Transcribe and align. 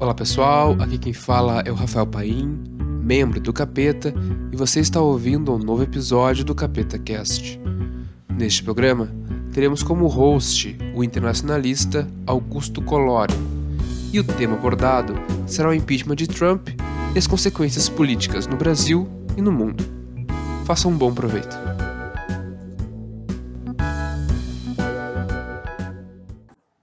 Olá 0.00 0.14
pessoal, 0.14 0.76
aqui 0.80 0.96
quem 0.96 1.12
fala 1.12 1.60
é 1.66 1.72
o 1.72 1.74
Rafael 1.74 2.06
Paim, 2.06 2.56
membro 3.02 3.40
do 3.40 3.52
Capeta, 3.52 4.14
e 4.52 4.56
você 4.56 4.78
está 4.78 5.00
ouvindo 5.00 5.52
um 5.52 5.58
novo 5.58 5.82
episódio 5.82 6.44
do 6.44 6.54
Capeta 6.54 6.96
Cast. 7.00 7.60
Neste 8.28 8.62
programa, 8.62 9.12
teremos 9.52 9.82
como 9.82 10.06
host 10.06 10.78
o 10.94 11.02
internacionalista 11.02 12.06
Augusto 12.24 12.80
Colório, 12.80 13.34
e 14.12 14.20
o 14.20 14.24
tema 14.24 14.54
abordado 14.54 15.14
será 15.48 15.68
o 15.68 15.74
impeachment 15.74 16.14
de 16.14 16.28
Trump 16.28 16.68
e 17.12 17.18
as 17.18 17.26
consequências 17.26 17.88
políticas 17.88 18.46
no 18.46 18.56
Brasil 18.56 19.08
e 19.36 19.42
no 19.42 19.50
mundo. 19.50 19.84
Faça 20.64 20.86
um 20.86 20.96
bom 20.96 21.12
proveito. 21.12 21.56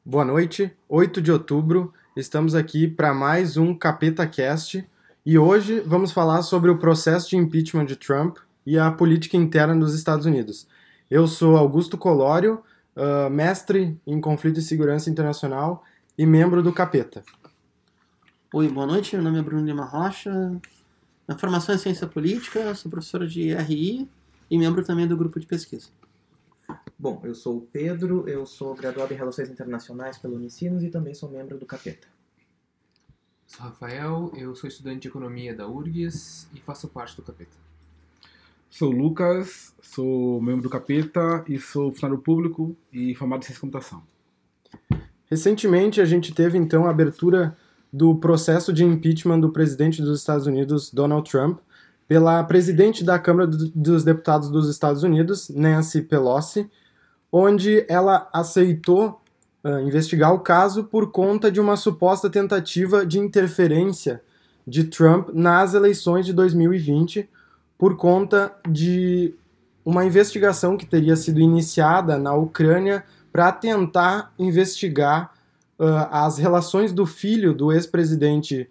Boa 0.04 0.26
noite, 0.26 0.70
8 0.90 1.22
de 1.22 1.32
outubro, 1.32 1.94
estamos 2.16 2.56
aqui 2.56 2.88
para 2.88 3.14
mais 3.14 3.58
um 3.58 3.76
Capeta 3.76 4.26
Cast 4.26 4.88
e 5.26 5.38
hoje 5.38 5.82
vamos 5.82 6.14
falar 6.14 6.44
sobre 6.44 6.72
o 6.72 6.78
processo 6.78 7.30
de 7.30 7.36
impeachment 7.36 7.86
de 7.86 7.98
Trump 7.98 8.38
e 8.66 8.80
a 8.80 8.90
política 8.90 9.36
interna 9.36 9.76
dos 9.76 9.94
Estados 9.94 10.26
Unidos. 10.26 10.66
Eu 11.12 11.28
sou 11.28 11.58
Augusto 11.58 11.98
Colório, 11.98 12.64
uh, 12.96 13.30
mestre 13.30 14.00
em 14.08 14.22
conflito 14.22 14.62
e 14.62 14.64
segurança 14.64 15.10
internacional 15.10 15.84
e 16.18 16.26
membro 16.26 16.64
do 16.64 16.72
Capeta. 16.72 17.22
Oi, 18.54 18.70
boa 18.70 18.88
noite. 18.88 19.14
Meu 19.16 19.26
nome 19.26 19.40
é 19.40 19.42
Bruno 19.42 19.66
Lima 19.66 19.84
Rocha. 19.84 20.32
Minha 21.28 21.38
formação 21.38 21.76
é 21.76 21.78
ciência 21.78 22.08
política, 22.08 22.74
sou 22.76 22.90
professora 22.90 23.28
de 23.28 23.54
RI 23.54 24.10
e 24.50 24.58
membro 24.58 24.86
também 24.86 25.06
do 25.06 25.18
grupo 25.18 25.38
de 25.38 25.46
pesquisa. 25.46 25.90
Bom, 26.98 27.22
eu 27.26 27.36
sou 27.36 27.58
o 27.58 27.62
Pedro, 27.62 28.28
eu 28.28 28.46
sou 28.46 28.74
graduado 28.74 29.14
em 29.14 29.18
Relações 29.18 29.50
Internacionais 29.50 30.18
pelo 30.18 30.36
Unicinos 30.36 30.82
e 30.82 30.90
também 30.90 31.14
sou 31.14 31.30
membro 31.30 31.58
do 31.58 31.66
Capeta. 31.66 32.08
Sou 33.46 33.66
Rafael, 33.66 34.32
eu 34.36 34.56
sou 34.56 34.68
estudante 34.68 35.02
de 35.02 35.08
Economia 35.10 35.54
da 35.54 35.68
URGS 35.68 36.48
e 36.54 36.60
faço 36.62 36.88
parte 36.88 37.16
do 37.18 37.22
Capeta. 37.22 37.58
Sou 38.70 38.90
Lucas, 38.92 39.74
sou 39.82 40.42
membro 40.42 40.64
do 40.64 40.70
Capeta 40.70 41.44
e 41.48 41.60
sou 41.60 41.92
funcionário 41.92 42.24
público 42.24 42.76
e 42.92 43.14
formado 43.14 43.40
em 43.40 43.44
ciência 43.44 43.56
de 43.56 43.62
computação. 43.62 44.02
Recentemente 45.30 46.00
a 46.00 46.06
gente 46.06 46.34
teve 46.34 46.58
então 46.58 46.86
a 46.86 46.92
abertura 46.92 47.58
do 47.92 48.16
processo 48.16 48.72
de 48.72 48.86
impeachment 48.86 49.42
do 49.42 49.52
presidente 49.52 50.02
dos 50.02 50.20
Estados 50.20 50.48
Unidos, 50.48 50.92
Donald 50.92 51.30
Trump, 51.30 51.60
pela 52.08 52.44
presidente 52.44 53.04
da 53.04 53.20
Câmara 53.20 53.48
dos 53.48 54.04
Deputados 54.04 54.50
dos 54.50 54.70
Estados 54.70 55.04
Unidos, 55.04 55.50
Nancy 55.50 56.02
Pelosi, 56.02 56.70
onde 57.32 57.86
ela 57.90 58.30
aceitou 58.32 59.22
uh, 59.64 59.80
investigar 59.80 60.34
o 60.34 60.40
caso 60.40 60.84
por 60.84 61.12
conta 61.12 61.52
de 61.52 61.60
uma 61.60 61.76
suposta 61.76 62.30
tentativa 62.30 63.06
de 63.06 63.20
interferência 63.20 64.22
de 64.68 64.86
Trump 64.86 65.30
nas 65.34 65.74
eleições 65.74 66.26
de 66.26 66.34
2020, 66.34 67.30
por 67.78 67.98
conta 67.98 68.56
de 68.68 69.34
uma 69.84 70.06
investigação 70.06 70.78
que 70.78 70.86
teria 70.86 71.16
sido 71.16 71.40
iniciada 71.40 72.18
na 72.18 72.34
Ucrânia 72.34 73.04
para 73.32 73.52
tentar 73.52 74.34
investigar 74.40 75.34
uh, 75.78 76.08
as 76.10 76.38
relações 76.38 76.92
do 76.92 77.06
filho 77.06 77.54
do 77.54 77.72
ex-presidente, 77.72 78.70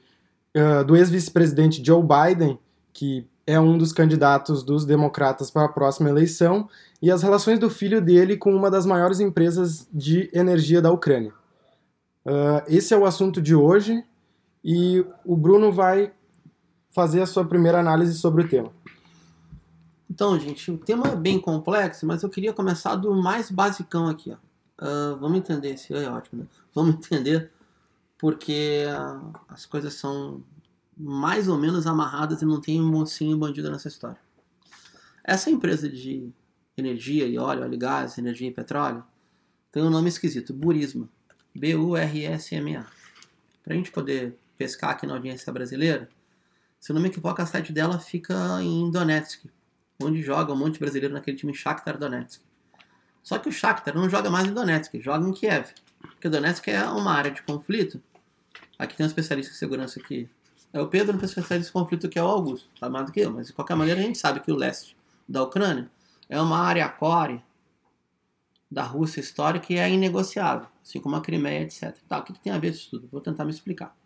uh, 0.57 0.85
do 0.85 0.97
ex-vice-presidente 0.97 1.85
Joe 1.85 2.03
Biden, 2.03 2.59
que 2.93 3.27
é 3.47 3.61
um 3.61 3.77
dos 3.77 3.93
candidatos 3.93 4.63
dos 4.63 4.85
democratas 4.85 5.51
para 5.51 5.67
a 5.67 5.69
próxima 5.69 6.09
eleição, 6.09 6.69
e 7.05 7.11
as 7.11 7.23
relações 7.23 7.59
do 7.59 7.69
filho 7.69 8.01
dele 8.01 8.35
com 8.35 8.57
uma 8.57 8.71
das 8.71 8.87
maiores 8.87 9.21
empresas 9.21 9.87
de 9.93 10.31
energia 10.33 10.81
da 10.81 10.91
Ucrânia. 10.91 11.35
Uh, 12.25 12.65
esse 12.67 12.95
é 12.95 12.97
o 12.97 13.05
assunto 13.05 13.43
de 13.43 13.55
hoje 13.55 14.03
e 14.65 15.05
o 15.23 15.37
Bruno 15.37 15.71
vai 15.71 16.15
fazer 16.91 17.21
a 17.21 17.27
sua 17.27 17.45
primeira 17.45 17.79
análise 17.79 18.15
sobre 18.15 18.45
o 18.45 18.49
tema. 18.49 18.73
Então, 20.11 20.41
gente, 20.41 20.71
o 20.71 20.79
tema 20.79 21.09
é 21.09 21.15
bem 21.15 21.39
complexo, 21.39 22.07
mas 22.07 22.23
eu 22.23 22.31
queria 22.31 22.55
começar 22.55 22.97
do 22.97 23.15
mais 23.15 23.51
basicão 23.51 24.09
aqui. 24.09 24.31
Uh, 24.33 25.15
vamos 25.21 25.37
entender, 25.37 25.75
esse 25.75 25.93
é 25.93 26.09
ótimo, 26.09 26.41
né? 26.41 26.49
Vamos 26.75 26.95
entender 26.95 27.51
porque 28.17 28.87
uh, 28.89 29.31
as 29.47 29.67
coisas 29.67 29.93
são 29.93 30.43
mais 30.97 31.49
ou 31.49 31.59
menos 31.59 31.87
amarradas 31.87 32.41
e 32.41 32.47
não 32.47 32.63
tem 32.63 32.81
um 32.81 32.89
mocinho 32.91 33.37
bandido 33.37 33.71
nessa 33.71 33.89
história. 33.89 34.19
Essa 35.23 35.51
empresa 35.51 35.87
de 35.87 36.33
energia 36.77 37.27
e 37.27 37.39
óleo, 37.39 37.63
óleo 37.63 37.75
e 37.75 37.79
gás, 37.79 38.19
energia 38.19 38.49
e 38.49 38.53
petróleo, 38.53 39.05
tem 39.71 39.83
um 39.83 39.91
nome 39.91 40.09
esquisito, 40.09 40.53
Burisma. 40.53 41.09
B-U-R-S-M-A. 41.55 42.85
Para 43.63 43.75
a 43.75 43.77
gente 43.77 43.93
poder 43.93 44.37
pescar 44.59 44.91
aqui 44.91 45.07
na 45.07 45.15
audiência 45.15 45.53
brasileira, 45.53 46.09
se 46.81 46.91
eu 46.91 46.95
não 46.95 47.01
me 47.01 47.09
equivoco, 47.09 47.41
a 47.41 47.47
sede 47.47 47.73
dela 47.73 47.99
fica 47.99 48.35
em 48.61 48.91
Donetsk, 48.91 49.47
onde 50.03 50.21
joga 50.21 50.53
um 50.53 50.57
monte 50.57 50.75
de 50.75 50.81
brasileiro 50.81 51.15
naquele 51.15 51.37
time 51.37 51.55
Shakhtar 51.55 51.97
Donetsk. 51.97 52.43
Só 53.23 53.39
que 53.39 53.49
o 53.49 53.53
Shakhtar 53.53 53.95
não 53.95 54.11
joga 54.11 54.29
mais 54.29 54.49
em 54.49 54.53
Donetsk, 54.53 55.01
joga 55.01 55.27
em 55.27 55.33
Kiev. 55.33 55.73
Porque 56.01 56.29
Donetsk 56.29 56.69
é 56.69 56.85
uma 56.85 57.13
área 57.13 57.31
de 57.31 57.43
conflito. 57.43 58.03
Aqui 58.79 58.97
tem 58.97 59.05
um 59.05 59.07
especialista 59.07 59.53
em 59.53 59.57
segurança 59.57 60.01
que 60.01 60.29
é 60.73 60.81
o 60.81 60.89
Pedro, 60.89 61.17
um 61.17 61.25
especialista 61.25 61.71
em 61.71 61.73
conflito 61.73 62.09
que 62.09 62.19
é 62.19 62.23
o 62.23 62.27
Augusto, 62.27 62.69
sabe 62.79 62.93
mais 62.93 63.07
do 63.07 63.13
que 63.13 63.21
eu, 63.21 63.33
mas 63.33 63.47
de 63.47 63.53
qualquer 63.53 63.77
maneira 63.77 64.01
a 64.01 64.05
gente 64.05 64.19
sabe 64.19 64.41
que 64.41 64.51
o 64.51 64.57
leste 64.57 64.97
da 65.29 65.43
Ucrânia 65.43 65.89
é 66.29 66.41
uma 66.41 66.59
área 66.59 66.89
core 66.89 67.43
da 68.71 68.83
Rússia 68.83 69.21
histórica 69.21 69.73
e 69.73 69.77
é 69.77 69.89
inegociável, 69.89 70.69
assim 70.83 71.01
como 71.01 71.17
a 71.17 71.21
Crimeia, 71.21 71.63
etc. 71.63 71.97
Tá, 72.09 72.19
o 72.19 72.25
que, 72.25 72.33
que 72.33 72.41
tem 72.41 72.53
a 72.53 72.59
ver 72.59 72.73
isso 72.73 72.91
tudo? 72.91 73.09
Vou 73.11 73.21
tentar 73.21 73.45
me 73.45 73.51
explicar. 73.51 73.97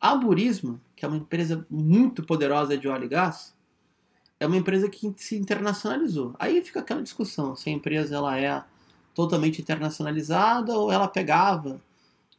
A 0.00 0.14
Burisma, 0.14 0.80
que 0.94 1.04
é 1.04 1.08
uma 1.08 1.16
empresa 1.16 1.66
muito 1.70 2.22
poderosa 2.22 2.76
de 2.76 2.88
óleo 2.88 3.04
e 3.04 3.08
gás, 3.08 3.54
é 4.38 4.46
uma 4.46 4.56
empresa 4.56 4.88
que 4.88 5.14
se 5.16 5.36
internacionalizou. 5.36 6.34
Aí 6.38 6.62
fica 6.62 6.80
aquela 6.80 7.02
discussão 7.02 7.56
se 7.56 7.70
a 7.70 7.72
empresa 7.72 8.16
ela 8.16 8.38
é 8.38 8.62
totalmente 9.14 9.62
internacionalizada 9.62 10.76
ou 10.76 10.92
ela 10.92 11.08
pegava 11.08 11.80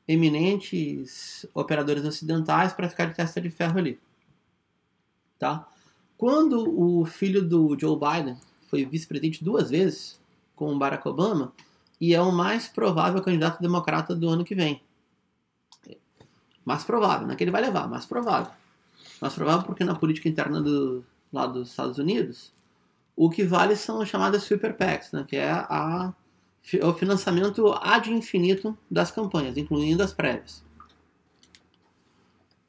eminentes 0.08 1.46
operadores 1.54 2.06
ocidentais 2.06 2.72
para 2.72 2.90
ficar 2.90 3.06
de 3.06 3.16
testa 3.16 3.42
de 3.42 3.50
ferro 3.50 3.80
ali. 3.80 4.00
Tá? 5.40 5.68
Quando 6.18 6.80
o 6.80 7.06
filho 7.06 7.44
do 7.48 7.78
Joe 7.80 7.98
Biden 7.98 8.38
foi 8.68 8.86
vice-presidente 8.86 9.44
duas 9.44 9.70
vezes 9.70 10.20
com 10.56 10.74
o 10.74 10.78
Barack 10.78 11.08
Obama 11.08 11.54
e 12.00 12.14
é 12.14 12.22
o 12.22 12.32
mais 12.32 12.68
provável 12.68 13.22
candidato 13.22 13.62
democrata 13.62 14.16
do 14.16 14.30
ano 14.30 14.44
que 14.44 14.56
vem. 14.56 14.82
Mais 16.64 16.84
provável, 16.84 17.26
não 17.26 17.34
é 17.34 17.38
que 17.38 17.44
ele 17.44 17.52
vai 17.52 17.62
levar, 17.62 17.88
mais 17.88 18.06
provável. 18.06 18.52
Mais 19.22 19.34
provável 19.34 19.66
porque 19.66 19.84
na 19.84 19.96
política 19.96 20.28
interna 20.28 20.62
do, 20.62 21.04
lá 21.32 21.48
dos 21.48 21.70
Estados 21.70 21.98
Unidos, 21.98 22.54
o 23.16 23.30
que 23.30 23.44
vale 23.44 23.76
são 23.76 24.02
as 24.02 24.10
chamadas 24.10 24.44
super 24.44 24.76
PACs, 24.76 25.12
né, 25.12 25.26
que 25.28 25.36
é 25.36 25.50
a, 25.50 26.14
o 26.84 26.94
financiamento 26.94 27.74
ad 27.82 28.12
infinito 28.12 28.78
das 28.92 29.10
campanhas, 29.10 29.58
incluindo 29.58 30.04
as 30.04 30.14
prévias. 30.14 30.64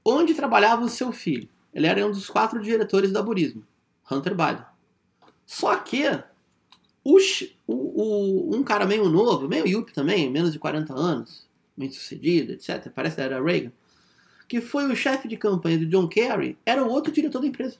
Onde 0.04 0.32
trabalhava 0.32 0.84
o 0.84 0.88
seu 0.88 1.12
filho? 1.12 1.48
Ele 1.74 1.86
era 1.86 2.06
um 2.06 2.10
dos 2.10 2.30
quatro 2.30 2.62
diretores 2.62 3.12
da 3.12 3.22
Burisma, 3.22 3.62
Hunter 4.10 4.34
Biden. 4.34 4.64
Só 5.48 5.74
que 5.76 6.04
o, 7.02 7.16
o, 7.66 8.54
um 8.54 8.62
cara 8.62 8.84
meio 8.84 9.08
novo, 9.08 9.48
meio 9.48 9.66
yuppie 9.66 9.94
também, 9.94 10.30
menos 10.30 10.52
de 10.52 10.58
40 10.58 10.92
anos, 10.92 11.48
bem 11.74 11.90
sucedido, 11.90 12.52
etc., 12.52 12.92
parece 12.94 13.16
que 13.16 13.22
era 13.22 13.42
Reagan, 13.42 13.72
que 14.46 14.60
foi 14.60 14.84
o 14.92 14.94
chefe 14.94 15.26
de 15.26 15.38
campanha 15.38 15.78
do 15.78 15.86
John 15.86 16.06
Kerry, 16.06 16.58
era 16.66 16.84
o 16.84 16.90
outro 16.90 17.10
diretor 17.10 17.40
da 17.40 17.46
empresa. 17.46 17.78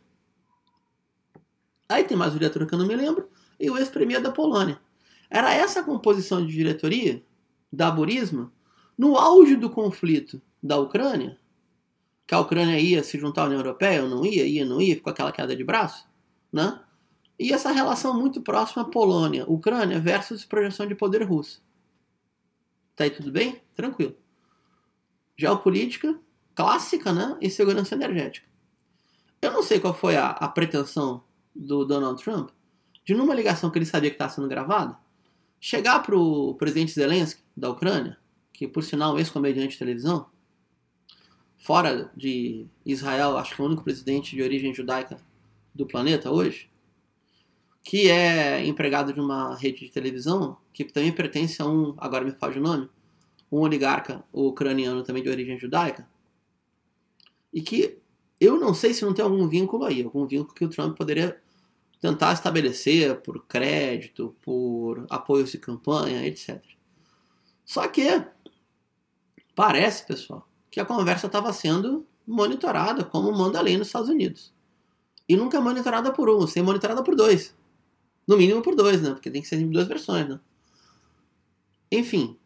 Aí 1.91 2.05
tem 2.05 2.17
mais 2.17 2.34
o 2.34 2.39
diretor 2.39 2.67
que 2.67 2.73
eu 2.73 2.78
não 2.78 2.87
me 2.87 2.97
lembro, 2.97 3.28
e 3.61 3.71
o 3.71 3.77
ex-premier 3.77 4.23
da 4.23 4.33
Polônia. 4.33 4.81
Era 5.28 5.53
essa 5.53 5.83
composição 5.83 6.47
de 6.47 6.51
diretoria 6.51 7.23
da 7.71 7.91
Burisma 7.91 8.51
no 8.97 9.15
auge 9.15 9.57
do 9.57 9.69
conflito 9.69 10.41
da 10.62 10.78
Ucrânia, 10.78 11.39
que 12.27 12.34
a 12.34 12.41
Ucrânia 12.41 12.81
ia 12.81 13.04
se 13.04 13.19
juntar 13.19 13.42
à 13.42 13.45
União 13.45 13.60
Europeia, 13.60 14.04
ou 14.04 14.09
não 14.09 14.25
ia, 14.25 14.47
ia, 14.47 14.65
não 14.65 14.81
ia, 14.81 14.95
ficou 14.95 15.10
aquela 15.10 15.33
queda 15.33 15.54
de 15.54 15.63
braço, 15.63 16.09
né? 16.51 16.81
E 17.39 17.53
essa 17.53 17.71
relação 17.71 18.19
muito 18.19 18.43
próxima 18.43 18.91
Polônia, 18.91 19.45
Ucrânia 19.49 20.01
versus 20.01 20.45
projeção 20.45 20.87
de 20.87 20.95
poder 20.95 21.23
russo. 21.23 21.63
Tá 22.97 23.05
aí 23.05 23.11
tudo 23.11 23.31
bem? 23.31 23.63
Tranquilo. 23.75 24.17
Geopolítica 25.37 26.19
clássica, 26.55 27.13
né? 27.13 27.37
E 27.41 27.49
segurança 27.49 27.95
energética. 27.95 28.49
Eu 29.41 29.53
não 29.53 29.63
sei 29.63 29.79
qual 29.79 29.95
foi 29.95 30.17
a, 30.17 30.31
a 30.31 30.49
pretensão 30.49 31.23
do 31.55 31.85
Donald 31.85 32.21
Trump 32.23 32.51
de 33.09 33.15
numa 33.15 33.35
ligação 33.35 33.71
que 33.71 33.79
ele 33.79 33.87
sabia 33.87 34.11
que 34.11 34.17
estava 34.17 34.31
sendo 34.31 34.47
gravada, 34.47 34.95
chegar 35.59 36.01
para 36.01 36.15
o 36.15 36.53
presidente 36.57 36.93
Zelensky 36.93 37.43
da 37.57 37.71
Ucrânia, 37.71 38.19
que 38.53 38.69
por 38.69 38.85
sinal 38.85 39.17
é 39.17 39.21
ex-comediante 39.21 39.73
de 39.73 39.79
televisão, 39.79 40.27
fora 41.57 42.13
de 42.15 42.67
Israel, 42.85 43.39
acho 43.39 43.57
que 43.57 43.63
é 43.63 43.65
o 43.65 43.67
único 43.67 43.83
presidente 43.83 44.37
de 44.37 44.43
origem 44.43 44.75
judaica 44.75 45.17
do 45.75 45.87
planeta 45.87 46.31
hoje, 46.31 46.69
que 47.89 48.11
é 48.11 48.67
empregado 48.67 49.15
de 49.15 49.19
uma 49.19 49.57
rede 49.57 49.87
de 49.87 49.91
televisão, 49.91 50.59
que 50.75 50.85
também 50.85 51.11
pertence 51.11 51.63
a 51.63 51.67
um, 51.67 51.95
agora 51.97 52.23
me 52.23 52.33
faz 52.33 52.55
o 52.55 52.61
nome, 52.61 52.87
um 53.51 53.61
oligarca 53.61 54.23
ucraniano 54.31 55.03
também 55.03 55.23
de 55.23 55.31
origem 55.31 55.59
judaica, 55.59 56.07
E 57.51 57.63
que 57.63 57.97
eu 58.39 58.61
não 58.61 58.75
sei 58.75 58.93
se 58.93 59.07
não 59.07 59.15
tem 59.15 59.25
algum 59.25 59.49
vínculo 59.49 59.87
aí, 59.87 60.03
algum 60.03 60.27
vínculo 60.27 60.53
que 60.53 60.67
o 60.67 60.69
Trump 60.69 60.99
poderia 60.99 61.41
tentar 61.99 62.35
estabelecer 62.35 63.23
por 63.23 63.47
crédito, 63.47 64.37
por 64.43 65.07
apoios 65.09 65.51
de 65.51 65.57
campanha, 65.57 66.27
etc. 66.27 66.63
Só 67.65 67.89
que 67.89 68.23
parece, 69.55 70.07
pessoal, 70.07 70.47
que 70.71 70.79
a 70.79 70.85
conversa 70.85 71.27
estava 71.27 71.55
sendo 71.55 72.07
monitorada 72.27 73.03
como 73.03 73.33
manda 73.33 73.59
a 73.59 73.63
lei 73.63 73.79
nos 73.79 73.87
Estados 73.87 74.11
Unidos. 74.11 74.53
E 75.27 75.35
nunca 75.39 75.57
é 75.57 75.61
monitorada 75.61 76.13
por 76.13 76.29
um, 76.29 76.47
ser 76.47 76.61
monitorada 76.61 77.03
por 77.03 77.17
dois. 77.17 77.57
No 78.28 78.36
mínimo 78.36 78.60
por 78.60 78.77
dois, 78.77 79.01
né? 79.01 79.10
Porque 79.10 79.30
tem 79.30 79.41
que 79.41 79.48
ser 79.48 79.57
em 79.57 79.71
duas 79.71 79.89
versões, 79.89 80.28
né? 80.28 80.39
Enfim, 81.91 82.39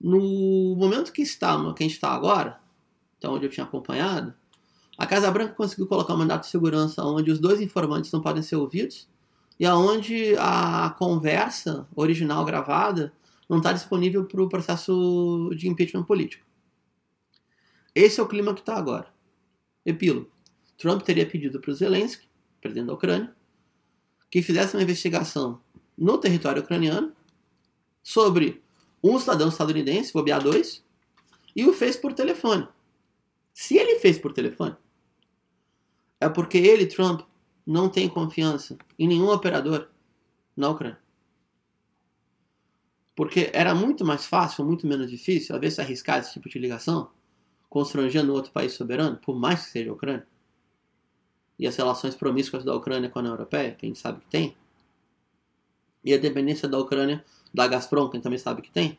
no 0.00 0.76
momento 0.76 1.12
que, 1.12 1.22
está, 1.22 1.56
que 1.74 1.82
a 1.82 1.86
gente 1.86 1.94
está 1.94 2.12
agora, 2.12 2.60
então 3.18 3.34
onde 3.34 3.44
eu 3.44 3.50
tinha 3.50 3.64
acompanhado, 3.64 4.32
a 4.96 5.04
Casa 5.04 5.28
Branca 5.30 5.54
conseguiu 5.54 5.88
colocar 5.88 6.14
um 6.14 6.18
mandato 6.18 6.42
de 6.42 6.50
segurança 6.50 7.04
onde 7.04 7.32
os 7.32 7.40
dois 7.40 7.60
informantes 7.60 8.12
não 8.12 8.20
podem 8.20 8.42
ser 8.42 8.54
ouvidos 8.54 9.08
e 9.58 9.66
aonde 9.66 10.36
a 10.38 10.94
conversa 10.96 11.88
original 11.96 12.44
gravada 12.44 13.12
não 13.48 13.58
está 13.58 13.72
disponível 13.72 14.24
para 14.24 14.42
o 14.42 14.48
processo 14.48 15.50
de 15.56 15.68
impeachment 15.68 16.04
político. 16.04 16.46
Esse 17.94 18.20
é 18.20 18.22
o 18.22 18.28
clima 18.28 18.54
que 18.54 18.60
está 18.60 18.76
agora. 18.76 19.12
Epílogo. 19.84 20.30
Trump 20.78 21.02
teria 21.02 21.28
pedido 21.28 21.60
para 21.60 21.70
o 21.70 21.74
Zelensky, 21.74 22.28
presidente 22.60 22.86
da 22.86 22.94
Ucrânia, 22.94 23.34
que 24.32 24.40
fizesse 24.40 24.74
uma 24.74 24.82
investigação 24.82 25.60
no 25.96 26.16
território 26.16 26.62
ucraniano 26.62 27.12
sobre 28.02 28.62
um 29.04 29.18
cidadão 29.18 29.50
estadunidense, 29.50 30.10
bobear 30.10 30.42
dois, 30.42 30.82
e 31.54 31.66
o 31.66 31.74
fez 31.74 31.98
por 31.98 32.14
telefone. 32.14 32.66
Se 33.52 33.76
ele 33.76 33.98
fez 33.98 34.16
por 34.16 34.32
telefone, 34.32 34.74
é 36.18 36.30
porque 36.30 36.56
ele, 36.56 36.86
Trump, 36.86 37.20
não 37.66 37.90
tem 37.90 38.08
confiança 38.08 38.78
em 38.98 39.06
nenhum 39.06 39.28
operador 39.28 39.90
na 40.56 40.70
Ucrânia. 40.70 40.98
Porque 43.14 43.50
era 43.52 43.74
muito 43.74 44.02
mais 44.02 44.24
fácil, 44.24 44.64
muito 44.64 44.86
menos 44.86 45.10
difícil, 45.10 45.54
a 45.54 45.58
ver 45.58 45.70
se 45.70 45.82
arriscar 45.82 46.20
esse 46.20 46.32
tipo 46.32 46.48
de 46.48 46.58
ligação, 46.58 47.10
constrangendo 47.68 48.32
outro 48.32 48.50
país 48.50 48.72
soberano, 48.72 49.18
por 49.18 49.38
mais 49.38 49.66
que 49.66 49.72
seja 49.72 49.90
a 49.90 49.92
Ucrânia. 49.92 50.26
E 51.62 51.66
as 51.68 51.76
relações 51.76 52.16
promíscuas 52.16 52.64
da 52.64 52.74
Ucrânia 52.74 53.08
com 53.08 53.20
a 53.20 53.22
União 53.22 53.34
Europeia, 53.34 53.70
que 53.70 53.86
a 53.86 53.88
gente 53.88 54.00
sabe 54.00 54.18
que 54.18 54.26
tem. 54.26 54.56
E 56.04 56.12
a 56.12 56.18
dependência 56.18 56.68
da 56.68 56.76
Ucrânia 56.76 57.24
da 57.54 57.68
Gazprom, 57.68 58.08
que 58.08 58.16
a 58.16 58.18
gente 58.18 58.24
também 58.24 58.38
sabe 58.40 58.62
que 58.62 58.70
tem. 58.72 58.98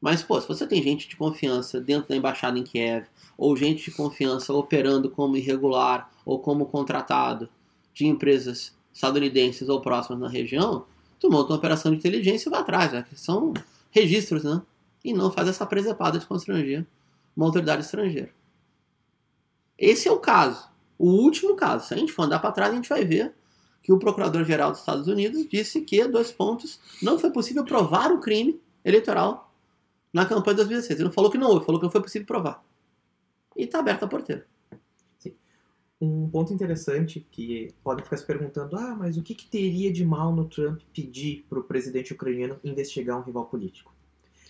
Mas, 0.00 0.22
pô, 0.22 0.40
se 0.40 0.48
você 0.48 0.66
tem 0.66 0.82
gente 0.82 1.06
de 1.06 1.14
confiança 1.14 1.78
dentro 1.78 2.08
da 2.08 2.16
embaixada 2.16 2.58
em 2.58 2.62
Kiev, 2.62 3.04
ou 3.36 3.54
gente 3.54 3.84
de 3.84 3.90
confiança 3.94 4.50
operando 4.54 5.10
como 5.10 5.36
irregular 5.36 6.10
ou 6.24 6.38
como 6.38 6.64
contratado 6.64 7.50
de 7.92 8.06
empresas 8.06 8.74
estadunidenses 8.90 9.68
ou 9.68 9.82
próximas 9.82 10.18
na 10.18 10.28
região, 10.28 10.86
tu 11.20 11.30
monta 11.30 11.52
uma 11.52 11.58
operação 11.58 11.92
de 11.92 11.98
inteligência 11.98 12.48
e 12.48 12.50
vai 12.50 12.60
atrás, 12.60 12.92
né? 12.94 13.04
são 13.14 13.52
registros, 13.90 14.42
né? 14.42 14.62
E 15.04 15.12
não 15.12 15.30
faz 15.30 15.48
essa 15.48 15.66
presepada 15.66 16.18
de 16.18 16.24
constranger 16.24 16.86
uma 17.36 17.44
autoridade 17.44 17.82
estrangeira. 17.82 18.30
Esse 19.76 20.08
é 20.08 20.12
o 20.12 20.18
caso. 20.18 20.72
O 20.98 21.10
último 21.10 21.56
caso. 21.56 21.88
Se 21.88 21.94
a 21.94 21.96
gente 21.96 22.12
for 22.12 22.24
andar 22.24 22.38
para 22.38 22.52
trás, 22.52 22.72
a 22.72 22.76
gente 22.76 22.88
vai 22.88 23.04
ver 23.04 23.34
que 23.82 23.92
o 23.92 23.98
Procurador-Geral 23.98 24.70
dos 24.70 24.80
Estados 24.80 25.06
Unidos 25.08 25.46
disse 25.48 25.82
que, 25.82 26.06
dois 26.08 26.32
pontos, 26.32 26.80
não 27.02 27.18
foi 27.18 27.30
possível 27.30 27.64
provar 27.64 28.10
o 28.12 28.20
crime 28.20 28.60
eleitoral 28.84 29.52
na 30.12 30.24
campanha 30.24 30.54
de 30.54 30.62
2016. 30.62 30.98
Ele 30.98 31.08
não 31.08 31.12
falou 31.12 31.30
que 31.30 31.38
não 31.38 31.50
houve, 31.50 31.66
falou 31.66 31.80
que 31.80 31.84
não 31.84 31.92
foi 31.92 32.00
possível 32.00 32.26
provar. 32.26 32.64
E 33.56 33.64
está 33.64 33.80
aberta 33.80 34.06
a 34.06 34.08
porteira. 34.08 34.46
Um 36.00 36.28
ponto 36.28 36.52
interessante 36.52 37.26
que 37.30 37.72
pode 37.82 38.02
ficar 38.02 38.16
se 38.16 38.26
perguntando, 38.26 38.76
ah, 38.76 38.94
mas 38.94 39.16
o 39.16 39.22
que, 39.22 39.34
que 39.34 39.46
teria 39.46 39.92
de 39.92 40.04
mal 40.04 40.34
no 40.34 40.46
Trump 40.46 40.80
pedir 40.92 41.46
para 41.48 41.58
o 41.58 41.64
presidente 41.64 42.12
ucraniano 42.12 42.58
investigar 42.62 43.18
um 43.18 43.22
rival 43.22 43.46
político? 43.46 43.94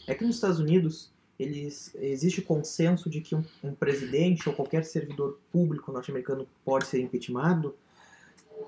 É 0.07 0.15
que 0.15 0.25
nos 0.25 0.37
Estados 0.37 0.59
Unidos 0.59 1.13
eles, 1.39 1.95
existe 1.97 2.41
consenso 2.43 3.11
de 3.11 3.21
que 3.21 3.35
um, 3.35 3.45
um 3.63 3.75
presidente 3.75 4.49
ou 4.49 4.55
qualquer 4.55 4.85
servidor 4.85 5.39
público 5.51 5.91
norte-americano 5.93 6.47
pode 6.65 6.87
ser 6.87 7.01
impeachmentado 7.01 7.75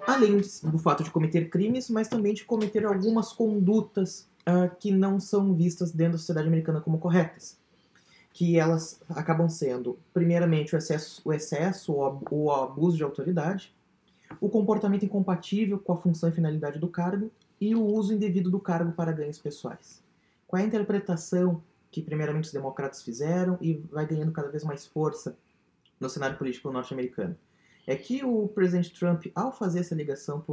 além 0.06 0.40
do 0.62 0.78
fato 0.78 1.02
de 1.02 1.10
cometer 1.10 1.48
crimes, 1.48 1.88
mas 1.88 2.08
também 2.08 2.34
de 2.34 2.44
cometer 2.44 2.84
algumas 2.84 3.32
condutas 3.32 4.28
uh, 4.42 4.74
que 4.78 4.90
não 4.90 5.18
são 5.20 5.54
vistas 5.54 5.92
dentro 5.92 6.12
da 6.12 6.18
sociedade 6.18 6.48
americana 6.48 6.80
como 6.80 6.98
corretas. 6.98 7.58
Que 8.32 8.58
elas 8.58 9.00
acabam 9.08 9.48
sendo, 9.48 9.98
primeiramente, 10.12 10.74
o 10.74 10.78
excesso, 10.78 11.22
o 11.24 11.32
excesso 11.32 11.92
ou 12.30 12.52
abuso 12.52 12.96
de 12.96 13.02
autoridade, 13.02 13.74
o 14.40 14.48
comportamento 14.48 15.04
incompatível 15.04 15.78
com 15.78 15.92
a 15.92 15.96
função 15.96 16.28
e 16.28 16.32
finalidade 16.32 16.78
do 16.78 16.88
cargo 16.88 17.30
e 17.60 17.74
o 17.74 17.82
uso 17.82 18.12
indevido 18.12 18.50
do 18.50 18.60
cargo 18.60 18.92
para 18.92 19.12
ganhos 19.12 19.38
pessoais. 19.38 20.02
Qual 20.46 20.60
é 20.60 20.64
a 20.64 20.66
interpretação 20.66 21.62
que, 22.00 22.02
primeiramente, 22.02 22.44
os 22.44 22.52
democratas 22.52 23.02
fizeram 23.02 23.56
e 23.60 23.74
vai 23.90 24.06
ganhando 24.06 24.30
cada 24.30 24.50
vez 24.50 24.62
mais 24.62 24.86
força 24.86 25.34
no 25.98 26.10
cenário 26.10 26.36
político 26.36 26.70
norte-americano? 26.70 27.34
é 27.86 27.94
que 27.94 28.24
o 28.24 28.48
presidente 28.48 28.92
Trump, 28.92 29.26
ao 29.32 29.52
fazer 29.52 29.78
essa 29.78 29.94
ligação 29.94 30.44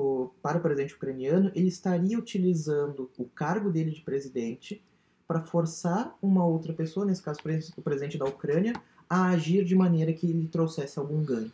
para 0.41 0.57
o 0.57 0.61
presidente 0.61 0.93
ucraniano, 0.93 1.51
ele 1.55 1.67
estaria 1.67 2.17
utilizando 2.17 3.09
o 3.17 3.25
cargo 3.25 3.71
dele 3.71 3.89
de 3.89 4.01
presidente 4.01 4.83
para 5.27 5.41
forçar 5.41 6.15
uma 6.21 6.45
outra 6.45 6.73
pessoa, 6.73 7.05
nesse 7.05 7.23
caso 7.23 7.39
o 7.75 7.81
presidente 7.81 8.19
da 8.19 8.25
Ucrânia, 8.25 8.73
a 9.09 9.29
agir 9.29 9.65
de 9.65 9.73
maneira 9.73 10.13
que 10.13 10.27
lhe 10.27 10.47
trouxesse 10.47 10.99
algum 10.99 11.23
ganho. 11.23 11.51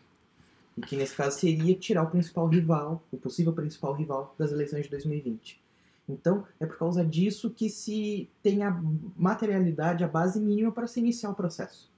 E 0.78 0.82
que 0.82 0.98
nesse 0.98 1.16
caso 1.16 1.40
seria 1.40 1.74
tirar 1.76 2.04
o 2.04 2.10
principal 2.10 2.48
rival, 2.48 3.02
o 3.10 3.18
possível 3.18 3.54
principal 3.54 3.94
rival 3.94 4.36
das 4.38 4.52
eleições 4.52 4.84
de 4.84 4.90
2020. 4.90 5.62
Então, 6.10 6.44
é 6.60 6.66
por 6.66 6.78
causa 6.78 7.06
disso 7.06 7.52
que 7.52 7.70
se 7.70 8.30
tem 8.42 8.64
a 8.64 8.82
materialidade, 9.16 10.04
a 10.04 10.08
base 10.08 10.40
mínima 10.42 10.72
para 10.72 10.88
se 10.88 11.00
iniciar 11.00 11.30
o 11.30 11.36
processo. 11.36 11.92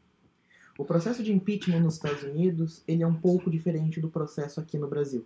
O 0.77 0.83
processo 0.83 1.23
de 1.23 1.31
impeachment 1.31 1.79
nos 1.79 1.95
Estados 1.95 2.23
Unidos 2.23 2.83
ele 2.87 3.03
é 3.03 3.07
um 3.07 3.15
pouco 3.15 3.49
diferente 3.49 4.01
do 4.01 4.09
processo 4.09 4.59
aqui 4.59 4.77
no 4.77 4.87
Brasil, 4.87 5.25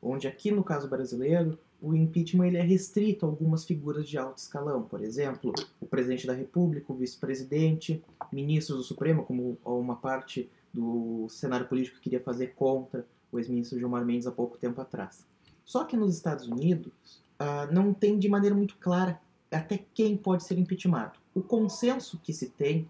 onde 0.00 0.28
aqui 0.28 0.50
no 0.50 0.62
caso 0.62 0.88
brasileiro 0.88 1.58
o 1.80 1.94
impeachment 1.94 2.46
ele 2.46 2.58
é 2.58 2.62
restrito 2.62 3.24
a 3.24 3.28
algumas 3.28 3.64
figuras 3.64 4.06
de 4.08 4.18
alto 4.18 4.38
escalão, 4.38 4.82
por 4.82 5.02
exemplo, 5.02 5.52
o 5.80 5.86
presidente 5.86 6.26
da 6.26 6.34
República, 6.34 6.92
o 6.92 6.96
vice-presidente, 6.96 8.04
ministros 8.30 8.78
do 8.78 8.84
Supremo, 8.84 9.24
como 9.24 9.56
uma 9.64 9.96
parte 9.96 10.50
do 10.72 11.26
cenário 11.30 11.66
político 11.66 11.96
que 11.96 12.02
queria 12.02 12.20
fazer 12.20 12.54
contra 12.54 13.06
o 13.32 13.38
ex-ministro 13.38 13.78
Gilmar 13.78 14.04
Mendes 14.04 14.26
há 14.26 14.30
pouco 14.30 14.58
tempo 14.58 14.80
atrás. 14.80 15.26
Só 15.64 15.84
que 15.84 15.96
nos 15.96 16.14
Estados 16.14 16.46
Unidos 16.48 17.22
uh, 17.40 17.72
não 17.72 17.94
tem 17.94 18.18
de 18.18 18.28
maneira 18.28 18.54
muito 18.54 18.76
clara 18.76 19.20
até 19.50 19.78
quem 19.94 20.16
pode 20.16 20.44
ser 20.44 20.58
impeachmentado. 20.58 21.18
O 21.34 21.42
consenso 21.42 22.20
que 22.22 22.32
se 22.32 22.50
tem 22.50 22.88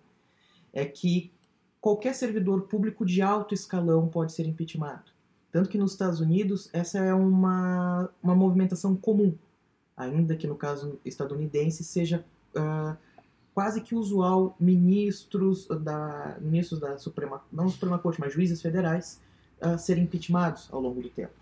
é 0.72 0.84
que 0.84 1.32
qualquer 1.80 2.14
servidor 2.14 2.62
público 2.62 3.06
de 3.06 3.22
alto 3.22 3.54
escalão 3.54 4.08
pode 4.08 4.32
ser 4.32 4.46
impeachmentado. 4.46 5.10
Tanto 5.50 5.68
que 5.68 5.78
nos 5.78 5.92
Estados 5.92 6.20
Unidos 6.20 6.68
essa 6.72 6.98
é 6.98 7.14
uma, 7.14 8.10
uma 8.22 8.34
movimentação 8.34 8.94
comum, 8.94 9.34
ainda 9.96 10.36
que 10.36 10.46
no 10.46 10.54
caso 10.54 11.00
estadunidense 11.04 11.82
seja 11.82 12.24
uh, 12.54 12.96
quase 13.54 13.80
que 13.80 13.94
usual 13.94 14.54
ministros 14.60 15.66
da, 15.66 16.36
ministros 16.40 16.78
da 16.78 16.98
Suprema, 16.98 17.42
não 17.50 17.68
Suprema 17.68 17.98
Corte, 17.98 18.20
mas 18.20 18.32
juízes 18.32 18.62
federais 18.62 19.20
uh, 19.60 19.78
serem 19.78 20.04
impeachmentados 20.04 20.68
ao 20.70 20.80
longo 20.80 21.02
do 21.02 21.08
tempo. 21.08 21.39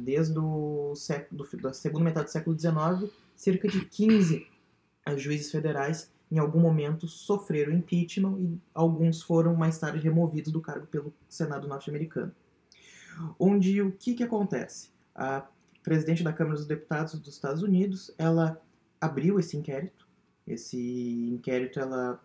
Desde 0.00 0.38
o 0.38 0.94
século, 0.94 1.46
da 1.60 1.72
segunda 1.72 2.04
metade 2.04 2.26
do 2.26 2.32
século 2.32 2.58
XIX, 2.58 3.12
cerca 3.34 3.68
de 3.68 3.84
15 3.84 4.46
uh, 5.08 5.18
juízes 5.18 5.50
federais 5.50 6.10
em 6.30 6.38
algum 6.38 6.60
momento 6.60 7.08
sofreram 7.08 7.72
impeachment 7.72 8.38
e 8.38 8.58
alguns 8.72 9.20
foram 9.20 9.54
mais 9.54 9.78
tarde 9.78 9.98
removidos 9.98 10.52
do 10.52 10.60
cargo 10.60 10.86
pelo 10.86 11.12
Senado 11.28 11.66
norte-americano. 11.66 12.32
Onde 13.38 13.82
o 13.82 13.90
que, 13.92 14.14
que 14.14 14.22
acontece? 14.22 14.90
A 15.14 15.46
presidente 15.82 16.22
da 16.22 16.32
Câmara 16.32 16.56
dos 16.56 16.66
Deputados 16.66 17.18
dos 17.18 17.34
Estados 17.34 17.62
Unidos, 17.62 18.12
ela 18.16 18.60
abriu 19.00 19.40
esse 19.40 19.56
inquérito. 19.56 20.06
Esse 20.46 21.30
inquérito 21.32 21.80
ela 21.80 22.22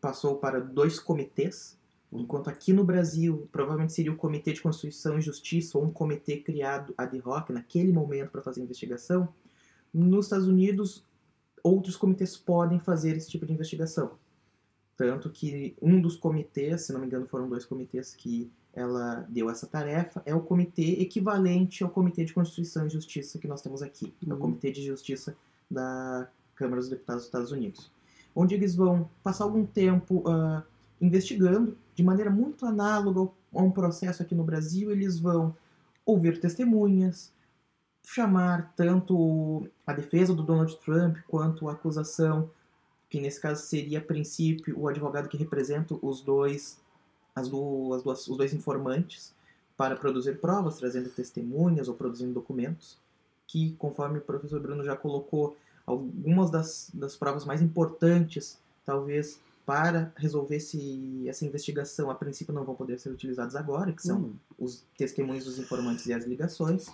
passou 0.00 0.36
para 0.36 0.60
dois 0.60 0.98
comitês, 0.98 1.78
enquanto 2.12 2.48
aqui 2.48 2.72
no 2.72 2.84
Brasil 2.84 3.48
provavelmente 3.50 3.92
seria 3.92 4.12
o 4.12 4.16
Comitê 4.16 4.52
de 4.52 4.60
Constituição 4.60 5.18
e 5.18 5.22
Justiça 5.22 5.78
ou 5.78 5.84
um 5.84 5.90
comitê 5.90 6.36
criado 6.36 6.94
ad 6.96 7.20
hoc 7.24 7.50
naquele 7.50 7.92
momento 7.92 8.30
para 8.30 8.42
fazer 8.42 8.62
investigação. 8.62 9.28
Nos 9.92 10.26
Estados 10.26 10.46
Unidos, 10.46 11.04
outros 11.62 11.96
comitês 11.96 12.36
podem 12.36 12.78
fazer 12.78 13.16
esse 13.16 13.30
tipo 13.30 13.46
de 13.46 13.52
investigação. 13.52 14.12
Tanto 14.96 15.30
que 15.30 15.74
um 15.80 16.00
dos 16.00 16.16
comitês, 16.16 16.82
se 16.82 16.92
não 16.92 17.00
me 17.00 17.06
engano 17.06 17.26
foram 17.26 17.48
dois 17.48 17.64
comitês 17.64 18.14
que 18.14 18.50
ela 18.74 19.26
deu 19.28 19.50
essa 19.50 19.66
tarefa, 19.66 20.22
é 20.24 20.34
o 20.34 20.40
comitê 20.40 21.00
equivalente 21.00 21.84
ao 21.84 21.90
Comitê 21.90 22.24
de 22.24 22.32
Constituição 22.32 22.86
e 22.86 22.90
Justiça 22.90 23.38
que 23.38 23.46
nós 23.46 23.60
temos 23.60 23.82
aqui, 23.82 24.14
uhum. 24.22 24.32
é 24.32 24.34
o 24.34 24.38
Comitê 24.38 24.70
de 24.70 24.82
Justiça 24.82 25.36
da 25.70 26.28
Câmara 26.54 26.80
dos 26.80 26.88
Deputados 26.88 27.22
dos 27.22 27.28
Estados 27.28 27.52
Unidos. 27.52 27.90
Onde 28.34 28.54
eles 28.54 28.74
vão 28.74 29.10
passar 29.22 29.44
algum 29.44 29.66
tempo 29.66 30.20
uh, 30.20 30.62
investigando 31.02 31.76
de 31.94 32.02
maneira 32.02 32.30
muito 32.30 32.64
análoga 32.64 33.28
a 33.52 33.60
um 33.60 33.70
processo 33.70 34.22
aqui 34.22 34.34
no 34.34 34.44
Brasil. 34.44 34.90
Eles 34.92 35.18
vão 35.18 35.54
ouvir 36.06 36.40
testemunhas, 36.40 37.32
chamar 38.06 38.72
tanto 38.76 39.68
a 39.84 39.92
defesa 39.92 40.32
do 40.32 40.42
Donald 40.42 40.74
Trump 40.78 41.18
quanto 41.28 41.68
a 41.68 41.72
acusação, 41.72 42.48
que 43.10 43.20
nesse 43.20 43.40
caso 43.40 43.62
seria 43.62 43.98
a 43.98 44.02
princípio 44.02 44.78
o 44.78 44.88
advogado 44.88 45.28
que 45.28 45.36
representa 45.36 45.98
os 46.00 46.22
dois, 46.22 46.80
as 47.34 47.48
duas, 47.48 47.98
as 47.98 48.02
duas, 48.02 48.28
os 48.28 48.36
dois 48.36 48.54
informantes, 48.54 49.34
para 49.76 49.96
produzir 49.96 50.38
provas, 50.38 50.78
trazendo 50.78 51.08
testemunhas 51.10 51.88
ou 51.88 51.94
produzindo 51.94 52.32
documentos, 52.32 52.96
que, 53.46 53.74
conforme 53.78 54.18
o 54.18 54.22
professor 54.22 54.60
Bruno 54.60 54.84
já 54.84 54.96
colocou, 54.96 55.56
algumas 55.84 56.50
das, 56.50 56.90
das 56.94 57.16
provas 57.16 57.44
mais 57.44 57.60
importantes, 57.60 58.58
talvez 58.84 59.40
para 59.64 60.12
resolver 60.16 60.58
se 60.60 61.28
essa 61.28 61.44
investigação 61.44 62.10
a 62.10 62.14
princípio 62.14 62.52
não 62.52 62.64
vão 62.64 62.74
poder 62.74 62.98
ser 62.98 63.10
utilizados 63.10 63.54
agora, 63.54 63.92
que 63.92 64.02
são 64.02 64.20
Hum. 64.20 64.34
os 64.58 64.84
testemunhos 64.96 65.44
dos 65.44 65.58
informantes 65.58 66.06
e 66.06 66.12
as 66.12 66.24
ligações. 66.24 66.86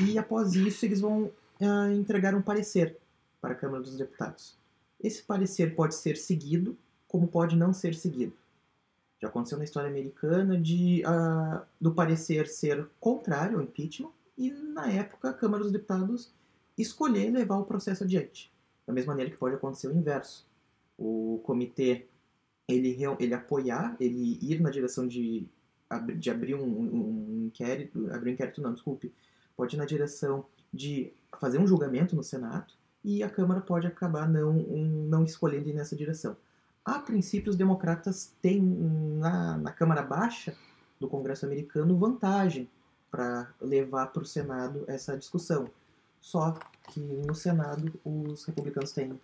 E 0.00 0.18
após 0.18 0.54
isso 0.54 0.84
eles 0.84 1.00
vão 1.00 1.30
ah, 1.60 1.90
entregar 1.92 2.34
um 2.34 2.42
parecer 2.42 2.96
para 3.40 3.52
a 3.52 3.56
Câmara 3.56 3.82
dos 3.82 3.96
Deputados. 3.96 4.56
Esse 5.00 5.22
parecer 5.22 5.74
pode 5.74 5.94
ser 5.94 6.16
seguido, 6.16 6.76
como 7.06 7.28
pode 7.28 7.56
não 7.56 7.72
ser 7.72 7.94
seguido. 7.94 8.32
Já 9.20 9.28
aconteceu 9.28 9.58
na 9.58 9.64
história 9.64 9.88
americana 9.88 10.60
de 10.60 11.02
ah, 11.06 11.64
do 11.80 11.92
parecer 11.92 12.46
ser 12.46 12.86
contrário 13.00 13.58
ao 13.58 13.64
impeachment 13.64 14.10
e 14.36 14.50
na 14.50 14.90
época 14.90 15.30
a 15.30 15.34
Câmara 15.34 15.62
dos 15.62 15.72
Deputados 15.72 16.30
escolher 16.76 17.30
levar 17.30 17.56
o 17.56 17.64
processo 17.64 18.04
adiante. 18.04 18.52
Da 18.86 18.92
mesma 18.92 19.12
maneira 19.12 19.30
que 19.30 19.36
pode 19.36 19.56
acontecer 19.56 19.88
o 19.88 19.96
inverso 19.96 20.47
o 20.98 21.40
comitê 21.44 22.06
ele, 22.68 22.98
ele 23.18 23.34
apoiar, 23.34 23.96
ele 23.98 24.38
ir 24.42 24.60
na 24.60 24.70
direção 24.70 25.06
de, 25.06 25.48
de 26.18 26.30
abrir 26.30 26.54
um, 26.54 26.62
um 26.62 27.46
inquérito, 27.46 28.12
abrir 28.12 28.30
um 28.30 28.34
inquérito 28.34 28.60
não, 28.60 28.74
desculpe, 28.74 29.12
pode 29.56 29.76
ir 29.76 29.78
na 29.78 29.86
direção 29.86 30.44
de 30.72 31.12
fazer 31.38 31.58
um 31.58 31.66
julgamento 31.66 32.14
no 32.14 32.22
Senado 32.22 32.74
e 33.02 33.22
a 33.22 33.30
Câmara 33.30 33.60
pode 33.60 33.86
acabar 33.86 34.28
não, 34.28 34.50
um- 34.50 35.06
não 35.08 35.24
escolhendo 35.24 35.68
ir 35.68 35.74
nessa 35.74 35.96
direção. 35.96 36.36
A 36.84 36.98
princípio, 36.98 37.50
os 37.50 37.56
democratas 37.56 38.34
têm 38.42 38.60
na, 38.62 39.56
na 39.58 39.72
Câmara 39.72 40.02
Baixa 40.02 40.54
do 41.00 41.08
Congresso 41.08 41.46
americano 41.46 41.96
vantagem 41.96 42.68
para 43.10 43.50
levar 43.60 44.06
para 44.08 44.22
o 44.22 44.26
Senado 44.26 44.84
essa 44.86 45.16
discussão. 45.16 45.70
Só 46.20 46.58
que 46.88 47.00
no 47.00 47.34
Senado 47.34 47.92
os 48.04 48.44
republicanos 48.44 48.92
têm 48.92 49.18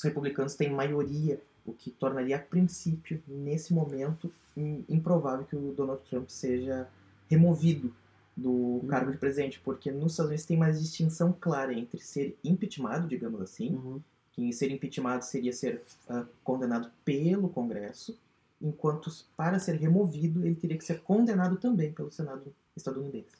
os 0.00 0.04
republicanos 0.04 0.54
têm 0.54 0.70
maioria, 0.70 1.40
o 1.66 1.72
que 1.72 1.90
tornaria 1.90 2.36
a 2.36 2.40
princípio, 2.40 3.22
nesse 3.28 3.72
momento, 3.74 4.32
im- 4.56 4.82
improvável 4.88 5.44
que 5.44 5.54
o 5.54 5.72
Donald 5.74 6.00
Trump 6.08 6.28
seja 6.28 6.88
removido 7.28 7.94
do 8.34 8.82
cargo 8.88 9.12
de 9.12 9.18
presidente, 9.18 9.60
porque 9.60 9.90
nos 9.92 10.12
Estados 10.12 10.30
Unidos 10.30 10.46
tem 10.46 10.56
uma 10.56 10.72
distinção 10.72 11.32
clara 11.38 11.74
entre 11.74 12.00
ser 12.00 12.38
impeachmentado, 12.42 13.06
digamos 13.06 13.40
assim, 13.42 13.74
Uhum. 13.74 14.00
que 14.32 14.50
ser 14.54 14.70
impeachmentado 14.70 15.24
seria 15.24 15.52
ser 15.52 15.82
ah, 16.08 16.24
condenado 16.42 16.90
pelo 17.04 17.50
Congresso, 17.50 18.18
enquanto 18.62 19.10
para 19.36 19.58
ser 19.58 19.74
removido 19.76 20.46
ele 20.46 20.54
teria 20.54 20.78
que 20.78 20.84
ser 20.84 21.00
condenado 21.02 21.56
também 21.58 21.92
pelo 21.92 22.10
Senado 22.10 22.54
estadunidense. 22.74 23.36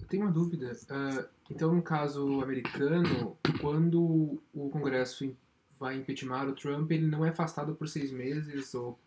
Eu 0.00 0.06
tenho 0.08 0.24
uma 0.24 0.32
dúvida. 0.32 0.76
Ah, 0.90 1.24
então, 1.50 1.74
no 1.74 1.82
caso 1.82 2.40
americano, 2.40 3.36
quando 3.60 4.40
o 4.54 4.68
Congresso 4.70 5.34
vai 5.78 5.96
impeachment 5.96 6.48
o 6.48 6.52
Trump, 6.52 6.90
ele 6.90 7.06
não 7.06 7.24
é 7.24 7.30
afastado 7.30 7.74
por 7.74 7.88
seis 7.88 8.10
meses, 8.10 8.74
ou 8.74 8.98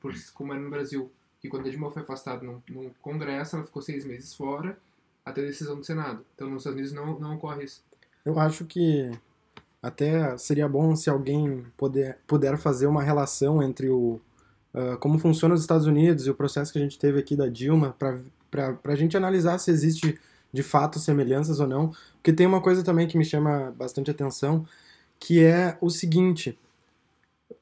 por, 0.00 0.12
como 0.34 0.52
era 0.52 0.62
no 0.62 0.70
Brasil, 0.70 1.10
que 1.40 1.48
quando 1.48 1.66
a 1.66 1.70
Dilma 1.70 1.90
foi 1.90 2.02
afastada 2.02 2.44
no, 2.44 2.62
no 2.68 2.90
Congresso, 3.00 3.56
ela 3.56 3.64
ficou 3.64 3.82
seis 3.82 4.04
meses 4.04 4.34
fora 4.34 4.78
até 5.24 5.40
a 5.40 5.44
decisão 5.44 5.76
do 5.76 5.84
Senado. 5.84 6.24
Então, 6.34 6.48
nos 6.48 6.62
Estados 6.62 6.78
Unidos 6.78 6.92
não, 6.92 7.18
não 7.18 7.36
ocorre 7.36 7.64
isso. 7.64 7.84
Eu 8.24 8.38
acho 8.38 8.64
que 8.64 9.10
até 9.82 10.36
seria 10.36 10.68
bom 10.68 10.94
se 10.96 11.08
alguém 11.08 11.64
puder, 11.76 12.18
puder 12.26 12.56
fazer 12.58 12.86
uma 12.86 13.02
relação 13.02 13.62
entre 13.62 13.88
o 13.88 14.20
ah, 14.76 14.96
como 14.98 15.18
funciona 15.18 15.54
os 15.54 15.62
Estados 15.62 15.86
Unidos 15.86 16.26
e 16.26 16.30
o 16.30 16.34
processo 16.34 16.70
que 16.70 16.78
a 16.78 16.82
gente 16.82 16.98
teve 16.98 17.18
aqui 17.18 17.34
da 17.34 17.48
Dilma 17.48 17.96
para 17.98 18.78
a 18.84 18.94
gente 18.94 19.16
analisar 19.16 19.56
se 19.56 19.70
existe 19.70 20.18
de 20.52 20.62
fato 20.62 20.98
semelhanças 20.98 21.60
ou 21.60 21.66
não. 21.66 21.92
Porque 22.14 22.32
tem 22.32 22.46
uma 22.46 22.60
coisa 22.60 22.82
também 22.82 23.06
que 23.06 23.18
me 23.18 23.24
chama 23.24 23.72
bastante 23.76 24.10
atenção, 24.10 24.66
que 25.18 25.42
é 25.42 25.76
o 25.80 25.90
seguinte. 25.90 26.58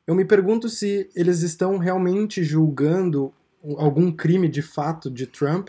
Eu 0.06 0.14
me 0.14 0.24
pergunto 0.24 0.68
se 0.68 1.08
eles 1.14 1.42
estão 1.42 1.78
realmente 1.78 2.42
julgando 2.42 3.32
algum 3.76 4.12
crime 4.12 4.48
de 4.48 4.62
fato 4.62 5.10
de 5.10 5.26
Trump 5.26 5.68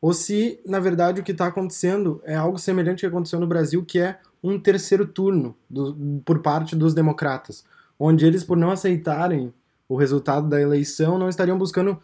ou 0.00 0.12
se, 0.12 0.60
na 0.66 0.80
verdade, 0.80 1.20
o 1.20 1.24
que 1.24 1.32
está 1.32 1.46
acontecendo 1.46 2.20
é 2.24 2.34
algo 2.34 2.58
semelhante 2.58 3.00
que 3.00 3.06
aconteceu 3.06 3.40
no 3.40 3.46
Brasil, 3.46 3.84
que 3.84 3.98
é 3.98 4.18
um 4.42 4.58
terceiro 4.60 5.06
turno 5.06 5.56
do- 5.68 6.20
por 6.24 6.40
parte 6.40 6.76
dos 6.76 6.92
democratas, 6.92 7.64
onde 7.98 8.26
eles, 8.26 8.44
por 8.44 8.56
não 8.56 8.70
aceitarem 8.70 9.52
o 9.88 9.96
resultado 9.96 10.46
da 10.48 10.60
eleição, 10.60 11.18
não 11.18 11.28
estariam 11.28 11.56
buscando, 11.56 11.98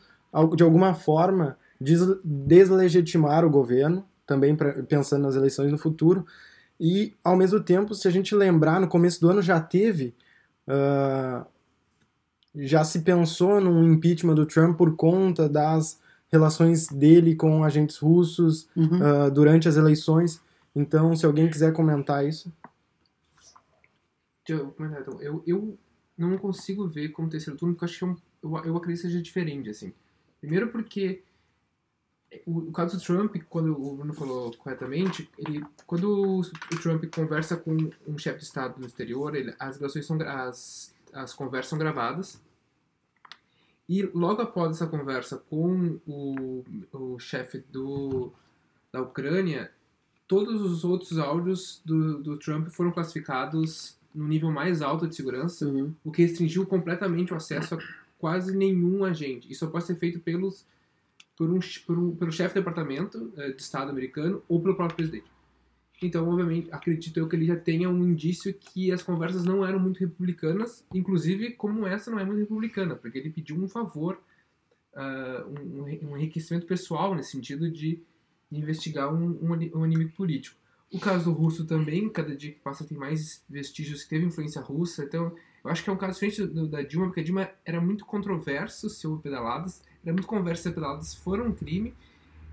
de 0.56 0.62
alguma 0.62 0.94
forma, 0.94 1.58
des- 1.78 2.16
deslegitimar 2.24 3.44
o 3.44 3.50
governo, 3.50 4.04
também 4.30 4.54
pra- 4.54 4.84
pensando 4.84 5.22
nas 5.22 5.34
eleições 5.34 5.72
no 5.72 5.76
futuro, 5.76 6.24
e, 6.78 7.12
ao 7.24 7.36
mesmo 7.36 7.58
tempo, 7.60 7.96
se 7.96 8.06
a 8.06 8.10
gente 8.12 8.32
lembrar, 8.32 8.80
no 8.80 8.86
começo 8.86 9.20
do 9.20 9.28
ano 9.28 9.42
já 9.42 9.60
teve. 9.60 10.14
ah, 10.68 11.44
já 12.54 12.84
se 12.84 13.00
pensou 13.00 13.60
num 13.60 13.92
impeachment 13.92 14.34
do 14.36 14.46
Trump 14.46 14.76
por 14.76 14.94
conta 14.96 15.48
das 15.48 16.00
relações 16.32 16.86
dele 16.88 17.34
com 17.34 17.64
agentes 17.64 17.96
russos 17.98 18.68
Uhum. 18.76 19.00
ah, 19.02 19.28
durante 19.28 19.68
as 19.68 19.76
eleições. 19.76 20.40
Então, 20.76 21.14
se 21.16 21.26
alguém 21.26 21.50
quiser 21.50 21.72
comentar 21.72 22.24
isso. 22.24 22.52
Eu 24.48 24.70
comentar, 24.72 25.00
então. 25.00 25.20
Eu, 25.20 25.42
eu 25.46 25.76
não 26.16 26.38
consigo 26.38 26.86
ver 26.88 27.08
como 27.10 27.28
terceiro 27.28 27.58
turno, 27.58 27.74
porque 27.74 27.84
eu 27.84 27.88
acho 27.88 27.98
que 27.98 28.04
é 28.04 28.24
eu, 28.42 28.50
eu 28.72 28.76
acredito 28.76 29.02
que 29.02 29.08
seja 29.08 29.22
diferente, 29.22 29.68
assim. 29.70 29.92
Primeiro 30.40 30.68
porque 30.68 31.22
o, 32.46 32.58
o 32.58 32.72
caso 32.72 32.96
do 32.96 33.02
Trump, 33.02 33.36
quando 33.48 33.72
o 33.72 33.96
Bruno 33.96 34.14
falou 34.14 34.52
corretamente, 34.56 35.28
ele, 35.36 35.64
quando 35.86 36.40
o, 36.40 36.78
Trump 36.80 37.04
conversa 37.14 37.56
com 37.56 37.76
um 38.06 38.18
chefe 38.18 38.38
de 38.38 38.44
Estado 38.44 38.78
no 38.78 38.86
exterior, 38.86 39.34
ele, 39.34 39.54
as 39.58 39.76
ligações 39.76 40.06
são 40.06 40.20
as, 40.22 40.94
as 41.12 41.34
conversas 41.34 41.70
são 41.70 41.78
gravadas. 41.78 42.40
E 43.88 44.02
logo 44.14 44.40
após 44.42 44.76
essa 44.76 44.86
conversa 44.86 45.38
com 45.50 45.98
o, 46.06 46.64
o 46.92 47.18
chefe 47.18 47.58
do, 47.72 48.32
da 48.92 49.02
Ucrânia, 49.02 49.72
todos 50.28 50.62
os 50.62 50.84
outros 50.84 51.18
áudios 51.18 51.82
do, 51.84 52.22
do 52.22 52.36
Trump 52.38 52.68
foram 52.68 52.92
classificados 52.92 53.98
no 54.14 54.28
nível 54.28 54.50
mais 54.52 54.82
alto 54.82 55.08
de 55.08 55.14
segurança, 55.16 55.66
Uhum. 55.66 55.92
o 56.04 56.10
que 56.12 56.22
restringiu 56.22 56.66
completamente 56.66 57.32
o 57.32 57.36
acesso 57.36 57.74
a 57.74 57.78
quase 58.18 58.56
nenhum 58.56 59.04
agente. 59.04 59.50
Isso 59.50 59.64
só 59.64 59.70
pode 59.70 59.86
ser 59.86 59.96
feito 59.96 60.20
pelos, 60.20 60.64
por 61.40 61.48
um, 61.48 61.58
por 61.86 61.98
um- 61.98 62.14
pelo 62.14 62.30
chefe 62.30 62.52
de 62.52 62.60
departamento 62.60 63.32
eh, 63.38 63.52
de 63.52 63.62
Estado 63.62 63.90
americano 63.90 64.42
ou 64.46 64.60
pelo 64.60 64.74
próprio 64.76 64.98
presidente. 64.98 65.24
Então, 66.02 66.28
obviamente, 66.28 66.68
acredito 66.70 67.16
eu 67.18 67.26
que 67.26 67.34
ele 67.34 67.46
já 67.46 67.56
tenha 67.56 67.88
um 67.88 68.06
indício 68.06 68.52
que 68.52 68.92
as 68.92 69.02
conversas 69.02 69.42
não 69.42 69.64
eram 69.64 69.78
muito 69.78 70.00
republicanas, 70.00 70.84
inclusive 70.92 71.52
como 71.52 71.86
essa 71.86 72.10
não 72.10 72.18
é 72.18 72.24
muito 72.26 72.40
republicana, 72.40 72.94
porque 72.94 73.16
ele 73.16 73.30
pediu 73.30 73.56
um 73.56 73.66
favor, 73.66 74.20
ah, 74.94 75.46
um, 75.48 76.10
um 76.10 76.16
enriquecimento 76.18 76.66
pessoal 76.66 77.14
nesse 77.14 77.30
sentido 77.30 77.70
de, 77.70 78.02
investigar 78.52 79.10
um, 79.14 79.28
um, 79.40 79.78
um 79.78 79.86
inimigo 79.86 80.12
político. 80.12 80.56
O 80.92 80.98
caso 80.98 81.26
do 81.26 81.32
russo 81.32 81.66
também, 81.66 82.08
cada 82.10 82.36
dia 82.36 82.52
que 82.52 82.58
passa 82.58 82.84
tem 82.84 82.98
mais 82.98 83.44
vestígios 83.48 84.02
que 84.02 84.10
teve 84.10 84.26
influência 84.26 84.60
russa, 84.60 85.04
então 85.04 85.34
eu 85.64 85.70
acho 85.70 85.82
que 85.84 85.88
é 85.88 85.92
um 85.92 85.96
caso 85.96 86.14
diferente 86.20 86.52
do, 86.52 86.66
da 86.66 86.82
Dilma, 86.82 87.06
porque 87.06 87.20
a 87.20 87.24
Dilma 87.24 87.48
era 87.64 87.80
muito 87.80 88.04
controverso 88.04 88.90
se 88.90 89.06
houve 89.06 89.22
pedaladas, 89.22 89.82
era 90.04 90.12
muito 90.12 90.26
conversa 90.26 90.62
se 90.62 90.74
pedaladas 90.74 91.14
foram 91.14 91.46
um 91.46 91.52
crime, 91.52 91.94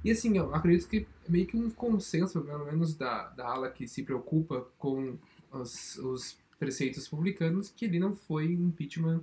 e 0.03 0.11
assim, 0.11 0.37
eu 0.37 0.53
acredito 0.53 0.87
que 0.87 1.07
é 1.27 1.31
meio 1.31 1.45
que 1.45 1.57
um 1.57 1.69
consenso, 1.69 2.41
pelo 2.41 2.65
menos 2.65 2.95
da, 2.95 3.27
da 3.29 3.47
ala 3.47 3.69
que 3.69 3.87
se 3.87 4.03
preocupa 4.03 4.65
com 4.77 5.17
os, 5.51 5.97
os 5.97 6.37
preceitos 6.59 7.05
republicanos, 7.05 7.69
que 7.75 7.85
ele 7.85 7.99
não 7.99 8.15
foi 8.15 8.55
um 8.55 8.67
impeachment 8.67 9.21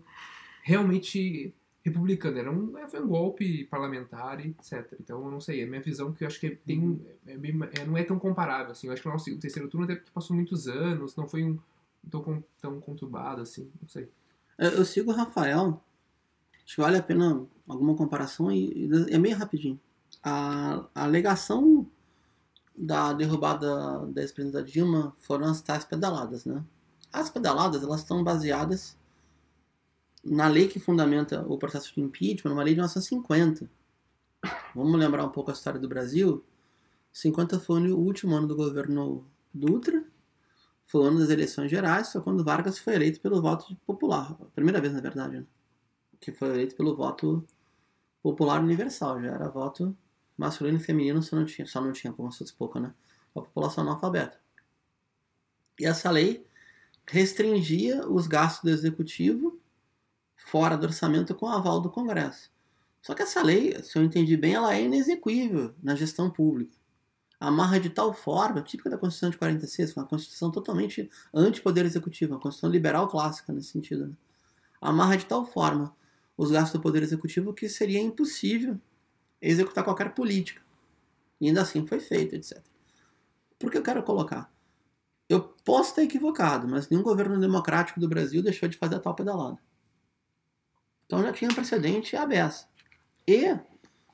realmente 0.63 1.55
republicano, 1.85 2.39
era 2.39 2.51
um, 2.51 2.73
foi 2.89 3.01
um 3.01 3.09
golpe 3.09 3.65
parlamentar, 3.65 4.45
etc. 4.45 4.95
Então, 4.99 5.23
eu 5.23 5.31
não 5.31 5.41
sei, 5.41 5.61
é 5.61 5.65
a 5.65 5.67
minha 5.67 5.83
visão 5.83 6.13
que 6.13 6.25
eu 6.25 6.29
acho 6.29 6.41
que 6.41 6.51
tem, 6.51 7.01
é 7.27 7.33
é- 7.33 7.85
não 7.87 7.97
é 7.97 8.03
tão 8.03 8.19
comparável, 8.19 8.73
assim, 8.73 8.87
eu 8.87 8.93
acho 8.93 9.03
que 9.03 9.09
é 9.09 9.35
o 9.35 9.39
terceiro 9.39 9.69
turno, 9.69 9.85
até 9.85 9.95
porque 9.95 10.11
passou 10.11 10.35
muitos 10.35 10.67
anos, 10.67 11.15
não 11.15 11.29
foi 11.29 11.45
um 11.45 11.59
tão, 12.11 12.45
tão 12.61 12.81
conturbado, 12.81 13.43
assim, 13.43 13.71
não 13.81 13.89
sei. 13.89 14.09
Eu 14.59 14.85
sigo 14.85 15.11
o 15.11 15.15
Rafael. 15.15 15.83
Acho 16.65 16.77
que 16.77 16.81
vale 16.81 16.97
a 16.97 17.03
pena 17.03 17.47
alguma 17.69 17.95
comparação 17.95 18.51
e, 18.51 18.87
e 18.87 19.15
é 19.15 19.19
meio 19.19 19.37
rapidinho. 19.37 19.79
A, 20.23 20.87
a 20.95 21.05
alegação 21.05 21.87
da 22.77 23.13
derrubada 23.13 24.07
da 24.07 24.23
ex-presidenta 24.23 24.63
Dilma 24.63 25.15
foram 25.19 25.47
as 25.47 25.61
tais 25.61 25.85
pedaladas, 25.85 26.45
né? 26.45 26.65
As 27.13 27.31
pedaladas, 27.31 27.83
elas 27.83 28.01
estão 28.01 28.25
baseadas 28.25 28.97
na 30.25 30.49
lei 30.49 30.69
que 30.69 30.81
fundamenta 30.81 31.45
o 31.47 31.59
processo 31.59 31.95
de 31.95 32.01
impeachment, 32.01 32.53
uma 32.53 32.63
lei 32.63 32.73
de 32.73 32.79
1950. 32.79 33.71
Vamos 34.75 34.99
lembrar 34.99 35.25
um 35.25 35.29
pouco 35.29 35.51
a 35.51 35.55
história 35.55 35.79
do 35.79 35.89
Brasil. 35.89 36.43
50 37.13 37.61
foi 37.61 37.93
o 37.93 37.99
último 37.99 38.35
ano 38.35 38.49
do 38.49 38.57
governo 38.57 39.25
Dutra, 39.53 40.05
foi 40.87 41.03
o 41.03 41.05
ano 41.05 41.21
das 41.21 41.31
eleições 41.31 41.71
gerais, 41.71 42.11
foi 42.11 42.21
quando 42.23 42.43
Vargas 42.43 42.79
foi 42.79 42.95
eleito 42.95 43.21
pelo 43.21 43.41
voto 43.41 43.77
popular. 43.87 44.35
Primeira 44.55 44.81
vez, 44.81 44.93
na 44.93 45.01
verdade, 45.01 45.39
né? 45.39 45.47
Que 46.25 46.33
foi 46.33 46.49
eleito 46.49 46.75
pelo 46.75 46.97
voto 46.97 47.45
popular 48.23 48.63
universal. 48.63 49.21
Já 49.21 49.33
era 49.33 49.49
voto 49.49 49.97
masculino 50.37 50.79
e 50.79 50.81
feminino, 50.81 51.23
só 51.23 51.37
não 51.37 51.45
tinha, 51.45 51.67
só 51.67 51.81
não 51.81 51.93
tinha 51.93 52.13
como 52.13 52.33
se 52.33 52.39
fosse 52.39 52.55
pouco, 52.55 52.81
né? 52.81 52.93
A 53.35 53.41
população 53.41 53.85
analfabeta. 53.85 54.41
E 55.79 55.87
essa 55.87 56.11
lei 56.11 56.47
restringia 57.07 58.09
os 58.09 58.27
gastos 58.27 58.63
do 58.63 58.71
executivo 58.71 59.61
fora 60.37 60.77
do 60.77 60.87
orçamento 60.87 61.35
com 61.35 61.47
aval 61.47 61.81
do 61.81 61.91
Congresso. 61.91 62.51
Só 63.03 63.15
que 63.15 63.23
essa 63.23 63.43
lei, 63.43 63.83
se 63.83 63.99
eu 63.99 64.03
entendi 64.03 64.37
bem, 64.37 64.55
ela 64.55 64.75
é 64.75 64.83
inexequível 64.83 65.75
na 65.83 65.95
gestão 65.95 66.31
pública. 66.31 66.75
Amarra 67.39 67.79
de 67.79 67.91
tal 67.91 68.15
forma, 68.15 68.63
típica 68.63 68.89
da 68.89 68.97
Constituição 68.97 69.29
de 69.29 69.37
46, 69.37 69.97
uma 69.97 70.07
Constituição 70.07 70.51
totalmente 70.51 71.11
anti-poder 71.35 71.85
executivo, 71.85 72.33
uma 72.33 72.41
Constituição 72.41 72.71
liberal 72.71 73.09
clássica 73.09 73.53
nesse 73.53 73.69
sentido. 73.69 74.07
Né? 74.07 74.15
Amarra 74.81 75.17
de 75.17 75.27
tal 75.27 75.45
forma 75.45 75.95
os 76.37 76.51
gastos 76.51 76.73
do 76.79 76.83
poder 76.83 77.03
executivo 77.03 77.55
que 77.55 77.69
seria 77.69 78.01
impossível 78.01 78.79
executar 79.41 79.85
qualquer 79.85 80.15
política. 80.15 80.63
E 81.41 81.49
ainda 81.49 81.63
assim 81.63 81.87
foi 81.87 82.01
feito, 82.01 82.35
etc. 82.35 82.63
Por 83.59 83.71
que 83.71 83.79
eu 83.79 83.83
quero 83.83 84.03
colocar? 84.03 84.53
Eu 85.29 85.41
posso 85.65 85.91
estar 85.91 86.03
equivocado, 86.03 86.69
mas 86.69 86.89
nenhum 86.89 87.03
governo 87.03 87.39
democrático 87.39 88.01
do 88.01 88.09
Brasil 88.09 88.43
deixou 88.43 88.69
de 88.69 88.77
fazer 88.77 88.97
a 88.97 89.01
tal 89.01 89.15
pedalada. 89.15 89.59
Então 91.07 91.23
já 91.23 91.33
tinha 91.33 91.53
precedente 91.53 92.17
a 92.17 92.27
beça. 92.27 92.67
E, 93.27 93.57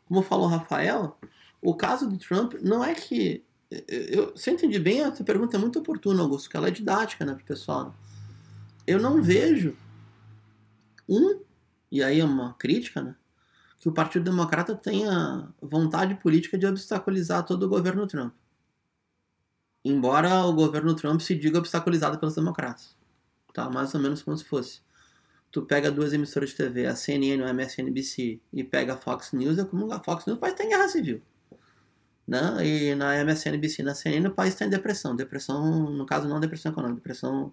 como 0.07 0.23
falou 0.23 0.47
o 0.47 0.51
Rafael, 0.51 1.19
o 1.61 1.75
caso 1.75 2.09
do 2.09 2.19
Trump 2.19 2.55
não 2.63 2.85
é 2.85 2.95
que. 2.95 3.45
Eu, 3.87 4.37
se 4.37 4.51
eu 4.51 4.55
entendi 4.55 4.79
bem, 4.81 5.01
essa 5.01 5.23
pergunta 5.23 5.57
é 5.57 5.61
muito 5.61 5.79
oportuna, 5.79 6.23
Augusto, 6.23 6.47
porque 6.47 6.57
ela 6.57 6.69
é 6.69 6.73
didática 6.73 7.25
né, 7.25 7.37
pessoal. 7.47 7.95
Eu 8.85 9.01
não 9.01 9.23
vejo 9.23 9.77
um, 11.09 11.41
e 11.91 12.03
aí 12.03 12.21
é 12.21 12.25
uma 12.25 12.55
crítica, 12.55 13.03
né, 13.03 13.15
que 13.79 13.89
o 13.89 13.93
Partido 13.93 14.25
Democrata 14.25 14.75
tenha 14.75 15.49
vontade 15.61 16.15
política 16.17 16.59
de 16.59 16.67
obstaculizar 16.67 17.45
todo 17.45 17.65
o 17.65 17.69
governo 17.69 18.07
Trump. 18.07 18.35
Embora 19.85 20.45
o 20.45 20.53
governo 20.53 20.95
Trump 20.95 21.21
se 21.21 21.35
diga 21.35 21.59
obstaculizado 21.59 22.19
pelos 22.19 22.35
democratas. 22.35 22.95
Tá? 23.55 23.71
Mais 23.71 23.95
ou 23.95 24.01
menos 24.01 24.23
como 24.23 24.37
se 24.37 24.45
fosse 24.45 24.83
tu 25.51 25.63
pega 25.63 25.91
duas 25.91 26.13
emissoras 26.13 26.51
de 26.51 26.57
TV, 26.57 26.87
a 26.87 26.95
CNN 26.95 27.43
ou 27.43 27.49
a 27.49 27.51
MSNBC, 27.51 28.41
e 28.53 28.65
pega 28.65 28.95
a 28.95 28.97
Fox 28.97 29.33
News, 29.33 29.59
é 29.59 29.65
como 29.65 29.93
a 29.93 30.01
Fox 30.01 30.27
News, 30.27 30.39
o 30.39 30.41
país 30.41 30.55
está 30.55 30.65
em 30.65 30.69
guerra 30.69 30.89
civil. 30.89 31.23
Né? 32.27 32.39
E 32.65 32.95
na 32.95 33.17
MSNBC, 33.17 33.83
na 33.83 33.95
CNN, 33.95 34.29
o 34.29 34.35
país 34.35 34.55
está 34.55 34.65
em 34.65 34.71
depressão. 34.71 35.17
Depressão, 35.17 35.91
no 35.91 36.07
caso, 36.07 36.29
não 36.29 36.39
depressão 36.39 36.71
econômica, 36.71 37.01
depressão 37.01 37.53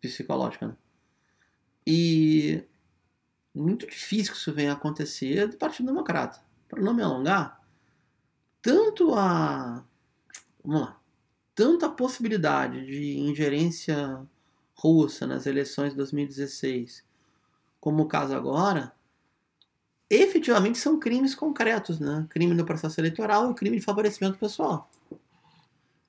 psicológica. 0.00 0.68
Né? 0.68 0.76
E 1.86 2.64
muito 3.56 3.86
difícil 3.86 4.32
que 4.32 4.38
isso 4.38 4.52
venha 4.52 4.72
a 4.72 4.74
acontecer 4.74 5.48
do 5.48 5.56
Partido 5.56 5.86
Democrata. 5.86 6.40
Para 6.68 6.82
não 6.82 6.94
me 6.94 7.02
alongar, 7.02 7.60
tanto 8.60 9.14
a. 9.14 9.84
Vamos 10.64 10.80
lá. 10.82 11.00
Tanto 11.54 11.86
a 11.86 11.90
possibilidade 11.90 12.84
de 12.84 13.18
ingerência 13.18 14.26
russa 14.74 15.26
nas 15.26 15.46
eleições 15.46 15.90
de 15.90 15.96
2016 15.96 17.06
como 17.86 18.02
o 18.02 18.08
caso 18.08 18.34
agora, 18.34 18.92
efetivamente 20.10 20.76
são 20.76 20.98
crimes 20.98 21.36
concretos, 21.36 22.00
né? 22.00 22.26
Crime 22.28 22.52
no 22.52 22.64
processo 22.64 23.00
eleitoral 23.00 23.52
e 23.52 23.54
crime 23.54 23.78
de 23.78 23.84
favorecimento 23.84 24.38
pessoal. 24.38 24.90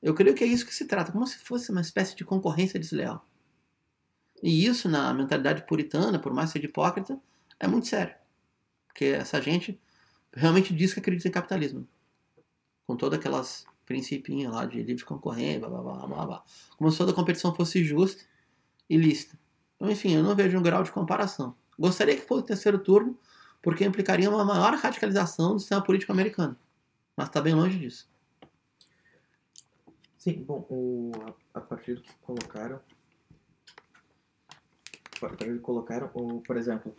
Eu 0.02 0.16
creio 0.16 0.36
que 0.36 0.44
é 0.44 0.48
isso 0.48 0.66
que 0.66 0.74
se 0.74 0.86
trata, 0.86 1.12
como 1.12 1.28
se 1.28 1.38
fosse 1.38 1.72
uma 1.72 1.82
espécie 1.82 2.16
de 2.16 2.26
concorrência 2.26 2.80
desleal. 2.80 3.24
E 4.42 4.66
isso, 4.66 4.90
na 4.90 5.14
mentalidade 5.14 5.68
puritana, 5.68 6.18
por 6.18 6.34
mais 6.34 6.50
ser 6.50 6.64
hipócrita, 6.64 7.20
é 7.60 7.68
muito 7.68 7.88
sério. 7.88 8.16
Porque 8.88 9.06
essa 9.06 9.42
gente 9.42 9.80
realmente 10.34 10.74
diz 10.74 10.94
que 10.94 11.00
acredita 11.00 11.28
em 11.28 11.32
capitalismo. 11.32 11.88
Com 12.86 12.96
todas 12.96 13.20
aquelas 13.20 13.66
principinhos 13.86 14.54
lá 14.54 14.66
de 14.66 14.82
livre 14.84 15.06
concorrência, 15.06 15.68
blá, 15.68 15.82
blá, 15.82 16.08
blá, 16.08 16.26
blá. 16.26 16.44
Como 16.78 16.92
se 16.92 16.98
toda 16.98 17.14
competição 17.14 17.54
fosse 17.54 17.84
justa 17.84 18.24
e 18.90 18.98
lícita. 18.98 19.38
Então, 19.76 19.90
enfim, 19.90 20.16
eu 20.16 20.24
não 20.24 20.36
vejo 20.36 20.58
um 20.58 20.62
grau 20.62 20.84
de 20.84 20.92
comparação. 20.92 21.56
Gostaria 21.78 22.16
que 22.16 22.26
fosse 22.26 22.44
o 22.44 22.46
terceiro 22.46 22.80
turno, 22.80 23.18
porque 23.62 23.86
implicaria 23.86 24.30
uma 24.30 24.44
maior 24.44 24.74
radicalização 24.74 25.54
do 25.54 25.60
sistema 25.60 25.84
político 25.84 26.12
americano. 26.12 26.58
Mas 27.16 27.28
está 27.28 27.40
bem 27.42 27.54
longe 27.54 27.78
disso. 27.78 28.10
Sim, 30.18 30.44
bom, 30.44 30.66
o, 30.70 31.12
a, 31.54 31.60
a 31.60 31.62
partir 31.62 31.96
do 31.96 32.02
que 32.02 32.14
colocaram. 32.22 32.80
Colocaram, 35.62 36.12
o, 36.14 36.42
por 36.42 36.58
exemplo, 36.58 36.96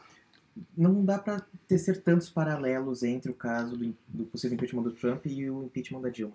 não 0.77 1.05
dá 1.05 1.19
para 1.19 1.47
tecer 1.67 2.03
tantos 2.03 2.29
paralelos 2.29 3.03
entre 3.03 3.31
o 3.31 3.35
caso 3.35 3.77
do, 3.77 3.95
do, 4.09 4.25
possível 4.25 4.55
impeachment 4.55 4.83
do 4.83 4.93
Trump 4.93 5.27
e 5.27 5.49
o 5.51 5.65
impeachment 5.65 6.01
da 6.01 6.09
Dilma. 6.09 6.35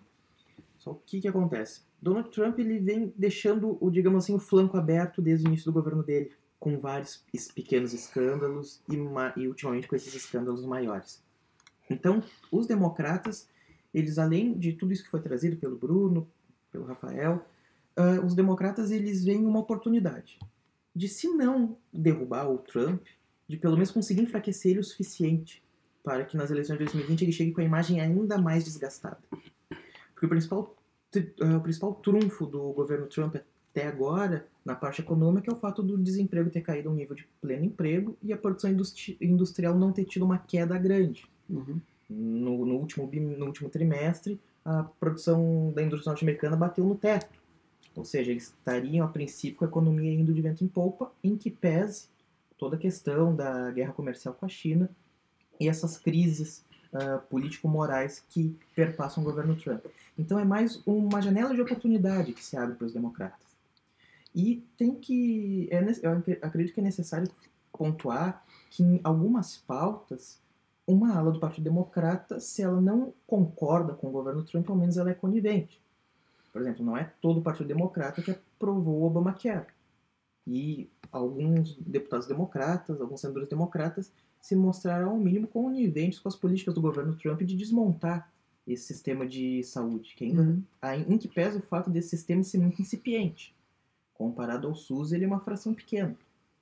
Só 0.78 0.92
o 0.92 1.02
que, 1.06 1.22
que 1.22 1.28
acontece? 1.28 1.82
Donald 2.02 2.30
Trump 2.30 2.60
ele 2.60 2.80
vem 2.80 3.14
deixando 3.18 3.78
o, 3.80 3.90
digamos 3.90 4.24
assim, 4.24 4.34
o 4.34 4.40
flanco 4.40 4.78
aberto 4.78 5.22
desde 5.22 5.46
o 5.46 5.48
início 5.48 5.66
do 5.66 5.74
governo 5.74 6.04
dele 6.04 6.32
com 6.60 6.80
vários 6.80 7.24
pequenos 7.54 7.94
escândalos 7.94 8.82
e, 8.90 8.96
e 9.40 9.48
ultimamente 9.48 9.88
com 9.88 9.96
esses 9.96 10.14
escândalos 10.14 10.66
maiores. 10.66 11.22
Então, 11.90 12.24
os 12.52 12.66
democratas, 12.66 13.48
eles 13.94 14.18
além 14.18 14.58
de 14.58 14.74
tudo 14.74 14.94
isso 14.94 15.04
que 15.04 15.12
foi 15.12 15.22
trazido 15.22 15.58
pelo 15.58 15.78
Bruno, 15.78 16.28
pelo 16.72 16.86
Rafael, 16.86 17.46
uh, 17.98 18.26
os 18.26 18.34
democratas 18.34 18.92
eles 18.92 19.24
veem 19.24 19.46
uma 19.46 19.60
oportunidade 19.60 20.40
de, 20.96 21.08
se 21.08 21.28
não 21.28 21.78
derrubar 21.92 22.50
o 22.50 22.58
Trump, 22.58 23.06
de 23.48 23.58
pelo 23.58 23.74
menos 23.74 23.92
conseguir 23.92 24.22
enfraquecer 24.22 24.72
ele 24.72 24.80
o 24.80 24.84
suficiente 24.84 25.64
para 26.04 26.26
que 26.26 26.36
nas 26.36 26.52
eleições 26.52 26.78
de 26.78 26.86
2020 26.86 27.22
ele 27.22 27.32
chegue 27.32 27.52
com 27.52 27.62
a 27.62 27.64
imagem 27.64 28.02
ainda 28.02 28.38
mais 28.38 28.64
desgastada. 28.64 29.20
Porque 30.14 30.26
o 30.26 30.30
principal, 30.30 30.76
uh, 31.16 31.58
o 31.58 31.62
principal 31.62 31.96
trunfo 31.96 32.46
do 32.46 32.74
governo 32.74 33.08
Trump 33.08 33.36
até 33.72 33.88
agora 33.88 34.46
na 34.64 34.76
parte 34.76 35.02
econômica 35.02 35.50
é 35.50 35.54
o 35.54 35.58
fato 35.58 35.82
do 35.82 35.98
desemprego 35.98 36.50
ter 36.50 36.62
caído 36.62 36.90
a 36.90 36.92
um 36.92 36.96
nível 36.96 37.16
de 37.16 37.28
pleno 37.42 37.66
emprego 37.66 38.16
e 38.22 38.32
a 38.32 38.38
produção 38.38 38.70
industri 38.70 39.18
industrial 39.20 39.76
não 39.76 39.92
ter 39.92 40.06
tido 40.06 40.24
uma 40.24 40.38
queda 40.38 40.78
grande. 40.78 41.26
Uhum. 41.50 41.80
No, 42.10 42.66
no, 42.66 42.76
último, 42.76 43.10
no 43.12 43.46
último 43.46 43.70
trimestre, 43.70 44.40
a 44.64 44.84
produção 44.84 45.72
da 45.74 45.82
indústria 45.82 46.12
norte-americana 46.12 46.56
bateu 46.56 46.86
no 46.86 46.96
teto. 46.96 47.42
Ou 47.96 48.06
seja, 48.06 48.32
eles 48.32 48.46
estariam, 48.46 49.06
a 49.06 49.10
princípio, 49.10 49.58
com 49.58 49.66
a 49.66 49.68
economia 49.68 50.12
indo 50.12 50.34
de 50.34 50.42
vento 50.42 50.64
em 50.64 50.68
polpa, 50.68 51.12
em 51.24 51.36
que 51.36 51.50
pese 51.50 52.08
toda 52.64 52.78
a 52.78 52.80
questão 52.80 53.36
da 53.36 53.72
guerra 53.72 53.92
comercial 53.92 54.34
com 54.34 54.46
a 54.46 54.50
China 54.50 54.90
e 55.60 55.68
essas 55.68 55.98
crises 55.98 56.64
uh, 56.94 57.20
político-morais 57.30 58.24
que 58.30 58.58
perpassam 58.74 59.22
o 59.22 59.26
governo 59.26 59.54
Trump. 59.58 59.84
Então 60.18 60.40
é 60.40 60.46
mais 60.46 60.82
uma 60.86 61.22
janela 61.22 61.54
de 61.54 61.62
oportunidade 61.62 62.32
que 62.32 62.42
se 62.42 62.56
abre 62.56 62.76
para 62.76 62.88
os 62.88 62.94
democratas. 62.94 63.46
E 64.34 64.66
tem 64.78 64.96
que. 64.96 65.68
É, 65.72 65.84
eu 66.02 66.24
acredito 66.42 66.74
que 66.74 66.80
é 66.80 66.84
necessário 66.84 67.30
pontuar 67.78 68.46
que 68.70 68.82
em 68.82 69.02
algumas 69.04 69.58
pautas, 69.58 70.42
uma 70.88 71.18
ala 71.18 71.34
do 71.34 71.42
Partido 71.42 71.66
Democrata, 71.66 72.40
se 72.40 72.64
ela 72.64 72.80
não 72.80 73.14
concorda 73.28 73.94
com 73.94 74.08
o 74.08 74.12
governo 74.12 74.42
Trump, 74.42 74.70
ao 74.70 74.78
menos 74.78 74.96
ela 74.96 75.10
é 75.10 75.14
conivente. 75.14 75.82
Por 76.54 76.62
exemplo, 76.62 76.86
não 76.86 76.96
é 76.96 77.12
todo 77.22 77.42
o 77.42 77.44
Partido 77.44 77.68
Democrata 77.68 78.22
que 78.22 78.32
aprovou 78.32 79.02
o 79.02 79.06
Obamacare. 79.06 79.68
E 80.46 80.90
alguns 81.12 81.76
deputados 81.78 82.28
democratas, 82.28 83.00
alguns 83.00 83.22
senadores 83.22 83.48
democratas, 83.48 84.12
se 84.42 84.56
mostraram 84.56 85.12
ao 85.12 85.18
mínimo 85.18 85.48
coniventes 85.48 86.20
com 86.20 86.28
as 86.28 86.36
políticas 86.36 86.74
do 86.74 86.82
governo 86.82 87.16
Trump 87.16 87.42
de 87.42 87.56
desmontar 87.56 88.32
esse 88.68 88.86
sistema 88.86 89.26
de 89.26 89.64
saúde, 89.64 90.14
que 90.16 90.26
ainda, 90.26 90.42
uhum. 90.42 90.64
em 91.08 91.18
que 91.18 91.28
pesa 91.28 91.60
o 91.60 91.62
fato 91.62 91.90
desse 91.90 92.10
sistema 92.10 92.44
ser 92.44 92.58
muito 92.58 92.82
incipiente. 92.82 93.56
Comparado 94.14 94.68
ao 94.68 94.76
SUS, 94.76 95.12
ele 95.12 95.26
é 95.26 95.28
uma 95.28 95.40
fração 95.40 95.74
pequena, 95.74 96.16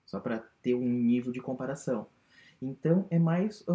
só 0.06 0.20
para 0.20 0.40
ter 0.62 0.74
um 0.74 0.90
nível 0.90 1.32
de 1.32 1.42
comparação. 1.42 2.08
Então, 2.62 3.08
é 3.10 3.18
mais 3.18 3.66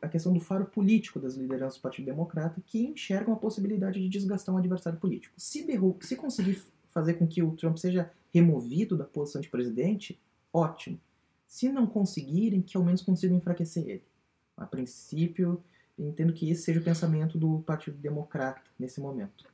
a 0.00 0.08
questão 0.08 0.32
do 0.32 0.40
faro 0.40 0.64
político 0.64 1.20
das 1.20 1.34
lideranças 1.34 1.78
do 1.78 1.82
Partido 1.82 2.06
Democrata 2.06 2.62
que 2.66 2.86
enxergam 2.86 3.34
a 3.34 3.36
possibilidade 3.36 4.00
de 4.00 4.08
desgastar 4.08 4.54
um 4.54 4.58
adversário 4.58 4.98
político. 4.98 5.34
Se, 5.36 5.66
se 6.00 6.16
conseguir 6.16 6.62
fazer 6.94 7.14
com 7.14 7.26
que 7.26 7.42
o 7.42 7.50
Trump 7.52 7.76
seja 7.76 8.10
removido 8.32 8.96
da 8.96 9.04
posição 9.04 9.40
de 9.40 9.48
presidente, 9.48 10.18
ótimo. 10.52 10.98
Se 11.46 11.68
não 11.68 11.86
conseguirem, 11.86 12.62
que 12.62 12.76
ao 12.76 12.84
menos 12.84 13.02
consigam 13.02 13.36
enfraquecer 13.36 13.86
ele. 13.86 14.02
A 14.56 14.64
princípio, 14.64 15.62
entendo 15.98 16.32
que 16.32 16.50
esse 16.50 16.62
seja 16.62 16.80
o 16.80 16.84
pensamento 16.84 17.36
do 17.36 17.58
Partido 17.60 17.96
Democrata 17.98 18.62
nesse 18.78 19.00
momento. 19.00 19.44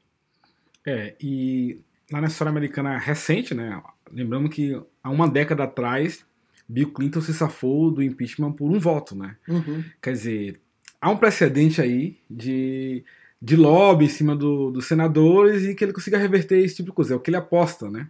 É, 0.86 1.14
e 1.20 1.80
lá 2.12 2.20
na 2.20 2.28
história 2.28 2.50
americana 2.50 2.98
recente, 2.98 3.54
né? 3.54 3.82
Lembrando 4.10 4.48
que 4.48 4.80
há 5.02 5.10
uma 5.10 5.28
década 5.28 5.64
atrás, 5.64 6.24
Bill 6.68 6.92
Clinton 6.92 7.20
se 7.20 7.34
safou 7.34 7.90
do 7.90 8.02
impeachment 8.02 8.52
por 8.52 8.70
um 8.70 8.78
voto, 8.78 9.14
né? 9.14 9.36
Uhum. 9.48 9.84
Quer 10.00 10.12
dizer, 10.12 10.60
há 11.00 11.10
um 11.10 11.16
precedente 11.16 11.80
aí 11.80 12.18
de, 12.30 13.04
de 13.40 13.56
lobby 13.56 14.04
em 14.04 14.08
cima 14.08 14.36
do, 14.36 14.70
dos 14.70 14.86
senadores 14.86 15.64
e 15.64 15.74
que 15.74 15.82
ele 15.82 15.92
consiga 15.92 16.18
reverter 16.18 16.58
esse 16.58 16.76
tipo 16.76 16.90
de 16.90 16.94
coisa. 16.94 17.14
É 17.14 17.16
o 17.16 17.20
que 17.20 17.30
ele 17.30 17.36
aposta, 17.36 17.90
né? 17.90 18.08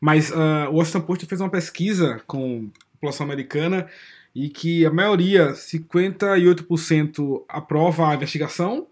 Mas 0.00 0.30
uh, 0.30 0.70
o 0.70 0.76
Washington 0.76 1.00
Post 1.00 1.26
fez 1.26 1.40
uma 1.40 1.50
pesquisa 1.50 2.20
com 2.26 2.70
a 2.78 2.92
população 2.92 3.24
americana 3.24 3.88
e 4.34 4.48
que 4.48 4.84
a 4.84 4.90
maioria, 4.90 5.52
58%, 5.52 7.44
aprova 7.48 8.10
a 8.10 8.14
investigação, 8.14 8.86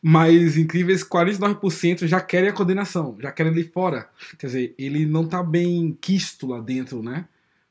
mas 0.00 0.58
incríveis 0.58 1.02
49% 1.02 2.06
já 2.06 2.20
querem 2.20 2.50
a 2.50 2.52
condenação, 2.52 3.16
já 3.18 3.32
querem 3.32 3.52
ele 3.52 3.64
fora. 3.64 4.10
Quer 4.38 4.46
dizer, 4.46 4.74
ele 4.78 5.06
não 5.06 5.24
está 5.24 5.42
bem 5.42 5.96
quisto 5.98 6.46
lá 6.46 6.60
dentro, 6.60 7.02
né? 7.02 7.26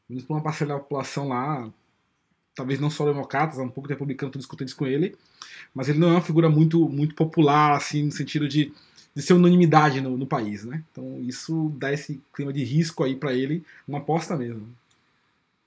Menos 0.09 0.25
por 0.25 0.33
uma 0.33 0.41
parcela 0.41 0.73
da 0.73 0.79
população 0.79 1.27
lá, 1.27 1.71
talvez 2.55 2.79
não 2.79 2.89
só 2.89 3.05
democratas, 3.05 3.57
um 3.57 3.69
pouco 3.69 3.89
republicano, 3.89 4.31
tudo 4.31 4.41
discutindo 4.41 4.75
com 4.75 4.85
ele, 4.85 5.15
mas 5.73 5.89
ele 5.89 5.99
não 5.99 6.09
é 6.09 6.11
uma 6.11 6.21
figura 6.21 6.49
muito, 6.49 6.87
muito 6.87 7.15
popular, 7.15 7.75
assim, 7.75 8.03
no 8.03 8.11
sentido 8.11 8.47
de, 8.47 8.73
de 9.15 9.21
ser 9.21 9.33
unanimidade 9.33 10.01
no, 10.01 10.17
no 10.17 10.27
país, 10.27 10.63
né? 10.63 10.83
Então 10.91 11.19
isso 11.21 11.73
dá 11.77 11.91
esse 11.91 12.21
clima 12.33 12.53
de 12.53 12.63
risco 12.63 13.03
aí 13.03 13.15
para 13.15 13.33
ele, 13.33 13.63
uma 13.87 13.99
aposta 13.99 14.35
mesmo. 14.35 14.67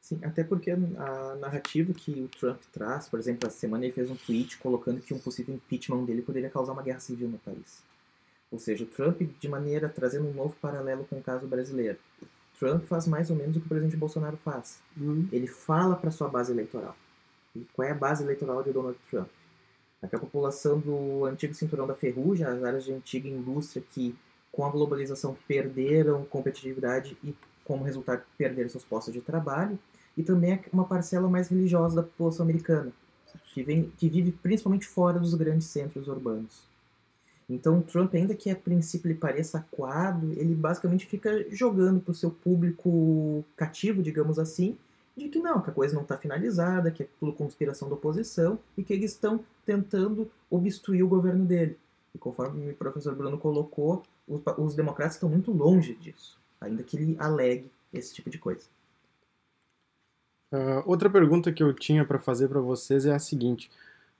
Sim, 0.00 0.20
até 0.22 0.44
porque 0.44 0.70
a 0.70 1.36
narrativa 1.40 1.92
que 1.92 2.12
o 2.12 2.28
Trump 2.28 2.60
traz, 2.72 3.08
por 3.08 3.18
exemplo, 3.18 3.48
essa 3.48 3.58
semana 3.58 3.84
ele 3.84 3.92
fez 3.92 4.08
um 4.08 4.14
tweet 4.14 4.56
colocando 4.58 5.00
que 5.00 5.12
um 5.12 5.18
possível 5.18 5.52
impeachment 5.52 6.04
dele 6.04 6.22
poderia 6.22 6.48
causar 6.48 6.74
uma 6.74 6.82
guerra 6.82 7.00
civil 7.00 7.28
no 7.28 7.38
país. 7.38 7.82
Ou 8.48 8.60
seja, 8.60 8.84
o 8.84 8.86
Trump, 8.86 9.20
de 9.20 9.48
maneira, 9.48 9.88
trazendo 9.88 10.28
um 10.28 10.32
novo 10.32 10.54
paralelo 10.62 11.04
com 11.10 11.18
o 11.18 11.22
caso 11.22 11.48
brasileiro. 11.48 11.98
Trump 12.58 12.84
faz 12.84 13.06
mais 13.06 13.30
ou 13.30 13.36
menos 13.36 13.56
o 13.56 13.60
que 13.60 13.66
o 13.66 13.68
presidente 13.68 13.96
Bolsonaro 13.96 14.36
faz. 14.38 14.80
Uhum. 14.96 15.28
Ele 15.30 15.46
fala 15.46 15.96
para 15.96 16.10
sua 16.10 16.28
base 16.28 16.52
eleitoral. 16.52 16.96
E 17.54 17.66
qual 17.72 17.86
é 17.88 17.92
a 17.92 17.94
base 17.94 18.22
eleitoral 18.22 18.62
de 18.62 18.72
Donald 18.72 18.98
Trump? 19.10 19.28
É 20.02 20.06
que 20.06 20.16
a 20.16 20.18
população 20.18 20.78
do 20.78 21.24
antigo 21.24 21.54
cinturão 21.54 21.86
da 21.86 21.94
ferrugem, 21.94 22.46
as 22.46 22.62
áreas 22.62 22.84
de 22.84 22.92
antiga 22.92 23.28
indústria 23.28 23.82
que, 23.90 24.14
com 24.52 24.64
a 24.64 24.70
globalização, 24.70 25.36
perderam 25.48 26.24
competitividade 26.24 27.16
e, 27.24 27.34
como 27.64 27.84
resultado, 27.84 28.22
perderam 28.36 28.68
seus 28.68 28.84
postos 28.84 29.12
de 29.12 29.20
trabalho, 29.20 29.78
e 30.16 30.22
também 30.22 30.52
é 30.52 30.64
uma 30.72 30.84
parcela 30.84 31.28
mais 31.28 31.48
religiosa 31.48 31.96
da 31.96 32.02
população 32.02 32.44
americana, 32.44 32.92
que, 33.52 33.62
vem, 33.62 33.92
que 33.96 34.08
vive 34.08 34.32
principalmente 34.32 34.86
fora 34.86 35.18
dos 35.18 35.34
grandes 35.34 35.66
centros 35.66 36.08
urbanos. 36.08 36.66
Então, 37.48 37.80
Trump, 37.80 38.12
ainda 38.14 38.34
que 38.34 38.50
a 38.50 38.56
princípio 38.56 39.08
lhe 39.08 39.14
pareça 39.14 39.58
aquado, 39.58 40.32
ele 40.32 40.54
basicamente 40.54 41.06
fica 41.06 41.46
jogando 41.50 42.00
para 42.00 42.10
o 42.10 42.14
seu 42.14 42.30
público 42.30 43.44
cativo, 43.56 44.02
digamos 44.02 44.38
assim, 44.38 44.76
de 45.16 45.28
que 45.28 45.38
não, 45.38 45.60
que 45.60 45.70
a 45.70 45.72
coisa 45.72 45.94
não 45.94 46.02
está 46.02 46.18
finalizada, 46.18 46.90
que 46.90 47.04
é 47.04 47.08
tudo 47.18 47.32
conspiração 47.32 47.88
da 47.88 47.94
oposição 47.94 48.58
e 48.76 48.82
que 48.82 48.92
eles 48.92 49.12
estão 49.12 49.44
tentando 49.64 50.30
obstruir 50.50 51.02
o 51.04 51.08
governo 51.08 51.44
dele. 51.44 51.78
E 52.14 52.18
conforme 52.18 52.70
o 52.70 52.74
professor 52.74 53.14
Bruno 53.14 53.38
colocou, 53.38 54.02
os, 54.26 54.42
os 54.58 54.74
democratas 54.74 55.14
estão 55.14 55.28
muito 55.28 55.52
longe 55.52 55.94
disso, 55.94 56.38
ainda 56.60 56.82
que 56.82 56.96
ele 56.96 57.16
alegue 57.18 57.70
esse 57.94 58.12
tipo 58.12 58.28
de 58.28 58.38
coisa. 58.38 58.66
Uh, 60.52 60.82
outra 60.84 61.08
pergunta 61.10 61.52
que 61.52 61.62
eu 61.62 61.72
tinha 61.72 62.04
para 62.04 62.18
fazer 62.18 62.48
para 62.48 62.60
vocês 62.60 63.06
é 63.06 63.14
a 63.14 63.18
seguinte: 63.18 63.70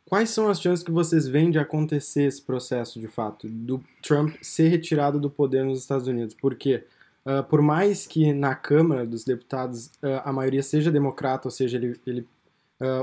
quais 0.08 0.30
são 0.30 0.48
as 0.48 0.60
chances 0.60 0.84
que 0.84 0.90
vocês 0.90 1.26
veem 1.26 1.50
de 1.50 1.58
acontecer 1.58 2.22
esse 2.22 2.40
processo 2.40 2.98
de 2.98 3.08
fato, 3.08 3.48
do 3.48 3.82
Trump 4.02 4.34
ser 4.40 4.68
retirado 4.68 5.20
do 5.20 5.28
poder 5.28 5.64
nos 5.64 5.80
Estados 5.80 6.06
Unidos? 6.06 6.34
Porque, 6.34 6.84
uh, 7.26 7.42
por 7.44 7.60
mais 7.60 8.06
que 8.06 8.32
na 8.32 8.54
Câmara 8.54 9.04
dos 9.04 9.24
Deputados 9.24 9.86
uh, 10.02 10.22
a 10.24 10.32
maioria 10.32 10.62
seja 10.62 10.90
democrata, 10.90 11.48
ou 11.48 11.52
seja, 11.52 11.76
ele, 11.76 12.00
ele 12.06 12.26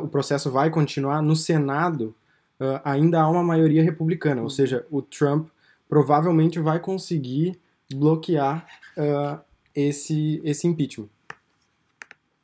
o 0.04 0.08
processo 0.08 0.52
vai 0.52 0.70
continuar, 0.70 1.20
no 1.24 1.36
Senado 1.36 2.14
ainda 2.84 3.20
há 3.20 3.28
uma 3.28 3.42
maioria 3.42 3.82
republicana, 3.82 4.44
ou 4.44 4.50
seja, 4.50 4.86
o 4.92 5.02
Trump 5.02 5.48
provavelmente 5.90 6.60
vai 6.60 6.80
conseguir 6.80 7.60
bloquear 7.92 8.68
esse, 9.74 10.40
esse 10.44 10.68
impeachment. 10.68 11.10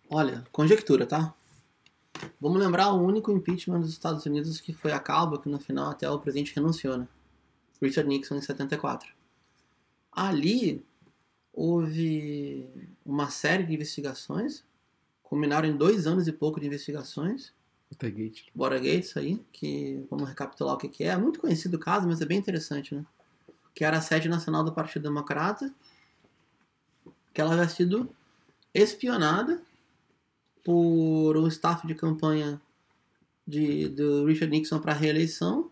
Olha, 0.10 0.44
conjectura, 0.52 1.06
tá? 1.06 1.36
Vamos 2.40 2.60
lembrar 2.60 2.92
o 2.94 3.02
único 3.02 3.32
impeachment 3.32 3.82
dos 3.82 3.92
Estados 3.92 4.26
Unidos 4.26 4.60
que 4.60 4.74
foi 4.74 4.92
a 4.92 5.00
cabo, 5.00 5.40
que 5.40 5.50
no 5.50 5.60
final 5.60 5.90
até 5.90 6.10
o 6.10 6.20
presidente 6.20 6.56
renunciou, 6.56 6.98
né? 6.98 7.08
Richard 7.82 8.08
Nixon 8.08 8.36
em 8.36 8.42
74. 8.42 9.14
Ali 10.12 10.84
houve 11.54 12.70
uma 13.06 13.30
série 13.30 13.64
de 13.64 13.74
investigações, 13.74 14.64
culminaram 15.24 15.68
em 15.68 15.76
dois 15.76 16.08
anos 16.08 16.28
e 16.28 16.32
pouco 16.32 16.60
de 16.60 16.68
investigações. 16.68 17.54
Watergate. 17.92 18.52
Watergate, 18.56 19.00
isso 19.00 19.20
aí, 19.20 19.44
que 19.52 20.06
vamos 20.10 20.28
recapitular 20.28 20.76
o 20.76 20.78
que, 20.78 20.90
que 20.90 21.04
é. 21.04 21.08
É 21.08 21.18
muito 21.18 21.40
conhecido 21.40 21.76
o 21.76 21.80
caso, 21.80 22.08
mas 22.08 22.22
é 22.22 22.26
bem 22.26 22.38
interessante, 22.38 22.94
né? 22.94 23.06
Que 23.74 23.84
era 23.84 23.98
a 23.98 24.02
sede 24.02 24.28
nacional 24.28 24.64
do 24.64 24.74
Partido 24.74 25.04
Democrata, 25.04 25.74
que 27.34 27.42
ela 27.42 27.54
havia 27.54 27.70
sido 27.70 28.10
espionada 28.74 29.62
por 30.70 31.36
um 31.36 31.48
staff 31.48 31.88
de 31.88 31.96
campanha 31.96 32.62
de, 33.48 33.90
do 33.90 34.24
Richard 34.26 34.56
Nixon 34.56 34.80
para 34.80 34.94
reeleição 34.94 35.72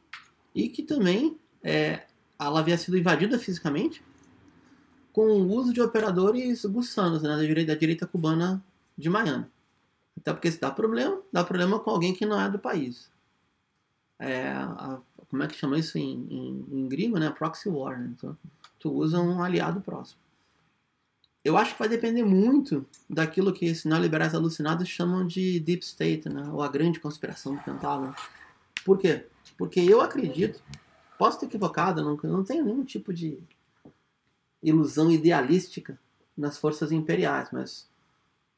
e 0.56 0.70
que 0.70 0.82
também 0.82 1.38
é, 1.64 2.08
ela 2.40 2.62
havia 2.62 2.76
sido 2.80 2.98
invadida 2.98 3.38
fisicamente 3.38 4.04
com 5.14 5.22
o 5.22 5.52
uso 5.52 5.72
de 5.72 5.80
operadores 5.80 6.66
gussanos 6.66 7.22
né, 7.22 7.30
da, 7.30 7.44
direita, 7.44 7.74
da 7.74 7.80
direita 7.80 8.08
cubana 8.08 8.60
de 8.98 9.08
Miami. 9.08 9.46
Até 10.20 10.34
porque 10.34 10.52
se 10.52 10.60
dá 10.60 10.72
problema, 10.72 11.22
dá 11.32 11.44
problema 11.44 11.80
com 11.80 11.92
alguém 11.92 12.16
que 12.16 12.26
não 12.26 12.42
é 12.42 12.50
do 12.50 12.58
país. 12.58 13.12
É, 14.18 14.48
a, 14.48 15.00
como 15.30 15.44
é 15.44 15.48
que 15.48 15.54
chama 15.54 15.78
isso 15.78 16.00
em, 16.00 16.26
em, 16.28 16.66
em 16.72 16.88
gringo, 16.88 17.20
né? 17.20 17.30
Proxy 17.30 17.70
war. 17.70 18.00
Né? 18.00 18.16
Então, 18.18 18.36
tu 18.80 18.92
usa 18.92 19.22
um 19.22 19.44
aliado 19.44 19.80
próximo. 19.80 20.20
Eu 21.44 21.56
acho 21.56 21.74
que 21.74 21.80
vai 21.80 21.88
depender 21.88 22.24
muito 22.24 22.86
daquilo 23.10 23.54
que 23.54 23.66
esses 23.66 23.86
neoliberais 23.86 24.36
alucinados 24.36 24.88
chamam 24.90 25.26
de 25.26 25.60
deep 25.60 25.84
state, 25.84 26.28
né? 26.28 26.50
ou 26.52 26.62
a 26.62 26.68
grande 26.68 27.00
conspiração 27.00 27.56
do 27.56 27.62
Pentágono. 27.62 28.14
Por 28.84 28.98
quê? 28.98 29.26
Porque 29.58 29.80
eu 29.80 30.02
acredito, 30.02 30.62
posso 31.18 31.40
ter 31.40 31.46
equivocado, 31.46 32.04
não, 32.04 32.18
não 32.30 32.44
tenho 32.44 32.66
nenhum 32.66 32.84
tipo 32.84 33.14
de 33.14 33.40
ilusão 34.62 35.12
idealística 35.12 35.98
nas 36.36 36.58
forças 36.58 36.92
imperiais, 36.92 37.50
mas 37.52 37.90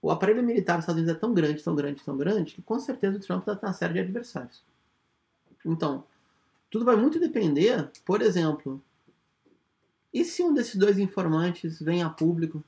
o 0.02 0.10
aparelho 0.10 0.44
militar 0.44 0.76
dos 0.76 0.84
Estados 0.84 1.02
Unidos 1.02 1.18
é 1.18 1.20
tão 1.20 1.34
grande, 1.34 1.63
tão 1.63 1.76
grande, 1.76 2.04
tão 2.04 2.18
grande, 2.18 2.56
que 2.56 2.62
com 2.62 2.80
certeza 2.80 3.18
o 3.18 3.22
Trump 3.22 3.48
está 3.48 3.68
uma 3.68 3.74
série 3.74 3.94
de 3.94 4.00
adversários. 4.00 4.63
Então, 5.65 6.04
tudo 6.70 6.86
vai 6.86 6.96
muito 6.96 7.20
depender, 7.20 7.92
por 8.06 8.22
exemplo, 8.22 8.82
e 10.13 10.24
se 10.24 10.42
um 10.42 10.54
desses 10.54 10.76
dois 10.76 10.98
informantes 10.98 11.80
vem 11.80 12.02
a 12.02 12.10
público 12.10 12.63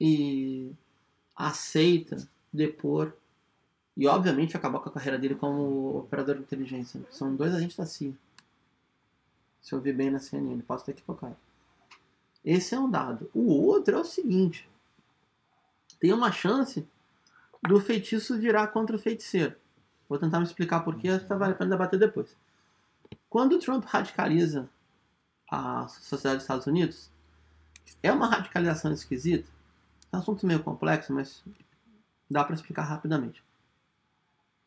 e 0.00 0.72
aceita 1.34 2.28
depor 2.52 3.12
e 3.96 4.06
obviamente 4.06 4.56
acabar 4.56 4.78
com 4.78 4.88
a 4.88 4.92
carreira 4.92 5.18
dele 5.18 5.34
como 5.34 5.98
operador 5.98 6.36
de 6.36 6.42
inteligência. 6.42 7.00
São 7.10 7.34
dois 7.34 7.54
agentes 7.54 7.76
da 7.76 7.86
CIA. 7.86 8.12
Se 9.60 9.74
eu 9.74 9.80
vi 9.80 9.92
bem 9.92 10.10
na 10.10 10.20
CNN, 10.20 10.62
posso 10.62 10.84
ter 10.84 10.92
equivocado. 10.92 11.36
Esse 12.44 12.74
é 12.74 12.78
um 12.78 12.90
dado. 12.90 13.28
O 13.34 13.52
outro 13.52 13.96
é 13.96 14.00
o 14.00 14.04
seguinte: 14.04 14.68
tem 15.98 16.12
uma 16.12 16.30
chance 16.30 16.86
do 17.62 17.80
feitiço 17.80 18.38
virar 18.38 18.68
contra 18.68 18.94
o 18.94 18.98
feiticeiro. 18.98 19.54
Vou 20.08 20.18
tentar 20.18 20.38
me 20.38 20.46
explicar 20.46 20.80
por 20.80 20.96
que, 20.96 21.08
acho 21.08 21.26
que 21.26 21.34
vale 21.34 21.52
a 21.52 21.56
pena 21.56 21.70
debater 21.70 21.98
depois. 21.98 22.34
Quando 23.28 23.56
o 23.56 23.58
Trump 23.58 23.84
radicaliza 23.84 24.68
a 25.50 25.86
sociedade 25.88 26.36
dos 26.36 26.44
Estados 26.44 26.66
Unidos, 26.66 27.10
é 28.02 28.12
uma 28.12 28.26
radicalização 28.26 28.92
esquisita, 28.92 29.48
assunto 30.12 30.46
meio 30.46 30.62
complexo, 30.62 31.12
mas 31.12 31.44
dá 32.30 32.44
para 32.44 32.54
explicar 32.54 32.82
rapidamente. 32.82 33.42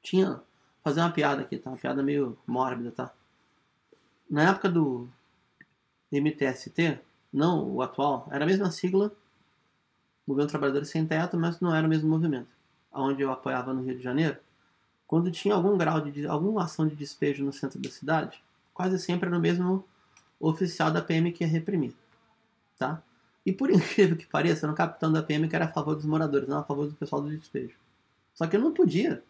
Tinha. 0.01 0.41
Fazer 0.83 1.01
uma 1.01 1.11
piada 1.11 1.43
aqui, 1.43 1.57
tá? 1.57 1.69
Uma 1.69 1.77
piada 1.77 2.01
meio 2.01 2.37
mórbida, 2.47 2.91
tá? 2.91 3.13
Na 4.27 4.49
época 4.49 4.67
do 4.67 5.07
MTST, 6.11 6.99
não 7.31 7.69
o 7.69 7.81
atual, 7.81 8.27
era 8.31 8.43
a 8.43 8.47
mesma 8.47 8.71
sigla, 8.71 9.11
Movimento 10.25 10.49
Trabalhadores 10.49 10.89
Sem 10.89 11.05
Teto, 11.05 11.37
mas 11.37 11.59
não 11.59 11.75
era 11.75 11.85
o 11.85 11.89
mesmo 11.89 12.09
movimento. 12.09 12.49
Onde 12.91 13.21
eu 13.21 13.31
apoiava 13.31 13.73
no 13.73 13.83
Rio 13.83 13.97
de 13.97 14.03
Janeiro, 14.03 14.37
quando 15.07 15.31
tinha 15.31 15.53
algum 15.53 15.77
grau 15.77 16.01
de. 16.01 16.25
alguma 16.25 16.63
ação 16.63 16.87
de 16.87 16.95
despejo 16.95 17.43
no 17.43 17.53
centro 17.53 17.79
da 17.79 17.89
cidade, 17.89 18.41
quase 18.73 18.97
sempre 18.97 19.27
era 19.27 19.37
o 19.37 19.41
mesmo 19.41 19.85
oficial 20.39 20.91
da 20.91 21.01
PM 21.01 21.31
que 21.31 21.43
ia 21.43 21.49
reprimir. 21.49 21.93
Tá? 22.77 23.03
E 23.45 23.51
por 23.51 23.69
incrível 23.71 24.15
que 24.15 24.25
pareça, 24.25 24.65
era 24.65 24.71
um 24.71 24.75
capitão 24.75 25.11
da 25.11 25.23
PM 25.23 25.47
que 25.47 25.55
era 25.55 25.65
a 25.65 25.71
favor 25.71 25.95
dos 25.95 26.05
moradores, 26.05 26.47
não 26.47 26.59
a 26.59 26.63
favor 26.63 26.87
do 26.87 26.95
pessoal 26.95 27.21
do 27.21 27.35
despejo. 27.35 27.75
Só 28.33 28.47
que 28.47 28.55
ele 28.55 28.63
não 28.63 28.73
podia 28.73 29.23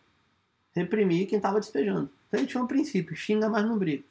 reprimir 0.74 1.28
quem 1.28 1.38
estava 1.38 1.60
despejando. 1.60 2.10
Então 2.28 2.40
ele 2.40 2.48
tinha 2.48 2.64
um 2.64 2.68
princípio: 2.68 3.16
xinga, 3.16 3.50
mas 3.50 3.66
não 3.66 3.78
briga. 3.78 4.04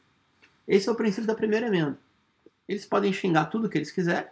Esse 0.66 0.88
é 0.88 0.92
o 0.92 0.94
princípio 0.94 1.26
da 1.26 1.34
primeira 1.34 1.66
emenda. 1.66 1.98
Eles 2.68 2.86
podem 2.86 3.12
xingar 3.12 3.46
tudo 3.46 3.68
que 3.68 3.76
eles 3.76 3.90
quiserem, 3.90 4.28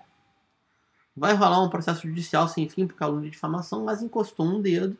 Vai 1.18 1.34
rolar 1.34 1.60
um 1.60 1.68
processo 1.68 2.06
judicial 2.06 2.46
sem 2.46 2.68
fim 2.68 2.86
por 2.86 2.94
calúnia 2.94 3.24
de 3.24 3.32
difamação, 3.32 3.84
mas 3.84 4.00
encostou 4.00 4.46
um 4.46 4.62
dedo. 4.62 4.96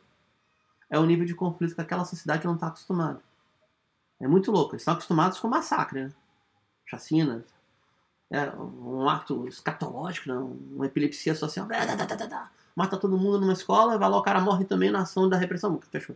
É 0.89 0.99
o 0.99 1.05
nível 1.05 1.25
de 1.25 1.33
conflito 1.33 1.73
que 1.73 1.79
aquela 1.79 2.03
sociedade 2.03 2.45
não 2.45 2.55
está 2.55 2.67
acostumada. 2.67 3.21
É 4.19 4.27
muito 4.27 4.51
louco. 4.51 4.73
Eles 4.73 4.81
estão 4.81 4.95
acostumados 4.95 5.39
com 5.39 5.47
massacre, 5.47 6.03
né? 6.03 6.11
Chacinas. 6.85 7.45
É, 8.31 8.49
um 8.55 9.09
ato 9.09 9.47
escatológico, 9.47 10.29
né? 10.29 10.35
uma 10.35 10.85
epilepsia 10.85 11.33
social. 11.33 11.67
Mata 12.75 12.95
todo 12.95 13.17
mundo 13.17 13.39
numa 13.41 13.53
escola, 13.53 13.97
vai 13.97 14.09
lá, 14.09 14.17
o 14.17 14.21
cara 14.21 14.39
morre 14.39 14.65
também 14.65 14.91
na 14.91 15.01
ação 15.01 15.27
da 15.27 15.35
repressão. 15.35 15.79
Fechou. 15.91 16.15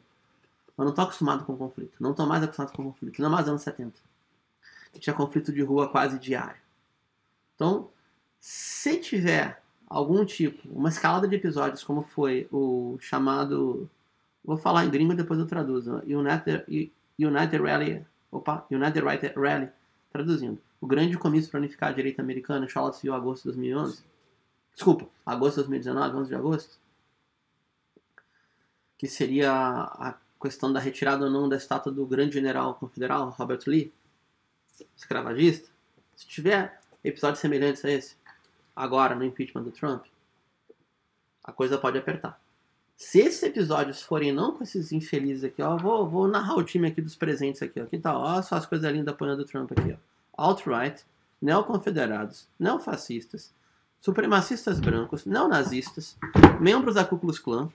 Mas 0.77 0.85
não 0.85 0.91
estão 0.91 1.03
acostumados 1.03 1.45
com 1.45 1.55
conflito. 1.55 1.95
Não 1.99 2.11
estão 2.11 2.25
mais 2.25 2.43
acostumados 2.43 2.75
com 2.75 2.83
conflito. 2.83 3.21
Não 3.21 3.29
mais 3.29 3.47
anos 3.47 3.61
70. 3.61 3.93
Que 4.91 4.99
tinha 4.99 5.13
conflito 5.13 5.51
de 5.51 5.61
rua 5.61 5.89
quase 5.89 6.19
diário. 6.19 6.61
Então, 7.55 7.89
se 8.39 8.97
tiver 8.97 9.61
algum 9.87 10.25
tipo, 10.25 10.67
uma 10.69 10.89
escalada 10.89 11.27
de 11.27 11.35
episódios, 11.35 11.83
como 11.83 12.01
foi 12.03 12.47
o 12.51 12.97
chamado. 12.99 13.89
Vou 14.43 14.57
falar 14.57 14.85
em 14.85 14.89
gringo 14.89 15.15
depois 15.15 15.39
eu 15.39 15.45
traduzo. 15.45 16.01
United, 16.05 16.91
United 17.19 17.63
Rally. 17.63 18.05
Opa, 18.31 18.65
United 18.69 19.01
Right 19.05 19.33
Rally. 19.39 19.69
Traduzindo. 20.11 20.59
O 20.83 20.85
grande 20.85 21.17
comício 21.17 21.49
para 21.49 21.61
unificar 21.61 21.91
a 21.91 21.93
direita 21.93 22.21
americana, 22.21 22.67
Charlottesville, 22.67 23.15
agosto 23.15 23.43
de 23.43 23.51
2011. 23.51 24.03
Desculpa, 24.73 25.07
agosto 25.25 25.61
de 25.63 25.69
2019, 25.69 26.17
11 26.17 26.27
de 26.27 26.35
agosto. 26.35 26.77
Que 28.97 29.07
seria 29.07 29.49
a 29.49 30.17
questão 30.41 30.73
da 30.73 30.81
retirada 30.81 31.23
ou 31.23 31.31
não 31.31 31.47
da 31.47 31.55
estátua 31.55 31.89
do 31.89 32.05
grande 32.05 32.33
general 32.33 32.75
confederal, 32.75 33.29
Robert 33.29 33.61
Lee, 33.65 33.93
escravagista. 34.93 35.69
Se 36.17 36.27
tiver 36.27 36.77
episódios 37.01 37.39
semelhantes 37.39 37.85
a 37.85 37.89
esse, 37.89 38.17
agora 38.75 39.15
no 39.15 39.23
impeachment 39.23 39.63
do 39.63 39.71
Trump, 39.71 40.03
a 41.45 41.53
coisa 41.53 41.77
pode 41.77 41.97
apertar. 41.97 42.37
Se 42.97 43.19
esses 43.19 43.41
episódios 43.41 44.01
forem 44.01 44.33
não 44.33 44.57
com 44.57 44.65
esses 44.65 44.91
infelizes 44.91 45.45
aqui, 45.45 45.61
ó, 45.61 45.77
vou, 45.77 46.09
vou 46.09 46.27
narrar 46.27 46.57
o 46.57 46.63
time 46.65 46.89
aqui 46.89 47.01
dos 47.01 47.15
presentes 47.15 47.61
aqui, 47.61 47.79
ó. 47.79 47.85
Tá, 48.01 48.17
ó, 48.17 48.41
só 48.41 48.57
as 48.57 48.65
coisas 48.65 48.91
lindas 48.91 49.13
apoiando 49.13 49.43
o 49.43 49.45
Trump 49.45 49.71
aqui, 49.71 49.93
ó. 49.93 50.12
Alt-right, 50.37 51.03
neoconfederados, 51.41 52.47
neofascistas, 52.59 53.53
supremacistas 53.99 54.79
brancos, 54.79 55.25
neonazistas, 55.25 56.17
membros 56.59 56.95
da 56.95 57.05
Ku 57.05 57.17
Klux 57.17 57.39
Klan, 57.39 57.69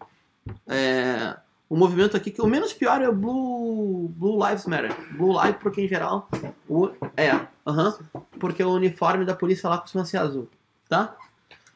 é, 0.67 1.37
o 1.69 1.77
movimento 1.77 2.17
aqui 2.17 2.31
que 2.31 2.41
o 2.41 2.47
menos 2.47 2.73
pior 2.73 3.03
é 3.03 3.09
o 3.09 3.15
Blue, 3.15 4.09
Blue 4.09 4.47
Lives 4.47 4.67
Matter. 4.67 4.95
Blue 5.17 5.41
Lives, 5.41 5.61
porque 5.61 5.83
em 5.83 5.89
geral 5.89 6.29
o, 6.69 6.91
é, 7.17 7.47
aham, 7.67 7.99
porque 8.41 8.63
o 8.63 8.73
uniforme 8.73 9.25
da 9.25 9.35
polícia 9.35 9.69
lá 9.69 9.79
costuma 9.79 10.05
ser 10.05 10.19
azul 10.19 10.49
tá? 10.89 11.17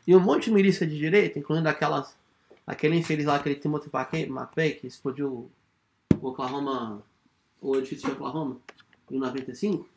E 0.07 0.17
um 0.17 0.21
monte 0.21 0.45
de 0.45 0.53
milícia 0.53 0.87
de 0.87 0.99
direita, 0.99 1.39
incluindo 1.39 1.69
aquelas, 1.69 2.17
aquele 2.67 2.97
infeliz 2.97 3.27
lá, 3.27 3.37
aquele 3.37 3.55
Timothy 3.55 3.91
McVeigh, 3.93 4.75
que 4.81 4.87
explodiu 4.87 5.51
o 6.19 6.29
Oklahoma, 6.29 7.03
o 7.61 7.77
edifício 7.77 8.09
de 8.09 8.15
Oklahoma, 8.15 8.57
em 9.11 9.19
95. 9.19 9.89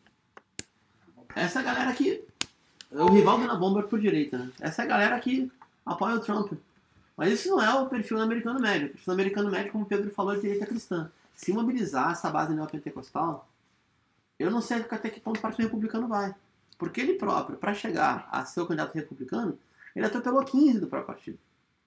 Essa 1.35 1.61
galera 1.61 1.89
aqui, 1.89 2.23
é 2.91 3.01
o 3.01 3.09
rival 3.09 3.37
na 3.39 3.55
bomba 3.55 3.83
por 3.83 3.99
direita, 3.99 4.37
né? 4.37 4.51
Essa 4.59 4.83
é 4.83 4.85
a 4.85 4.87
galera 4.87 5.19
que 5.19 5.51
apoia 5.85 6.15
o 6.15 6.19
Trump. 6.21 6.53
Mas 7.17 7.33
isso 7.33 7.49
não 7.49 7.61
é 7.61 7.73
o 7.73 7.87
perfil 7.87 8.21
americano 8.21 8.59
médio. 8.59 8.87
O 8.87 8.91
perfil 8.91 9.13
americano 9.13 9.51
médio, 9.51 9.71
como 9.73 9.83
o 9.83 9.87
Pedro 9.87 10.09
falou, 10.11 10.33
é 10.33 10.39
direita 10.39 10.65
cristã. 10.65 11.11
Se 11.35 11.51
mobilizar 11.51 12.11
essa 12.11 12.29
base 12.29 12.53
neopentecostal, 12.53 13.47
eu 14.39 14.49
não 14.49 14.61
sei 14.61 14.77
até 14.77 15.09
que 15.09 15.19
ponto 15.19 15.37
o 15.37 15.41
Partido 15.41 15.63
Republicano 15.63 16.07
vai. 16.07 16.33
Porque 16.77 17.01
ele 17.01 17.15
próprio, 17.15 17.57
para 17.57 17.73
chegar 17.73 18.27
a 18.31 18.45
ser 18.45 18.61
o 18.61 18.65
candidato 18.65 18.95
republicano, 18.95 19.59
ele 19.93 20.05
atropelou 20.05 20.43
15 20.43 20.79
do 20.79 20.87
próprio 20.87 21.07
partido. 21.07 21.39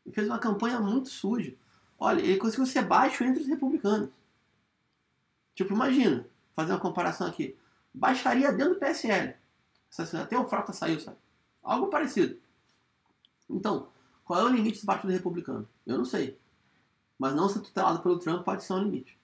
Ele 0.05 0.15
fez 0.15 0.27
uma 0.27 0.39
campanha 0.39 0.79
muito 0.79 1.09
suja. 1.09 1.55
Olha, 1.99 2.21
ele 2.21 2.37
conseguiu 2.37 2.67
ser 2.67 2.83
baixo 2.83 3.25
entre 3.25 3.43
os 3.43 3.49
republicanos. 3.49 4.11
Tipo, 5.55 5.75
imagina, 5.75 6.27
fazer 6.55 6.73
uma 6.73 6.79
comparação 6.79 7.27
aqui. 7.27 7.57
Baixaria 7.99 8.53
dentro 8.53 8.75
do 8.75 8.81
PSL. 8.81 9.35
Até 10.23 10.39
o 10.39 10.49
Frota 10.49 10.73
saiu, 10.73 11.01
sabe? 11.01 11.17
Algo 11.63 11.89
parecido. 11.89 12.39
Então, 13.49 13.89
qual 14.25 14.41
é 14.41 14.45
o 14.45 14.49
limite 14.49 14.81
do 14.81 14.87
Partido 14.87 15.13
Republicano? 15.13 15.69
Eu 15.87 15.99
não 15.99 16.05
sei. 16.05 16.39
Mas 17.19 17.35
não 17.35 17.49
ser 17.49 17.61
tutelado 17.61 18.01
pelo 18.01 18.19
Trump 18.19 18.45
pode 18.45 18.63
ser 18.63 18.75
um 18.75 18.85
limite. 18.85 19.19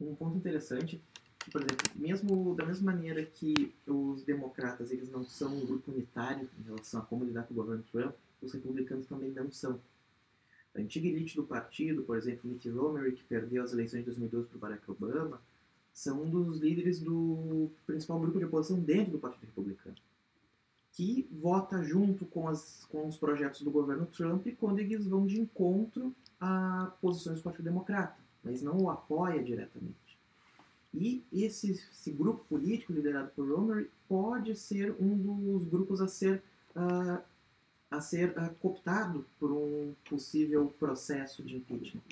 Um 0.00 0.14
ponto 0.14 0.36
interessante 0.36 1.02
por 1.50 1.62
exemplo, 1.62 1.90
mesmo 1.96 2.54
da 2.54 2.66
mesma 2.66 2.92
maneira 2.92 3.24
que 3.24 3.74
os 3.86 4.22
democratas 4.24 4.90
eles 4.90 5.10
não 5.10 5.24
são 5.24 5.56
um 5.56 5.66
grupo 5.66 5.90
unitário 5.90 6.48
em 6.58 6.62
relação 6.62 7.00
a 7.00 7.04
como 7.04 7.24
lidar 7.24 7.44
com 7.44 7.54
o 7.54 7.56
governo 7.56 7.84
Trump, 7.90 8.14
os 8.42 8.52
republicanos 8.52 9.06
também 9.06 9.30
não 9.30 9.50
são. 9.50 9.80
A 10.74 10.80
antiga 10.80 11.08
elite 11.08 11.34
do 11.34 11.44
partido, 11.44 12.02
por 12.02 12.16
exemplo, 12.16 12.48
Mitt 12.48 12.68
Romney, 12.68 13.12
que 13.12 13.24
perdeu 13.24 13.62
as 13.62 13.72
eleições 13.72 14.00
de 14.00 14.06
2012 14.06 14.48
para 14.48 14.58
Barack 14.58 14.90
Obama, 14.90 15.40
são 16.00 16.22
um 16.22 16.30
dos 16.30 16.58
líderes 16.58 16.98
do 16.98 17.70
principal 17.86 18.18
grupo 18.18 18.38
de 18.38 18.46
oposição 18.46 18.80
dentro 18.80 19.12
do 19.12 19.18
Partido 19.18 19.44
Republicano, 19.44 19.96
que 20.92 21.28
vota 21.30 21.82
junto 21.82 22.24
com, 22.24 22.48
as, 22.48 22.86
com 22.90 23.06
os 23.06 23.18
projetos 23.18 23.60
do 23.60 23.70
governo 23.70 24.06
Trump 24.06 24.46
quando 24.58 24.78
eles 24.78 25.06
vão 25.06 25.26
de 25.26 25.38
encontro 25.38 26.14
a 26.40 26.90
posições 27.02 27.38
do 27.38 27.42
Partido 27.42 27.64
Democrata, 27.64 28.16
mas 28.42 28.62
não 28.62 28.78
o 28.78 28.90
apoia 28.90 29.42
diretamente. 29.42 30.18
E 30.94 31.22
esse, 31.30 31.72
esse 31.72 32.10
grupo 32.10 32.46
político 32.48 32.94
liderado 32.94 33.30
por 33.36 33.46
Romer 33.46 33.90
pode 34.08 34.56
ser 34.56 34.96
um 34.98 35.18
dos 35.18 35.64
grupos 35.68 36.00
a 36.00 36.08
ser, 36.08 36.42
uh, 36.74 37.22
a 37.90 38.00
ser 38.00 38.30
uh, 38.30 38.54
cooptado 38.58 39.26
por 39.38 39.52
um 39.52 39.94
possível 40.08 40.72
processo 40.78 41.42
de 41.42 41.56
impeachment, 41.56 42.02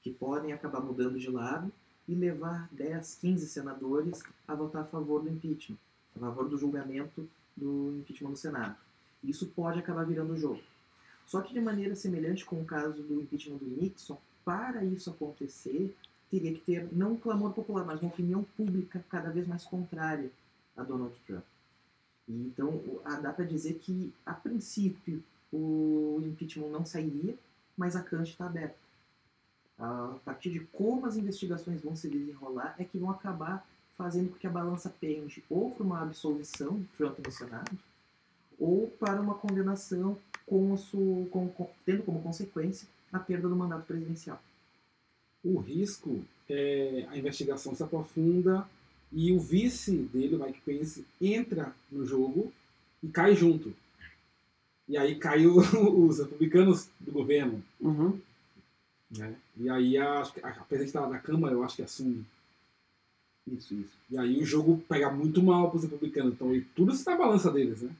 que 0.00 0.10
podem 0.10 0.54
acabar 0.54 0.80
mudando 0.80 1.18
de 1.18 1.30
lado 1.30 1.70
e 2.08 2.14
levar 2.14 2.68
10, 2.72 3.16
15 3.20 3.46
senadores 3.46 4.22
a 4.46 4.54
votar 4.54 4.82
a 4.82 4.86
favor 4.86 5.22
do 5.22 5.28
impeachment, 5.28 5.76
a 6.16 6.18
favor 6.18 6.48
do 6.48 6.56
julgamento 6.56 7.28
do 7.54 7.94
impeachment 7.98 8.30
no 8.30 8.36
Senado. 8.36 8.76
Isso 9.22 9.46
pode 9.48 9.78
acabar 9.78 10.04
virando 10.04 10.32
o 10.32 10.38
jogo. 10.38 10.62
Só 11.26 11.42
que 11.42 11.52
de 11.52 11.60
maneira 11.60 11.94
semelhante 11.94 12.46
com 12.46 12.60
o 12.60 12.64
caso 12.64 13.02
do 13.02 13.20
impeachment 13.20 13.58
do 13.58 13.66
Nixon, 13.66 14.16
para 14.44 14.82
isso 14.82 15.10
acontecer, 15.10 15.94
teria 16.30 16.54
que 16.54 16.60
ter, 16.60 16.88
não 16.90 17.12
um 17.12 17.18
clamor 17.18 17.52
popular, 17.52 17.84
mas 17.84 18.00
uma 18.00 18.10
opinião 18.10 18.42
pública 18.56 19.04
cada 19.10 19.28
vez 19.28 19.46
mais 19.46 19.64
contrária 19.64 20.30
a 20.74 20.82
Donald 20.82 21.14
Trump. 21.26 21.44
E, 22.26 22.32
então, 22.32 22.80
dá 23.22 23.32
para 23.32 23.44
dizer 23.44 23.74
que, 23.74 24.12
a 24.24 24.32
princípio, 24.32 25.22
o 25.52 26.22
impeachment 26.24 26.68
não 26.68 26.86
sairia, 26.86 27.34
mas 27.76 27.94
a 27.94 28.02
cancha 28.02 28.32
está 28.32 28.46
aberta. 28.46 28.87
A 29.78 30.16
partir 30.24 30.50
de 30.50 30.60
como 30.60 31.06
as 31.06 31.16
investigações 31.16 31.80
vão 31.80 31.94
se 31.94 32.08
desenrolar, 32.08 32.74
é 32.78 32.84
que 32.84 32.98
vão 32.98 33.10
acabar 33.10 33.66
fazendo 33.96 34.30
com 34.30 34.38
que 34.38 34.46
a 34.46 34.50
balança 34.50 34.92
pende 35.00 35.42
ou 35.48 35.70
para 35.70 35.84
uma 35.84 36.02
absolvição 36.02 36.84
do 36.98 37.30
Senado, 37.30 37.78
ou 38.58 38.88
para 38.98 39.20
uma 39.20 39.34
condenação 39.34 40.18
com, 40.46 40.74
com, 41.30 41.48
com, 41.48 41.70
tendo 41.84 42.02
como 42.02 42.22
consequência 42.22 42.88
a 43.12 43.18
perda 43.18 43.48
do 43.48 43.56
mandato 43.56 43.86
presidencial 43.86 44.40
o 45.44 45.58
risco 45.58 46.24
é 46.48 47.06
a 47.08 47.16
investigação 47.16 47.74
se 47.74 47.82
aprofunda 47.82 48.66
e 49.12 49.32
o 49.32 49.40
vice 49.40 49.92
dele, 50.12 50.36
o 50.36 50.44
Mike 50.44 50.60
Pence, 50.60 51.04
entra 51.20 51.74
no 51.90 52.04
jogo 52.04 52.52
e 53.02 53.08
cai 53.08 53.34
junto. 53.34 53.72
E 54.86 54.96
aí 54.96 55.14
caiu 55.16 55.56
os 56.06 56.18
republicanos 56.18 56.88
do 57.00 57.12
governo. 57.12 57.62
Uhum. 57.80 58.18
Né? 59.10 59.34
E 59.56 59.68
aí 59.70 59.96
a, 59.96 60.22
a 60.22 60.52
presidente 60.64 60.92
da 60.92 61.18
Câmara, 61.18 61.54
eu 61.54 61.64
acho 61.64 61.76
que 61.76 61.82
assume. 61.82 62.24
Isso, 63.46 63.74
isso. 63.74 63.96
E 64.10 64.18
aí 64.18 64.42
o 64.42 64.46
jogo 64.46 64.82
pega 64.88 65.10
muito 65.10 65.42
mal 65.42 65.70
para 65.70 65.78
os 65.78 65.82
republicanos. 65.84 66.34
Então 66.34 66.54
e 66.54 66.60
tudo 66.60 66.92
está 66.92 67.12
na 67.12 67.18
balança 67.18 67.50
deles, 67.50 67.82
né? 67.82 67.90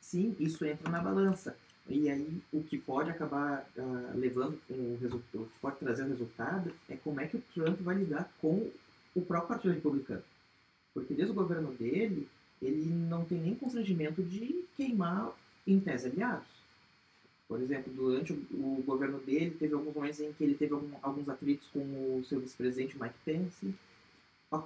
Sim, 0.00 0.36
isso 0.38 0.64
entra 0.64 0.90
na 0.90 1.00
balança. 1.00 1.56
E 1.88 2.08
aí 2.08 2.42
o 2.52 2.62
que 2.62 2.78
pode 2.78 3.10
acabar 3.10 3.66
uh, 3.76 4.18
levando 4.18 4.58
o 4.70 4.98
resultado, 5.00 5.48
pode 5.60 5.76
trazer 5.76 6.04
o 6.04 6.08
resultado 6.08 6.72
é 6.88 6.96
como 6.96 7.20
é 7.20 7.26
que 7.26 7.36
o 7.36 7.42
Trump 7.54 7.80
vai 7.80 7.96
lidar 7.96 8.30
com 8.40 8.70
o 9.14 9.22
próprio 9.22 9.48
Partido 9.48 9.74
Republicano. 9.74 10.22
Porque 10.92 11.14
desde 11.14 11.32
o 11.32 11.34
governo 11.34 11.72
dele, 11.72 12.28
ele 12.62 12.86
não 12.86 13.24
tem 13.24 13.38
nem 13.38 13.54
constrangimento 13.54 14.22
de 14.22 14.64
queimar 14.76 15.32
em 15.66 15.80
tese 15.80 16.08
aliados. 16.08 16.53
Por 17.46 17.60
exemplo, 17.60 17.92
durante 17.92 18.32
o, 18.32 18.82
governo 18.86 19.18
dele, 19.18 19.50
teve 19.50 19.74
alguns 19.74 19.94
momentos 19.94 20.20
em 20.20 20.32
que 20.32 20.42
ele 20.42 20.54
teve 20.54 20.72
algum, 20.72 20.90
alguns 21.02 21.28
atritos 21.28 21.68
com 21.68 21.80
o 21.80 22.24
seu 22.24 22.40
vice-presidente 22.40 22.98
Mike 23.00 23.14
Pence. 23.24 23.74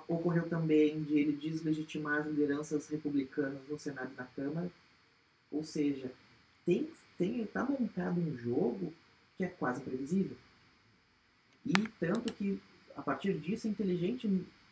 Ocorreu 0.07 0.49
também 0.49 1.03
de 1.03 1.19
ele 1.19 1.33
deslegitimar 1.33 2.21
as 2.21 2.27
lideranças 2.27 2.89
republicanas 2.89 3.61
no 3.69 3.79
Senado 3.79 4.13
e 4.13 4.17
na 4.17 4.25
Câmara. 4.25 4.71
Ou 5.51 5.65
seja, 5.65 6.13
tem 6.65 6.89
tem 7.19 7.45
tá 7.47 7.65
montado 7.65 8.21
um 8.21 8.39
jogo 8.39 8.93
que 9.37 9.45
é 9.45 9.49
quase 9.49 9.81
previsível. 9.81 10.37
E 11.67 11.73
tanto 11.99 12.33
que 12.33 12.61
a 12.97 13.03
partir 13.03 13.35
disso 13.35 13.67
é 13.67 13.71
inteligente 13.71 14.29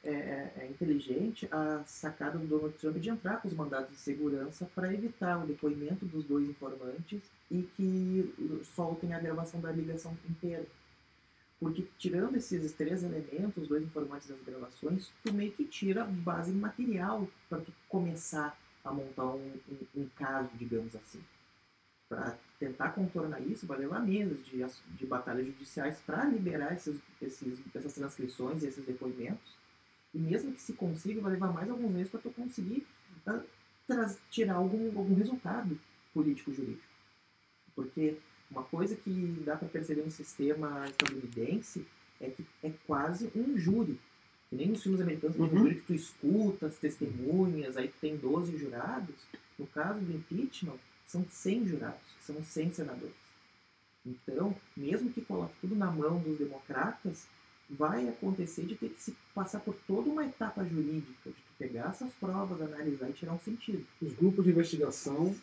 é, 0.06 0.10
é, 0.10 0.52
é 0.58 0.66
inteligente 0.68 1.48
a 1.50 1.82
sacada 1.84 2.38
do 2.38 2.46
Donald 2.46 2.74
Trump 2.78 2.96
de 2.96 3.10
entrar 3.10 3.42
com 3.42 3.48
os 3.48 3.54
mandados 3.54 3.90
de 3.90 3.96
segurança 3.96 4.68
para 4.74 4.92
evitar 4.92 5.42
o 5.42 5.46
depoimento 5.46 6.06
dos 6.06 6.24
dois 6.24 6.48
informantes 6.48 7.20
e 7.50 7.62
que 7.76 8.62
soltem 8.74 9.12
a 9.12 9.18
gravação 9.18 9.60
da 9.60 9.72
ligação 9.72 10.16
inteira. 10.30 10.64
Porque 11.58 11.86
tirando 11.98 12.36
esses 12.36 12.72
três 12.72 13.02
elementos, 13.02 13.64
os 13.64 13.68
dois 13.68 13.82
informantes 13.82 14.28
das 14.28 14.40
gravações, 14.42 15.10
tu 15.24 15.32
meio 15.32 15.52
que 15.52 15.64
tira 15.64 16.04
base 16.04 16.52
material 16.52 17.26
para 17.48 17.62
começar 17.88 18.56
a 18.84 18.92
montar 18.92 19.26
um, 19.26 19.52
um, 19.68 20.02
um 20.02 20.08
caso, 20.16 20.50
digamos 20.54 20.94
assim. 20.94 21.20
Para 22.08 22.38
tentar 22.60 22.90
contornar 22.90 23.40
isso, 23.40 23.66
vai 23.66 23.78
levar 23.78 24.00
meses 24.00 24.44
de, 24.46 24.64
de 24.96 25.06
batalhas 25.06 25.46
judiciais 25.46 25.98
para 26.06 26.24
liberar 26.26 26.74
esses, 26.74 27.00
esses, 27.20 27.58
essas 27.74 27.94
transcrições 27.94 28.62
e 28.62 28.66
esses 28.66 28.84
depoimentos. 28.84 29.56
E 30.14 30.18
mesmo 30.18 30.52
que 30.52 30.60
se 30.60 30.72
consiga, 30.72 31.20
vai 31.20 31.32
levar 31.32 31.52
mais 31.52 31.68
alguns 31.68 31.92
meses 31.92 32.10
para 32.10 32.20
tu 32.20 32.30
conseguir 32.30 32.86
uh, 33.26 33.42
tirar 34.30 34.54
algum, 34.54 34.86
algum 34.98 35.14
resultado 35.14 35.78
político-jurídico. 36.14 36.82
Porque 37.74 38.16
uma 38.50 38.62
coisa 38.62 38.96
que 38.96 39.42
dá 39.44 39.56
para 39.56 39.68
perceber 39.68 40.02
no 40.02 40.10
sistema 40.10 40.86
estadunidense 40.88 41.86
é 42.20 42.30
que 42.30 42.44
é 42.62 42.72
quase 42.86 43.30
um 43.34 43.58
júri. 43.58 44.00
Que 44.48 44.56
nem 44.56 44.68
nos 44.68 44.82
filmes 44.82 45.00
americanos, 45.00 45.36
uhum. 45.36 45.46
um 45.46 45.58
júri 45.58 45.74
que 45.76 45.86
tu 45.86 45.94
escuta 45.94 46.66
as 46.66 46.78
testemunhas, 46.78 47.76
aí 47.76 47.88
tu 47.88 47.98
tem 48.00 48.16
12 48.16 48.56
jurados. 48.56 49.16
No 49.58 49.66
caso 49.66 50.00
do 50.00 50.12
impeachment, 50.12 50.78
são 51.06 51.24
100 51.28 51.66
jurados, 51.66 52.00
são 52.20 52.42
100 52.42 52.72
senadores. 52.72 53.14
Então, 54.04 54.54
mesmo 54.76 55.12
que 55.12 55.20
coloque 55.20 55.54
tudo 55.60 55.74
na 55.74 55.90
mão 55.90 56.18
dos 56.20 56.38
democratas, 56.38 57.26
vai 57.68 58.08
acontecer 58.08 58.64
de 58.64 58.76
ter 58.76 58.90
que 58.90 59.02
se 59.02 59.16
passar 59.34 59.60
por 59.60 59.74
toda 59.86 60.08
uma 60.08 60.24
etapa 60.24 60.64
jurídica, 60.64 61.30
de 61.30 61.34
pegar 61.58 61.90
essas 61.90 62.12
provas, 62.14 62.60
analisar 62.60 63.10
e 63.10 63.12
tirar 63.12 63.32
um 63.32 63.40
sentido. 63.40 63.84
Os 64.00 64.12
grupos 64.12 64.44
de 64.44 64.50
investigação 64.50 65.34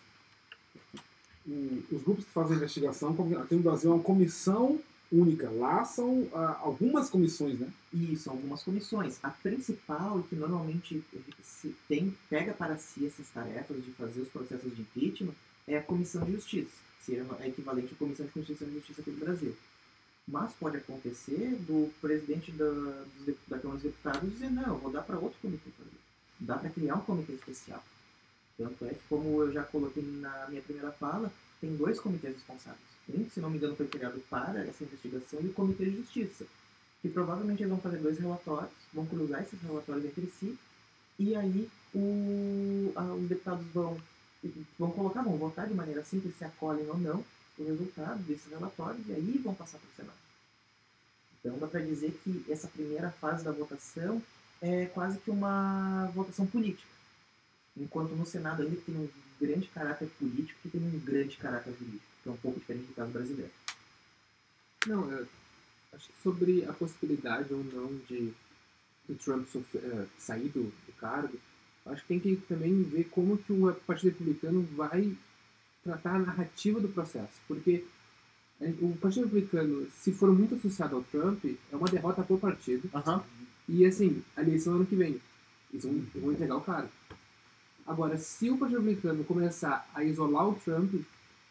os 1.45 2.01
grupos 2.03 2.23
que 2.25 2.31
fazem 2.31 2.55
investigação, 2.55 3.12
aqui 3.41 3.55
no 3.55 3.62
Brasil 3.62 3.91
é 3.91 3.95
uma 3.95 4.03
comissão 4.03 4.79
única. 5.12 5.49
Lá 5.49 5.83
são 5.83 6.27
ah, 6.33 6.59
algumas 6.62 7.09
comissões, 7.09 7.59
né? 7.59 7.69
Isso, 7.93 8.29
algumas 8.29 8.63
comissões. 8.63 9.19
A 9.21 9.29
principal, 9.29 10.19
e 10.19 10.23
que 10.23 10.36
normalmente 10.36 11.03
se 11.43 11.75
tem, 11.88 12.15
pega 12.29 12.53
para 12.53 12.77
si 12.77 13.05
essas 13.05 13.29
tarefas 13.29 13.83
de 13.83 13.91
fazer 13.91 14.21
os 14.21 14.29
processos 14.29 14.73
de 14.73 14.81
impeachment, 14.81 15.33
é 15.67 15.77
a 15.77 15.83
Comissão 15.83 16.23
de 16.25 16.31
Justiça, 16.31 16.71
que 16.99 17.05
seria 17.05 17.25
é 17.39 17.47
equivalente 17.47 17.93
à 17.93 17.97
Comissão 17.97 18.25
de 18.25 18.31
Constituição 18.31 18.67
e 18.69 18.73
Justiça 18.73 19.01
aqui 19.01 19.12
do 19.12 19.19
Brasil. 19.19 19.55
Mas 20.27 20.53
pode 20.53 20.77
acontecer 20.77 21.55
do 21.67 21.91
presidente 21.99 22.51
da, 22.51 22.69
da 23.47 23.59
Câmara 23.59 23.79
dos 23.79 23.83
Deputados 23.83 24.31
dizer, 24.31 24.49
não, 24.49 24.63
eu 24.63 24.77
vou 24.77 24.91
dar 24.91 25.01
para 25.01 25.19
outro 25.19 25.38
comitê 25.41 25.69
fazer. 25.71 25.97
Dá 26.39 26.57
para 26.57 26.69
criar 26.69 26.95
um 26.95 27.01
comitê 27.01 27.33
especial. 27.33 27.83
Tanto 28.57 28.86
é 28.86 28.89
que, 28.89 29.01
como 29.09 29.41
eu 29.41 29.51
já 29.51 29.63
coloquei 29.63 30.03
na 30.03 30.47
minha 30.47 30.62
primeira 30.62 30.91
fala, 30.91 31.31
tem 31.59 31.75
dois 31.75 31.99
comitês 31.99 32.36
responsáveis. 32.36 32.81
Um, 33.09 33.29
se 33.29 33.39
não 33.39 33.49
me 33.49 33.57
engano, 33.57 33.75
foi 33.75 33.88
criado 33.88 34.21
para 34.29 34.65
essa 34.65 34.83
investigação 34.83 35.41
e 35.41 35.47
o 35.47 35.53
Comitê 35.53 35.86
de 35.86 35.97
Justiça, 35.97 36.45
que 37.01 37.09
provavelmente 37.09 37.62
eles 37.62 37.71
vão 37.71 37.81
fazer 37.81 37.97
dois 37.97 38.17
relatórios, 38.17 38.71
vão 38.93 39.05
cruzar 39.05 39.41
esses 39.43 39.62
relatórios 39.62 40.05
entre 40.05 40.31
si, 40.39 40.57
e 41.19 41.36
aí 41.36 41.69
o, 41.93 42.91
a, 42.95 43.03
os 43.13 43.27
deputados 43.27 43.65
vão, 43.73 43.97
vão 44.79 44.91
colocar, 44.91 45.21
vão 45.21 45.38
votar 45.38 45.67
de 45.67 45.73
maneira 45.73 46.03
simples 46.03 46.36
se 46.38 46.45
acolhem 46.45 46.88
ou 46.88 46.97
não 46.97 47.23
o 47.57 47.65
resultado 47.65 48.23
desses 48.23 48.49
relatórios, 48.49 49.07
e 49.07 49.13
aí 49.13 49.41
vão 49.43 49.53
passar 49.53 49.77
para 49.77 49.89
o 49.89 49.95
Senado. 49.95 50.17
Então 51.39 51.57
dá 51.59 51.67
para 51.67 51.81
dizer 51.81 52.19
que 52.23 52.45
essa 52.49 52.67
primeira 52.67 53.11
fase 53.11 53.43
da 53.43 53.51
votação 53.51 54.21
é 54.61 54.85
quase 54.87 55.19
que 55.19 55.29
uma 55.29 56.07
votação 56.13 56.45
política 56.45 56.93
enquanto 57.77 58.15
no 58.15 58.25
Senado 58.25 58.61
ainda 58.61 58.75
tem 58.77 58.95
um 58.95 59.09
grande 59.39 59.67
caráter 59.67 60.07
político 60.19 60.59
que 60.61 60.69
tem 60.69 60.81
um 60.81 60.99
grande 60.99 61.37
caráter 61.37 61.73
jurídico, 61.73 62.05
que 62.21 62.29
é 62.29 62.31
um 62.31 62.37
pouco 62.37 62.59
diferente 62.59 62.87
do 62.87 62.93
caso 62.93 63.11
brasileiro. 63.11 63.51
Não, 64.87 65.11
eu 65.11 65.27
acho 65.93 66.07
que 66.07 66.21
sobre 66.21 66.65
a 66.65 66.73
possibilidade 66.73 67.53
ou 67.53 67.63
não 67.63 67.95
de 68.07 68.33
Trump 69.23 69.47
uh, 69.55 70.09
sair 70.17 70.49
do, 70.49 70.63
do, 70.63 70.93
cargo, 70.97 71.37
acho 71.85 72.01
que 72.03 72.07
tem 72.07 72.19
que 72.19 72.35
também 72.47 72.83
ver 72.83 73.05
como 73.05 73.37
que 73.37 73.51
o 73.51 73.73
Partido 73.73 74.11
Republicano 74.11 74.63
vai 74.75 75.15
tratar 75.84 76.15
a 76.15 76.19
narrativa 76.19 76.80
do 76.80 76.88
processo, 76.88 77.34
porque 77.48 77.86
é, 78.62 78.74
o 78.82 78.96
Partido 78.96 79.26
Republicano, 79.26 79.88
se 79.91 80.12
for 80.13 80.32
muito 80.32 80.56
associado 80.56 80.96
ao 80.96 81.04
Trump, 81.04 81.43
é 81.46 81.76
uma 81.76 81.88
derrota 81.88 82.24
para 82.24 82.36
o 82.36 82.39
partido. 82.39 82.89
Uhum. 82.93 83.22
E 83.67 83.86
assim, 83.86 84.24
a 84.36 84.41
eleição 84.41 84.76
ano 84.76 84.86
que 84.86 84.96
vem, 84.96 85.19
eles 85.72 85.84
vão, 85.86 86.02
vão 86.15 86.32
entregar 86.32 86.56
o 86.56 86.62
cargo. 86.62 86.89
Agora, 87.86 88.17
se 88.17 88.50
o 88.50 88.58
Partido 88.58 88.80
Republicano 88.80 89.24
começar 89.26 89.89
a 89.93 90.04
isolar 90.04 90.48
o 90.48 90.56
Trump, 90.56 90.93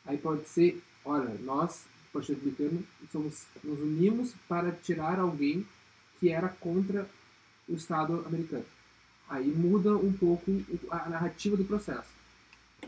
aí 0.07 0.17
pode 0.17 0.49
ser, 0.49 0.83
olha, 1.05 1.35
nós, 1.43 1.85
o 2.09 2.13
Partido 2.13 2.37
Republicano, 2.37 2.83
somos, 3.11 3.47
nos 3.63 3.81
unimos 3.81 4.35
para 4.49 4.73
tirar 4.73 5.19
alguém 5.19 5.67
que 6.19 6.31
era 6.31 6.49
contra 6.49 7.07
o 7.69 7.75
Estado 7.75 8.25
americano. 8.27 8.65
Aí 9.29 9.47
muda 9.47 9.97
um 9.97 10.13
pouco 10.13 10.51
a 10.91 11.09
narrativa 11.09 11.57
do 11.57 11.65
processo. 11.65 12.22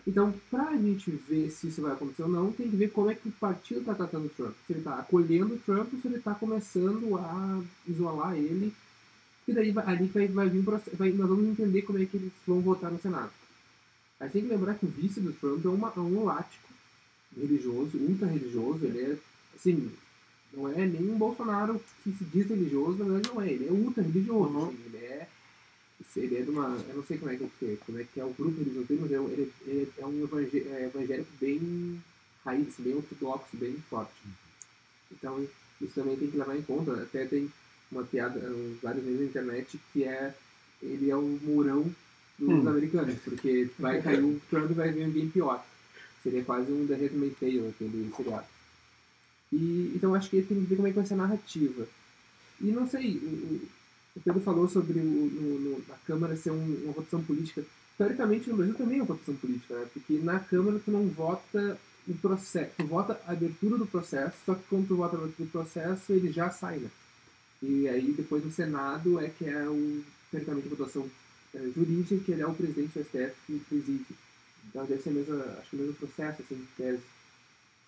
Então, 0.07 0.35
para 0.51 0.69
a 0.69 0.77
gente 0.77 1.11
ver 1.11 1.51
se 1.51 1.69
isso 1.69 1.81
vai 1.81 1.93
acontecer 1.93 2.23
ou 2.23 2.29
não, 2.29 2.53
tem 2.53 2.69
que 2.69 2.77
ver 2.77 2.91
como 2.91 3.11
é 3.11 3.15
que 3.15 3.29
o 3.29 3.33
partido 3.33 3.81
está 3.81 3.95
tratando 3.95 4.27
o 4.27 4.29
Trump. 4.29 4.55
Se 4.67 4.73
ele 4.73 4.81
está 4.81 4.99
acolhendo 4.99 5.55
o 5.55 5.59
Trump 5.59 5.93
ou 5.95 6.01
se 6.01 6.09
ele 6.09 6.17
está 6.17 6.35
começando 6.35 7.17
a 7.17 7.63
isolar 7.89 8.37
ele 8.37 8.73
e 9.47 9.53
daí 9.53 9.73
ali 9.87 10.07
vai, 10.07 10.29
vai 10.29 10.49
vir 10.49 10.63
vai, 10.63 11.11
nós 11.13 11.29
vamos 11.29 11.49
entender 11.49 11.83
como 11.83 11.99
é 11.99 12.07
que 12.07 12.17
eles 12.17 12.33
vão 12.47 12.61
votar 12.61 12.91
no 12.91 13.01
Senado. 13.01 13.31
A 14.19 14.25
gente 14.25 14.33
tem 14.33 14.43
que 14.43 14.49
lembrar 14.49 14.75
que 14.75 14.87
o 14.87 14.89
vice 14.89 15.21
do 15.21 15.33
Trump 15.33 15.65
é, 15.65 15.69
uma, 15.69 15.93
é 15.95 16.01
um 16.01 16.25
lático 16.25 16.69
religioso, 17.37 17.99
ultra 17.99 18.29
religioso, 18.29 18.87
ele 18.87 19.01
é, 19.01 19.19
assim, 19.55 19.91
não 20.53 20.69
é 20.69 20.87
nem 20.87 21.11
um 21.11 21.19
Bolsonaro 21.19 21.81
que 22.03 22.13
se 22.13 22.25
diz 22.25 22.49
religioso, 22.49 22.99
na 22.99 23.05
verdade 23.05 23.35
não 23.35 23.43
é, 23.43 23.51
ele 23.51 23.67
é 23.67 23.73
ultra 23.73 24.03
religioso, 24.03 24.53
uhum. 24.53 24.69
assim, 24.69 24.79
ele 24.87 24.97
é 24.99 25.14
ele 26.17 26.37
é 26.37 26.43
de 26.43 26.51
uma, 26.51 26.77
eu 26.89 26.97
não 26.97 27.05
sei 27.05 27.19
como 27.19 27.31
é 27.31 27.37
que 27.37 27.45
é, 27.45 27.77
como 27.85 27.99
é, 27.99 28.05
que 28.05 28.21
é 28.21 28.25
o 28.25 28.33
grupo 28.33 28.59
religioso 28.59 28.87
dele, 28.87 29.01
mas 29.03 29.13
é, 29.13 29.17
ele, 29.17 29.53
ele 29.67 29.93
é 29.99 30.07
um 30.07 30.23
evangélico, 30.23 30.69
é, 30.71 30.85
evangélico 30.85 31.31
bem 31.41 32.03
raiz, 32.45 32.75
bem 32.79 32.95
ortodoxo, 32.95 33.57
bem 33.57 33.75
forte. 33.91 34.13
Então, 35.11 35.47
isso 35.81 35.95
também 35.95 36.17
tem 36.17 36.31
que 36.31 36.37
levar 36.37 36.57
em 36.57 36.63
conta, 36.63 37.03
até 37.03 37.25
tem 37.27 37.51
uma 37.91 38.05
piada, 38.05 38.41
vários 38.83 39.05
memes 39.05 39.21
na 39.21 39.27
internet, 39.27 39.81
que 39.93 40.05
é 40.05 40.35
ele 40.83 41.11
é 41.11 41.17
o 41.17 41.39
murão 41.43 41.83
dos 42.39 42.49
hum. 42.49 42.69
americanos, 42.69 43.17
porque 43.25 43.71
vai 43.79 44.03
cair 44.03 44.23
o 44.23 44.41
Trump 44.51 44.71
e 44.71 44.75
vai 44.75 44.93
vir 44.93 45.05
alguém 45.05 45.29
pior. 45.31 45.65
Seria 46.23 46.45
quase 46.45 46.71
um 46.73 46.87
The 46.87 46.95
Handmaid's 46.95 47.39
Tale, 47.39 47.69
aquele 47.69 48.13
seriado. 48.17 48.47
E, 49.53 49.93
então 49.95 50.15
acho 50.15 50.31
que 50.31 50.43
tem 50.43 50.61
que 50.61 50.67
ver 50.67 50.77
como 50.77 50.89
é 50.89 50.91
que 50.91 50.97
vai 50.97 51.07
ser 51.07 51.15
a 51.15 51.19
narrativa. 51.19 51.87
E 52.61 52.67
não 52.67 52.89
sei, 52.89 53.17
o, 53.17 53.69
o 54.17 54.21
Pedro 54.21 54.41
falou 54.41 54.69
sobre 54.69 54.99
o, 54.99 55.83
a 55.91 55.97
Câmara 56.07 56.37
ser 56.37 56.51
um, 56.51 56.83
uma 56.85 56.93
votação 56.93 57.23
política. 57.23 57.65
Teoricamente 57.99 58.49
no 58.49 58.57
Brasil 58.57 58.75
também 58.75 58.99
é 58.99 59.03
uma 59.03 59.07
votação 59.07 59.35
política, 59.37 59.75
né? 59.75 59.87
Porque 59.93 60.19
na 60.19 60.39
Câmara 60.39 60.81
tu 60.85 60.91
não 60.91 61.07
vota 61.09 61.79
o 62.07 62.15
processo, 62.15 62.71
tu 62.77 62.87
vota 62.87 63.21
a 63.27 63.33
abertura 63.33 63.79
do 63.79 63.87
processo, 63.87 64.37
só 64.45 64.55
que 64.55 64.63
quando 64.69 64.89
tu 64.89 64.97
vota 64.97 65.17
a 65.17 65.19
abertura 65.21 65.47
do 65.47 65.53
processo, 65.53 66.13
ele 66.13 66.33
já 66.33 66.51
sai, 66.51 66.79
né? 66.79 66.91
E 67.63 67.89
aí 67.89 68.13
depois 68.13 68.45
no 68.45 68.51
Senado 68.51 69.19
é 69.19 69.29
que 69.29 69.47
é 69.47 69.69
o, 69.69 70.03
teoricamente, 70.31 70.69
votação 70.69 71.09
é, 71.55 71.59
jurídica, 71.75 72.25
que 72.25 72.33
ele 72.33 72.43
é 72.43 72.47
o 72.47 72.55
presidente 72.55 72.99
do 72.99 73.05
STF 73.05 73.35
que 73.47 73.59
preside. 73.69 74.07
Então 74.69 74.85
deve 74.85 75.03
ser 75.03 75.11
mesmo, 75.11 75.41
acho 75.59 75.71
que 75.71 75.77
o 75.77 75.79
mesmo 75.79 75.95
processo, 75.95 76.43
assim, 76.43 76.67
tese. 76.77 77.03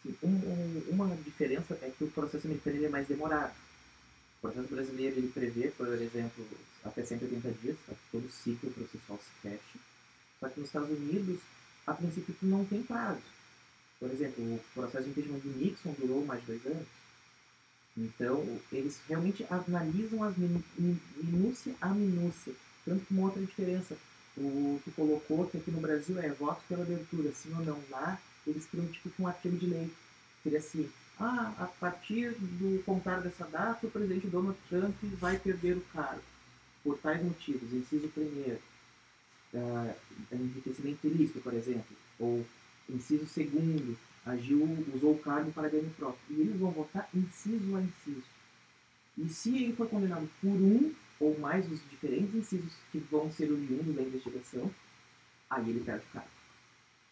Sim, 0.03 0.15
um, 0.23 0.29
um, 0.29 0.83
uma 0.91 1.17
diferença 1.17 1.79
é 1.83 1.91
que 1.91 2.05
o 2.05 2.11
processo 2.11 2.47
americano 2.47 2.85
é 2.85 2.89
mais 2.89 3.07
demorado. 3.07 3.53
Processo 4.47 4.75
brasileiro 4.75 5.17
ele 5.17 5.29
prevê, 5.29 5.73
por 5.77 5.89
exemplo, 5.89 6.47
até 6.85 7.05
180 7.05 7.51
dias, 7.61 7.77
para 7.85 7.95
que 7.97 8.01
todo 8.13 8.31
ciclo 8.31 8.71
processual 8.71 9.19
se 9.19 9.49
feche. 9.49 9.81
Só 10.39 10.49
que 10.49 10.61
nos 10.61 10.69
Estados 10.69 10.91
Unidos, 10.91 11.41
a 11.85 11.95
princípio, 11.95 12.35
não 12.43 12.65
tem 12.65 12.83
prazo. 12.83 13.23
Por 13.99 14.09
exemplo, 14.11 14.45
o 14.45 14.61
processo 14.73 15.05
de 15.05 15.11
impeachment 15.11 15.41
de 15.41 15.49
Nixon 15.49 15.95
durou 15.99 16.25
mais 16.25 16.41
de 16.43 16.47
dois 16.47 16.67
anos. 16.67 16.87
Então, 17.97 18.61
eles 18.71 19.01
realmente 19.09 19.45
analisam 19.51 20.23
as 20.23 20.35
minúcia 20.37 21.75
a 21.81 21.89
minúcia. 21.89 22.53
Tanto 22.85 23.05
que 23.05 23.15
uma 23.15 23.25
outra 23.25 23.43
diferença, 23.43 23.97
o 24.37 24.81
que 24.85 24.93
colocou 24.93 25.49
que 25.49 25.57
aqui 25.57 25.71
no 25.73 25.81
Brasil 25.81 26.21
é 26.21 26.29
voto 26.29 26.63
pela 26.69 26.83
abertura, 26.83 27.33
sim 27.33 27.53
ou 27.53 27.65
não. 27.65 27.83
Lá, 27.91 28.21
eles 28.47 28.67
criam 28.67 28.87
tipo 28.89 29.11
um 29.19 29.27
artigo 29.27 29.57
de 29.57 29.67
lei. 29.67 29.91
Seria 30.45 30.59
assim, 30.59 30.89
ah, 31.19 31.55
a 31.59 31.67
partir 31.67 32.35
do 32.39 32.83
contar 32.85 33.21
dessa 33.21 33.47
data, 33.47 33.87
o 33.87 33.91
presidente 33.91 34.27
Donald 34.27 34.59
Trump 34.69 34.95
vai 35.19 35.39
perder 35.39 35.77
o 35.77 35.81
cargo. 35.93 36.23
Por 36.85 36.99
tais 36.99 37.23
motivos. 37.23 37.73
Inciso 37.73 38.09
primeiro, 38.09 38.61
uh, 39.55 39.95
enriquecimento 40.31 41.07
ilícito, 41.07 41.41
por 41.41 41.55
exemplo. 41.55 41.97
Ou 42.19 42.47
inciso 42.89 43.27
segundo, 43.27 43.99
agiu, 44.25 44.63
usou 44.95 45.15
o 45.15 45.19
cargo 45.19 45.51
para 45.53 45.69
ganho 45.69 45.91
próprio. 45.97 46.21
E 46.31 46.41
eles 46.43 46.61
vão 46.61 46.71
votar 46.71 47.09
inciso 47.15 47.75
a 47.77 47.81
inciso. 47.81 48.23
E 49.19 49.29
se 49.29 49.57
ele 49.57 49.73
for 49.75 49.89
condenado 49.89 50.29
por 50.41 50.51
um, 50.51 50.93
ou 51.19 51.39
mais 51.41 51.67
dos 51.67 51.81
diferentes 51.91 52.35
incisos 52.35 52.73
que 52.93 52.99
vão 52.99 53.33
ser 53.33 53.51
oriundos 53.51 53.95
da 53.95 54.03
investigação, 54.03 54.71
aí 55.49 55.71
ele 55.71 55.81
perde 55.81 56.05
o 56.11 56.13
cargo. 56.13 56.29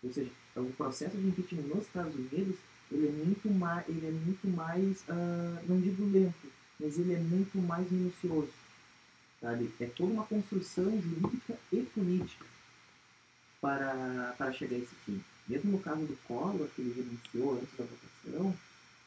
Ou 0.05 0.13
seja, 0.13 0.31
o 0.57 0.73
processo 0.77 1.17
de 1.17 1.27
impeachment 1.27 1.63
nos 1.63 1.87
Estados 1.87 2.15
Unidos 2.15 2.57
ele 2.91 3.09
é 3.09 3.11
muito 3.11 3.51
mais, 3.51 3.89
ele 3.89 4.07
é 4.07 4.11
muito 4.11 4.49
mais 4.49 5.05
ah, 5.09 5.63
não 5.69 5.81
digo 5.81 6.05
lento, 6.11 6.53
mas 6.79 6.99
ele 6.99 7.15
é 7.15 7.19
muito 7.19 7.59
mais 7.59 7.91
minucioso. 7.91 8.53
Sabe? 9.41 9.71
É 9.81 9.87
toda 9.87 10.13
uma 10.13 10.25
construção 10.25 10.91
jurídica 11.01 11.59
e 11.71 11.83
política 11.83 12.47
para, 13.61 14.35
para 14.39 14.53
chegar 14.53 14.77
a 14.77 14.79
esse 14.79 14.95
fim. 15.05 15.23
Mesmo 15.47 15.73
no 15.73 15.79
caso 15.79 16.01
do 16.01 16.17
Collor, 16.27 16.69
que 16.75 16.81
ele 16.81 16.95
renunciou 16.95 17.55
antes 17.55 17.77
da 17.77 17.85
votação, 17.85 18.55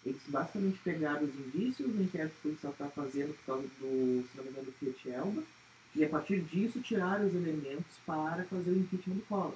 eles 0.06 0.22
basicamente 0.28 0.80
pegaram 0.84 1.24
os 1.24 1.34
indícios, 1.34 1.94
o 1.94 2.02
inquérito 2.02 2.34
que 2.34 2.40
o 2.40 2.52
policial 2.52 2.74
está 2.74 2.88
fazendo 2.90 3.36
por 3.36 3.46
causa 3.46 3.68
do, 3.80 4.26
se 4.32 4.38
não 4.38 4.44
me 4.44 4.50
engano, 4.52 4.66
do 4.66 4.72
Fiat 4.74 5.10
Elba, 5.10 5.44
e 5.96 6.06
a 6.06 6.10
partir 6.10 6.42
disso 6.42 6.80
tiraram 6.82 7.28
os 7.28 7.34
elementos 7.34 7.98
para 8.06 8.44
fazer 8.46 8.72
o 8.72 8.78
impeachment 8.78 9.16
do 9.16 9.26
Collor. 9.28 9.56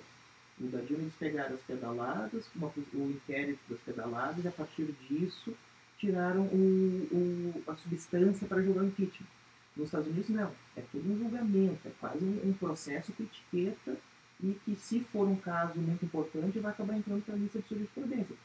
Dilma 0.67 1.03
eles 1.03 1.13
pegaram 1.19 1.55
as 1.55 1.61
pedaladas, 1.61 2.49
uma, 2.55 2.71
o 2.93 3.11
inquérito 3.11 3.59
das 3.69 3.79
pedaladas, 3.79 4.43
e 4.43 4.47
a 4.47 4.51
partir 4.51 4.93
disso 5.07 5.53
tiraram 5.97 6.41
o, 6.41 7.07
o, 7.11 7.63
a 7.71 7.75
substância 7.75 8.47
para 8.47 8.61
julgar 8.61 8.83
o 8.83 8.87
impeachment. 8.87 9.27
Nos 9.75 9.87
Estados 9.87 10.07
Unidos 10.07 10.29
não, 10.29 10.51
é 10.75 10.81
tudo 10.91 11.11
um 11.11 11.17
julgamento, 11.17 11.87
é 11.87 11.91
quase 11.99 12.23
um, 12.23 12.49
um 12.49 12.53
processo 12.53 13.13
com 13.13 13.23
etiqueta 13.23 13.97
e 14.43 14.57
que 14.65 14.75
se 14.75 15.01
for 15.11 15.27
um 15.27 15.35
caso 15.35 15.79
muito 15.79 16.03
importante 16.03 16.59
vai 16.59 16.71
acabar 16.71 16.97
entrando 16.97 17.23
para 17.23 17.35
a 17.35 17.37
lista 17.37 17.59
de 17.59 17.69
jurisprudência. 17.69 18.35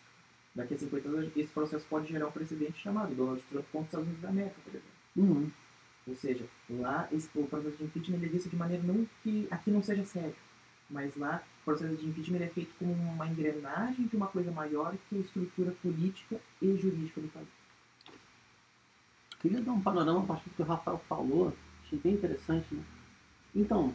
Daqui 0.55 0.75
a 0.75 0.79
50 0.79 1.09
anos 1.09 1.37
esse 1.37 1.53
processo 1.53 1.87
pode 1.89 2.09
gerar 2.09 2.29
um 2.29 2.33
precedente 2.33 2.81
chamado 2.81 3.15
Donald 3.15 3.43
Trump 3.51 3.65
contra 3.73 3.81
os 3.81 3.87
Estados 3.87 4.07
Unidos 4.07 4.23
da 4.23 4.29
América, 4.29 4.57
por 4.63 4.71
exemplo. 4.71 4.89
Uhum. 5.17 5.51
Ou 6.07 6.15
seja, 6.15 6.45
lá 6.71 7.09
esse, 7.13 7.29
o 7.35 7.47
processo 7.47 7.77
de 7.77 7.85
impeachment 7.85 8.17
ele 8.17 8.27
é 8.27 8.29
visto 8.29 8.49
de 8.49 8.57
maneira 8.57 8.83
não 8.83 9.07
que 9.23 9.49
aqui 9.51 9.71
não 9.71 9.83
seja 9.83 10.05
sério, 10.05 10.37
mas 10.89 11.17
lá 11.17 11.43
processo 11.67 11.97
de 11.97 12.07
impeachment 12.07 12.45
é 12.45 12.49
feito 12.49 12.73
como 12.79 12.93
uma 12.93 13.27
engrenagem 13.27 14.07
de 14.07 14.17
uma 14.17 14.29
coisa 14.29 14.53
maior 14.53 14.95
que 15.09 15.17
é 15.17 15.19
a 15.19 15.21
estrutura 15.21 15.73
política 15.83 16.41
e 16.63 16.77
jurídica 16.77 17.21
do 17.21 17.29
país. 17.29 17.49
Queria 19.41 19.61
dar 19.61 19.73
um 19.73 19.83
panorama 19.83 20.21
a 20.21 20.27
partir 20.27 20.49
do 20.49 20.55
que 20.55 20.63
o 20.63 20.65
Rafael 20.65 21.03
falou, 21.09 21.53
achei 21.85 21.99
bem 21.99 22.15
interessante, 22.15 22.73
né? 22.73 22.83
Então, 23.55 23.93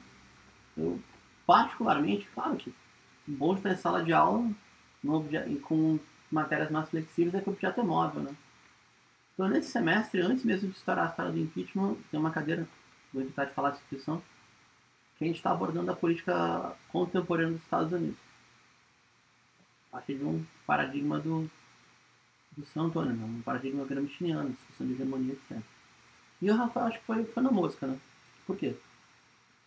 eu 0.77 0.99
particularmente, 1.47 2.27
claro 2.33 2.57
que 2.57 2.73
bom 3.25 3.53
de 3.53 3.61
estar 3.61 3.71
em 3.71 3.77
sala 3.77 4.03
de 4.03 4.11
aula 4.11 4.51
no 5.01 5.13
obje- 5.15 5.47
e 5.47 5.57
com 5.57 5.97
matérias 6.29 6.69
mais 6.69 6.89
flexíveis 6.89 7.33
é 7.35 7.41
que 7.41 7.49
o 7.49 7.53
objeto 7.53 7.79
é 7.79 7.83
móvel, 7.83 8.23
né? 8.23 8.35
Então, 9.33 9.47
nesse 9.47 9.71
semestre, 9.71 10.21
antes 10.21 10.43
mesmo 10.43 10.69
de 10.69 10.75
estourar 10.75 11.07
a 11.07 11.09
história 11.09 11.31
do 11.31 11.39
impeachment, 11.39 11.95
tem 12.11 12.19
uma 12.19 12.31
cadeira, 12.31 12.67
vou 13.13 13.23
evitar 13.23 13.45
de 13.45 13.53
falar 13.53 13.69
a 13.69 13.71
instituição, 13.71 14.21
que 15.21 15.25
a 15.25 15.27
gente 15.27 15.37
está 15.37 15.51
abordando 15.51 15.91
a 15.91 15.95
política 15.95 16.75
contemporânea 16.91 17.53
dos 17.53 17.61
Estados 17.61 17.93
Unidos. 17.93 18.17
A 19.89 19.97
partir 19.97 20.17
de 20.17 20.25
um 20.25 20.43
paradigma 20.65 21.19
do, 21.19 21.47
do 22.57 22.65
San 22.65 22.85
Antônio, 22.85 23.13
né? 23.13 23.23
um 23.23 23.41
paradigma 23.43 23.85
gramsciano, 23.85 24.49
discussão 24.49 24.87
de 24.87 24.93
hegemonia, 24.93 25.33
etc. 25.33 25.61
E 26.41 26.49
o 26.49 26.55
Rafael 26.55 26.87
acho 26.87 26.97
que 26.97 27.05
foi, 27.05 27.23
foi 27.23 27.43
na 27.43 27.51
mosca, 27.51 27.85
né? 27.85 27.99
Por 28.47 28.57
quê? 28.57 28.75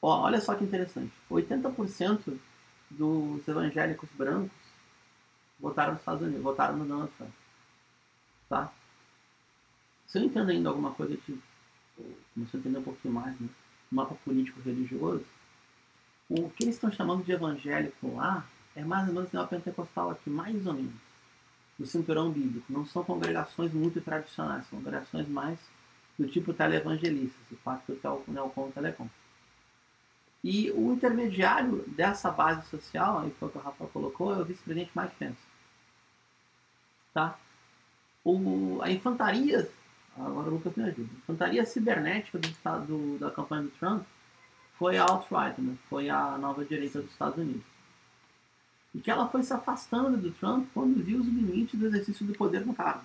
Ó, 0.02 0.22
olha 0.22 0.40
só 0.40 0.56
que 0.56 0.64
interessante. 0.64 1.12
80% 1.30 2.36
dos 2.90 3.46
evangélicos 3.46 4.08
brancos 4.14 4.50
votaram 5.60 5.92
nos 5.92 6.00
Estados 6.00 6.22
Unidos, 6.22 6.42
votaram 6.42 6.78
no 6.78 6.84
Donald 6.84 7.12
Trump. 7.16 7.30
Tá? 8.48 8.72
Se 10.08 10.18
eu 10.18 10.24
entendo 10.24 10.50
ainda 10.50 10.68
alguma 10.68 10.90
coisa 10.94 11.16
de. 11.16 11.38
Começou 12.34 12.58
a 12.58 12.60
entender 12.60 12.78
um 12.78 12.82
pouquinho 12.82 13.14
mais, 13.14 13.38
né? 13.38 13.48
Mapa 13.88 14.16
político 14.24 14.60
religioso, 14.62 15.24
o 16.28 16.48
que 16.50 16.64
eles 16.64 16.74
estão 16.76 16.90
chamando 16.90 17.24
de 17.24 17.32
evangélico 17.32 18.14
lá 18.16 18.44
é 18.74 18.84
mais 18.84 19.06
ou 19.08 19.14
menos 19.14 19.32
o 19.32 19.46
pentecostal 19.46 20.10
aqui, 20.10 20.28
mais 20.30 20.66
ou 20.66 20.72
menos. 20.74 20.94
Do 21.78 21.86
cinturão 21.86 22.30
bíblico. 22.30 22.72
Não 22.72 22.86
são 22.86 23.02
congregações 23.04 23.72
muito 23.72 24.00
tradicionais, 24.00 24.64
são 24.66 24.78
congregações 24.78 25.28
mais 25.28 25.58
do 26.18 26.28
tipo 26.28 26.52
televangelistas, 26.54 27.42
o 27.50 27.56
pacto 27.56 27.98
Neocon 28.28 28.70
Telecom. 28.70 29.08
E 30.42 30.70
o 30.72 30.92
intermediário 30.92 31.82
dessa 31.88 32.30
base 32.30 32.66
social, 32.68 33.18
aí 33.20 33.30
foi 33.40 33.48
o 33.48 33.50
que 33.50 33.58
o 33.58 33.60
Rafa 33.60 33.86
colocou, 33.86 34.32
é 34.34 34.38
o 34.38 34.44
vice-presidente 34.44 34.92
Mike 34.94 35.14
Pence. 35.18 35.38
Tá? 37.12 37.38
O, 38.24 38.80
a 38.82 38.90
infantaria, 38.90 39.68
agora 40.16 40.48
o 40.48 40.54
Lucas 40.54 40.74
me 40.76 40.84
ajuda, 40.84 41.08
a 41.12 41.18
infantaria 41.18 41.66
cibernética 41.66 42.38
do, 42.38 42.48
do- 42.86 43.18
da 43.18 43.30
campanha 43.30 43.62
do 43.62 43.70
Trump 43.70 44.04
foi 44.78 44.98
a 44.98 45.04
alt-right, 45.04 45.60
né? 45.60 45.76
foi 45.88 46.10
a 46.10 46.36
nova 46.38 46.64
direita 46.64 47.00
dos 47.00 47.10
Estados 47.10 47.38
Unidos. 47.38 47.62
E 48.94 49.00
que 49.00 49.10
ela 49.10 49.28
foi 49.28 49.42
se 49.42 49.52
afastando 49.52 50.16
do 50.16 50.30
Trump 50.32 50.68
quando 50.72 51.02
viu 51.02 51.20
os 51.20 51.26
limites 51.26 51.78
do 51.78 51.86
exercício 51.86 52.24
do 52.26 52.32
poder 52.32 52.64
no 52.64 52.74
cargo. 52.74 53.04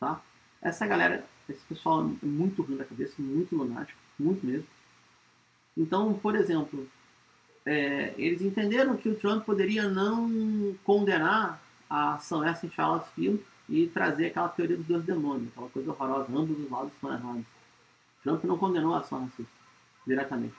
Tá? 0.00 0.20
Essa 0.62 0.86
galera, 0.86 1.24
esse 1.48 1.64
pessoal 1.66 2.10
é 2.22 2.26
muito 2.26 2.62
ruim 2.62 2.76
da 2.76 2.84
cabeça, 2.84 3.14
muito 3.18 3.54
lunático, 3.54 3.98
muito 4.18 4.44
mesmo. 4.44 4.66
Então, 5.76 6.14
por 6.14 6.34
exemplo, 6.34 6.88
é, 7.64 8.14
eles 8.16 8.40
entenderam 8.40 8.96
que 8.96 9.08
o 9.08 9.14
Trump 9.14 9.44
poderia 9.44 9.88
não 9.88 10.74
condenar 10.84 11.62
a 11.88 12.14
ação 12.14 12.42
essa 12.44 12.66
em 12.66 12.70
Charlottesville 12.70 13.44
e 13.68 13.86
trazer 13.88 14.26
aquela 14.26 14.48
teoria 14.48 14.76
dos 14.76 14.86
dois 14.86 15.04
demônios, 15.04 15.48
aquela 15.48 15.68
coisa 15.68 15.90
horrorosa, 15.90 16.26
ambos 16.34 16.58
os 16.58 16.70
lados 16.70 16.92
estão 16.92 17.12
errados. 17.12 17.44
Trump 18.22 18.44
não 18.44 18.58
condenou 18.58 18.94
a 18.94 19.00
ação 19.00 19.24
racista 19.24 19.57
diretamente. 20.08 20.56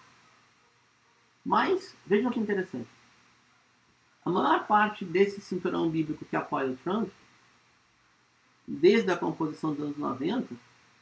Mas, 1.43 1.95
vejam 2.05 2.31
que 2.31 2.39
interessante. 2.39 2.87
A 4.23 4.29
maior 4.29 4.67
parte 4.67 5.03
desse 5.03 5.41
cinturão 5.41 5.89
bíblico 5.89 6.25
que 6.25 6.35
apoia 6.35 6.69
o 6.69 6.77
Trump, 6.77 7.09
desde 8.67 9.09
a 9.11 9.17
composição 9.17 9.73
dos 9.73 9.83
anos 9.83 9.97
90, 9.97 10.53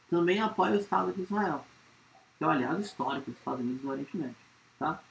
também 0.08 0.40
apoia 0.40 0.72
o 0.72 0.80
Estado 0.80 1.12
de 1.12 1.22
Israel, 1.22 1.66
que 2.38 2.44
é 2.44 2.46
o 2.46 2.50
aliado 2.50 2.80
histórico 2.80 3.30
dos 3.30 3.38
Estados 3.38 3.60
Unidos 3.60 3.84
no 3.84 3.90
Oriente 3.90 4.16
Médio. 4.16 4.36
Tá? 4.78 5.02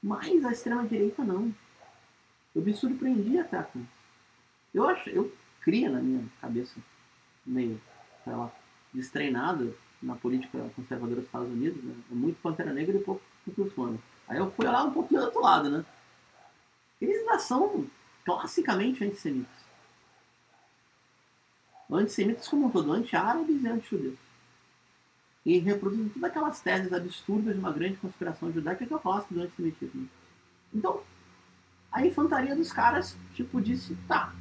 Mas 0.00 0.44
a 0.44 0.52
extrema-direita 0.52 1.24
não. 1.24 1.52
Eu 2.54 2.62
me 2.62 2.72
surpreendi 2.72 3.38
até 3.38 3.58
isso. 3.58 3.86
Eu, 4.72 4.88
acho, 4.88 5.10
eu 5.10 5.34
cria 5.60 5.90
na 5.90 6.00
minha 6.00 6.24
cabeça, 6.40 6.78
meio, 7.44 7.80
destreinada 8.92 9.74
na 10.02 10.14
política 10.14 10.70
conservadora 10.74 11.16
dos 11.16 11.26
Estados 11.26 11.48
Unidos, 11.48 11.82
né? 11.82 11.94
é 12.10 12.14
muito 12.14 12.40
Pantera 12.40 12.72
Negra 12.72 12.96
e 12.96 13.02
pouco 13.02 13.22
Tucumano. 13.54 14.00
Aí 14.28 14.38
eu 14.38 14.50
fui 14.52 14.64
lá 14.66 14.84
um 14.84 14.92
pouquinho 14.92 15.20
do 15.20 15.26
outro 15.26 15.42
lado, 15.42 15.70
né? 15.70 15.84
Eles 17.00 17.18
ainda 17.18 17.38
são 17.38 17.86
classicamente 18.24 19.04
antissemitas. 19.04 19.60
Antissemitas 21.90 22.46
como 22.46 22.66
um 22.66 22.70
todo, 22.70 22.92
anti-árabes 22.92 23.62
e 23.62 23.68
anti-judeus. 23.68 24.18
E 25.44 25.58
reproduzem 25.58 26.08
todas 26.10 26.30
aquelas 26.30 26.60
teses 26.60 26.92
absurdas 26.92 27.54
de 27.54 27.60
uma 27.60 27.72
grande 27.72 27.96
conspiração 27.96 28.52
judaica 28.52 28.86
que 28.86 28.92
eu 28.92 29.00
gosto 29.00 29.34
do 29.34 29.42
antissemitismo. 29.42 30.08
Então, 30.72 31.02
a 31.90 32.06
infantaria 32.06 32.54
dos 32.54 32.72
caras, 32.72 33.16
tipo, 33.34 33.60
disse, 33.60 33.96
tá, 34.06 34.32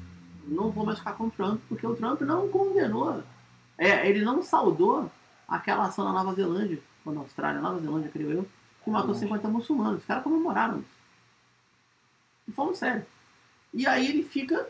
não 0.45 0.69
vou 0.69 0.85
mais 0.85 0.99
ficar 0.99 1.13
com 1.13 1.25
o 1.25 1.31
Trump, 1.31 1.59
porque 1.67 1.87
o 1.87 1.95
Trump 1.95 2.21
não 2.21 2.47
condenou, 2.49 3.23
é, 3.77 4.07
ele 4.07 4.23
não 4.23 4.43
saudou 4.43 5.09
aquela 5.49 5.85
ação 5.85 6.05
na 6.05 6.13
Nova 6.13 6.33
Zelândia, 6.33 6.81
ou 7.03 7.13
na 7.13 7.21
Austrália, 7.21 7.61
Nova 7.61 7.79
Zelândia, 7.79 8.11
creio 8.11 8.31
eu, 8.31 8.47
que 8.83 8.89
matou 8.89 9.15
50 9.15 9.47
muçulmanos. 9.47 10.01
Os 10.01 10.05
caras 10.05 10.23
comemoraram 10.23 10.79
isso. 10.79 10.99
E 12.47 12.51
falando 12.51 12.75
sério. 12.75 13.05
E 13.73 13.87
aí 13.87 14.07
ele 14.07 14.23
fica 14.23 14.67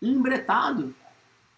embretado 0.00 0.94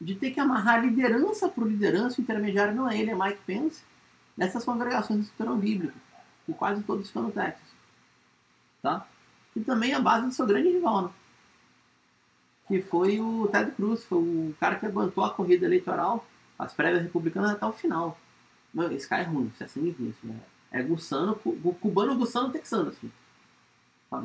de 0.00 0.14
ter 0.14 0.30
que 0.30 0.40
amarrar 0.40 0.82
liderança 0.82 1.48
por 1.48 1.66
liderança, 1.66 2.20
o 2.20 2.22
intermediário 2.22 2.74
não 2.74 2.88
é 2.88 2.98
ele, 2.98 3.10
é 3.10 3.14
Mike 3.14 3.40
Pence, 3.46 3.82
nessas 4.36 4.64
congregações 4.64 5.20
do 5.20 5.26
cinturão 5.26 5.56
bíblico, 5.56 5.96
e 6.46 6.52
quase 6.52 6.82
todos 6.82 7.08
ficam 7.08 7.22
no 7.22 7.32
Texas. 7.32 7.66
Tá? 8.82 9.06
E 9.54 9.60
também 9.60 9.94
a 9.94 10.00
base 10.00 10.26
do 10.26 10.32
seu 10.32 10.46
grande 10.46 10.68
rival, 10.68 11.02
né? 11.04 11.10
que 12.68 12.82
foi 12.82 13.20
o 13.20 13.48
Ted 13.48 13.70
Cruz, 13.72 14.04
foi 14.04 14.18
o 14.18 14.54
cara 14.60 14.76
que 14.76 14.86
aguentou 14.86 15.24
a 15.24 15.32
corrida 15.32 15.64
eleitoral, 15.64 16.26
as 16.58 16.72
prévias 16.72 17.02
republicanas 17.02 17.50
até 17.52 17.66
o 17.66 17.72
final. 17.72 18.18
Mano, 18.72 18.94
esse 18.94 19.08
cara 19.08 19.22
é 19.22 19.26
ruim, 19.26 19.50
isso 19.52 19.62
é 19.62 19.66
assim 19.66 19.80
ruim, 19.80 20.08
isso, 20.10 20.26
né? 20.26 20.38
É 20.70 20.82
gussano, 20.82 21.34
cu- 21.36 21.52
gu- 21.52 21.74
cubano, 21.74 22.16
gussano, 22.16 22.50
texano, 22.50 22.90
assim. 22.90 23.10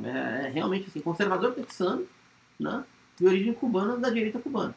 É, 0.06 0.48
é 0.48 0.50
realmente 0.50 0.88
assim, 0.88 1.02
conservador 1.02 1.54
texano, 1.54 2.06
né? 2.60 2.84
De 3.18 3.26
origem 3.26 3.54
cubana 3.54 3.98
da 3.98 4.10
direita 4.10 4.40
cubana. 4.40 4.76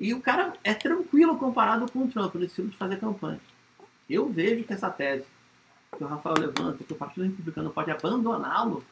E 0.00 0.14
o 0.14 0.20
cara 0.20 0.52
é 0.62 0.74
tranquilo 0.74 1.36
comparado 1.38 1.90
com 1.90 2.00
o 2.04 2.08
Trump 2.08 2.34
no 2.36 2.44
estilo 2.44 2.68
de 2.68 2.76
fazer 2.76 2.98
campanha. 3.00 3.40
Eu 4.08 4.28
vejo 4.28 4.64
que 4.64 4.72
essa 4.72 4.88
tese 4.90 5.24
que 5.96 6.04
o 6.04 6.06
Rafael 6.06 6.36
levanta, 6.38 6.84
que 6.84 6.92
o 6.92 6.96
Partido 6.96 7.24
Republicano 7.24 7.70
pode 7.70 7.90
abandoná-lo, 7.90 8.84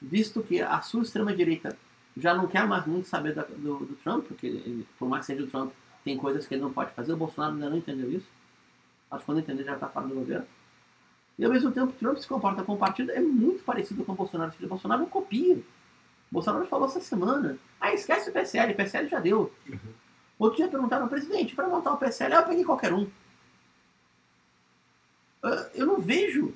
visto 0.00 0.42
que 0.42 0.60
a 0.60 0.80
sua 0.80 1.02
extrema-direita 1.02 1.76
já 2.16 2.34
não 2.34 2.46
quer 2.46 2.66
mais 2.66 2.86
muito 2.86 3.08
saber 3.08 3.34
da- 3.34 3.42
do, 3.44 3.78
do 3.78 3.94
Trump, 4.02 4.26
porque 4.26 4.46
ele, 4.46 4.86
por 4.98 5.08
mais 5.08 5.26
que 5.26 5.32
seja 5.32 5.44
o 5.44 5.50
Trump, 5.50 5.72
tem 6.04 6.16
coisas 6.16 6.46
que 6.46 6.54
ele 6.54 6.62
não 6.62 6.72
pode 6.72 6.92
fazer, 6.92 7.12
o 7.12 7.16
Bolsonaro 7.16 7.54
ainda 7.54 7.70
não 7.70 7.76
entendeu 7.76 8.10
isso. 8.10 8.26
Acho 9.10 9.20
que 9.20 9.26
quando 9.26 9.38
entender 9.38 9.64
já 9.64 9.74
está 9.74 9.88
fora 9.88 10.06
do 10.06 10.14
governo. 10.14 10.46
E 11.38 11.44
ao 11.44 11.50
mesmo 11.50 11.72
tempo, 11.72 11.92
Trump 11.92 12.18
se 12.18 12.28
comporta 12.28 12.62
com 12.62 12.74
o 12.74 12.78
partido, 12.78 13.10
é 13.12 13.20
muito 13.20 13.64
parecido 13.64 14.04
com 14.04 14.12
o 14.12 14.14
Bolsonaro. 14.14 14.52
O 14.60 14.66
Bolsonaro 14.66 15.02
não 15.02 15.08
copia. 15.08 15.56
O 15.56 15.62
Bolsonaro 16.30 16.66
falou 16.66 16.86
essa 16.86 17.00
semana. 17.00 17.58
Ah, 17.80 17.92
esquece 17.92 18.30
o 18.30 18.32
PSL, 18.32 18.72
o 18.72 18.76
PSL 18.76 19.08
já 19.08 19.18
deu. 19.18 19.52
Outro 20.38 20.58
dia 20.58 20.68
perguntaram 20.68 21.04
ao 21.04 21.08
presidente, 21.08 21.54
para 21.54 21.68
montar 21.68 21.92
o 21.92 21.96
PSL, 21.96 22.34
ah, 22.34 22.40
eu 22.40 22.46
peguei 22.46 22.64
qualquer 22.64 22.92
um. 22.92 23.08
Ah, 25.42 25.70
Eu 25.74 25.86
não 25.86 26.00
vejo 26.00 26.52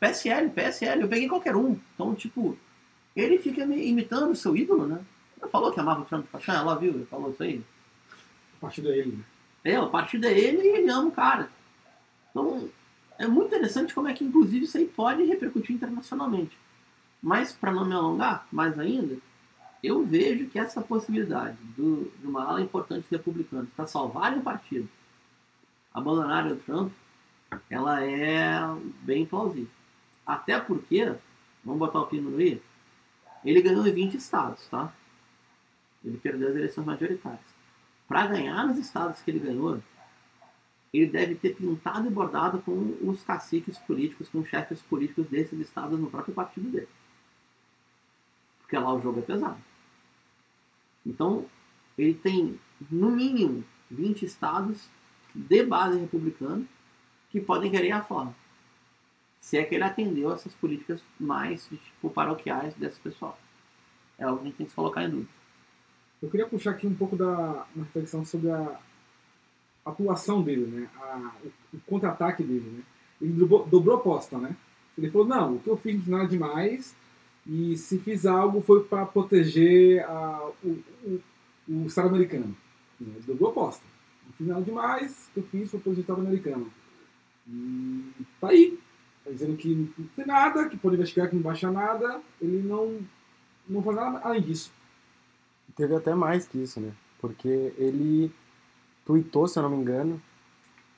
PSL, 0.00 0.50
PSL, 0.50 1.02
eu 1.02 1.08
peguei 1.08 1.28
qualquer 1.28 1.56
um. 1.56 1.78
Então, 1.94 2.14
tipo, 2.14 2.56
ele 3.14 3.38
fica 3.38 3.62
imitando 3.62 4.30
o 4.30 4.36
seu 4.36 4.56
ídolo, 4.56 4.86
né? 4.86 5.04
Ele 5.40 5.50
falou 5.50 5.72
que 5.72 5.80
amava 5.80 6.02
o 6.02 6.04
Trump 6.04 6.26
paixão, 6.26 6.54
ela 6.54 6.76
viu, 6.76 6.94
ele 6.94 7.06
falou 7.06 7.30
isso 7.30 7.42
aí. 7.42 7.62
Partido 8.64 8.90
é 8.90 8.98
ele. 8.98 9.24
É, 9.62 9.80
o 9.80 9.90
partido 9.90 10.26
é 10.26 10.32
ele 10.32 10.62
e 10.62 10.76
ele 10.76 10.90
ama 10.90 11.08
o 11.08 11.12
cara. 11.12 11.50
Então, 12.30 12.68
é 13.18 13.26
muito 13.26 13.48
interessante 13.48 13.94
como 13.94 14.08
é 14.08 14.14
que, 14.14 14.24
inclusive, 14.24 14.64
isso 14.64 14.76
aí 14.76 14.86
pode 14.86 15.22
repercutir 15.24 15.76
internacionalmente. 15.76 16.56
Mas, 17.22 17.52
para 17.52 17.72
não 17.72 17.84
me 17.84 17.94
alongar 17.94 18.46
mais 18.50 18.78
ainda, 18.78 19.16
eu 19.82 20.04
vejo 20.04 20.48
que 20.48 20.58
essa 20.58 20.80
possibilidade 20.80 21.58
do, 21.76 22.10
de 22.18 22.26
uma 22.26 22.44
ala 22.44 22.60
importante 22.62 23.02
dos 23.02 23.10
republicanos 23.10 23.68
para 23.76 23.86
salvarem 23.86 24.38
o 24.38 24.42
partido, 24.42 24.88
abandonarem 25.92 26.52
o 26.52 26.56
Trump, 26.56 26.92
ela 27.68 28.02
é 28.02 28.58
bem 29.02 29.26
plausível. 29.26 29.70
Até 30.26 30.58
porque, 30.58 31.14
vamos 31.62 31.78
botar 31.78 32.00
o 32.00 32.06
pino 32.06 32.30
no 32.30 32.40
i, 32.40 32.60
ele 33.44 33.60
ganhou 33.60 33.86
em 33.86 33.92
20 33.92 34.14
estados, 34.14 34.66
tá? 34.68 34.92
Ele 36.02 36.16
perdeu 36.16 36.48
as 36.48 36.56
eleições 36.56 36.86
majoritárias. 36.86 37.53
Para 38.14 38.28
ganhar 38.28 38.64
nos 38.68 38.78
estados 38.78 39.20
que 39.22 39.28
ele 39.32 39.40
ganhou, 39.40 39.82
ele 40.92 41.06
deve 41.06 41.34
ter 41.34 41.56
pintado 41.56 42.06
e 42.06 42.10
bordado 42.12 42.62
com 42.62 42.96
os 43.02 43.24
caciques 43.24 43.76
políticos, 43.76 44.28
com 44.28 44.38
os 44.38 44.48
chefes 44.48 44.80
políticos 44.82 45.26
desses 45.26 45.58
estados 45.58 45.98
no 45.98 46.08
próprio 46.08 46.32
partido 46.32 46.70
dele. 46.70 46.88
Porque 48.60 48.78
lá 48.78 48.94
o 48.94 49.02
jogo 49.02 49.18
é 49.18 49.22
pesado. 49.22 49.58
Então, 51.04 51.46
ele 51.98 52.14
tem, 52.14 52.60
no 52.88 53.10
mínimo, 53.10 53.64
20 53.90 54.24
estados 54.24 54.88
de 55.34 55.64
base 55.64 55.98
republicana 55.98 56.64
que 57.30 57.40
podem 57.40 57.68
querer 57.68 57.90
a 57.90 58.04
fora. 58.04 58.32
Se 59.40 59.58
é 59.58 59.64
que 59.64 59.74
ele 59.74 59.82
atendeu 59.82 60.32
essas 60.32 60.54
políticas 60.54 61.02
mais 61.18 61.66
tipo, 61.66 62.10
paroquiais 62.10 62.74
desse 62.74 63.00
pessoal. 63.00 63.36
É 64.16 64.22
algo 64.22 64.38
que 64.38 64.44
a 64.44 64.46
gente 64.50 64.56
tem 64.56 64.66
que 64.66 64.72
colocar 64.72 65.02
em 65.02 65.10
dúvida. 65.10 65.43
Eu 66.24 66.30
queria 66.30 66.46
puxar 66.48 66.70
aqui 66.70 66.86
um 66.86 66.94
pouco 66.94 67.16
da 67.16 67.66
uma 67.76 67.84
reflexão 67.84 68.24
sobre 68.24 68.50
a 68.50 68.78
atuação 69.84 70.42
dele, 70.42 70.66
né? 70.66 70.88
A- 70.96 71.32
o, 71.44 71.76
o 71.76 71.80
contra-ataque 71.86 72.42
dele, 72.42 72.68
né? 72.78 72.82
Ele 73.20 73.32
dobrou, 73.32 73.66
dobrou 73.66 73.96
a 73.96 73.98
aposta, 74.00 74.38
né? 74.38 74.56
Ele 74.96 75.10
falou, 75.10 75.26
não, 75.26 75.56
o 75.56 75.58
que 75.60 75.68
eu 75.68 75.76
fiz 75.76 76.06
não 76.06 76.18
nada 76.18 76.30
demais 76.30 76.96
e 77.46 77.76
se 77.76 77.98
fiz 77.98 78.24
algo 78.24 78.60
foi 78.62 78.84
para 78.84 79.04
proteger 79.04 80.02
a- 80.04 80.50
o, 80.62 80.68
o, 81.04 81.20
o 81.68 81.86
Estado 81.86 82.08
americano. 82.08 82.56
Ele 83.00 83.20
dobrou 83.26 83.48
a 83.50 83.52
aposta. 83.52 83.84
Não 84.26 84.32
fiz 84.32 84.46
nada 84.46 84.62
demais, 84.62 85.28
o 85.28 85.32
que 85.34 85.40
eu 85.40 85.44
fiz 85.44 85.70
foi 85.70 85.80
proteger 85.80 85.98
o 85.98 86.04
Estado 86.04 86.20
americano. 86.22 86.72
E 87.46 88.12
tá 88.40 88.48
aí. 88.48 88.78
Tá 89.24 89.30
dizendo 89.30 89.56
que 89.56 89.74
não 89.98 90.06
tem 90.16 90.26
nada, 90.26 90.68
que 90.68 90.76
pode 90.78 90.96
investigar, 90.96 91.28
que 91.28 91.34
não 91.36 91.42
baixa 91.42 91.70
nada. 91.70 92.20
Ele 92.40 92.62
não, 92.66 92.98
não 93.68 93.82
faz 93.82 93.96
nada 93.96 94.18
além 94.22 94.40
disso. 94.40 94.72
Teve 95.76 95.94
até 95.94 96.14
mais 96.14 96.46
que 96.46 96.58
isso, 96.58 96.80
né? 96.80 96.92
Porque 97.20 97.72
ele 97.76 98.32
tweetou, 99.04 99.46
se 99.48 99.58
eu 99.58 99.62
não 99.62 99.70
me 99.70 99.76
engano, 99.76 100.20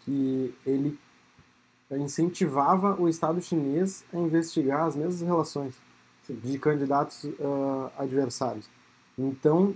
que 0.01 0.55
ele 0.65 0.99
incentivava 1.91 3.01
o 3.01 3.09
Estado 3.09 3.41
chinês 3.41 4.05
a 4.13 4.19
investigar 4.19 4.85
as 4.87 4.97
mesmas 4.97 5.21
relações 5.21 5.75
de 6.29 6.59
candidatos 6.59 7.27
ah, 7.41 7.91
adversários. 7.99 8.69
Então, 9.17 9.75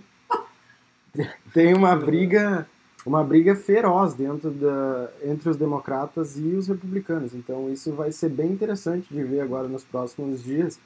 tem 1.53 1.75
uma 1.75 1.95
briga 1.97 2.67
uma 3.07 3.25
briga 3.25 3.57
feroz 3.57 4.13
dentro 4.13 4.51
da 4.51 5.11
entre 5.25 5.49
os 5.49 5.57
democratas 5.57 6.37
e 6.37 6.55
os 6.55 6.69
republicanos. 6.69 7.35
Então, 7.35 7.71
isso 7.73 7.93
vai 7.93 8.13
ser 8.13 8.29
bem 8.29 8.53
interessante 8.53 9.13
de 9.13 9.23
ver 9.23 9.41
agora 9.41 9.69
nos 9.69 9.85
próximos 9.85 10.43
dias, 10.43 10.79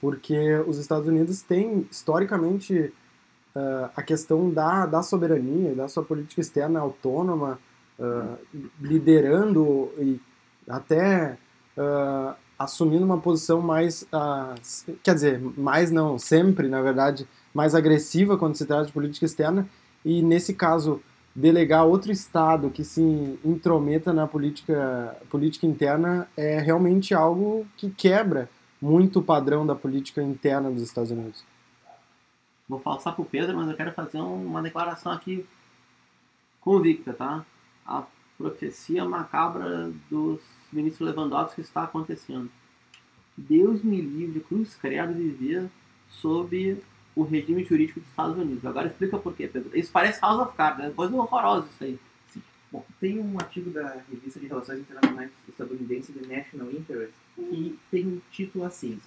porque 0.00 0.54
os 0.66 0.78
Estados 0.78 1.06
Unidos 1.06 1.42
têm 1.42 1.86
historicamente 1.90 2.92
ah, 3.54 3.90
a 3.96 4.02
questão 4.02 4.50
da, 4.50 4.86
da 4.86 5.02
soberania, 5.02 5.74
da 5.74 5.88
sua 5.88 6.02
política 6.02 6.40
externa 6.40 6.80
autônoma, 6.80 7.58
ah, 8.00 8.36
liderando 8.80 9.90
e 9.98 10.20
até 10.68 11.36
ah, 11.76 12.34
assumindo 12.58 13.04
uma 13.04 13.18
posição 13.18 13.60
mais, 13.60 14.06
quer 15.02 15.14
dizer, 15.14 15.40
mais 15.56 15.90
não, 15.90 16.16
sempre, 16.16 16.68
na 16.68 16.80
verdade, 16.80 17.26
mais 17.52 17.74
agressiva 17.74 18.38
quando 18.38 18.54
se 18.54 18.64
trata 18.64 18.86
de 18.86 18.92
política 18.92 19.26
externa, 19.26 19.68
e 20.04 20.22
nesse 20.22 20.54
caso, 20.54 21.02
delegar 21.34 21.86
outro 21.86 22.12
Estado 22.12 22.70
que 22.70 22.84
se 22.84 23.02
intrometa 23.44 24.12
na 24.12 24.26
política, 24.26 25.16
política 25.30 25.66
interna 25.66 26.28
é 26.36 26.60
realmente 26.60 27.14
algo 27.14 27.66
que 27.76 27.90
quebra 27.90 28.48
muito 28.80 29.20
o 29.20 29.22
padrão 29.22 29.66
da 29.66 29.74
política 29.74 30.22
interna 30.22 30.70
dos 30.70 30.82
Estados 30.82 31.10
Unidos. 31.10 31.44
Vou 32.72 32.80
passar 32.80 33.12
pro 33.12 33.22
Pedro, 33.26 33.54
mas 33.54 33.68
eu 33.68 33.76
quero 33.76 33.92
fazer 33.92 34.16
um- 34.18 34.46
uma 34.46 34.62
declaração 34.62 35.12
aqui 35.12 35.44
convicta, 36.58 37.12
tá? 37.12 37.44
A 37.84 38.04
profecia 38.38 39.04
macabra 39.04 39.92
dos 40.08 40.40
ministros 40.72 41.10
Lewandowski 41.10 41.60
está 41.60 41.82
acontecendo. 41.82 42.50
Deus 43.36 43.82
me 43.82 44.00
livre, 44.00 44.40
cruz 44.40 44.74
credo, 44.74 45.12
viver 45.12 45.68
sob 46.08 46.82
o 47.14 47.22
regime 47.24 47.62
jurídico 47.62 48.00
dos 48.00 48.08
Estados 48.08 48.38
Unidos. 48.38 48.64
Agora 48.64 48.86
explica 48.86 49.18
por 49.18 49.34
quê, 49.34 49.46
Pedro. 49.48 49.78
Isso 49.78 49.92
parece 49.92 50.18
House 50.22 50.40
of 50.40 50.56
Cards, 50.56 50.78
né? 50.82 50.90
coisa 50.96 51.14
horrorosa 51.14 51.68
isso 51.74 51.84
aí. 51.84 51.98
Bom, 52.70 52.82
tem 52.98 53.18
um 53.18 53.38
artigo 53.38 53.68
da 53.68 54.02
revista 54.10 54.40
de 54.40 54.46
Relações 54.46 54.80
Internacionais 54.80 55.30
estadunidense, 55.46 56.10
The 56.14 56.36
National 56.36 56.70
Interest, 56.72 57.12
que 57.36 57.78
tem 57.90 58.06
um 58.06 58.20
título 58.30 58.64
assim: 58.64 58.98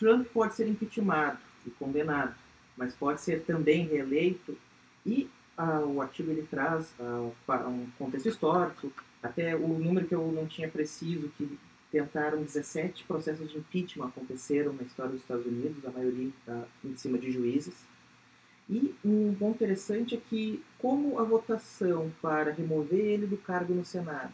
Trump 0.00 0.26
pode 0.34 0.56
ser 0.56 0.66
impeachmentado 0.66 1.38
e 1.64 1.70
condenado, 1.70 2.34
mas 2.76 2.94
pode 2.94 3.20
ser 3.20 3.42
também 3.42 3.86
reeleito. 3.86 4.56
E 5.04 5.28
ah, 5.56 5.80
o 5.80 6.00
artigo 6.00 6.30
ele 6.30 6.46
traz 6.50 6.94
ah, 6.98 7.30
um 7.68 7.86
contexto 7.98 8.28
histórico, 8.28 8.92
até 9.22 9.54
o 9.54 9.68
número 9.68 10.06
que 10.06 10.14
eu 10.14 10.32
não 10.32 10.46
tinha 10.46 10.68
preciso, 10.68 11.28
que 11.36 11.58
tentaram 11.90 12.42
17 12.42 13.04
processos 13.04 13.50
de 13.50 13.58
impeachment 13.58 14.06
aconteceram 14.06 14.72
na 14.72 14.82
história 14.82 15.12
dos 15.12 15.20
Estados 15.20 15.46
Unidos, 15.46 15.84
a 15.84 15.90
maioria 15.90 16.30
ah, 16.48 16.64
em 16.84 16.96
cima 16.96 17.18
de 17.18 17.30
juízes. 17.30 17.74
E 18.68 18.94
um 19.04 19.34
ponto 19.34 19.56
interessante 19.56 20.14
é 20.14 20.18
que, 20.18 20.62
como 20.78 21.18
a 21.18 21.24
votação 21.24 22.10
para 22.22 22.52
remover 22.52 23.00
ele 23.00 23.26
do 23.26 23.36
cargo 23.36 23.74
no 23.74 23.84
Senado, 23.84 24.32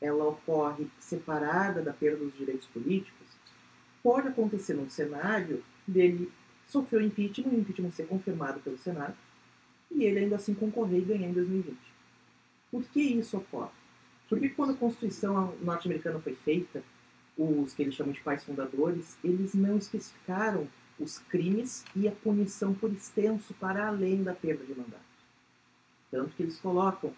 ela 0.00 0.24
ocorre 0.24 0.88
separada 0.98 1.82
da 1.82 1.92
perda 1.92 2.24
dos 2.24 2.36
direitos 2.36 2.66
políticos, 2.66 3.26
pode 4.02 4.28
acontecer 4.28 4.74
num 4.74 4.88
cenário 4.88 5.62
dele 5.86 6.32
sofrer 6.70 7.02
o 7.02 7.04
impeachment, 7.04 7.50
o 7.50 7.60
impeachment 7.60 7.90
ser 7.90 8.06
confirmado 8.06 8.60
pelo 8.60 8.78
Senado, 8.78 9.14
e 9.90 10.04
ele 10.04 10.20
ainda 10.20 10.36
assim 10.36 10.54
concorrer 10.54 11.00
e 11.00 11.04
ganhar 11.04 11.28
em 11.28 11.32
2020. 11.32 11.76
Por 12.70 12.84
que 12.84 13.00
isso 13.00 13.36
ocorre? 13.36 13.72
Porque 14.28 14.48
quando 14.50 14.72
a 14.72 14.76
Constituição 14.76 15.54
norte-americana 15.60 16.20
foi 16.20 16.34
feita, 16.36 16.82
os 17.36 17.74
que 17.74 17.82
eles 17.82 17.94
chamam 17.94 18.12
de 18.12 18.20
pais 18.20 18.44
fundadores, 18.44 19.18
eles 19.24 19.54
não 19.54 19.76
especificaram 19.76 20.68
os 20.98 21.18
crimes 21.18 21.84
e 21.96 22.06
a 22.06 22.12
punição 22.12 22.72
por 22.74 22.92
extenso 22.92 23.54
para 23.54 23.88
além 23.88 24.22
da 24.22 24.34
perda 24.34 24.64
de 24.64 24.74
mandato. 24.74 25.00
Tanto 26.10 26.34
que 26.36 26.42
eles 26.42 26.60
colocam 26.60 27.12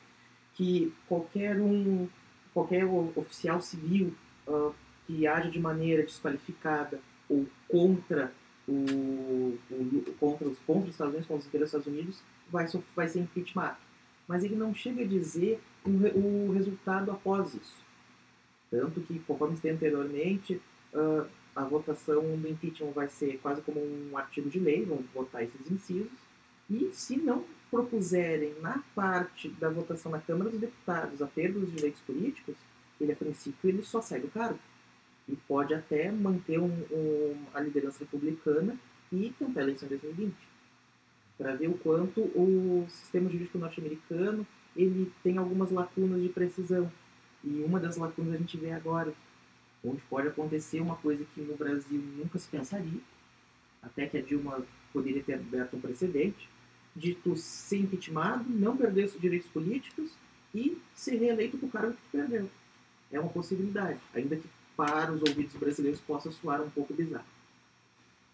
que 0.55 0.93
qualquer 1.09 1.61
um, 1.61 2.09
qualquer 2.55 2.85
oficial 2.85 3.61
civil 3.61 4.15
ah, 4.47 4.73
que 5.07 5.27
age 5.27 5.51
de 5.51 5.59
maneira 5.59 6.03
desqualificada 6.03 7.01
ou 7.29 7.47
contra 7.69 8.33
o, 8.73 9.59
o- 9.71 10.15
contra 10.19 10.49
os 10.49 10.59
contra 10.61 10.85
os 10.85 10.91
Estados 10.91 11.13
Unidos, 11.15 11.27
contra 11.29 11.59
os 11.59 11.67
Estados 11.67 11.87
Unidos, 11.87 12.19
vai, 12.51 12.67
vai 12.97 13.09
ser 13.09 13.21
impeachment. 13.21 13.77
Mas 14.27 14.45
ele 14.45 14.57
não 14.57 14.75
chega 14.75 15.03
a 15.03 15.07
dizer 15.07 15.61
o, 15.85 15.91
o 15.91 16.53
resultado 16.53 17.11
após 17.11 17.55
isso. 17.55 17.83
Tanto 18.71 19.01
que, 19.03 19.19
conforme 19.21 19.57
citei 19.57 19.73
anteriormente, 19.73 20.61
ah, 20.95 21.27
a 21.55 21.65
votação 21.65 22.23
do 22.37 22.49
impeachment 22.49 22.93
vai 22.93 23.09
ser 23.09 23.39
quase 23.43 23.61
como 23.63 23.81
um 23.81 24.17
artigo 24.17 24.49
de 24.49 24.59
lei, 24.59 24.85
vão 24.85 25.05
votar 25.15 25.43
esses 25.43 25.71
incisos, 25.71 26.11
e 26.71 26.91
se 26.93 27.17
não 27.17 27.45
propuserem 27.71 28.55
na 28.61 28.83
parte 28.95 29.49
da 29.49 29.69
votação 29.69 30.13
na 30.13 30.21
Câmara 30.21 30.51
dos 30.51 30.61
Deputados 30.61 31.21
a 31.21 31.27
perda 31.27 31.59
dos 31.59 31.73
direitos 31.73 32.01
políticos, 32.03 32.55
ele 33.01 33.13
a 33.13 33.17
princípio 33.17 33.69
ele 33.69 33.83
só 33.83 34.01
segue 34.01 34.27
o 34.27 34.31
cargo. 34.31 34.59
E 35.29 35.37
pode 35.37 35.73
até 35.75 36.11
manter 36.11 36.59
um, 36.59 36.73
um- 36.91 37.45
a 37.55 37.61
liderança 37.61 38.01
republicana 38.01 38.77
e 39.13 39.31
tentar 39.39 39.61
a 39.61 39.63
eleição 39.65 39.87
em 39.87 39.91
2020. 39.91 40.35
Para 41.39 41.55
ver 41.55 41.69
o 41.69 41.75
quanto 41.79 42.21
o 42.21 42.87
sistema 42.89 43.29
jurídico 43.31 43.59
norte-americano 43.59 44.47
ele 44.77 45.13
tem 45.23 45.37
algumas 45.39 45.71
lacunas 45.71 46.21
de 46.23 46.29
precisão. 46.29 46.91
E 47.45 47.63
uma 47.63 47.79
das 47.79 47.97
lacunas 47.97 48.35
a 48.35 48.39
gente 48.39 48.57
vê 48.57 48.73
agora, 48.73 49.13
onde 49.85 50.01
pode 50.03 50.29
acontecer 50.29 50.81
uma 50.81 50.97
coisa 50.97 51.25
que 51.35 51.41
no 51.41 51.57
Brasil 51.57 52.01
nunca 52.17 52.39
se 52.39 52.49
pensaria, 52.49 53.01
até 53.83 54.07
que 54.07 54.17
a 54.17 54.23
Dilma 54.23 54.65
poderia 54.93 55.23
ter 55.23 55.35
aberto 55.35 55.77
um 55.77 55.81
precedente, 55.81 56.49
de 56.95 57.15
tu 57.15 57.35
ser 57.37 57.79
impeachmentado, 57.79 58.45
não 58.49 58.77
perder 58.77 59.07
os 59.07 59.19
direitos 59.19 59.49
políticos 59.49 60.13
e 60.55 60.79
ser 60.95 61.17
reeleito 61.17 61.59
com 61.59 61.67
o 61.67 61.71
cargo 61.71 61.93
que 61.95 62.03
tu 62.03 62.11
perdeu. 62.13 62.49
É 63.11 63.19
uma 63.19 63.31
possibilidade, 63.31 63.99
ainda 64.15 64.37
que 64.37 64.47
para 64.83 65.13
os 65.13 65.21
ouvidos 65.21 65.55
brasileiros 65.55 66.01
possa 66.01 66.29
soar 66.33 66.61
um 66.61 66.69
pouco 66.69 66.93
bizarro. 66.93 67.25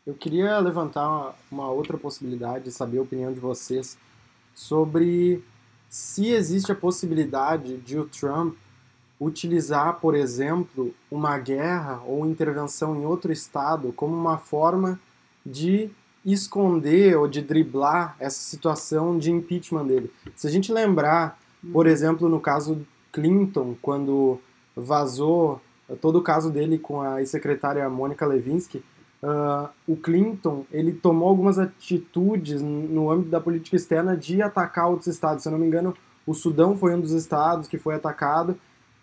Eu 0.06 0.14
queria 0.14 0.58
levantar 0.60 1.34
uma 1.52 1.70
outra 1.70 1.98
possibilidade, 1.98 2.72
saber 2.72 2.96
a 2.96 3.02
opinião 3.02 3.30
de 3.30 3.38
vocês 3.38 3.98
sobre 4.54 5.44
se 5.90 6.28
existe 6.28 6.72
a 6.72 6.74
possibilidade 6.74 7.76
de 7.76 7.98
o 7.98 8.06
Trump 8.06 8.56
utilizar, 9.20 10.00
por 10.00 10.14
exemplo, 10.14 10.94
uma 11.10 11.36
guerra 11.36 12.00
ou 12.06 12.24
intervenção 12.24 12.96
em 12.96 13.04
outro 13.04 13.30
estado 13.30 13.92
como 13.92 14.16
uma 14.16 14.38
forma 14.38 14.98
de 15.44 15.90
esconder 16.24 17.14
ou 17.18 17.28
de 17.28 17.42
driblar 17.42 18.16
essa 18.18 18.40
situação 18.40 19.18
de 19.18 19.30
impeachment 19.30 19.86
dele. 19.86 20.10
Se 20.34 20.46
a 20.46 20.50
gente 20.50 20.72
lembrar, 20.72 21.38
por 21.72 21.86
exemplo, 21.86 22.26
no 22.26 22.40
caso 22.40 22.86
Clinton, 23.12 23.76
quando 23.82 24.40
vazou 24.74 25.60
todo 25.96 26.18
o 26.18 26.22
caso 26.22 26.50
dele 26.50 26.78
com 26.78 27.00
a 27.00 27.20
ex-secretária 27.20 27.88
Mônica 27.88 28.26
Lewinsky, 28.26 28.82
uh, 29.22 29.68
o 29.86 29.96
Clinton 29.96 30.64
ele 30.70 30.92
tomou 30.92 31.28
algumas 31.28 31.58
atitudes 31.58 32.60
no 32.60 33.10
âmbito 33.10 33.30
da 33.30 33.40
política 33.40 33.76
externa 33.76 34.16
de 34.16 34.42
atacar 34.42 34.88
outros 34.88 35.06
estados. 35.06 35.42
Se 35.42 35.48
eu 35.48 35.52
não 35.52 35.58
me 35.58 35.66
engano, 35.66 35.94
o 36.26 36.34
Sudão 36.34 36.76
foi 36.76 36.94
um 36.94 37.00
dos 37.00 37.12
estados 37.12 37.68
que 37.68 37.78
foi 37.78 37.94
atacado. 37.94 38.58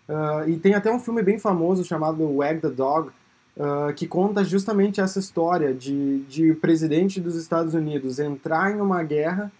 Uh, 0.08 0.48
e 0.48 0.56
tem 0.56 0.74
até 0.74 0.90
um 0.92 1.00
filme 1.00 1.22
bem 1.22 1.38
famoso 1.38 1.84
chamado 1.84 2.36
Wag 2.36 2.60
the 2.60 2.70
Dog, 2.70 3.08
uh, 3.56 3.92
que 3.96 4.06
conta 4.06 4.44
justamente 4.44 5.00
essa 5.00 5.18
história 5.18 5.74
de, 5.74 6.20
de 6.28 6.52
o 6.52 6.56
presidente 6.56 7.20
dos 7.20 7.34
Estados 7.34 7.74
Unidos 7.74 8.20
entrar 8.20 8.70
em 8.70 8.80
uma 8.80 9.02
guerra 9.02 9.50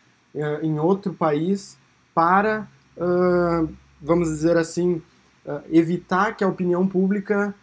em 0.62 0.78
outro 0.78 1.14
país 1.14 1.78
para, 2.14 2.68
vamos 4.02 4.28
dizer 4.28 4.58
assim, 4.58 5.00
evitar 5.70 6.36
que 6.36 6.42
a 6.42 6.48
opinião 6.48 6.86
pública 6.86 7.54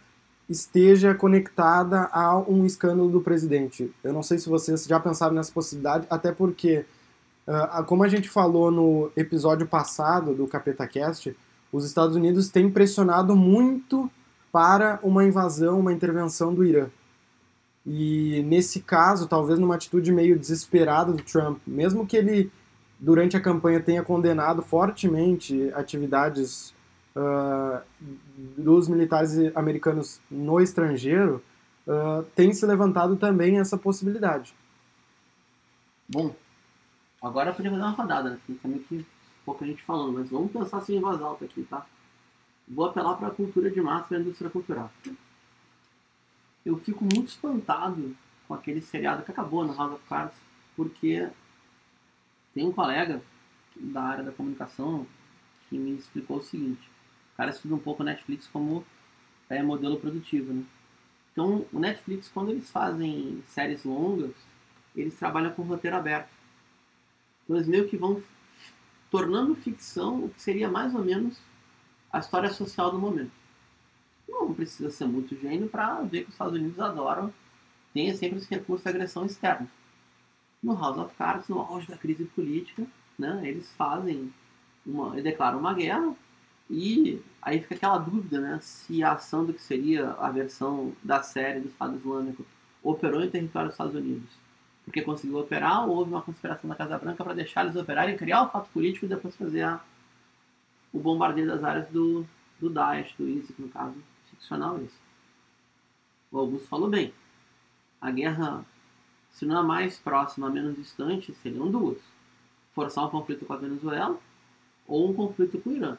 esteja 0.48 1.14
conectada 1.14 2.08
a 2.12 2.38
um 2.38 2.66
escândalo 2.66 3.08
do 3.08 3.20
presidente. 3.20 3.90
Eu 4.02 4.12
não 4.12 4.22
sei 4.22 4.38
se 4.38 4.48
vocês 4.48 4.84
já 4.84 5.00
pensaram 5.00 5.34
nessa 5.34 5.52
possibilidade, 5.52 6.06
até 6.10 6.32
porque, 6.32 6.84
como 7.86 8.02
a 8.04 8.08
gente 8.08 8.28
falou 8.28 8.70
no 8.70 9.10
episódio 9.16 9.66
passado 9.66 10.34
do 10.34 10.46
Capeta 10.46 10.86
Cast, 10.86 11.34
os 11.72 11.84
Estados 11.86 12.14
Unidos 12.14 12.50
têm 12.50 12.70
pressionado 12.70 13.34
muito 13.34 14.10
para 14.52 14.98
uma 15.02 15.24
invasão, 15.24 15.80
uma 15.80 15.92
intervenção 15.92 16.54
do 16.54 16.64
Irã. 16.64 16.88
E 17.86 18.42
nesse 18.46 18.80
caso, 18.80 19.26
talvez 19.26 19.58
numa 19.58 19.74
atitude 19.76 20.12
meio 20.12 20.38
desesperada 20.38 21.12
do 21.12 21.22
Trump, 21.22 21.58
mesmo 21.66 22.06
que 22.06 22.16
ele 22.16 22.52
durante 23.00 23.36
a 23.36 23.40
campanha 23.40 23.80
tenha 23.80 24.02
condenado 24.02 24.62
fortemente 24.62 25.70
atividades 25.74 26.73
uh, 27.16 27.80
dos 28.56 28.88
militares 28.88 29.32
americanos 29.54 30.20
no 30.30 30.60
estrangeiro, 30.60 31.42
uh, 31.86 32.22
tem 32.34 32.52
se 32.52 32.66
levantado 32.66 33.16
também 33.16 33.58
essa 33.58 33.78
possibilidade. 33.78 34.54
Bom, 36.08 36.34
agora 37.22 37.50
eu 37.50 37.54
podia 37.54 37.70
fazer 37.70 37.82
uma 37.82 37.90
rodada, 37.90 38.30
né? 38.30 38.38
Também 38.60 38.80
que 38.80 39.06
pouca 39.44 39.66
gente 39.66 39.82
falando, 39.82 40.18
mas 40.18 40.30
vamos 40.30 40.52
pensar 40.52 40.78
assim 40.78 40.96
em 40.96 41.00
voz 41.00 41.20
alta 41.20 41.44
aqui, 41.44 41.62
tá? 41.64 41.86
Vou 42.66 42.86
apelar 42.86 43.16
para 43.16 43.28
a 43.28 43.34
cultura 43.34 43.70
de 43.70 43.80
massa 43.80 44.14
e 44.14 44.16
a 44.16 44.20
indústria 44.20 44.50
cultural. 44.50 44.90
Eu 46.64 46.78
fico 46.78 47.04
muito 47.04 47.28
espantado 47.28 48.16
com 48.48 48.54
aquele 48.54 48.80
seriado 48.80 49.22
que 49.22 49.30
acabou 49.30 49.64
no 49.64 49.74
House 49.74 49.94
of 49.94 50.02
Cards, 50.08 50.36
porque 50.74 51.28
tem 52.54 52.66
um 52.66 52.72
colega 52.72 53.22
da 53.76 54.02
área 54.02 54.24
da 54.24 54.32
comunicação 54.32 55.06
que 55.68 55.76
me 55.76 55.92
explicou 55.96 56.38
o 56.38 56.42
seguinte: 56.42 56.88
cara 57.36 57.50
estuda 57.50 57.74
um 57.74 57.78
pouco 57.78 58.02
o 58.02 58.06
Netflix 58.06 58.46
como 58.46 58.84
é, 59.48 59.62
modelo 59.62 59.98
produtivo, 59.98 60.52
né? 60.52 60.64
Então, 61.32 61.66
o 61.72 61.80
Netflix, 61.80 62.28
quando 62.28 62.50
eles 62.50 62.70
fazem 62.70 63.42
séries 63.48 63.84
longas, 63.84 64.30
eles 64.94 65.18
trabalham 65.18 65.52
com 65.52 65.62
roteiro 65.62 65.96
aberto. 65.96 66.30
Então, 67.42 67.56
eles 67.56 67.68
meio 67.68 67.88
que 67.88 67.96
vão 67.96 68.22
tornando 69.10 69.54
ficção 69.56 70.24
o 70.24 70.28
que 70.28 70.40
seria 70.40 70.68
mais 70.68 70.94
ou 70.94 71.04
menos 71.04 71.38
a 72.12 72.20
história 72.20 72.50
social 72.52 72.90
do 72.90 72.98
momento. 72.98 73.32
Não 74.28 74.54
precisa 74.54 74.90
ser 74.90 75.06
muito 75.06 75.36
gênio 75.36 75.68
para 75.68 76.00
ver 76.02 76.22
que 76.22 76.28
os 76.28 76.34
Estados 76.34 76.54
Unidos 76.54 76.78
adoram, 76.78 77.32
tem 77.92 78.14
sempre 78.14 78.38
esse 78.38 78.50
recurso 78.50 78.84
de 78.84 78.90
agressão 78.90 79.26
externa. 79.26 79.68
No 80.62 80.74
House 80.74 80.98
of 80.98 81.14
Cards, 81.16 81.48
no 81.48 81.60
auge 81.60 81.88
da 81.88 81.96
crise 81.96 82.24
política, 82.24 82.86
né, 83.18 83.40
eles 83.44 83.70
fazem 83.74 84.32
uma, 84.86 85.10
declaram 85.20 85.58
uma 85.58 85.74
guerra 85.74 86.14
e 86.70 87.20
aí 87.42 87.60
fica 87.60 87.74
aquela 87.74 87.98
dúvida, 87.98 88.40
né, 88.40 88.58
se 88.60 89.02
a 89.02 89.12
ação 89.12 89.44
do 89.44 89.52
que 89.52 89.62
seria 89.62 90.12
a 90.12 90.30
versão 90.30 90.92
da 91.02 91.22
série 91.22 91.60
do 91.60 91.68
Estado 91.68 91.96
Islâmico 91.96 92.44
operou 92.82 93.22
em 93.22 93.30
território 93.30 93.68
dos 93.68 93.74
Estados 93.74 93.94
Unidos 93.94 94.44
porque 94.84 95.02
conseguiu 95.02 95.38
operar 95.38 95.88
ou 95.88 95.96
houve 95.96 96.10
uma 96.10 96.22
conspiração 96.22 96.68
da 96.68 96.76
Casa 96.76 96.98
Branca 96.98 97.24
para 97.24 97.34
deixar 97.34 97.64
eles 97.64 97.76
operarem, 97.76 98.16
criar 98.16 98.42
o 98.42 98.50
fato 98.50 98.68
político 98.70 99.06
e 99.06 99.08
depois 99.08 99.34
fazer 99.34 99.62
a, 99.62 99.80
o 100.92 100.98
bombardeio 100.98 101.46
das 101.46 101.64
áreas 101.64 101.88
do, 101.88 102.26
do 102.60 102.68
Daesh, 102.68 103.14
do 103.18 103.26
ISIS, 103.26 103.56
no 103.58 103.68
caso 103.68 103.96
ficcional 104.30 104.78
esse. 104.82 104.98
O 106.30 106.38
Augusto 106.38 106.68
falou 106.68 106.88
bem. 106.88 107.14
A 108.00 108.10
guerra, 108.10 108.64
se 109.30 109.46
não 109.46 109.58
é 109.58 109.62
mais 109.62 109.98
próxima, 109.98 110.50
menos 110.50 110.76
distante, 110.76 111.34
seriam 111.36 111.70
duas. 111.70 111.98
Forçar 112.74 113.06
um 113.06 113.10
conflito 113.10 113.46
com 113.46 113.52
a 113.54 113.56
Venezuela 113.56 114.18
ou 114.86 115.10
um 115.10 115.14
conflito 115.14 115.58
com 115.60 115.70
o 115.70 115.72
Irã. 115.72 115.96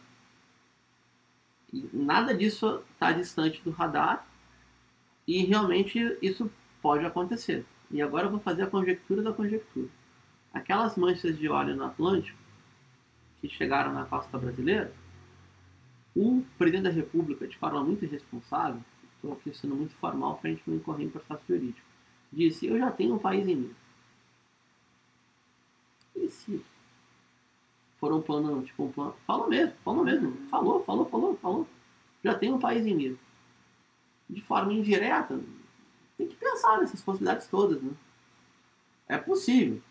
Nada 1.92 2.34
disso 2.34 2.82
está 2.94 3.12
distante 3.12 3.62
do 3.64 3.72
radar 3.72 4.26
e 5.28 5.44
realmente 5.44 6.18
isso 6.22 6.52
pode 6.82 7.06
acontecer. 7.06 7.66
E 7.92 8.02
agora 8.02 8.28
eu 8.28 8.32
vou 8.32 8.40
fazer 8.40 8.64
a 8.64 8.68
conjectura 8.68 9.22
da 9.22 9.34
conjectura. 9.34 9.90
Aquelas 10.54 10.96
manchas 10.96 11.38
de 11.38 11.50
óleo 11.50 11.76
no 11.76 11.86
Atlântico 11.86 12.38
que 13.42 13.50
chegaram 13.50 13.94
na 13.94 14.06
costa 14.06 14.38
brasileira, 14.38 14.94
o 16.16 16.44
presidente 16.58 16.84
da 16.84 16.90
República, 16.90 17.48
de 17.48 17.58
forma 17.58 17.84
muito 17.84 18.06
irresponsável, 18.06 18.82
estou 19.16 19.34
aqui 19.34 19.54
sendo 19.54 19.76
muito 19.76 19.94
formal 19.96 20.38
para 20.38 20.52
a 20.52 20.56
não 20.66 20.76
incorrer 20.76 21.06
em 21.06 21.10
processo 21.10 21.44
jurídico, 21.48 21.86
disse: 22.32 22.66
Eu 22.66 22.78
já 22.78 22.92
tenho 22.92 23.16
um 23.16 23.20
país 23.20 23.48
em 23.48 23.56
mim. 23.56 23.76
E 26.16 26.30
se 26.30 26.64
for 28.06 28.14
um 28.14 28.22
plano, 28.22 28.62
tipo 28.62 28.84
um 28.84 28.92
plano. 28.92 29.16
Falou 29.26 29.50
mesmo, 29.50 29.74
falou 29.84 30.04
mesmo. 30.04 30.38
Falou, 30.48 30.84
falou, 30.84 31.06
falou, 31.08 31.38
falou. 31.42 31.68
Já 32.24 32.36
tenho 32.36 32.56
um 32.56 32.60
país 32.60 32.86
em 32.86 32.94
mim. 32.94 33.18
De 34.30 34.42
forma 34.42 34.74
indireta, 34.74 35.40
tem 36.16 36.28
que 36.28 36.36
pensar 36.36 36.80
nessas 36.80 37.02
possibilidades 37.02 37.48
todas, 37.48 37.82
né? 37.82 37.92
É 39.08 39.18
possível. 39.18 39.82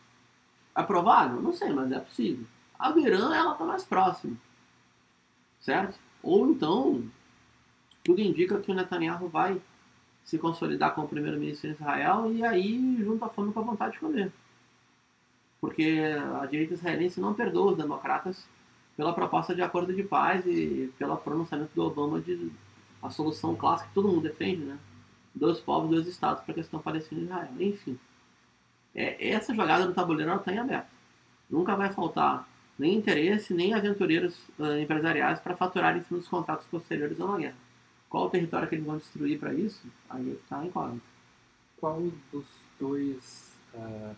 É 0.77 0.83
provável? 0.85 1.43
Não 1.43 1.53
sei, 1.53 1.73
mas 1.73 1.91
é 1.91 1.99
possível. 1.99 2.47
A 2.79 2.93
do 2.93 3.01
Irã, 3.01 3.35
ela 3.35 3.53
está 3.53 3.65
mais 3.65 3.85
próxima. 3.85 4.37
Certo? 5.61 5.99
Ou 6.23 6.49
então, 6.51 7.05
tudo 8.05 8.21
indica 8.21 8.61
que 8.61 8.71
o 8.71 8.75
Netanyahu 8.75 9.29
vai 9.29 9.61
se 10.25 10.39
consolidar 10.39 10.95
como 10.95 11.09
primeiro-ministro 11.09 11.69
em 11.69 11.73
Israel 11.73 12.33
e 12.33 12.45
aí 12.45 12.97
junta 13.03 13.27
a 13.27 13.29
fome 13.29 13.53
com 13.53 13.61
a 13.61 13.65
vontade 13.65 13.95
de 13.95 13.99
comer. 13.99 14.33
Porque 15.65 15.99
a 16.43 16.45
direita 16.45 16.75
israelense 16.75 17.19
não 17.19 17.33
perdoa 17.33 17.73
os 17.73 17.79
democratas 17.79 18.47
pela 18.95 19.15
proposta 19.15 19.55
de 19.55 19.62
acordo 19.62 19.95
de 19.95 20.03
paz 20.03 20.45
e 20.45 20.93
pelo 20.99 21.17
pronunciamento 21.17 21.71
do 21.75 21.87
Obama 21.87 22.21
de 22.21 22.53
a 23.03 23.09
solução 23.09 23.57
clássica 23.57 23.89
que 23.89 23.95
todo 23.95 24.09
mundo 24.09 24.21
defende, 24.21 24.62
né? 24.62 24.79
Dois 25.35 25.61
povos, 25.61 25.89
dois 25.89 26.07
estados 26.07 26.45
para 26.45 26.53
a 26.53 26.55
questão 26.55 26.83
Palestina 26.83 27.19
e 27.19 27.25
Israel. 27.25 27.49
Enfim, 27.59 27.99
é, 28.95 29.31
essa 29.31 29.55
jogada 29.55 29.87
do 29.87 29.95
tabuleiro 29.95 30.35
está 30.35 30.53
em 30.53 30.59
aberto. 30.59 30.91
Nunca 31.49 31.75
vai 31.75 31.91
faltar 31.91 32.47
nem 32.79 32.97
interesse, 32.97 33.55
nem 33.55 33.73
aventureiros 33.73 34.39
uh, 34.59 34.79
empresariais 34.79 35.41
para 35.41 35.57
faturar 35.57 35.97
em 35.97 36.03
cima 36.03 36.21
dos 36.21 36.29
contratos 36.29 36.67
posteriores 36.67 37.19
a 37.19 37.25
uma 37.25 37.39
guerra. 37.39 37.57
Qual 38.11 38.27
o 38.27 38.31
território 38.31 38.69
que 38.69 38.75
eles 38.75 38.85
vão 38.85 38.99
destruir 38.99 39.39
para 39.39 39.55
isso? 39.55 39.87
Aí 40.11 40.29
está 40.29 40.62
incógnito. 40.62 41.07
Qual 41.81 42.03
dos 42.31 42.45
dois. 42.79 43.57
Uh, 43.73 44.15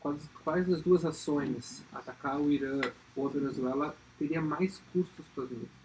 quais, 0.00 0.28
quais 0.42 0.66
das 0.66 0.82
duas 0.82 1.04
ações, 1.04 1.84
atacar 1.92 2.40
o 2.40 2.50
Irã 2.50 2.80
ou 3.14 3.26
a 3.26 3.30
Venezuela, 3.30 3.94
teria 4.18 4.40
mais 4.40 4.82
custos 4.92 5.24
para 5.34 5.44
os 5.44 5.50
Unidos? 5.50 5.80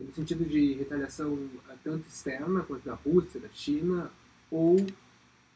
No 0.00 0.12
sentido 0.12 0.44
de 0.44 0.74
retaliação 0.74 1.32
uh, 1.34 1.60
tanto 1.82 2.06
externa 2.06 2.62
quanto 2.62 2.84
da 2.84 2.94
Rússia, 2.94 3.40
da 3.40 3.48
China, 3.48 4.10
ou 4.50 4.76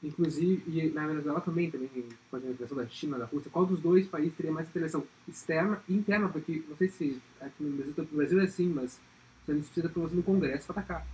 Inclusive, 0.02 0.64
e 0.66 0.90
na 0.90 1.06
Venezuela 1.06 1.40
também, 1.40 1.70
também 1.70 1.88
com 2.28 2.36
a 2.36 2.38
intervenção 2.40 2.76
da 2.76 2.86
China, 2.88 3.18
da 3.18 3.24
Rússia, 3.24 3.48
qual 3.52 3.64
dos 3.64 3.78
dois 3.78 4.08
países 4.08 4.34
teria 4.34 4.50
mais 4.50 4.68
intervenção 4.68 5.04
externa 5.28 5.80
e 5.88 5.94
interna? 5.94 6.28
Porque, 6.28 6.60
não 6.68 6.76
sei 6.76 6.88
se 6.88 7.22
aqui 7.40 7.62
no 7.62 7.76
Brasil, 7.76 7.94
no 7.96 8.16
Brasil 8.16 8.40
é 8.40 8.44
assim, 8.44 8.68
mas 8.68 8.98
Então 9.42 9.54
eles 9.54 9.66
precisam 9.66 9.84
da 9.84 9.90
aprovação 9.90 10.16
do 10.16 10.24
Congresso 10.24 10.66
para 10.66 10.80
atacar. 10.80 11.06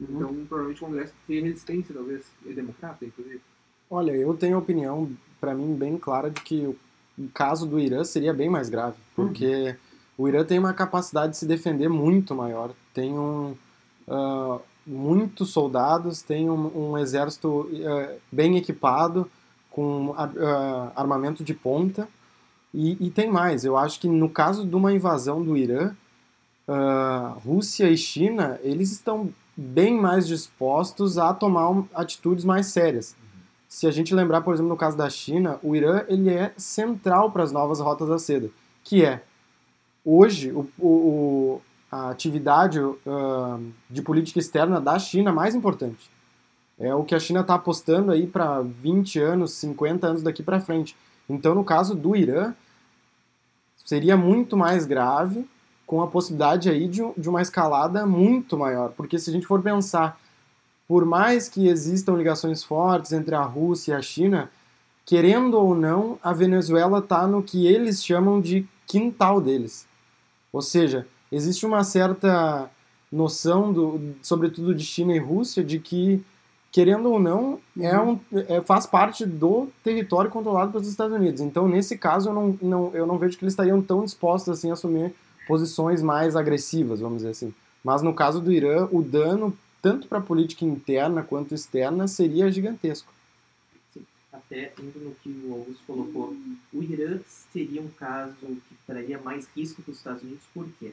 Uhum. 0.00 0.06
Então, 0.10 0.46
provavelmente 0.46 0.82
o 0.82 0.86
Congresso 0.86 1.14
teria 1.24 1.44
resistência, 1.44 1.94
talvez. 1.94 2.26
É 2.44 2.52
democrata, 2.52 3.04
inclusive. 3.04 3.40
Olha, 3.88 4.10
eu 4.10 4.34
tenho 4.34 4.56
a 4.56 4.58
opinião, 4.58 5.16
pra 5.42 5.56
mim, 5.56 5.74
bem 5.74 5.98
clara 5.98 6.30
de 6.30 6.40
que 6.40 6.64
o 7.18 7.28
caso 7.34 7.66
do 7.66 7.80
Irã 7.80 8.04
seria 8.04 8.32
bem 8.32 8.48
mais 8.48 8.68
grave, 8.68 8.96
porque 9.16 9.74
o 10.16 10.28
Irã 10.28 10.44
tem 10.44 10.56
uma 10.56 10.72
capacidade 10.72 11.32
de 11.32 11.38
se 11.38 11.46
defender 11.46 11.88
muito 11.88 12.32
maior, 12.32 12.70
tem 12.94 13.12
um, 13.18 13.56
ah, 14.06 14.60
muitos 14.86 15.50
soldados, 15.50 16.22
tem 16.22 16.48
um, 16.48 16.92
um 16.92 16.96
exército 16.96 17.68
ah, 17.84 18.14
bem 18.30 18.56
equipado, 18.56 19.28
com 19.68 20.14
ah, 20.16 20.92
armamento 20.94 21.42
de 21.42 21.54
ponta, 21.54 22.06
e, 22.72 22.96
e 23.04 23.10
tem 23.10 23.28
mais. 23.28 23.64
Eu 23.64 23.76
acho 23.76 23.98
que 23.98 24.06
no 24.06 24.28
caso 24.28 24.64
de 24.64 24.76
uma 24.76 24.92
invasão 24.92 25.42
do 25.42 25.56
Irã, 25.56 25.94
Rússia 27.44 27.90
e 27.90 27.96
China, 27.96 28.58
eles 28.62 28.92
estão 28.92 29.28
bem 29.56 30.00
mais 30.00 30.26
dispostos 30.26 31.18
a 31.18 31.34
tomar 31.34 31.84
atitudes 31.92 32.44
mais 32.44 32.68
sérias. 32.68 33.14
Se 33.72 33.86
a 33.86 33.90
gente 33.90 34.14
lembrar, 34.14 34.42
por 34.42 34.52
exemplo, 34.52 34.68
no 34.68 34.76
caso 34.76 34.98
da 34.98 35.08
China, 35.08 35.58
o 35.62 35.74
Irã 35.74 36.04
ele 36.06 36.28
é 36.28 36.52
central 36.58 37.30
para 37.30 37.42
as 37.42 37.50
novas 37.52 37.80
rotas 37.80 38.06
da 38.06 38.18
seda, 38.18 38.50
que 38.84 39.02
é 39.02 39.22
hoje 40.04 40.52
o, 40.52 40.68
o- 40.78 41.60
a 41.90 42.10
atividade 42.10 42.78
ah, 43.06 43.58
de 43.88 44.02
política 44.02 44.38
externa 44.38 44.78
da 44.78 44.98
China 44.98 45.32
mais 45.32 45.54
importante. 45.54 46.10
É 46.78 46.94
o 46.94 47.02
que 47.02 47.14
a 47.14 47.18
China 47.18 47.40
está 47.40 47.54
apostando 47.54 48.12
aí 48.12 48.26
para 48.26 48.60
20 48.60 49.18
anos, 49.18 49.52
50 49.52 50.06
anos 50.06 50.22
daqui 50.22 50.42
para 50.42 50.60
frente. 50.60 50.94
Então, 51.26 51.54
no 51.54 51.64
caso 51.64 51.94
do 51.94 52.14
Irã, 52.14 52.52
seria 53.86 54.18
muito 54.18 54.54
mais 54.54 54.84
grave, 54.84 55.48
com 55.86 56.02
a 56.02 56.06
possibilidade 56.06 56.68
aí 56.68 56.86
de, 56.86 57.00
de 57.16 57.26
uma 57.28 57.40
escalada 57.40 58.04
muito 58.04 58.54
maior. 58.58 58.90
Porque 58.90 59.18
se 59.18 59.30
a 59.30 59.32
gente 59.32 59.46
for 59.46 59.62
pensar, 59.62 60.20
por 60.92 61.06
mais 61.06 61.48
que 61.48 61.68
existam 61.68 62.12
ligações 62.12 62.62
fortes 62.62 63.14
entre 63.14 63.34
a 63.34 63.40
Rússia 63.40 63.92
e 63.92 63.94
a 63.94 64.02
China, 64.02 64.50
querendo 65.06 65.54
ou 65.54 65.74
não, 65.74 66.18
a 66.22 66.34
Venezuela 66.34 66.98
está 66.98 67.26
no 67.26 67.42
que 67.42 67.66
eles 67.66 68.04
chamam 68.04 68.38
de 68.42 68.68
quintal 68.86 69.40
deles. 69.40 69.86
Ou 70.52 70.60
seja, 70.60 71.06
existe 71.32 71.64
uma 71.64 71.82
certa 71.82 72.70
noção, 73.10 73.72
do, 73.72 74.14
sobretudo 74.20 74.74
de 74.74 74.84
China 74.84 75.14
e 75.16 75.18
Rússia, 75.18 75.64
de 75.64 75.78
que, 75.78 76.22
querendo 76.70 77.10
ou 77.10 77.18
não, 77.18 77.58
é 77.80 77.98
um, 77.98 78.20
é, 78.46 78.60
faz 78.60 78.84
parte 78.84 79.24
do 79.24 79.68
território 79.82 80.30
controlado 80.30 80.72
pelos 80.72 80.86
Estados 80.86 81.16
Unidos. 81.16 81.40
Então, 81.40 81.66
nesse 81.66 81.96
caso, 81.96 82.28
eu 82.28 82.34
não, 82.34 82.58
não, 82.60 82.90
eu 82.92 83.06
não 83.06 83.16
vejo 83.16 83.38
que 83.38 83.44
eles 83.44 83.54
estariam 83.54 83.80
tão 83.80 84.04
dispostos 84.04 84.58
assim, 84.58 84.68
a 84.68 84.74
assumir 84.74 85.14
posições 85.48 86.02
mais 86.02 86.36
agressivas, 86.36 87.00
vamos 87.00 87.20
dizer 87.20 87.30
assim. 87.30 87.54
Mas 87.82 88.02
no 88.02 88.12
caso 88.12 88.42
do 88.42 88.52
Irã, 88.52 88.86
o 88.92 89.00
dano, 89.00 89.56
tanto 89.82 90.06
para 90.06 90.18
a 90.18 90.22
política 90.22 90.64
interna 90.64 91.24
quanto 91.24 91.54
externa, 91.54 92.06
seria 92.06 92.50
gigantesco. 92.50 93.12
Até 94.32 94.72
indo 94.78 94.98
no 95.00 95.14
que 95.16 95.28
o 95.44 95.52
Augusto 95.52 95.82
colocou, 95.86 96.36
o 96.72 96.82
Irã 96.82 97.18
seria 97.52 97.82
um 97.82 97.88
caso 97.90 98.34
que 98.40 98.74
traria 98.86 99.18
mais 99.18 99.48
risco 99.54 99.82
para 99.82 99.90
os 99.90 99.98
Estados 99.98 100.22
Unidos, 100.22 100.44
por 100.54 100.68
quê? 100.78 100.92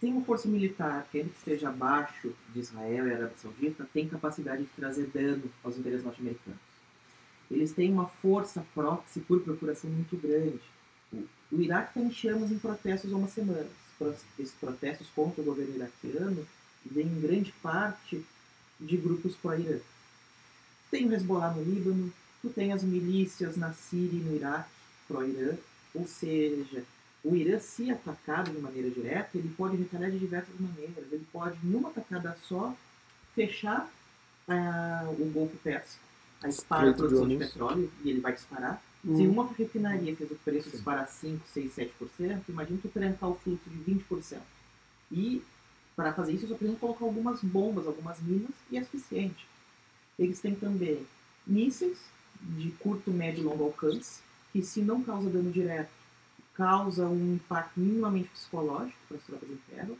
Tem 0.00 0.12
uma 0.12 0.24
força 0.24 0.46
militar 0.46 1.06
que, 1.10 1.18
ainda 1.18 1.30
que 1.30 1.38
esteja 1.38 1.68
abaixo 1.68 2.32
de 2.52 2.60
Israel 2.60 3.06
e 3.06 3.12
Arábia 3.12 3.36
Saudita, 3.36 3.88
tem 3.92 4.08
capacidade 4.08 4.62
de 4.62 4.68
trazer 4.76 5.06
dano 5.06 5.44
aos 5.64 5.78
interesses 5.78 6.04
norte-americanos. 6.04 6.60
Eles 7.50 7.72
têm 7.72 7.92
uma 7.92 8.06
força 8.06 8.66
proxy 8.74 9.20
por 9.20 9.40
procuração 9.40 9.88
muito 9.88 10.16
grande. 10.16 10.60
O, 11.52 11.60
Iraque 11.60 11.90
está 11.90 12.00
em 12.00 12.10
chamas 12.10 12.50
em 12.50 12.58
protestos 12.58 13.12
há 13.12 13.16
uma 13.16 13.28
semana. 13.28 13.68
Esses 14.38 14.54
protestos 14.60 15.06
contra 15.14 15.40
o 15.40 15.44
governo 15.44 15.76
iraquiano 15.76 16.46
vêm 16.86 17.06
em 17.06 17.20
grande 17.20 17.52
parte 17.62 18.24
de 18.78 18.96
grupos 18.96 19.34
pró-Irã. 19.36 19.78
Tem 20.90 21.08
o 21.08 21.12
Hezbollah 21.12 21.52
no 21.52 21.62
Líbano, 21.62 22.12
tu 22.42 22.48
tem 22.50 22.72
as 22.72 22.82
milícias 22.82 23.56
na 23.56 23.72
Síria 23.72 24.18
e 24.18 24.22
no 24.22 24.36
Iraque, 24.36 24.70
pró-Irã, 25.08 25.56
ou 25.94 26.06
seja, 26.06 26.84
o 27.26 27.34
Irã, 27.34 27.58
se 27.58 27.90
atacado 27.90 28.52
de 28.52 28.58
maneira 28.58 28.88
direta, 28.88 29.30
ele 29.34 29.52
pode 29.56 29.76
retaliar 29.76 30.12
de 30.12 30.18
diversas 30.18 30.54
maneiras. 30.60 31.10
Ele 31.10 31.26
pode, 31.32 31.58
numa 31.62 31.88
atacada 31.88 32.36
só, 32.46 32.72
fechar 33.34 33.90
ah, 34.46 35.06
o 35.18 35.24
Golfo 35.30 35.56
Pérsico, 35.56 36.04
a 36.40 36.46
dispara 36.46 36.88
a 36.88 36.92
de 36.92 36.96
produção 36.96 37.26
de 37.26 37.36
petróleo, 37.36 37.90
e 38.04 38.10
ele 38.10 38.20
vai 38.20 38.32
disparar. 38.32 38.80
Hum. 39.04 39.16
Se 39.16 39.26
uma 39.26 39.52
refinaria 39.52 40.14
fez 40.14 40.30
o 40.30 40.36
preço 40.36 40.70
disparar 40.70 41.08
5, 41.08 41.44
6, 41.52 41.74
7%, 41.74 42.42
imagina 42.48 42.78
tu 42.80 42.88
trancar 42.88 43.30
o 43.30 43.34
fluxo 43.34 43.68
de 43.68 43.92
20%. 43.92 44.38
E, 45.10 45.42
para 45.96 46.12
fazer 46.12 46.32
isso, 46.32 46.46
só 46.46 46.54
precisam 46.54 46.78
colocar 46.78 47.06
algumas 47.06 47.40
bombas, 47.42 47.86
algumas 47.86 48.20
minas, 48.20 48.50
e 48.70 48.76
é 48.76 48.84
suficiente. 48.84 49.46
Eles 50.18 50.38
têm 50.38 50.54
também 50.54 51.06
mísseis 51.46 51.98
de 52.40 52.70
curto, 52.72 53.10
médio 53.10 53.40
e 53.40 53.44
longo 53.44 53.64
alcance, 53.64 54.20
que 54.52 54.62
se 54.62 54.82
não 54.82 55.02
causa 55.02 55.30
dano 55.30 55.50
direto, 55.50 55.90
causa 56.54 57.06
um 57.06 57.34
impacto 57.34 57.80
minimamente 57.80 58.28
psicológico 58.28 58.98
para 59.08 59.16
as 59.16 59.24
tropas 59.24 59.48
em 59.50 59.58
terra. 59.68 59.90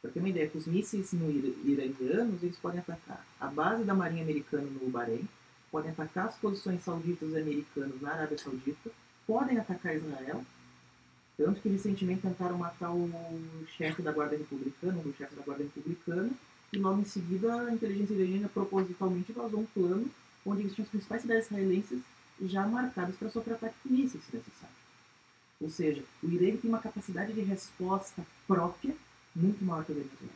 Para 0.00 0.10
ter 0.10 0.18
uma 0.18 0.28
ideia, 0.28 0.50
os 0.54 0.66
mísseis 0.66 1.12
no 1.12 1.30
ira- 1.30 1.54
iranianos, 1.64 2.42
eles 2.42 2.56
podem 2.56 2.80
atacar 2.80 3.24
a 3.38 3.46
base 3.46 3.84
da 3.84 3.94
marinha 3.94 4.22
americana 4.22 4.66
no 4.66 4.90
Bahrein, 4.90 5.28
podem 5.70 5.90
atacar 5.90 6.26
as 6.28 6.36
posições 6.36 6.82
sauditas 6.82 7.30
e 7.30 7.38
americanas 7.38 8.00
na 8.00 8.12
Arábia 8.12 8.38
Saudita, 8.38 8.90
podem 9.26 9.58
atacar 9.58 9.94
Israel, 9.94 10.44
tanto 11.36 11.60
que 11.60 11.68
recentemente 11.68 12.22
tentaram 12.22 12.58
matar 12.58 12.92
o 12.92 13.10
chefe 13.76 14.02
da 14.02 14.12
Guarda 14.12 14.36
Republicana, 14.36 15.02
dos 15.02 15.16
chefes 15.16 15.36
da 15.36 15.42
Guarda 15.42 15.64
Republicana, 15.64 16.30
e 16.72 16.78
logo 16.78 17.00
em 17.00 17.04
seguida 17.04 17.54
a 17.54 17.72
inteligência 17.72 18.14
iraniana 18.14 18.48
propositalmente 18.48 19.32
vazou 19.32 19.60
um 19.60 19.66
plano 19.66 20.10
onde 20.44 20.62
eles 20.62 20.74
tinham 20.74 20.84
as 20.84 20.90
principais 20.90 21.22
cidades 21.22 21.46
israelenses 21.46 22.00
já 22.42 22.66
marcadas 22.66 23.16
para 23.16 23.30
sofrer 23.30 23.54
ataque 23.54 23.76
de 23.84 23.92
mísseis, 23.92 24.24
se 24.24 24.36
necessário. 24.36 24.74
Ou 25.60 25.70
seja, 25.70 26.02
o 26.22 26.28
Irã 26.28 26.56
tem 26.56 26.68
uma 26.68 26.80
capacidade 26.80 27.32
de 27.32 27.40
resposta 27.40 28.26
própria 28.46 28.96
muito 29.34 29.64
maior 29.64 29.84
que 29.84 29.92
a 29.92 29.94
Venezuela. 29.94 30.32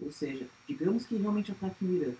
Ou 0.00 0.12
seja, 0.12 0.46
digamos 0.66 1.06
que 1.06 1.16
realmente 1.16 1.50
ataque 1.50 1.84
o 1.84 1.90
Irã. 1.90 2.12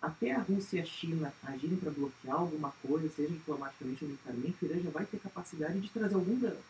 Até 0.00 0.32
a 0.32 0.40
Rússia 0.40 0.78
e 0.78 0.80
a 0.82 0.84
China 0.84 1.32
agirem 1.42 1.76
para 1.76 1.90
bloquear 1.90 2.36
alguma 2.36 2.70
coisa, 2.82 3.08
seja 3.08 3.32
diplomaticamente 3.32 4.04
ou 4.04 4.10
militarmente, 4.10 4.56
o 4.62 4.66
Irã 4.66 4.80
já 4.80 4.90
vai 4.90 5.04
ter 5.04 5.18
capacidade 5.18 5.80
de 5.80 5.90
trazer 5.90 6.14
algum 6.14 6.38
dano. 6.38 6.60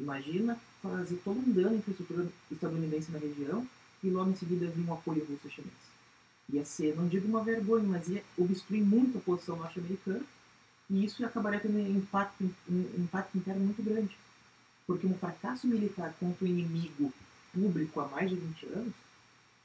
Imagina 0.00 0.58
fazer 0.82 1.16
todo 1.24 1.38
um 1.38 1.52
dano 1.52 1.70
à 1.70 1.74
infraestrutura 1.74 2.28
estadunidense 2.50 3.10
na 3.10 3.18
região 3.18 3.66
e 4.02 4.10
logo 4.10 4.30
em 4.30 4.36
seguida 4.36 4.68
vir 4.68 4.88
um 4.88 4.92
apoio 4.92 5.24
russo 5.24 5.46
e 5.46 5.50
chinês. 5.50 5.74
Ia 6.50 6.64
ser, 6.64 6.96
não 6.96 7.08
digo 7.08 7.28
uma 7.28 7.42
vergonha, 7.42 7.86
mas 7.86 8.08
ia 8.08 8.22
obstruir 8.36 8.82
muito 8.82 9.18
a 9.18 9.20
posição 9.20 9.56
norte-americana 9.56 10.24
e 10.88 11.04
isso 11.04 11.24
acabaria 11.24 11.60
tendo 11.60 11.78
um 11.78 11.96
impacto, 11.96 12.50
um 12.68 13.02
impacto 13.02 13.36
interno 13.36 13.64
muito 13.64 13.82
grande. 13.82 14.16
Porque 14.86 15.06
um 15.06 15.18
fracasso 15.18 15.66
militar 15.66 16.14
contra 16.18 16.44
o 16.44 16.48
inimigo 16.48 17.12
público 17.52 18.00
há 18.00 18.08
mais 18.08 18.30
de 18.30 18.36
20 18.36 18.66
anos, 18.66 18.94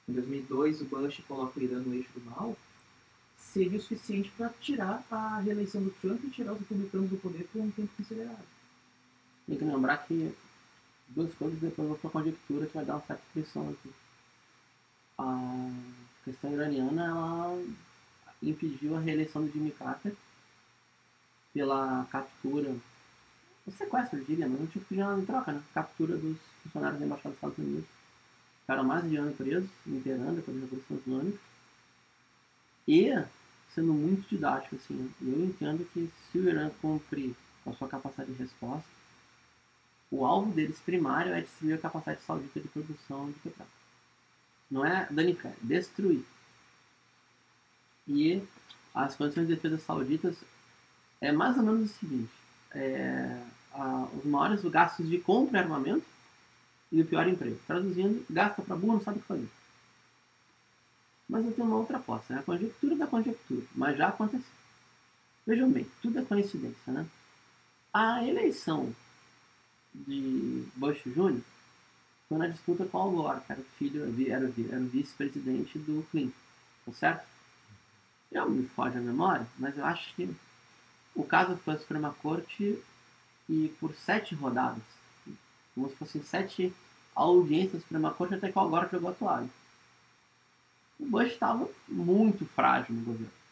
em 0.10 0.14
2002 0.14 0.82
o 0.82 0.86
Bush 0.86 1.22
coloca 1.28 1.58
o 1.58 1.64
Irã 1.64 1.80
no 1.80 1.94
eixo 1.94 2.10
do 2.14 2.26
mal, 2.26 2.58
seria 3.38 3.78
o 3.78 3.82
suficiente 3.82 4.32
para 4.38 4.50
tirar 4.60 5.06
a 5.10 5.40
reeleição 5.40 5.82
do 5.82 5.92
Trump 6.02 6.22
e 6.24 6.30
tirar 6.30 6.54
os 6.54 6.60
republicanos 6.60 7.10
do 7.10 7.18
poder 7.18 7.48
por 7.54 7.62
um 7.62 7.72
tempo 7.72 7.90
considerável. 7.96 8.53
Tem 9.48 9.58
que 9.58 9.66
lembrar 9.66 9.98
que 9.98 10.34
duas 11.10 11.34
coisas 11.34 11.60
depois 11.60 11.88
vou 11.88 11.98
para 11.98 12.10
conjectura 12.10 12.66
que 12.66 12.74
vai 12.74 12.86
dar 12.86 12.96
uma 12.96 13.06
certa 13.06 13.24
pressão 13.34 13.70
aqui. 13.70 13.91
A 15.18 15.70
questão 16.24 16.54
iraniana 16.54 17.06
ela 17.06 17.64
impediu 18.41 18.96
a 18.96 19.00
reeleição 19.00 19.46
do 19.46 19.52
Jimmy 19.52 19.72
Carter 19.72 20.16
pela 21.54 22.06
captura, 22.12 22.76
o 23.66 23.72
sequestro, 23.72 24.20
eu 24.20 24.26
diria, 24.26 24.48
mas 24.48 24.60
não 24.60 24.68
tinha 24.68 24.84
pedido 24.84 25.06
nada 25.06 25.22
em 25.22 25.26
troca, 25.26 25.52
né? 25.52 25.64
Captura 25.74 26.18
dos 26.18 26.38
funcionários 26.64 27.00
da 27.00 27.06
Embaixada 27.06 27.30
dos 27.30 27.38
Estados 27.38 27.58
Unidos. 27.58 27.86
Ficaram 28.62 28.84
mais 28.84 29.10
de 29.10 29.16
ano 29.16 29.34
presos, 29.34 29.70
em 29.86 30.02
Teherã, 30.02 30.34
depois 30.34 30.58
da 30.58 30.64
Revolução 30.64 30.98
Islâmica. 30.98 31.39
E, 32.88 33.10
sendo 33.74 33.94
muito 33.94 34.28
didático, 34.28 34.76
assim, 34.76 35.12
eu 35.22 35.46
entendo 35.46 35.88
que 35.94 36.12
se 36.32 36.38
o 36.38 36.50
Irã 36.50 36.70
cumprir 36.82 37.36
com 37.64 37.70
a 37.70 37.74
sua 37.74 37.88
capacidade 37.88 38.32
de 38.32 38.38
resposta, 38.38 38.84
o 40.14 40.26
alvo 40.26 40.51
deles 40.51 40.80
primário 40.80 41.34
é 41.34 41.41
destruir 41.41 41.74
a 41.74 41.80
capacidade 41.80 42.22
saudita 42.22 42.59
de 42.59 42.68
produção 42.68 43.32
de 43.32 43.39
petróleo. 43.39 43.72
Não 44.70 44.86
é 44.86 45.07
danificar, 45.09 45.51
é 45.51 45.55
destruir. 45.61 46.24
E 48.07 48.43
as 48.93 49.16
condições 49.16 49.47
de 49.47 49.55
defesa 49.55 49.80
sauditas 49.80 50.38
é 51.20 51.32
mais 51.32 51.57
ou 51.57 51.64
menos 51.64 51.89
o 51.89 51.93
seguinte: 51.95 52.32
é, 52.76 53.41
a- 53.72 54.07
os 54.16 54.24
maiores 54.24 54.64
gastos 54.66 55.09
de 55.09 55.18
compra 55.18 55.57
e 55.59 55.64
armamento 55.64 56.05
e 56.91 57.01
o 57.01 57.07
pior 57.07 57.28
emprego. 57.28 57.59
Traduzindo, 57.66 58.24
gasta 58.30 58.61
para 58.61 58.76
burro, 58.76 58.93
não 58.93 59.01
sabe 59.01 59.18
o 59.18 59.22
que 59.22 59.28
fazer. 59.28 59.49
Mas 61.28 61.43
eu 61.43 61.53
tenho 61.53 61.68
uma 61.68 61.78
outra 61.78 61.97
aposta, 61.97 62.36
é 62.36 62.38
a 62.38 62.43
conjectura 62.43 62.95
da 62.95 63.07
conjectura, 63.07 63.66
mas 63.74 63.97
já 63.97 64.09
aconteceu. 64.09 64.45
Vejam 65.47 65.72
bem, 65.72 65.88
tudo 66.03 66.20
é 66.20 66.24
coincidência, 66.24 66.93
né? 66.93 67.07
A 67.91 68.24
eleição 68.24 68.93
de 69.94 70.66
Bush 70.76 71.02
Jr. 71.06 71.41
foi 72.28 72.38
na 72.38 72.48
disputa 72.48 72.86
com 72.86 72.98
o 72.98 73.02
Al 73.02 73.12
Gore, 73.12 73.41
que 73.41 73.52
era 73.52 73.62
o 73.62 73.66
filho, 73.78 74.04
era 74.28 74.46
era 74.46 74.80
o 74.80 74.88
vice-presidente 74.88 75.78
do 75.80 76.06
Clinton, 76.10 76.34
tá 76.86 76.91
certo? 76.94 77.26
Eu 78.32 78.50
me 78.50 78.68
foge 78.70 78.98
a 78.98 79.02
memória, 79.02 79.46
mas 79.60 79.78
eu 79.78 79.86
acho 79.86 80.14
que 80.16 80.36
o 81.16 81.24
caso 81.24 81.56
foi 81.58 81.76
a 81.76 81.80
Suprema 81.80 82.16
Corte 82.22 82.82
e 83.48 83.74
por 83.80 83.94
sete 83.94 84.34
rodadas, 84.34 84.82
como 85.76 85.89
se 85.89 85.96
fossem 85.96 86.24
sete 86.24 86.74
audiências 87.14 87.74
da 87.74 87.80
Suprema 87.82 88.12
Corte 88.12 88.36
até 88.36 88.52
que 88.52 88.58
o 88.58 88.62
Al 88.62 88.70
Gore 88.70 88.89
jogou 88.91 89.12
a 89.12 89.14
toalha. 89.14 89.50
O 91.00 91.06
Bush 91.06 91.34
estava 91.34 91.70
muito 91.88 92.46
frágil 92.48 92.96
no 92.96 93.04
governo. 93.04 93.44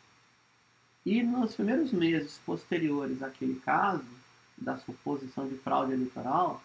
E 1.06 1.22
nos 1.24 1.56
primeiros 1.56 1.92
meses 1.92 2.40
posteriores 2.46 3.22
àquele 3.22 3.60
caso, 3.60 4.06
da 4.62 4.78
suposição 4.78 5.48
de 5.48 5.58
fraude 5.58 5.92
eleitoral, 5.92 6.64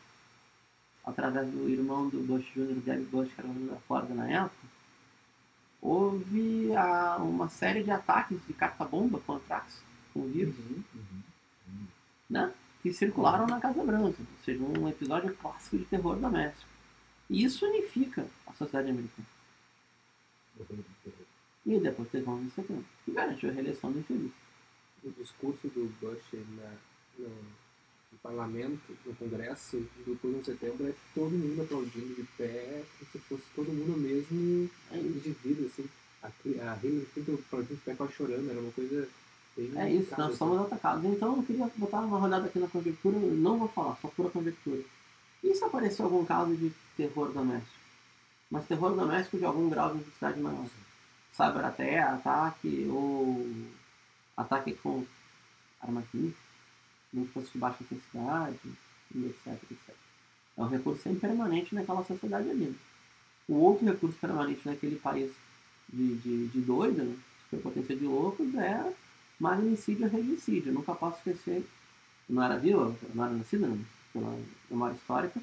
através 1.05 1.51
do 1.51 1.69
irmão 1.69 2.09
do 2.09 2.19
Bush 2.21 2.47
Jr., 2.55 2.81
Gary 2.85 3.05
Bush, 3.05 3.33
que 3.35 3.41
era 3.41 3.49
o 3.49 3.55
da 3.55 3.77
Flórida 3.77 4.15
na 4.15 4.31
época, 4.31 4.67
houve 5.81 6.75
a, 6.77 7.17
uma 7.17 7.49
série 7.49 7.83
de 7.83 7.91
ataques 7.91 8.39
de 8.47 8.53
carta-bomba 8.53 9.19
contra 9.21 9.65
com 10.13 10.27
vírus, 10.29 10.55
uhum, 10.59 10.83
uhum. 10.95 11.87
Né? 12.29 12.53
que 12.87 12.93
circularam 12.93 13.47
na 13.49 13.61
Casa 13.61 13.83
Branca, 13.83 14.17
ou 14.21 14.45
seja, 14.45 14.63
um 14.63 14.89
episódio 14.89 15.35
clássico 15.37 15.79
de 15.79 15.85
terror 15.87 16.17
doméstico. 16.17 16.71
E 17.29 17.43
isso 17.43 17.67
unifica 17.67 18.25
a 18.47 18.53
sociedade 18.53 18.91
americana. 18.91 19.27
E 21.67 21.81
depois 21.81 22.09
teve 22.11 22.29
11 22.29 22.45
de 22.45 22.51
setembro, 22.53 22.85
que 23.05 23.11
garantiu 23.11 23.51
a 23.51 23.53
reeleição 23.53 23.91
do 23.91 23.99
infeliz. 23.99 24.31
O 25.03 25.11
discurso 25.11 25.67
do 25.67 25.93
Bush 26.01 26.23
na, 26.33 26.75
no, 27.19 27.29
no, 28.17 28.19
parlamento, 28.23 28.97
no 29.05 29.15
Congresso, 29.15 29.87
depois 29.99 30.21
de 30.21 30.27
11 30.27 30.39
de 30.39 30.45
setembro, 30.45 30.87
é 30.89 30.95
todo 31.15 31.31
mundo 31.31 31.63
aplaudindo 31.63 32.15
de 32.15 32.23
pé, 32.37 32.83
como 32.99 33.11
se 33.13 33.19
fosse 33.19 33.43
todo 33.55 33.73
mundo 33.73 33.99
mesmo 33.99 34.71
é 34.91 34.99
indivíduo, 34.99 35.67
assim. 35.67 35.89
A, 36.23 36.29
a 36.29 36.79
Hillary 36.83 37.09
Clinton 37.13 37.35
aplaudindo 37.35 37.75
de 37.75 37.81
pé, 37.83 37.95
quase 37.95 38.13
chorando, 38.15 38.51
era 38.51 38.61
uma 38.61 38.73
coisa 38.73 39.09
bem... 39.57 39.73
É 39.77 39.91
isso, 39.93 40.11
nós 40.13 40.29
assim. 40.29 40.37
somos 40.37 40.61
atacados. 40.61 41.05
Então 41.05 41.37
eu 41.37 41.43
queria 41.43 41.71
botar 41.77 42.01
uma 42.01 42.19
rodada 42.19 42.47
aqui 42.47 42.59
na 42.59 42.69
conjectura, 42.69 43.19
não 43.19 43.59
vou 43.59 43.69
falar, 43.69 43.97
só 44.01 44.09
pura 44.09 44.31
conjectura. 44.31 44.83
E 45.43 45.55
se 45.55 45.65
aparecer 45.65 46.03
algum 46.03 46.25
caso 46.25 46.57
de 46.57 46.73
terror 46.97 47.33
doméstico? 47.33 47.77
Mas 48.51 48.67
terror 48.67 48.95
doméstico 48.95 49.39
de 49.39 49.45
algum 49.45 49.69
grau 49.69 49.93
de 49.93 49.99
intensidade 49.99 50.41
maior 50.41 50.67
cyber 51.33 51.65
até 51.65 52.01
ataque 52.01 52.87
ou 52.89 53.47
ataque 54.37 54.73
com 54.75 55.05
arma 55.81 56.03
química, 56.11 56.46
fosse 57.25 57.53
de 57.53 57.59
baixa 57.59 57.83
intensidade, 57.83 58.59
etc, 59.15 59.47
etc. 59.71 59.95
É 60.57 60.63
um 60.63 60.69
recurso 60.69 61.03
sempre 61.03 61.21
permanente 61.21 61.75
naquela 61.75 62.05
sociedade 62.05 62.51
ali. 62.51 62.77
O 63.49 63.55
outro 63.55 63.87
recurso 63.87 64.17
permanente 64.19 64.61
naquele 64.65 64.97
país 64.97 65.33
de, 65.89 66.17
de, 66.17 66.49
de 66.49 66.61
doido, 66.61 67.05
né, 67.05 67.17
superpotência 67.45 67.97
de 67.97 68.05
loucos, 68.05 68.55
é 68.55 68.93
magnicídio 69.39 70.07
e 70.07 70.11
regicídio. 70.11 70.71
Eu 70.71 70.75
nunca 70.75 70.95
posso 70.95 71.19
esquecer, 71.19 71.65
não 72.29 72.43
era 72.43 72.59
vivo, 72.59 72.97
não 73.15 73.25
era 73.25 73.35
nascido, 73.35 73.67
não, 73.67 73.79
pela 74.13 74.39
memória 74.71 74.95
histórica, 74.95 75.41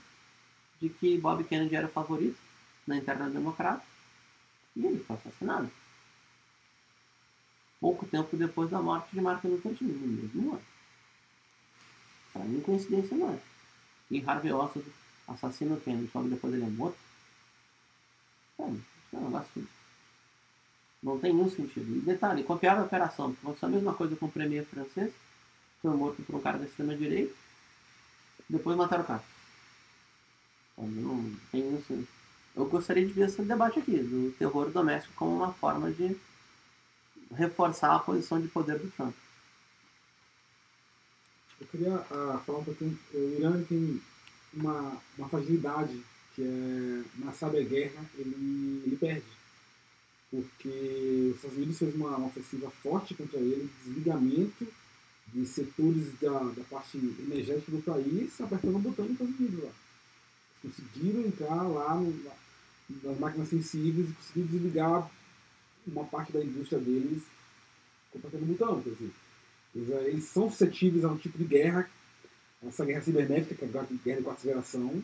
de 0.81 0.89
que 0.89 1.17
Bob 1.17 1.43
Kennedy 1.45 1.75
era 1.75 1.87
o 1.87 1.91
favorito 1.91 2.37
na 2.85 2.97
interna 2.97 3.29
democrata 3.29 3.85
e 4.75 4.85
ele 4.85 4.99
foi 4.99 5.15
assassinado 5.15 5.71
pouco 7.83 8.05
tempo 8.05 8.37
depois 8.37 8.69
da 8.69 8.81
morte 8.81 9.09
de 9.11 9.19
Martin 9.19 9.49
Luther 9.49 9.73
King, 9.75 9.91
no 9.91 10.07
mesmo 10.07 10.53
ano. 10.53 10.61
Para 12.33 12.43
mim, 12.43 12.59
coincidência 12.61 13.15
não 13.15 13.31
é. 13.31 13.39
E 14.11 14.23
Harvey 14.25 14.51
Oswald 14.51 14.91
assassina 15.27 15.75
o 15.75 15.79
Kennedy, 15.79 16.09
só 16.11 16.21
que 16.21 16.29
depois 16.29 16.53
ele 16.53 16.65
é 16.65 16.67
morto. 16.67 16.97
Sabe, 18.57 18.75
isso 18.75 19.15
é 19.15 19.17
um 19.17 19.25
negócio... 19.25 19.67
Não 21.01 21.19
tem 21.19 21.33
nenhum 21.33 21.49
sentido. 21.49 21.97
E 21.97 21.99
detalhe, 21.99 22.43
copiar 22.43 22.79
a 22.79 22.83
operação. 22.83 23.35
Aconteceu 23.41 23.67
a 23.67 23.71
mesma 23.71 23.93
coisa 23.93 24.15
com 24.15 24.25
o 24.25 24.31
premier 24.31 24.65
francês. 24.65 25.13
Foi 25.81 25.95
morto 25.95 26.23
por 26.23 26.35
um 26.35 26.41
cara 26.41 26.57
da 26.57 26.65
extrema-direita. 26.65 27.33
Depois 28.49 28.77
mataram 28.77 29.03
o 29.03 29.07
cara. 29.07 29.23
Então, 30.73 30.87
não 30.87 31.35
tem 31.51 31.69
sentido. 31.81 32.07
Eu 32.55 32.65
gostaria 32.65 33.05
de 33.05 33.11
ver 33.11 33.27
esse 33.27 33.41
debate 33.41 33.79
aqui, 33.79 33.97
do 33.97 34.31
terror 34.37 34.69
doméstico 34.69 35.13
como 35.15 35.35
uma 35.35 35.51
forma 35.53 35.91
de 35.91 36.15
reforçar 37.33 37.95
a 37.95 37.99
posição 37.99 38.39
de 38.39 38.47
poder 38.47 38.77
do 38.79 38.91
Trump. 38.91 39.15
Eu 41.63 41.67
queria 41.67 41.95
uh, 41.95 42.39
falar 42.45 42.59
um 42.59 42.63
pouquinho. 42.63 42.99
O 43.13 43.35
Irã 43.39 43.63
tem 43.63 44.01
uma, 44.53 44.97
uma 45.17 45.29
fragilidade 45.29 45.97
que 46.35 46.41
é 46.41 47.03
na 47.23 47.31
sábia 47.31 47.63
guerra 47.63 48.03
ele, 48.17 48.81
ele 48.85 48.97
perde. 48.97 49.23
Porque 50.29 51.29
os 51.29 51.35
Estados 51.35 51.57
Unidos 51.57 51.77
fez 51.77 51.95
uma, 51.95 52.17
uma 52.17 52.27
ofensiva 52.27 52.69
forte 52.69 53.13
contra 53.13 53.39
ele, 53.39 53.69
desligamento 53.85 54.67
de 55.27 55.45
setores 55.45 56.19
da, 56.19 56.39
da 56.39 56.63
parte 56.69 56.97
energética 56.97 57.71
do 57.71 57.81
país, 57.81 58.41
apertando 58.41 58.75
o 58.75 58.79
botão 58.79 59.05
dos 59.05 59.13
Estados 59.13 59.39
Unidos 59.39 59.63
lá. 59.63 59.71
Conseguiram 60.61 61.21
entrar 61.21 61.63
lá 61.63 61.95
no, 61.95 62.23
nas 63.03 63.19
máquinas 63.19 63.47
sensíveis 63.47 64.09
e 64.09 64.13
conseguiram 64.13 64.47
desligar 64.47 65.11
uma 65.87 66.03
parte 66.05 66.31
da 66.33 66.43
indústria 66.43 66.79
deles 66.79 67.23
completamente 68.11 68.57
botão. 68.57 68.81
Quer 68.81 68.89
dizer, 68.89 69.11
eles, 69.75 69.89
eles, 69.89 70.23
são 70.25 70.49
suscetíveis 70.49 71.03
a 71.05 71.09
um 71.09 71.17
tipo 71.17 71.37
de 71.37 71.45
guerra, 71.45 71.89
essa 72.65 72.85
guerra 72.85 73.01
cibernética, 73.01 73.55
que 73.55 73.63
é 73.63 73.67
a 73.67 73.83
guerra 74.03 74.17
de 74.17 74.23
quarta 74.23 74.43
geração, 74.43 75.03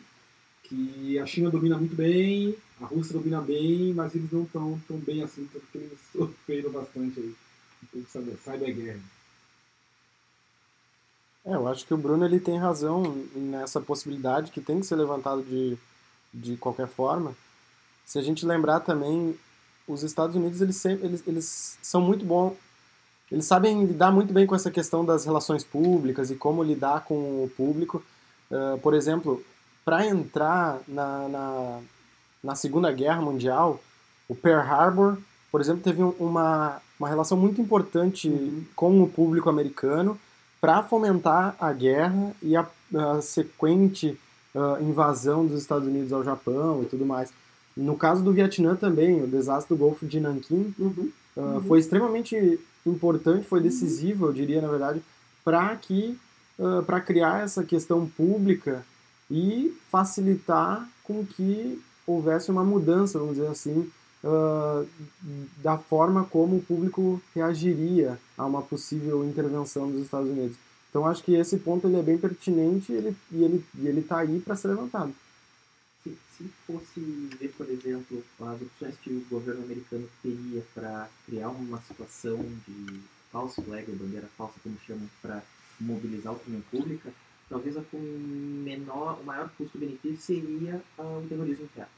que 0.62 1.18
a 1.18 1.26
China 1.26 1.50
domina 1.50 1.76
muito 1.76 1.94
bem, 1.94 2.56
a 2.80 2.86
Rússia 2.86 3.14
domina 3.14 3.40
bem, 3.40 3.92
mas 3.92 4.14
eles 4.14 4.30
não 4.30 4.42
estão 4.42 4.80
tão 4.86 4.96
bem 4.98 5.22
assim, 5.22 5.46
porque 5.52 5.78
eles 5.78 5.98
sofreram 6.12 6.70
bastante 6.70 7.20
aí, 7.20 8.04
sabe, 8.08 8.36
cyberguerra. 8.36 9.00
É, 11.44 11.54
eu 11.54 11.66
acho 11.66 11.86
que 11.86 11.94
o 11.94 11.96
Bruno 11.96 12.24
ele 12.24 12.38
tem 12.38 12.58
razão 12.58 13.02
nessa 13.34 13.80
possibilidade 13.80 14.52
que 14.52 14.60
tem 14.60 14.80
que 14.80 14.86
ser 14.86 14.96
levantado 14.96 15.42
de, 15.42 15.76
de 16.32 16.56
qualquer 16.56 16.86
forma. 16.86 17.34
Se 18.04 18.18
a 18.18 18.22
gente 18.22 18.44
lembrar 18.44 18.80
também 18.80 19.38
os 19.88 20.02
Estados 20.02 20.36
Unidos 20.36 20.60
eles, 20.60 20.76
sempre, 20.76 21.06
eles, 21.06 21.22
eles 21.26 21.78
são 21.82 22.00
muito 22.00 22.24
bons, 22.24 22.54
eles 23.30 23.44
sabem 23.44 23.84
lidar 23.84 24.10
muito 24.10 24.32
bem 24.32 24.46
com 24.46 24.54
essa 24.54 24.70
questão 24.70 25.04
das 25.04 25.24
relações 25.24 25.62
públicas 25.62 26.30
e 26.30 26.34
como 26.34 26.62
lidar 26.62 27.04
com 27.04 27.14
o 27.14 27.50
público. 27.56 28.02
Uh, 28.50 28.78
por 28.78 28.92
exemplo, 28.92 29.42
para 29.84 30.04
entrar 30.06 30.80
na, 30.88 31.28
na, 31.28 31.78
na, 32.42 32.54
Segunda 32.56 32.90
Guerra 32.90 33.22
Mundial, 33.22 33.80
o 34.28 34.34
Pearl 34.34 34.68
Harbor, 34.68 35.18
por 35.52 35.60
exemplo, 35.60 35.82
teve 35.82 36.02
uma, 36.02 36.82
uma 36.98 37.08
relação 37.08 37.38
muito 37.38 37.60
importante 37.60 38.28
uhum. 38.28 38.64
com 38.74 39.02
o 39.02 39.08
público 39.08 39.48
americano 39.48 40.18
para 40.60 40.82
fomentar 40.82 41.54
a 41.60 41.72
guerra 41.72 42.32
e 42.42 42.56
a, 42.56 42.66
a 42.94 43.22
sequente 43.22 44.18
uh, 44.54 44.82
invasão 44.82 45.46
dos 45.46 45.60
Estados 45.60 45.86
Unidos 45.86 46.12
ao 46.12 46.24
Japão 46.24 46.82
e 46.82 46.86
tudo 46.86 47.06
mais. 47.06 47.32
No 47.76 47.96
caso 47.96 48.24
do 48.24 48.32
Vietnã 48.32 48.74
também, 48.74 49.22
o 49.22 49.26
desastre 49.28 49.74
do 49.74 49.78
Golfo 49.78 50.04
de 50.04 50.18
Nanquim 50.18 50.74
uhum. 50.76 51.12
Uh, 51.36 51.40
uhum. 51.40 51.62
foi 51.62 51.78
extremamente 51.78 52.58
importante, 52.86 53.46
foi 53.46 53.60
decisivo, 53.60 54.26
eu 54.26 54.32
diria, 54.32 54.60
na 54.60 54.68
verdade, 54.68 55.02
para 55.44 55.74
que 55.76 56.18
uh, 56.58 56.82
para 56.84 57.00
criar 57.00 57.42
essa 57.42 57.64
questão 57.64 58.06
pública 58.06 58.84
e 59.30 59.76
facilitar 59.90 60.88
com 61.04 61.24
que 61.24 61.80
houvesse 62.06 62.50
uma 62.50 62.64
mudança, 62.64 63.18
vamos 63.18 63.36
dizer 63.36 63.48
assim, 63.48 63.90
uh, 64.24 64.86
da 65.62 65.78
forma 65.78 66.24
como 66.24 66.56
o 66.56 66.62
público 66.62 67.20
reagiria 67.34 68.18
a 68.36 68.44
uma 68.44 68.62
possível 68.62 69.24
intervenção 69.24 69.90
dos 69.90 70.02
Estados 70.02 70.28
Unidos. 70.28 70.56
Então 70.88 71.06
acho 71.06 71.22
que 71.22 71.34
esse 71.34 71.56
ponto 71.58 71.86
ele 71.86 71.98
é 71.98 72.02
bem 72.02 72.18
pertinente 72.18 72.92
e 72.92 72.96
ele 72.96 73.16
e 73.30 73.44
ele 73.44 73.64
e 73.78 73.86
ele 73.86 74.00
está 74.00 74.18
aí 74.18 74.40
para 74.40 74.56
ser 74.56 74.68
levantado 74.68 75.14
se, 76.40 76.44
se 76.44 76.50
fosse 76.66 77.00
ver, 77.38 77.52
por 77.56 77.68
exemplo, 77.68 78.24
as 78.40 78.62
opções 78.62 78.96
que 79.02 79.10
o 79.10 79.26
governo 79.28 79.62
americano 79.64 80.08
teria 80.22 80.64
para 80.74 81.08
criar 81.26 81.48
uma 81.48 81.80
situação 81.82 82.38
de 82.66 83.00
false 83.30 83.62
flag, 83.62 83.90
ou 83.90 83.96
bandeira 83.96 84.28
falsa, 84.36 84.54
como 84.62 84.78
chamam, 84.86 85.08
para 85.20 85.42
mobilizar 85.78 86.32
a 86.32 86.36
opinião 86.36 86.62
pública, 86.70 87.12
talvez 87.48 87.76
a 87.76 87.82
com 87.82 87.98
menor, 87.98 89.20
o 89.20 89.24
maior 89.24 89.50
custo-benefício 89.56 90.20
seria 90.20 90.82
o 90.98 91.26
terrorismo 91.28 91.64
interno. 91.64 91.90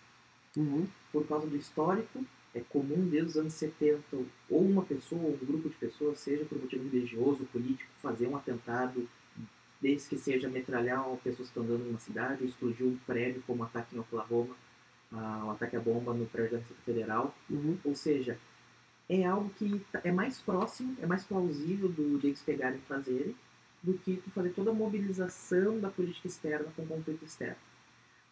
Uhum. 0.56 0.86
Por 1.12 1.26
causa 1.26 1.46
do 1.46 1.56
histórico, 1.56 2.24
é 2.54 2.60
comum 2.60 3.08
desde 3.08 3.30
os 3.30 3.36
anos 3.36 3.54
70 3.54 4.02
ou 4.50 4.60
uma 4.60 4.82
pessoa 4.82 5.22
ou 5.22 5.34
um 5.34 5.46
grupo 5.46 5.70
de 5.70 5.76
pessoas, 5.76 6.18
seja 6.18 6.44
por 6.44 6.60
motivo 6.60 6.88
religioso, 6.88 7.44
político, 7.46 7.90
fazer 8.02 8.26
um 8.26 8.36
atentado 8.36 9.08
desde 9.82 10.08
que 10.08 10.16
seja 10.16 10.48
metralhar 10.48 11.04
pessoas 11.16 11.50
que 11.50 11.58
estão 11.58 11.64
andando 11.64 11.84
numa 11.84 11.98
cidade, 11.98 12.44
explodir 12.44 12.86
um 12.86 12.96
prédio, 12.98 13.42
como 13.44 13.62
o 13.62 13.66
ataque 13.66 13.96
em 13.96 13.98
Oklahoma, 13.98 14.54
uh, 15.10 15.46
o 15.46 15.50
ataque 15.50 15.76
à 15.76 15.80
bomba 15.80 16.14
no 16.14 16.24
prédio 16.26 16.52
da 16.52 16.58
Receita 16.58 16.82
Federal. 16.84 17.34
Uhum. 17.50 17.76
Ou 17.84 17.94
seja, 17.96 18.38
é 19.08 19.24
algo 19.24 19.50
que 19.50 19.80
tá, 19.90 20.00
é 20.04 20.12
mais 20.12 20.38
próximo, 20.38 20.96
é 21.02 21.06
mais 21.06 21.24
plausível 21.24 21.88
do, 21.88 22.16
de 22.18 22.28
eles 22.28 22.40
pegarem 22.40 22.78
e 22.78 22.82
fazerem, 22.82 23.34
do 23.82 23.94
que 23.94 24.22
fazer 24.32 24.50
toda 24.50 24.70
a 24.70 24.74
mobilização 24.74 25.80
da 25.80 25.90
política 25.90 26.28
externa 26.28 26.68
com 26.76 26.82
o 26.82 26.86
conflito 26.86 27.24
externo. 27.24 27.56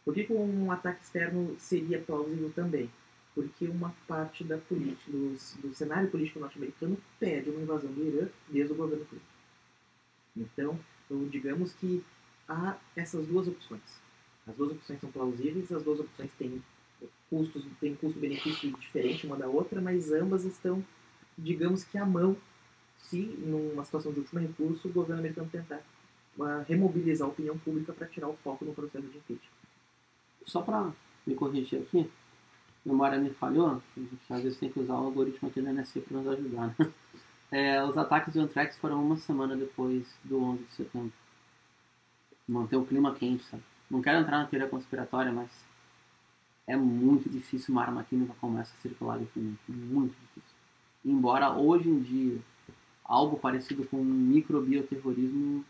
Por 0.05 0.15
que, 0.15 0.25
que 0.25 0.33
um 0.33 0.71
ataque 0.71 1.03
externo 1.03 1.57
seria 1.59 1.99
plausível 1.99 2.53
também? 2.55 2.89
Porque 3.35 3.67
uma 3.67 3.93
parte 4.07 4.45
da 4.45 4.57
política, 4.57 5.11
do, 5.11 5.33
do 5.63 5.75
cenário 5.75 6.09
político 6.09 6.39
norte-americano 6.39 6.97
pede 7.19 7.51
uma 7.51 7.61
invasão 7.61 7.93
do 7.93 8.07
Irã 8.07 8.29
desde 8.49 8.73
o 8.73 8.77
governo 8.77 9.05
Clinton. 9.05 9.25
Então, 10.37 10.79
então, 11.11 11.27
digamos 11.27 11.73
que 11.73 12.05
há 12.49 12.77
essas 12.95 13.27
duas 13.27 13.49
opções. 13.49 13.81
As 14.47 14.55
duas 14.55 14.71
opções 14.71 15.01
são 15.01 15.11
plausíveis, 15.11 15.73
as 15.73 15.83
duas 15.83 15.99
opções 15.99 16.31
têm 16.39 16.63
custos, 17.29 17.65
têm 17.81 17.97
custo-benefício 17.97 18.71
diferente 18.79 19.27
uma 19.27 19.37
da 19.37 19.49
outra, 19.49 19.81
mas 19.81 20.13
ambas 20.13 20.45
estão, 20.45 20.85
digamos 21.37 21.83
que 21.83 21.99
à 21.99 22.07
mão, 22.07 22.37
se 22.97 23.23
numa 23.39 23.85
situação 23.85 24.13
de 24.13 24.21
último 24.21 24.41
recurso 24.41 24.87
o 24.87 24.93
governo 24.93 25.21
americano 25.21 25.49
tentar 25.51 25.83
uh, 26.39 26.65
remobilizar 26.69 27.27
a 27.27 27.31
opinião 27.31 27.59
pública 27.59 27.93
para 27.93 28.07
tirar 28.07 28.29
o 28.29 28.37
foco 28.37 28.65
no 28.65 28.73
processo 28.73 29.07
de 29.09 29.19
impeachment. 29.19 29.51
Só 30.47 30.63
para 30.63 30.93
me 31.27 31.35
corrigir 31.35 31.81
aqui, 31.83 32.09
memória 32.85 33.19
me 33.19 33.31
falhou, 33.31 33.69
a 33.69 33.81
gente 33.97 34.19
às 34.29 34.43
vezes 34.43 34.59
tem 34.59 34.71
que 34.71 34.79
usar 34.79 34.95
o 34.95 35.07
algoritmo 35.07 35.49
aqui 35.49 35.61
da 35.61 35.73
NSC 35.73 36.01
para 36.01 36.19
nos 36.19 36.29
ajudar. 36.29 36.75
Né? 36.79 36.93
É, 37.51 37.83
os 37.83 37.99
ataques 37.99 38.35
do 38.35 38.41
Anthrax 38.41 38.77
foram 38.77 39.03
uma 39.03 39.17
semana 39.17 39.57
depois 39.57 40.07
do 40.23 40.43
11 40.43 40.65
de 40.65 40.73
setembro. 40.73 41.13
Manter 42.47 42.77
o 42.77 42.87
clima 42.87 43.15
quente, 43.15 43.45
sabe? 43.45 43.63
Não 43.91 44.01
quero 44.01 44.21
entrar 44.21 44.39
na 44.39 44.47
teoria 44.47 44.69
conspiratória, 44.69 45.33
mas 45.33 45.51
é 46.67 46.77
muito 46.77 47.29
difícil 47.29 47.73
uma 47.73 47.83
arma 47.83 48.05
química 48.05 48.35
começa 48.41 48.73
a 48.77 48.81
circular 48.81 49.17
livremente. 49.17 49.61
Muito 49.69 50.13
difícil. 50.13 50.57
Embora 51.05 51.51
hoje 51.51 51.89
em 51.89 52.01
dia 52.01 52.39
algo 53.05 53.39
parecido 53.39 53.85
com 53.87 53.97
microbioterrorismo 53.97 55.65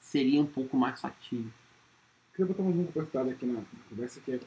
seria 0.00 0.40
um 0.40 0.46
pouco 0.46 0.76
mais 0.76 1.00
factível. 1.00 1.52
Queria 2.32 2.46
botar 2.46 2.62
uma 2.62 2.84
curiosidade 2.86 3.30
aqui 3.30 3.46
na 3.46 3.62
conversa 3.88 4.20
que 4.20 4.32
é 4.32 4.40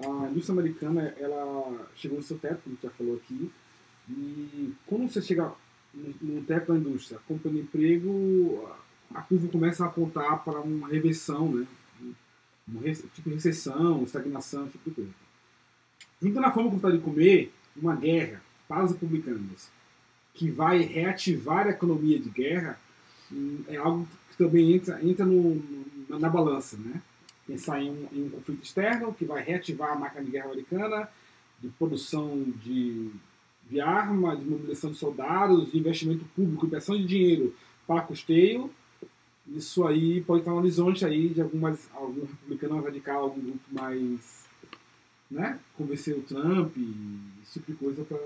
a 0.00 0.28
indústria 0.28 0.58
americana 0.58 1.14
ela 1.16 1.88
chegou 1.94 2.18
no 2.18 2.24
seu 2.24 2.36
teto, 2.36 2.62
como 2.62 2.72
a 2.72 2.74
gente 2.74 2.82
já 2.82 2.90
falou 2.90 3.14
aqui, 3.14 3.52
e 4.08 4.74
quando 4.86 5.10
você 5.10 5.22
chega 5.22 5.52
no, 5.94 6.42
teto 6.42 6.72
da 6.72 6.78
indústria, 6.78 7.20
comprando 7.26 7.58
emprego, 7.58 8.68
a 9.14 9.22
curva 9.22 9.48
começa 9.48 9.84
a 9.84 9.88
apontar 9.88 10.44
para 10.44 10.60
uma 10.60 10.88
reversão, 10.88 11.52
né? 11.52 11.66
Uma, 12.66 12.82
tipo 12.82 13.30
recessão, 13.30 14.02
estagnação, 14.02 14.68
tipo 14.68 14.90
de 14.90 14.96
coisa. 14.96 15.10
Junto 16.20 16.40
na 16.40 16.50
forma 16.50 16.70
como 16.70 16.76
está 16.76 16.90
de 16.90 16.98
comer, 16.98 17.52
uma 17.76 17.94
guerra 17.94 18.42
para 18.66 18.84
os 18.84 18.92
republicanos 18.92 19.68
que 20.32 20.50
vai 20.50 20.80
reativar 20.80 21.66
a 21.66 21.70
economia 21.70 22.18
de 22.18 22.28
guerra 22.28 22.78
hum, 23.30 23.62
é 23.68 23.76
algo 23.76 24.08
que 24.30 24.36
também 24.36 24.72
entra, 24.72 24.98
entra 25.04 25.24
no, 25.24 25.62
na, 26.08 26.18
na 26.18 26.28
balança, 26.28 26.76
né? 26.76 27.00
Pensar 27.46 27.80
em 27.80 27.90
um, 27.90 28.08
em 28.12 28.24
um 28.24 28.30
conflito 28.30 28.64
externo 28.64 29.14
que 29.14 29.24
vai 29.24 29.42
reativar 29.42 29.92
a 29.92 29.98
máquina 29.98 30.24
de 30.24 30.30
guerra 30.30 30.46
americana, 30.46 31.08
de 31.60 31.68
produção 31.68 32.42
de 32.62 33.10
de 33.70 33.80
arma, 33.80 34.36
de 34.36 34.44
mobilização 34.44 34.90
de 34.90 34.98
soldados, 34.98 35.70
de 35.70 35.78
investimento 35.78 36.24
público, 36.36 36.66
inversão 36.66 36.96
de 36.96 37.04
dinheiro 37.04 37.54
para 37.86 38.02
custeio, 38.02 38.70
isso 39.48 39.86
aí 39.86 40.22
pode 40.22 40.40
estar 40.40 40.52
no 40.52 40.58
horizonte 40.58 41.04
aí 41.04 41.28
de 41.28 41.42
algumas, 41.42 41.88
algum 41.94 42.22
republicano 42.22 42.82
radical, 42.82 43.24
algum 43.24 43.40
grupo 43.40 43.64
mais, 43.70 44.44
né, 45.30 45.58
convencer 45.76 46.16
o 46.16 46.22
Trump, 46.22 46.76
esse 47.42 47.54
tipo 47.54 47.72
de 47.72 47.78
coisa 47.78 48.04
para 48.04 48.18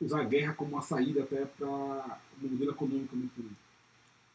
usar 0.00 0.20
a 0.20 0.24
guerra 0.24 0.54
como 0.54 0.72
uma 0.72 0.82
saída 0.82 1.22
até 1.22 1.44
para 1.44 1.66
o 1.66 2.48
modelo 2.48 2.70
econômico 2.70 3.16
muito 3.16 3.42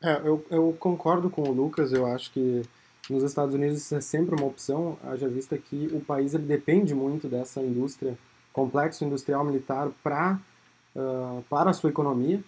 é, 0.04 0.18
eu, 0.28 0.46
eu 0.50 0.76
concordo 0.78 1.30
com 1.30 1.44
o 1.44 1.54
Lucas, 1.54 1.94
eu 1.94 2.06
acho 2.06 2.30
que 2.34 2.62
nos 3.10 3.24
Estados 3.24 3.56
Unidos 3.56 3.78
isso 3.78 3.96
é 3.96 4.02
sempre 4.02 4.36
uma 4.36 4.46
opção, 4.46 4.98
haja 5.02 5.30
vista 5.30 5.58
que 5.58 5.88
o 5.94 6.02
país 6.02 6.34
ele 6.34 6.44
depende 6.44 6.94
muito 6.94 7.30
dessa 7.30 7.62
indústria 7.62 8.18
complexo 8.54 9.04
industrial 9.04 9.44
militar 9.44 9.90
pra, 10.04 10.40
uh, 10.96 11.44
para 11.50 11.72
a 11.72 11.74
sua 11.74 11.90
economia. 11.90 12.42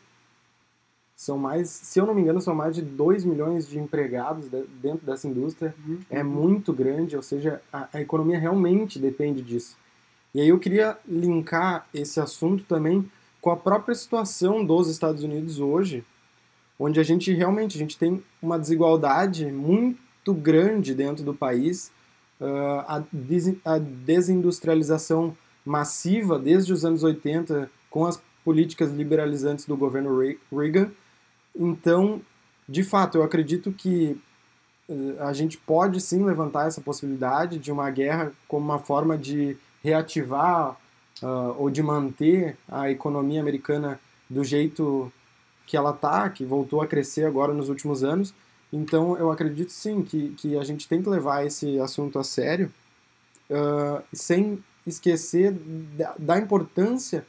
São 1.16 1.38
mais, 1.38 1.70
se 1.70 2.00
eu 2.00 2.06
não 2.06 2.14
me 2.14 2.22
engano, 2.22 2.40
são 2.40 2.54
mais 2.54 2.76
de 2.76 2.82
2 2.82 3.24
milhões 3.24 3.68
de 3.68 3.80
empregados 3.80 4.48
de, 4.48 4.64
dentro 4.82 5.06
dessa 5.06 5.28
indústria. 5.28 5.74
Uhum. 5.86 6.00
É 6.10 6.22
muito 6.22 6.72
grande, 6.72 7.16
ou 7.16 7.22
seja, 7.22 7.62
a, 7.74 7.88
a 7.92 8.02
economia 8.02 8.38
realmente 8.38 9.00
depende 9.00 9.42
disso. 9.42 9.78
E 10.34 10.42
aí 10.42 10.50
eu 10.50 10.60
queria 10.60 10.98
linkar 11.08 11.88
esse 11.94 12.20
assunto 12.20 12.66
também 12.66 13.10
com 13.42 13.50
a 13.50 13.56
própria 13.56 13.96
situação 13.96 14.66
dos 14.66 14.90
Estados 14.90 15.24
Unidos 15.24 15.60
hoje, 15.60 16.04
onde 16.78 17.00
a 17.00 17.04
gente 17.04 17.32
realmente 17.34 17.78
a 17.78 17.80
gente 17.80 17.98
tem 17.98 18.22
uma 18.42 18.60
desigualdade 18.60 19.46
muito 19.46 20.34
grande 20.34 20.94
dentro 20.94 21.24
do 21.24 21.34
país, 21.34 21.92
uh, 22.42 22.84
a, 22.86 23.04
des, 23.14 23.56
a 23.64 23.78
desindustrialização 23.78 25.38
massiva 25.66 26.38
desde 26.38 26.72
os 26.72 26.86
anos 26.86 27.04
80 27.04 27.70
com 27.90 28.06
as 28.06 28.22
políticas 28.44 28.92
liberalizantes 28.92 29.66
do 29.66 29.76
governo 29.76 30.18
Reagan. 30.52 30.92
Então, 31.56 32.22
de 32.70 32.84
fato, 32.84 33.18
eu 33.18 33.24
acredito 33.24 33.72
que 33.72 34.22
eh, 34.88 35.16
a 35.20 35.34
gente 35.34 35.58
pode 35.58 36.00
sim 36.00 36.24
levantar 36.24 36.68
essa 36.68 36.82
possibilidade 36.82 37.58
de 37.58 37.72
uma 37.72 37.90
guerra 37.90 38.32
como 38.48 38.66
uma 38.66 38.80
forma 38.80 39.18
de 39.18 39.58
reativar 39.84 40.78
uh, 41.22 41.56
ou 41.58 41.70
de 41.70 41.82
manter 41.82 42.58
a 42.68 42.90
economia 42.90 43.40
americana 43.40 44.00
do 44.30 44.44
jeito 44.44 45.12
que 45.66 45.78
ela 45.78 45.92
está, 45.92 46.30
que 46.30 46.44
voltou 46.44 46.82
a 46.82 46.88
crescer 46.88 47.26
agora 47.26 47.54
nos 47.54 47.70
últimos 47.70 48.04
anos. 48.04 48.34
Então, 48.72 49.18
eu 49.18 49.32
acredito 49.32 49.72
sim 49.72 50.02
que, 50.04 50.30
que 50.32 50.58
a 50.58 50.64
gente 50.64 50.88
tem 50.88 51.02
que 51.02 51.10
levar 51.10 51.46
esse 51.46 51.80
assunto 51.80 52.20
a 52.20 52.24
sério, 52.24 52.72
uh, 53.50 54.04
sem 54.14 54.64
esquecer 54.86 55.52
da, 55.98 56.16
da 56.18 56.38
importância 56.38 57.26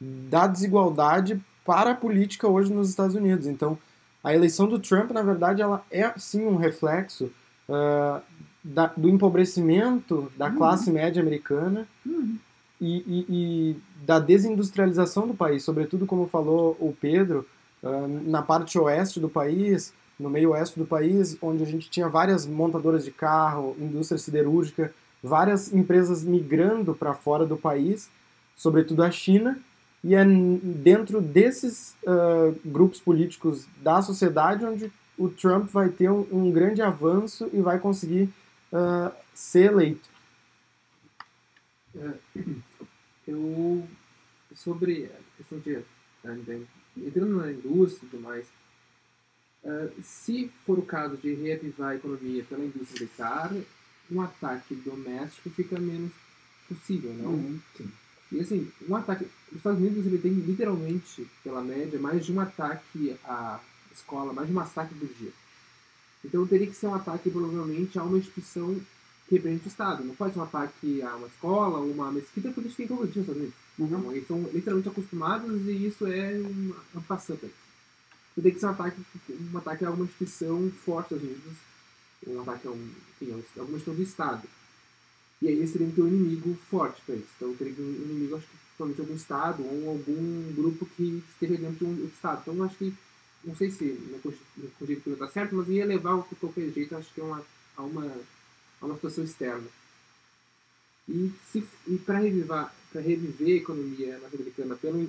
da 0.00 0.46
desigualdade 0.46 1.40
para 1.64 1.90
a 1.90 1.94
política 1.94 2.48
hoje 2.48 2.72
nos 2.72 2.88
Estados 2.88 3.14
Unidos. 3.14 3.46
Então, 3.46 3.78
a 4.22 4.34
eleição 4.34 4.66
do 4.66 4.78
Trump, 4.78 5.10
na 5.10 5.22
verdade, 5.22 5.62
ela 5.62 5.84
é 5.90 6.12
sim 6.16 6.46
um 6.46 6.56
reflexo 6.56 7.30
uh, 7.68 8.20
da, 8.62 8.86
do 8.96 9.08
empobrecimento 9.08 10.30
da 10.36 10.48
uhum. 10.48 10.56
classe 10.56 10.90
média 10.90 11.22
americana 11.22 11.86
uhum. 12.04 12.36
e, 12.80 12.96
e, 12.96 13.26
e, 13.28 13.76
da 14.04 14.18
desindustrialização 14.18 15.26
do 15.26 15.34
país, 15.34 15.62
sobretudo, 15.62 16.06
como 16.06 16.28
falou 16.28 16.76
o 16.80 16.94
Pedro, 17.00 17.46
uh, 17.82 18.08
na 18.28 18.42
parte 18.42 18.78
oeste 18.78 19.20
do 19.20 19.28
país, 19.28 19.92
no 20.18 20.28
meio 20.28 20.50
oeste 20.50 20.78
do 20.78 20.86
país, 20.86 21.36
onde 21.40 21.62
a 21.62 21.66
gente 21.66 21.88
tinha 21.88 22.08
várias 22.08 22.46
montadoras 22.46 23.04
de 23.04 23.10
carro, 23.10 23.74
indústria 23.78 24.18
siderúrgica, 24.18 24.92
várias 25.22 25.72
empresas 25.72 26.24
migrando 26.24 26.94
para 26.94 27.14
fora 27.14 27.46
do 27.46 27.56
país, 27.56 28.10
sobretudo 28.56 29.02
a 29.02 29.10
China, 29.10 29.58
e 30.02 30.14
é 30.14 30.24
dentro 30.24 31.20
desses 31.20 31.94
uh, 32.04 32.58
grupos 32.64 33.00
políticos 33.00 33.66
da 33.82 34.00
sociedade 34.00 34.64
onde 34.64 34.90
o 35.18 35.28
Trump 35.28 35.68
vai 35.70 35.90
ter 35.90 36.10
um, 36.10 36.26
um 36.32 36.50
grande 36.50 36.80
avanço 36.80 37.50
e 37.52 37.60
vai 37.60 37.78
conseguir 37.78 38.32
uh, 38.72 39.12
ser 39.34 39.72
eleito. 39.72 40.08
É, 41.94 42.12
eu 43.28 43.86
sobre 44.54 45.06
a 45.06 45.36
questão 45.36 45.58
de 45.58 45.82
entrando 46.96 47.36
na 47.36 47.52
indústria 47.52 48.06
e 48.06 48.10
tudo 48.10 48.22
mais, 48.22 48.46
uh, 49.64 49.90
se 50.02 50.50
for 50.66 50.78
o 50.78 50.82
caso 50.82 51.16
de 51.16 51.34
reavivar 51.34 51.90
a 51.90 51.96
economia 51.96 52.44
pela 52.44 52.64
indústria 52.64 53.00
militar, 53.00 53.52
um 54.10 54.20
ataque 54.20 54.74
doméstico 54.74 55.50
fica 55.50 55.78
menos 55.78 56.12
possível, 56.68 57.12
não? 57.14 57.30
Uhum, 57.30 57.60
e 58.32 58.40
assim, 58.40 58.70
um 58.88 58.94
ataque. 58.94 59.26
Os 59.50 59.56
Estados 59.56 59.80
Unidos 59.80 60.06
ele 60.06 60.18
tem 60.18 60.32
literalmente, 60.32 61.26
pela 61.42 61.62
média, 61.62 61.98
mais 61.98 62.24
de 62.24 62.32
um 62.32 62.40
ataque 62.40 63.16
à 63.24 63.58
escola, 63.92 64.32
mais 64.32 64.46
de 64.46 64.52
um 64.52 64.56
massacre 64.56 64.94
por 64.96 65.08
dia. 65.08 65.32
Então 66.24 66.46
teria 66.46 66.66
que 66.66 66.76
ser 66.76 66.86
um 66.86 66.94
ataque 66.94 67.30
provavelmente 67.30 67.98
a 67.98 68.04
uma 68.04 68.18
instituição 68.18 68.80
que 69.26 69.34
represente 69.34 69.66
o 69.66 69.68
Estado. 69.68 70.04
Não 70.04 70.14
pode 70.14 70.34
ser 70.34 70.38
um 70.38 70.44
ataque 70.44 71.02
a 71.02 71.16
uma 71.16 71.26
escola, 71.26 71.80
uma 71.80 72.12
mesquita, 72.12 72.50
porque 72.50 72.68
isso 72.68 72.76
tem 72.76 72.86
todo 72.86 73.08
dia 73.08 73.22
nos 73.22 73.28
Estados 73.28 73.42
Unidos. 73.42 73.54
Uhum. 73.78 73.86
Então, 73.86 74.10
eles 74.10 74.22
estão 74.22 74.50
literalmente 74.52 74.88
acostumados 74.88 75.66
e 75.66 75.86
isso 75.86 76.06
é 76.06 76.38
uma, 76.38 76.76
uma 76.94 77.02
passada. 77.02 77.50
Então 78.32 78.42
tem 78.44 78.52
que 78.52 78.60
ser 78.60 78.66
um 78.66 78.70
ataque, 78.70 79.00
um 79.52 79.58
ataque 79.58 79.84
a 79.84 79.88
alguma 79.88 80.04
instituição 80.04 80.70
forte 80.84 81.14
dos 81.14 81.22
Estados 81.22 81.36
Unidos 81.36 81.69
um 82.26 82.40
ataque 82.42 82.66
a 82.68 82.70
um, 82.70 82.90
enfim, 83.20 83.42
alguma 83.58 83.78
questão 83.78 83.94
do 83.94 84.02
Estado. 84.02 84.46
E 85.42 85.48
aí 85.48 85.54
eles 85.54 85.72
teriam 85.72 85.90
que 85.90 85.96
ter 85.96 86.02
um 86.02 86.08
inimigo 86.08 86.56
forte 86.70 87.00
para 87.06 87.14
isso. 87.14 87.28
Então 87.36 87.54
teria 87.54 87.72
que 87.72 87.80
ter 87.80 87.86
um 87.86 87.92
inimigo, 87.92 88.36
acho 88.36 88.46
que 88.46 88.56
provavelmente 88.76 89.00
algum 89.00 89.14
Estado 89.14 89.64
ou 89.64 89.90
algum 89.90 90.52
grupo 90.54 90.86
que 90.96 91.22
esteja 91.30 91.56
dentro 91.56 91.86
de 91.86 92.02
um 92.02 92.06
Estado. 92.06 92.42
Então 92.42 92.64
acho 92.64 92.76
que, 92.76 92.94
não 93.44 93.56
sei 93.56 93.70
se 93.70 93.84
minha 93.84 94.20
conjectura 94.78 95.14
está 95.14 95.28
certa, 95.28 95.56
mas 95.56 95.68
ia 95.68 95.86
levar 95.86 96.22
de 96.28 96.34
qualquer 96.36 96.70
jeito, 96.70 96.94
acho 96.96 97.12
que 97.14 97.20
é 97.20 97.24
uma, 97.24 97.42
a, 97.76 97.82
uma, 97.82 98.12
a 98.80 98.86
uma 98.86 98.94
situação 98.96 99.24
externa. 99.24 99.66
E, 101.08 101.32
e 101.88 101.98
para 101.98 102.18
reviver, 102.18 102.66
reviver 102.94 103.54
a 103.54 103.62
economia 103.62 104.18
norte-americana 104.18 104.76
pela, 104.76 105.08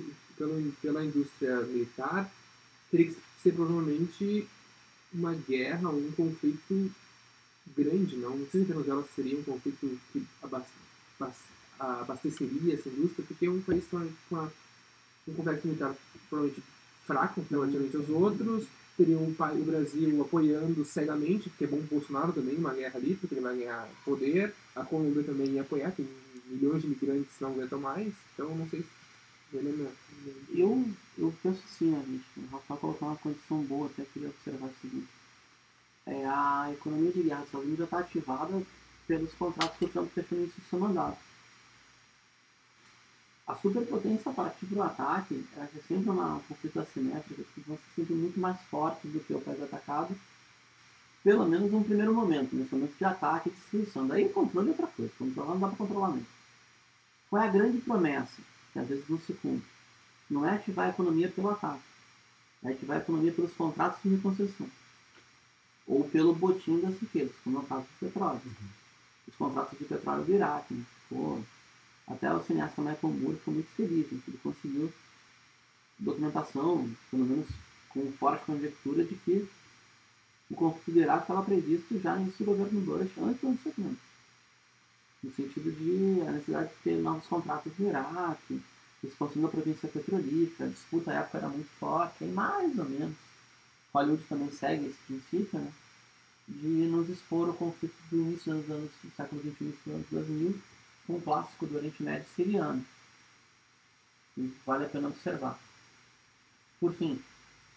pela 0.80 1.04
indústria 1.04 1.60
militar, 1.60 2.32
teria 2.90 3.06
que 3.06 3.16
ser 3.42 3.52
provavelmente 3.52 4.48
uma 5.14 5.34
guerra, 5.34 5.88
um 5.90 6.10
conflito 6.12 6.90
grande, 7.76 8.16
não, 8.16 8.30
não 8.36 8.46
sei 8.50 8.60
se 8.64 8.70
em 8.70 8.72
Venezuela 8.72 9.04
seria 9.14 9.38
um 9.38 9.42
conflito 9.42 9.98
que 10.12 10.24
abas- 10.42 10.64
abas- 11.20 11.36
abasteceria 11.78 12.74
essa 12.74 12.88
indústria, 12.88 13.24
porque 13.26 13.46
é 13.46 13.50
um 13.50 13.60
país 13.60 13.84
com, 13.90 13.98
um 15.28 15.34
complexo 15.34 15.66
militar 15.66 15.94
provavelmente 16.28 16.62
fraco 17.06 17.44
relativamente 17.50 17.96
aos 17.96 18.08
outros, 18.08 18.66
teria 18.96 19.16
pa- 19.36 19.52
o 19.52 19.64
Brasil 19.64 20.20
apoiando 20.22 20.84
cegamente, 20.84 21.48
porque 21.50 21.64
é 21.64 21.66
bom 21.66 21.76
o 21.78 21.82
Bolsonaro 21.82 22.32
também, 22.32 22.56
uma 22.56 22.74
guerra 22.74 22.98
ali, 22.98 23.14
porque 23.16 23.34
ele 23.34 23.40
vai 23.42 23.56
ganhar 23.56 23.88
poder, 24.04 24.52
a 24.76 24.84
Colômbia 24.84 25.22
também 25.24 25.46
ia 25.52 25.62
apoiar, 25.62 25.90
tem 25.92 26.06
milhões 26.46 26.82
de 26.82 26.86
imigrantes 26.88 27.30
não 27.40 27.50
aguentam 27.50 27.80
mais, 27.80 28.12
então 28.34 28.54
não 28.54 28.68
sei 28.68 28.80
se 28.80 28.86
é 29.58 29.92
Eu, 30.50 30.84
eu 31.18 31.34
penso 31.42 31.62
assim, 31.64 31.90
né, 31.90 32.02
gente? 32.06 32.24
O 32.36 32.54
Rafael 32.54 32.80
colocou 32.80 33.08
uma 33.08 33.16
condição 33.16 33.62
boa, 33.62 33.86
até 33.86 34.04
queria 34.04 34.28
observar 34.28 34.66
o 34.66 34.74
seguinte. 34.80 35.08
É, 36.06 36.26
a 36.26 36.70
economia 36.72 37.12
de 37.12 37.22
guerra 37.22 37.40
dos 37.40 37.46
Estados 37.46 37.66
Unidos 37.66 37.78
já 37.78 37.84
está 37.84 37.98
ativada 37.98 38.62
pelos 39.06 39.32
contratos 39.34 39.76
que 39.78 39.84
o 39.84 39.88
Trump 39.88 40.10
fechou 40.12 40.38
no 40.38 40.44
início 40.44 40.62
do 40.62 40.68
seu 40.68 40.78
mandato. 40.78 41.18
A 43.46 43.54
superpotência 43.56 44.30
a 44.30 44.34
partir 44.34 44.66
do 44.66 44.82
ataque 44.82 45.44
é 45.56 45.66
sempre 45.86 46.10
uma 46.10 46.40
conflito 46.48 46.80
assimétrico 46.80 47.44
que 47.54 47.60
vão 47.60 47.76
ser 47.76 48.02
sempre 48.02 48.14
muito 48.14 48.40
mais 48.40 48.60
fortes 48.62 49.10
do 49.12 49.20
que 49.20 49.34
o 49.34 49.40
país 49.40 49.62
atacado, 49.62 50.16
pelo 51.22 51.46
menos 51.46 51.70
num 51.70 51.82
primeiro 51.82 52.14
momento, 52.14 52.54
nesse 52.54 52.74
momento 52.74 52.96
de 52.96 53.04
ataque 53.04 53.48
e 53.48 53.52
destruição. 53.52 54.06
Daí 54.06 54.28
controle 54.28 54.68
é 54.68 54.70
outra 54.70 54.86
coisa, 54.86 55.12
controlar 55.18 55.52
não 55.52 55.60
dá 55.60 55.68
para 55.68 55.76
controlar 55.76 56.08
mesmo. 56.08 56.26
Qual 57.28 57.42
é 57.42 57.46
a 57.46 57.50
grande 57.50 57.78
promessa, 57.78 58.40
que 58.72 58.78
às 58.78 58.88
vezes 58.88 59.08
não 59.08 59.18
se 59.18 59.32
cumpre? 59.34 59.66
Não 60.30 60.46
é 60.46 60.54
ativar 60.54 60.86
a 60.86 60.90
economia 60.90 61.28
pelo 61.28 61.50
ataque, 61.50 61.82
é 62.64 62.70
ativar 62.70 62.96
a 62.96 63.00
economia 63.00 63.32
pelos 63.32 63.52
contratos 63.52 64.02
de 64.02 64.10
reconstrução. 64.10 64.68
Ou 65.86 66.08
pelo 66.08 66.34
botim 66.34 66.80
das 66.80 66.98
riquezas, 66.98 67.34
como 67.42 67.58
é 67.58 67.60
o 67.60 67.64
caso 67.64 67.82
do 67.82 68.06
petróleo. 68.06 68.40
Os 69.26 69.34
contratos 69.34 69.78
de 69.78 69.84
petróleo 69.84 70.24
do 70.24 70.32
Iraque, 70.32 70.74
né? 70.74 70.84
Pô, 71.08 71.40
até 72.06 72.32
o 72.32 72.42
cineasta 72.42 72.80
Michael 72.80 73.12
Moore 73.14 73.40
foi 73.44 73.54
muito 73.54 73.70
feliz, 73.76 74.10
né? 74.10 74.20
ele 74.26 74.38
conseguiu 74.42 74.92
documentação, 75.98 76.90
pelo 77.10 77.24
menos 77.24 77.48
com 77.88 78.10
forte 78.12 78.44
conjectura, 78.44 79.04
de 79.04 79.14
que 79.14 79.48
o 80.50 80.54
conflito 80.54 80.92
do 80.92 81.00
Iraque 81.00 81.22
estava 81.22 81.42
previsto 81.42 82.00
já 82.00 82.14
no 82.14 82.22
início 82.22 82.44
do 82.44 82.52
governo 82.52 82.80
Bush, 82.80 83.10
antes 83.18 83.40
do 83.40 83.48
ano 83.48 83.58
70. 83.62 84.11
No 85.22 85.32
sentido 85.32 85.70
de 85.70 86.20
a 86.26 86.32
necessidade 86.32 86.68
de 86.70 86.74
ter 86.82 86.96
novos 86.96 87.26
contratos 87.26 87.72
no 87.78 87.88
Iraque, 87.88 88.60
expansão 89.04 89.42
da 89.42 89.48
província 89.48 89.88
petrolífera, 89.88 90.68
a 90.68 90.72
disputa 90.72 91.10
à 91.10 91.14
época 91.14 91.38
era 91.38 91.48
muito 91.48 91.70
forte, 91.78 92.24
e 92.24 92.28
mais 92.28 92.78
ou 92.78 92.84
menos. 92.84 93.16
Hollywood 93.92 94.24
também 94.24 94.50
segue 94.50 94.86
esse 94.86 94.98
princípio, 95.06 95.58
né? 95.58 95.72
De 96.48 96.66
nos 96.66 97.08
expor 97.08 97.48
ao 97.48 97.54
conflito 97.54 97.94
do 98.10 98.16
início 98.16 98.54
dos 98.54 98.70
anos 98.70 98.90
do 99.02 99.10
século 99.16 99.40
XXI 99.42 99.54
e 99.60 99.64
dos 99.64 99.94
anos 99.94 100.06
2000, 100.10 100.60
com 101.06 101.14
o 101.14 101.22
clássico 101.22 101.66
do 101.66 101.76
Oriente 101.76 102.02
Médio 102.02 102.26
siriano. 102.34 102.84
E 104.36 104.52
vale 104.66 104.86
a 104.86 104.88
pena 104.88 105.08
observar. 105.08 105.58
Por 106.80 106.94
fim, 106.94 107.22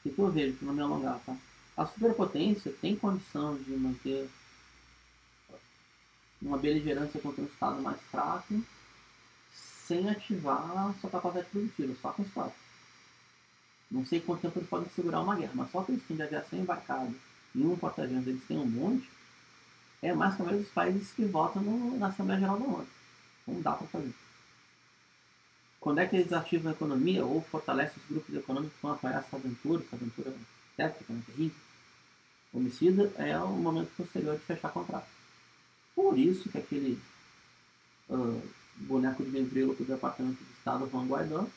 o 0.05 0.09
que 0.09 0.17
eu 0.17 0.31
vejo, 0.31 0.55
para 0.55 0.67
não 0.67 0.73
me 0.73 0.81
alongar, 0.81 1.19
tá? 1.25 1.35
A 1.77 1.85
superpotência 1.85 2.73
tem 2.81 2.95
condição 2.95 3.55
de 3.57 3.71
manter 3.71 4.29
uma 6.41 6.57
beligerância 6.57 7.19
contra 7.19 7.41
um 7.41 7.47
Estado 7.47 7.81
mais 7.81 7.99
fraco 8.11 8.61
sem 9.53 10.09
ativar 10.09 10.93
sua 10.99 11.09
capacidade 11.09 11.49
produtiva, 11.49 11.95
só 12.01 12.11
com 12.11 12.23
história. 12.23 12.53
Não 13.89 14.05
sei 14.05 14.19
quanto 14.19 14.41
tempo 14.41 14.59
eles 14.59 14.69
podem 14.69 14.89
segurar 14.89 15.21
uma 15.21 15.35
guerra, 15.35 15.51
mas 15.53 15.71
só 15.71 15.83
que 15.83 15.91
eles 15.91 16.03
têm 16.03 16.17
de 16.17 16.23
aviação 16.23 16.59
embarcada 16.59 17.13
em 17.55 17.65
um 17.65 17.77
porta-aviões, 17.77 18.25
eles 18.27 18.43
têm 18.45 18.57
um 18.57 18.65
monte, 18.65 19.09
é 20.01 20.13
mais 20.13 20.35
que 20.35 20.41
a 20.41 20.45
maioria 20.45 20.65
dos 20.65 20.73
países 20.73 21.11
que 21.11 21.23
votam 21.25 21.61
no- 21.61 21.97
na 21.97 22.07
Assembleia 22.07 22.39
Geral 22.39 22.59
da 22.59 22.65
ONU. 22.65 22.87
Não 23.47 23.61
dá 23.61 23.73
para 23.73 23.87
fazer. 23.87 24.13
Quando 25.79 25.99
é 25.99 26.07
que 26.07 26.15
eles 26.15 26.33
ativam 26.33 26.71
a 26.71 26.75
economia 26.75 27.23
ou 27.23 27.41
fortalecem 27.43 28.01
os 28.01 28.09
grupos 28.09 28.35
econômicos 28.35 28.75
que 28.75 28.81
vão 28.81 28.93
apoiar 28.93 29.19
essa 29.19 29.35
aventura, 29.35 29.83
essa 29.83 29.95
aventura 29.95 30.33
tétrica, 30.75 31.13
né, 31.13 31.21
terrível, 31.27 31.57
homicida, 32.51 33.11
é 33.17 33.37
o 33.37 33.49
momento 33.49 33.95
posterior 33.95 34.35
de 34.35 34.43
fechar 34.45 34.71
contrato. 34.71 35.14
Por 35.95 36.17
isso 36.17 36.49
que 36.49 36.57
aquele 36.57 36.99
ah, 38.09 38.39
boneco 38.77 39.23
de 39.23 39.29
ventríloco 39.29 39.83
do 39.83 39.93
Departamento 39.93 40.43
de 40.43 40.51
Estado, 40.57 40.89
Juan 40.91 41.07
Guaidó, 41.07 41.47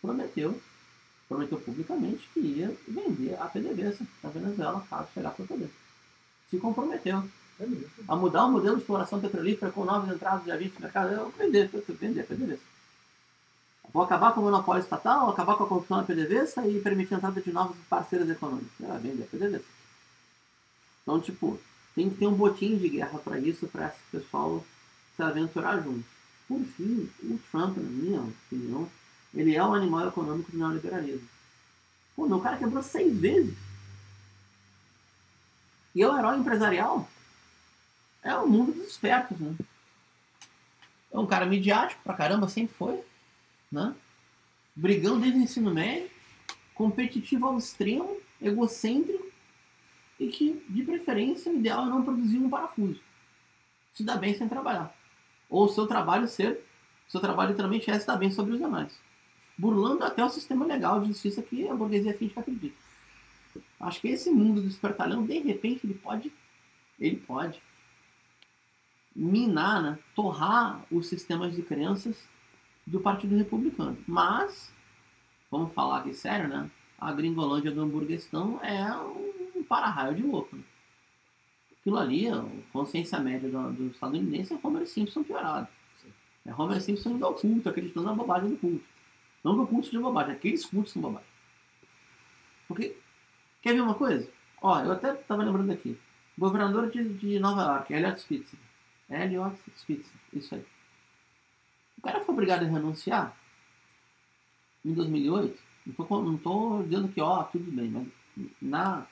prometeu, 0.00 0.60
prometeu 1.28 1.58
publicamente 1.60 2.28
que 2.32 2.40
ia 2.40 2.76
vender 2.86 3.34
a 3.40 3.46
PDVSA 3.46 4.06
para 4.20 4.30
a 4.30 4.32
Venezuela 4.32 4.86
caso 4.88 5.08
chegasse 5.12 5.40
ao 5.40 5.46
poder. 5.48 5.70
Se 6.50 6.58
comprometeu 6.58 7.24
a 8.08 8.16
mudar 8.16 8.46
o 8.46 8.50
modelo 8.50 8.76
de 8.76 8.82
exploração 8.82 9.20
petrolífera 9.20 9.70
com 9.70 9.84
novas 9.84 10.14
entradas 10.14 10.44
de 10.44 10.50
agentes 10.50 10.76
de 10.76 10.82
mercado. 10.82 11.12
Eu 11.12 11.30
vender, 11.30 11.70
eu 11.72 11.94
vender 11.94 12.20
a 12.20 12.24
PDVSA. 12.24 12.72
Vou 13.92 14.02
acabar 14.02 14.32
com 14.32 14.40
o 14.40 14.44
monopólio 14.44 14.82
estatal, 14.82 15.28
acabar 15.28 15.56
com 15.56 15.64
a 15.64 15.68
corrupção 15.68 15.98
na 15.98 16.04
PDVSA 16.04 16.66
e 16.66 16.80
permitir 16.80 17.14
a 17.14 17.16
entrada 17.18 17.40
de 17.40 17.52
novos 17.52 17.76
parceiros 17.88 18.28
econômicos. 18.28 18.70
Ah, 18.88 18.98
vender 18.98 19.24
a 19.24 19.26
PDVSA. 19.26 19.64
Então, 21.02 21.20
tipo, 21.20 21.58
tem 21.94 22.08
que 22.08 22.16
ter 22.16 22.26
um 22.26 22.34
botinho 22.34 22.78
de 22.78 22.88
guerra 22.88 23.18
para 23.18 23.38
isso, 23.38 23.66
para 23.66 23.88
esse 23.88 23.98
pessoal 24.10 24.64
se 25.16 25.22
aventurar 25.22 25.82
junto. 25.82 26.04
Por 26.48 26.64
fim, 26.76 27.10
o 27.22 27.38
Trump, 27.50 27.76
na 27.76 27.82
minha 27.82 28.20
opinião, 28.20 28.88
ele 29.34 29.54
é 29.54 29.62
o 29.62 29.74
animal 29.74 30.08
econômico 30.08 30.50
do 30.50 30.58
neoliberalismo. 30.58 31.28
Pô, 32.16 32.26
meu 32.26 32.40
cara 32.40 32.56
quebrou 32.56 32.82
seis 32.82 33.18
vezes. 33.18 33.54
E 35.94 36.02
é 36.02 36.08
o 36.08 36.18
herói 36.18 36.38
empresarial. 36.38 37.08
É 38.22 38.34
o 38.36 38.48
mundo 38.48 38.72
dos 38.72 38.88
espertos, 38.88 39.38
né? 39.38 39.54
É 41.12 41.18
um 41.18 41.26
cara 41.26 41.44
midiático 41.44 42.02
pra 42.02 42.14
caramba, 42.14 42.48
sempre 42.48 42.74
foi. 42.74 43.02
Né? 43.70 43.94
Brigão 44.74 45.20
desde 45.20 45.38
o 45.38 45.42
ensino 45.42 45.72
médio, 45.72 46.10
competitivo 46.74 47.46
ao 47.46 47.58
extremo, 47.58 48.16
egocêntrico 48.40 49.31
e 50.22 50.28
que, 50.28 50.64
de 50.68 50.84
preferência, 50.84 51.50
o 51.50 51.56
ideal 51.56 51.84
é 51.84 51.90
não 51.90 52.04
produzir 52.04 52.38
um 52.38 52.48
parafuso. 52.48 53.00
Se 53.92 54.04
dá 54.04 54.16
bem 54.16 54.34
sem 54.34 54.48
trabalhar. 54.48 54.94
Ou 55.50 55.64
o 55.64 55.68
seu 55.68 55.86
trabalho 55.86 56.28
ser, 56.28 56.64
seu 57.08 57.20
trabalho 57.20 57.50
literalmente 57.50 57.90
é 57.90 57.98
se 57.98 58.06
dar 58.06 58.16
bem 58.16 58.30
sobre 58.30 58.52
os 58.52 58.60
demais. 58.60 58.96
Burlando 59.58 60.04
até 60.04 60.24
o 60.24 60.28
sistema 60.28 60.64
legal 60.64 61.00
de 61.00 61.08
justiça 61.08 61.42
que 61.42 61.68
a 61.68 61.74
burguesia 61.74 62.14
finge 62.14 62.32
que 62.32 62.38
acredita. 62.38 62.76
Acho 63.80 64.00
que 64.00 64.08
esse 64.08 64.30
mundo 64.30 64.62
do 64.62 64.68
espertalhão, 64.68 65.26
de 65.26 65.38
repente, 65.40 65.84
ele 65.84 65.94
pode, 65.94 66.32
ele 67.00 67.16
pode 67.16 67.60
minar, 69.14 69.82
né, 69.82 69.98
torrar 70.14 70.86
os 70.90 71.08
sistemas 71.08 71.54
de 71.54 71.62
crenças 71.62 72.16
do 72.86 73.00
Partido 73.00 73.36
Republicano. 73.36 73.98
Mas, 74.06 74.72
vamos 75.50 75.74
falar 75.74 75.98
aqui 75.98 76.14
sério, 76.14 76.48
né? 76.48 76.70
A 76.96 77.12
gringolândia 77.12 77.72
do 77.72 77.82
hamburguestão 77.82 78.60
é 78.62 78.96
um 78.96 79.41
para-raio 79.72 80.14
de 80.14 80.22
louco. 80.22 80.54
Né? 80.54 80.62
Aquilo 81.80 81.96
ali, 81.96 82.28
a 82.28 82.44
consciência 82.74 83.18
média 83.18 83.48
do, 83.48 83.72
do 83.72 83.86
estadunidense 83.86 84.52
é 84.52 84.58
Homer 84.62 84.86
Simpson 84.86 85.22
piorado. 85.22 85.66
É 86.44 86.52
Homer 86.52 86.78
Simpson 86.82 87.18
ao 87.22 87.32
culto, 87.32 87.70
acreditando 87.70 88.04
na 88.04 88.12
bobagem 88.12 88.50
do 88.50 88.56
culto. 88.58 88.84
Não 89.42 89.56
do 89.56 89.66
culto 89.66 89.90
de 89.90 89.98
bobagem, 89.98 90.34
aqueles 90.34 90.66
cultos 90.66 90.92
são 90.92 91.00
bobagem. 91.00 91.26
Porque, 92.68 92.98
quer 93.62 93.72
ver 93.72 93.80
uma 93.80 93.94
coisa? 93.94 94.28
Ó, 94.60 94.78
eu 94.80 94.92
até 94.92 95.14
estava 95.14 95.42
lembrando 95.42 95.72
aqui. 95.72 95.98
Governador 96.36 96.90
de, 96.90 97.08
de 97.14 97.38
Nova 97.38 97.62
York, 97.62 97.94
Elliot 97.94 98.20
Spitzer. 98.20 98.58
Elliot 99.08 99.56
Spitzer, 99.78 100.12
isso 100.34 100.54
aí. 100.54 100.64
O 101.96 102.02
cara 102.02 102.20
foi 102.20 102.34
obrigado 102.34 102.64
a 102.64 102.68
renunciar 102.68 103.34
em 104.84 104.92
2008. 104.92 105.58
Não 105.86 105.94
tô, 105.94 106.22
não 106.22 106.36
tô 106.36 106.82
dizendo 106.82 107.08
que, 107.08 107.22
ó, 107.22 107.44
tudo 107.44 107.70
bem, 107.72 107.90
mas 107.90 108.06
na, 108.60 109.06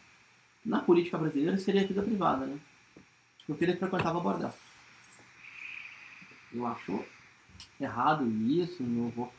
na 0.64 0.80
política 0.80 1.18
brasileira 1.18 1.58
seria 1.58 1.86
vida 1.86 2.02
privada, 2.02 2.46
né? 2.46 2.58
Porque 3.46 3.64
ele 3.64 3.76
frequentava 3.76 4.20
bordel. 4.20 4.52
Eu 6.52 6.66
acho 6.66 7.04
errado 7.80 8.26
isso, 8.28 8.82
não 8.82 9.08
vou 9.10 9.32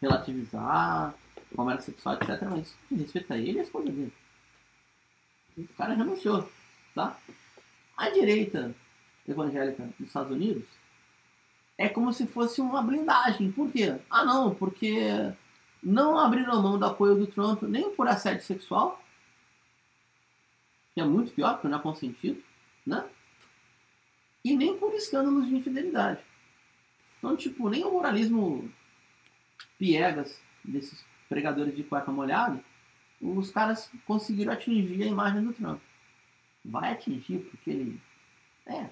relativizar, 0.00 1.14
comércio 1.54 1.92
sexual, 1.92 2.16
etc. 2.16 2.42
Mas 2.50 2.74
respeita 2.90 3.36
ele 3.36 3.58
e 3.58 3.60
a 3.60 3.62
esposa 3.62 3.90
dele. 3.90 4.12
O 5.56 5.68
cara 5.76 5.94
renunciou, 5.94 6.48
tá? 6.94 7.16
A 7.96 8.08
direita 8.10 8.74
evangélica 9.28 9.84
dos 9.98 10.08
Estados 10.08 10.32
Unidos 10.32 10.64
é 11.76 11.88
como 11.88 12.12
se 12.12 12.26
fosse 12.26 12.60
uma 12.60 12.82
blindagem. 12.82 13.52
Por 13.52 13.70
quê? 13.70 13.96
Ah, 14.08 14.24
não, 14.24 14.54
porque 14.54 15.32
não 15.82 16.18
abriram 16.18 16.62
mão 16.62 16.78
do 16.78 16.86
apoio 16.86 17.16
do 17.16 17.26
Trump 17.26 17.62
nem 17.62 17.90
por 17.90 18.08
assédio 18.08 18.44
sexual, 18.44 19.01
que 20.94 21.00
é 21.00 21.04
muito 21.04 21.32
pior, 21.32 21.54
porque 21.54 21.68
não 21.68 21.78
é 21.78 21.82
consentido, 21.82 22.42
né? 22.86 23.04
E 24.44 24.56
nem 24.56 24.76
por 24.76 24.92
escândalos 24.94 25.48
de 25.48 25.56
infidelidade. 25.56 26.20
Então, 27.18 27.36
tipo, 27.36 27.68
nem 27.68 27.84
o 27.84 27.92
moralismo 27.92 28.68
piegas 29.78 30.40
desses 30.64 31.04
pregadores 31.28 31.74
de 31.74 31.84
cueca 31.84 32.10
molhada, 32.10 32.62
os 33.20 33.50
caras 33.50 33.90
conseguiram 34.04 34.52
atingir 34.52 35.02
a 35.04 35.06
imagem 35.06 35.42
do 35.42 35.52
Trump. 35.52 35.80
Vai 36.64 36.92
atingir 36.92 37.38
porque 37.38 37.70
ele 37.70 38.00
é, 38.66 38.88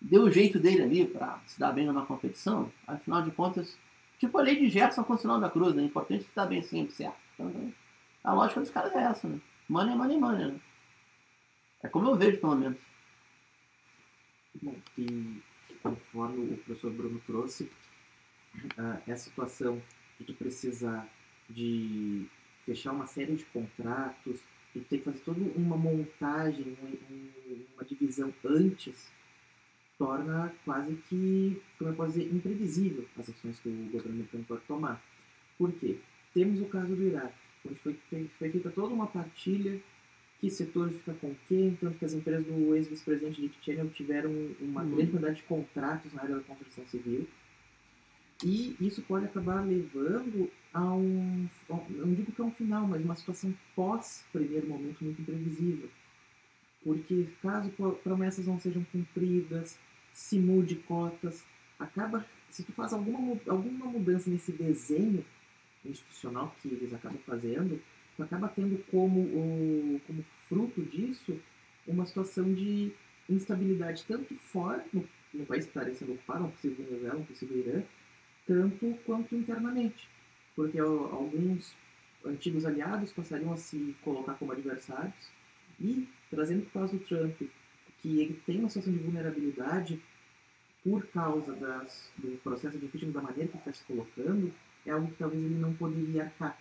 deu 0.00 0.24
o 0.24 0.30
jeito 0.30 0.58
dele 0.58 0.82
ali 0.82 1.06
para 1.06 1.40
se 1.46 1.58
dar 1.58 1.72
bem 1.72 1.86
numa 1.86 2.06
competição, 2.06 2.72
afinal 2.86 3.22
de 3.22 3.30
contas, 3.30 3.76
tipo 4.18 4.36
a 4.38 4.42
lei 4.42 4.56
de 4.56 4.68
Gerson 4.68 5.04
com 5.04 5.14
o 5.14 5.18
sinal 5.18 5.40
da 5.40 5.50
cruz, 5.50 5.74
né? 5.74 5.82
É 5.82 5.86
importante 5.86 6.24
se 6.24 6.30
dar 6.34 6.46
bem 6.46 6.62
sempre, 6.62 6.92
certo? 6.92 7.16
Então, 7.34 7.72
a 8.24 8.32
lógica 8.32 8.60
dos 8.60 8.70
caras 8.70 8.94
é 8.94 9.02
essa, 9.02 9.28
né? 9.28 9.40
Money, 9.68 9.96
money, 9.96 10.18
money, 10.18 10.46
né? 10.46 10.60
É 11.82 11.88
como 11.88 12.08
eu 12.08 12.16
vejo, 12.16 12.40
pelo 12.40 12.56
menos. 12.56 12.78
Bom, 14.62 14.76
e 14.98 15.42
conforme 15.82 16.54
o 16.54 16.56
professor 16.58 16.92
Bruno 16.92 17.20
trouxe, 17.26 17.70
uh, 18.54 19.16
situação 19.16 19.80
de 20.18 20.24
tu 20.26 20.34
precisar 20.34 21.08
de 21.48 22.26
fechar 22.66 22.92
uma 22.92 23.06
série 23.06 23.36
de 23.36 23.44
contratos, 23.46 24.40
e 24.74 24.80
ter 24.80 24.98
que 24.98 25.04
fazer 25.04 25.18
toda 25.20 25.40
uma 25.56 25.76
montagem, 25.76 26.76
uma, 26.80 26.90
uma 27.74 27.84
divisão 27.84 28.32
antes, 28.44 29.10
torna 29.98 30.52
quase 30.64 30.94
que, 31.08 31.60
como 31.78 31.90
eu 31.90 31.94
posso 31.94 32.12
dizer, 32.12 32.32
imprevisível 32.32 33.06
as 33.18 33.28
ações 33.28 33.58
que 33.60 33.68
o 33.68 33.90
governo 33.90 34.12
americano 34.12 34.44
pode 34.44 34.62
tomar. 34.62 35.02
Por 35.58 35.72
quê? 35.72 35.98
Temos 36.32 36.60
o 36.60 36.66
caso 36.66 36.94
do 36.94 37.02
Iraque, 37.02 37.34
onde 37.66 37.78
foi, 37.80 37.98
foi 38.08 38.30
feita 38.38 38.70
toda 38.70 38.94
uma 38.94 39.06
partilha 39.06 39.80
que 40.40 40.48
setores 40.48 40.96
fica 40.96 41.12
com 41.14 41.34
quem, 41.46 41.76
tanto 41.76 41.98
que 41.98 42.04
as 42.04 42.14
empresas 42.14 42.46
do 42.46 42.74
ex-vice-presidente 42.74 43.42
Dick 43.42 43.56
Cheney 43.62 43.88
tiveram 43.90 44.30
uma 44.58 44.82
uhum. 44.82 44.90
grande 44.90 45.10
quantidade 45.10 45.36
de 45.36 45.42
contratos 45.42 46.12
na 46.14 46.22
área 46.22 46.36
da 46.36 46.42
construção 46.42 46.86
civil. 46.86 47.28
E 48.42 48.74
isso 48.80 49.02
pode 49.02 49.26
acabar 49.26 49.60
levando 49.66 50.50
a 50.72 50.94
um, 50.94 51.46
não 51.90 52.14
digo 52.14 52.32
que 52.32 52.40
é 52.40 52.44
um 52.44 52.52
final, 52.52 52.86
mas 52.86 53.04
uma 53.04 53.14
situação 53.14 53.54
pós 53.76 54.24
primeiro 54.32 54.66
momento 54.66 55.04
muito 55.04 55.20
imprevisível. 55.20 55.90
Porque 56.82 57.28
caso 57.42 57.70
promessas 58.02 58.46
não 58.46 58.58
sejam 58.58 58.82
cumpridas, 58.84 59.78
se 60.14 60.38
mude 60.38 60.76
cotas, 60.76 61.44
acaba, 61.78 62.24
se 62.48 62.62
tu 62.62 62.72
faz 62.72 62.94
alguma, 62.94 63.38
alguma 63.46 63.84
mudança 63.86 64.30
nesse 64.30 64.52
desenho 64.52 65.22
institucional 65.84 66.56
que 66.62 66.68
eles 66.68 66.94
acabam 66.94 67.18
fazendo, 67.26 67.80
tu 68.20 68.24
acaba 68.24 68.48
tendo 68.48 68.78
como, 68.90 70.00
como 70.06 70.24
fruto 70.48 70.82
disso 70.82 71.40
uma 71.86 72.04
situação 72.04 72.52
de 72.52 72.92
instabilidade 73.28 74.04
tanto 74.06 74.34
fora, 74.36 74.84
no, 74.92 75.08
no 75.32 75.46
país 75.46 75.64
que 75.64 75.70
estaria 75.70 75.94
sendo 75.94 76.12
ocupado, 76.12 76.44
um 76.44 76.50
possível 76.50 76.84
Venezuela, 76.84 77.18
um 77.18 77.24
possível 77.24 77.58
Irã, 77.58 77.82
tanto 78.46 78.98
quanto 79.06 79.34
internamente. 79.34 80.08
Porque 80.54 80.78
alguns 80.78 81.74
antigos 82.24 82.66
aliados 82.66 83.12
passariam 83.12 83.52
a 83.52 83.56
se 83.56 83.96
colocar 84.02 84.34
como 84.34 84.52
adversários 84.52 85.30
e, 85.80 86.06
trazendo 86.30 86.64
o 86.64 86.70
caso 86.70 86.98
do 86.98 87.04
Trump, 87.04 87.40
que 88.02 88.20
ele 88.20 88.40
tem 88.44 88.58
uma 88.58 88.68
situação 88.68 88.92
de 88.92 88.98
vulnerabilidade 88.98 90.00
por 90.84 91.06
causa 91.06 91.54
das, 91.54 92.10
do 92.18 92.38
processo 92.42 92.78
de 92.78 92.86
impeachment 92.86 93.12
da 93.12 93.22
maneira 93.22 93.48
que 93.48 93.56
está 93.56 93.72
se 93.72 93.84
colocando, 93.84 94.52
é 94.84 94.90
algo 94.90 95.10
que 95.10 95.16
talvez 95.16 95.42
ele 95.42 95.54
não 95.54 95.74
poderia 95.74 96.24
arcar. 96.24 96.58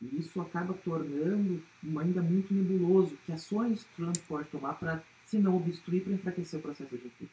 E 0.00 0.18
isso 0.18 0.40
acaba 0.40 0.74
tornando 0.74 1.62
ainda 1.98 2.22
muito 2.22 2.54
nebuloso 2.54 3.18
que 3.26 3.32
ações 3.32 3.86
Trump 3.96 4.16
pode 4.28 4.48
tomar 4.48 4.74
para, 4.74 5.02
se 5.26 5.38
não 5.38 5.56
obstruir, 5.56 6.04
para 6.04 6.12
enfraquecer 6.12 6.58
o 6.60 6.62
processo 6.62 6.96
de 6.96 7.06
impeachment. 7.06 7.28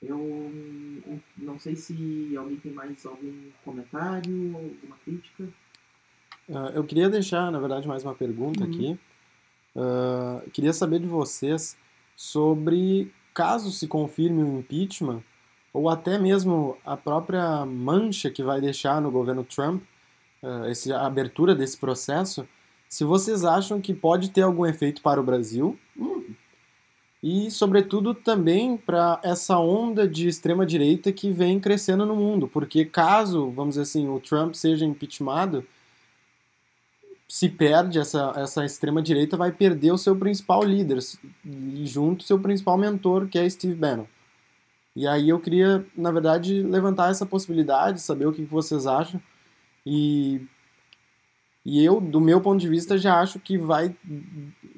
Eu 0.00 0.52
não 1.36 1.58
sei 1.58 1.74
se 1.74 2.34
alguém 2.36 2.56
tem 2.56 2.72
mais 2.72 3.04
algum 3.04 3.50
comentário, 3.64 4.54
alguma 4.54 4.96
crítica. 5.04 5.44
Uh, 6.48 6.70
eu 6.74 6.84
queria 6.84 7.10
deixar, 7.10 7.50
na 7.50 7.58
verdade, 7.58 7.86
mais 7.86 8.04
uma 8.04 8.14
pergunta 8.14 8.64
uhum. 8.64 8.70
aqui. 8.70 8.98
Uh, 9.74 10.50
queria 10.50 10.72
saber 10.72 11.00
de 11.00 11.06
vocês 11.06 11.76
sobre 12.16 13.12
caso 13.34 13.70
se 13.70 13.86
confirme 13.86 14.42
o 14.42 14.60
impeachment, 14.60 15.22
ou 15.72 15.88
até 15.88 16.18
mesmo 16.18 16.76
a 16.84 16.96
própria 16.96 17.64
mancha 17.66 18.30
que 18.30 18.42
vai 18.42 18.60
deixar 18.60 19.00
no 19.00 19.10
governo 19.10 19.44
Trump, 19.44 19.82
esse, 20.68 20.92
a 20.92 21.06
abertura 21.06 21.54
desse 21.54 21.76
processo, 21.76 22.46
se 22.88 23.04
vocês 23.04 23.44
acham 23.44 23.80
que 23.80 23.92
pode 23.92 24.30
ter 24.30 24.42
algum 24.42 24.64
efeito 24.64 25.02
para 25.02 25.20
o 25.20 25.24
Brasil, 25.24 25.78
uhum 25.96 26.34
e, 27.22 27.50
sobretudo, 27.50 28.14
também 28.14 28.76
para 28.76 29.20
essa 29.24 29.58
onda 29.58 30.06
de 30.06 30.28
extrema-direita 30.28 31.12
que 31.12 31.32
vem 31.32 31.58
crescendo 31.58 32.06
no 32.06 32.14
mundo. 32.14 32.46
Porque, 32.46 32.84
caso, 32.84 33.50
vamos 33.50 33.74
dizer 33.74 33.82
assim, 33.82 34.08
o 34.08 34.20
Trump 34.20 34.54
seja 34.54 34.84
impeachmentado, 34.84 35.66
se 37.28 37.48
perde 37.48 37.98
essa, 37.98 38.32
essa 38.36 38.64
extrema-direita, 38.64 39.36
vai 39.36 39.52
perder 39.52 39.92
o 39.92 39.98
seu 39.98 40.16
principal 40.16 40.62
líder 40.62 40.98
e, 41.44 41.84
junto, 41.86 42.22
seu 42.22 42.38
principal 42.38 42.78
mentor, 42.78 43.26
que 43.26 43.38
é 43.38 43.50
Steve 43.50 43.74
Bannon. 43.74 44.06
E 44.94 45.06
aí 45.06 45.28
eu 45.28 45.40
queria, 45.40 45.84
na 45.96 46.10
verdade, 46.10 46.62
levantar 46.62 47.10
essa 47.10 47.26
possibilidade, 47.26 48.00
saber 48.00 48.26
o 48.26 48.32
que 48.32 48.42
vocês 48.42 48.86
acham. 48.86 49.20
E 49.90 50.46
e 51.70 51.84
eu, 51.84 52.00
do 52.00 52.18
meu 52.18 52.40
ponto 52.40 52.58
de 52.58 52.66
vista, 52.66 52.96
já 52.96 53.20
acho 53.20 53.38
que 53.38 53.58
vai. 53.58 53.94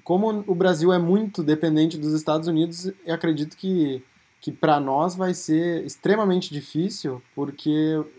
Como 0.02 0.42
o 0.44 0.54
Brasil 0.56 0.92
é 0.92 0.98
muito 0.98 1.40
dependente 1.40 1.96
dos 1.96 2.12
Estados 2.12 2.48
Unidos, 2.48 2.92
eu 3.06 3.14
acredito 3.14 3.56
que, 3.56 4.02
que 4.40 4.50
para 4.50 4.80
nós 4.80 5.14
vai 5.14 5.32
ser 5.32 5.84
extremamente 5.84 6.52
difícil, 6.52 7.22
porque 7.32 7.70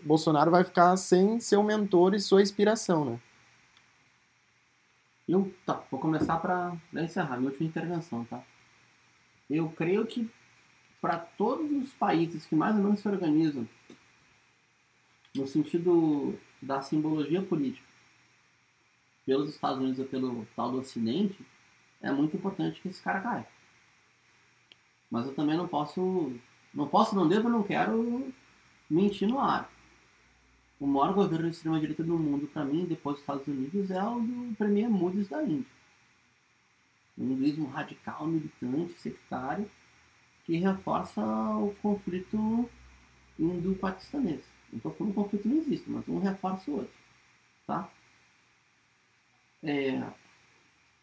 Bolsonaro 0.02 0.50
vai 0.50 0.64
ficar 0.64 0.96
sem 0.96 1.38
seu 1.38 1.62
mentor 1.62 2.14
e 2.14 2.20
sua 2.20 2.40
inspiração, 2.40 3.04
né? 3.04 3.20
Eu, 5.28 5.52
tá, 5.66 5.82
vou 5.90 6.00
começar 6.00 6.38
para 6.38 6.74
encerrar 6.94 7.36
minha 7.36 7.50
última 7.50 7.68
intervenção, 7.68 8.24
tá? 8.24 8.42
Eu 9.50 9.68
creio 9.76 10.06
que 10.06 10.30
para 10.98 11.18
todos 11.18 11.70
os 11.70 11.92
países 11.92 12.46
que 12.46 12.54
mais 12.54 12.74
ou 12.74 12.82
menos 12.82 13.00
se 13.00 13.08
organizam 13.08 13.68
no 15.34 15.46
sentido 15.46 16.38
da 16.62 16.80
simbologia 16.80 17.42
política, 17.42 17.86
pelos 19.26 19.50
Estados 19.50 19.78
Unidos 19.78 19.98
ou 19.98 20.06
pelo 20.06 20.46
tal 20.54 20.70
do 20.70 20.78
Ocidente, 20.78 21.44
é 22.00 22.10
muito 22.10 22.36
importante 22.36 22.80
que 22.80 22.88
esse 22.88 23.02
cara 23.02 23.20
caia. 23.20 23.48
Mas 25.10 25.26
eu 25.26 25.34
também 25.34 25.56
não 25.56 25.68
posso, 25.68 26.32
não 26.72 26.88
posso, 26.88 27.14
não 27.14 27.28
devo, 27.28 27.48
não 27.48 27.62
quero 27.62 28.32
mentir 28.88 29.28
no 29.28 29.38
ar. 29.38 29.70
O 30.80 30.86
maior 30.86 31.12
governo 31.12 31.48
de 31.48 31.56
extrema-direita 31.56 32.02
do 32.02 32.18
mundo, 32.18 32.46
para 32.48 32.64
mim, 32.64 32.84
depois 32.84 33.14
dos 33.14 33.22
Estados 33.22 33.46
Unidos, 33.46 33.90
é 33.90 34.02
o 34.02 34.20
do 34.20 34.56
Premier 34.56 34.88
Moody's 34.88 35.28
da 35.28 35.42
Índia. 35.42 35.66
Um 37.16 37.32
hinduísmo 37.32 37.68
radical, 37.68 38.26
militante, 38.26 38.94
sectário, 38.94 39.70
que 40.44 40.56
reforça 40.56 41.20
o 41.20 41.74
conflito 41.80 42.68
indo-paquistanês. 43.38 44.51
Falando 44.80 44.96
que 44.96 45.02
o 45.02 45.12
conflito 45.12 45.48
não 45.48 45.56
existe, 45.58 45.90
mas 45.90 46.08
um 46.08 46.18
reforça 46.18 46.70
o 46.70 46.74
outro. 46.76 46.94
Tá? 47.66 47.88
É, 49.62 50.02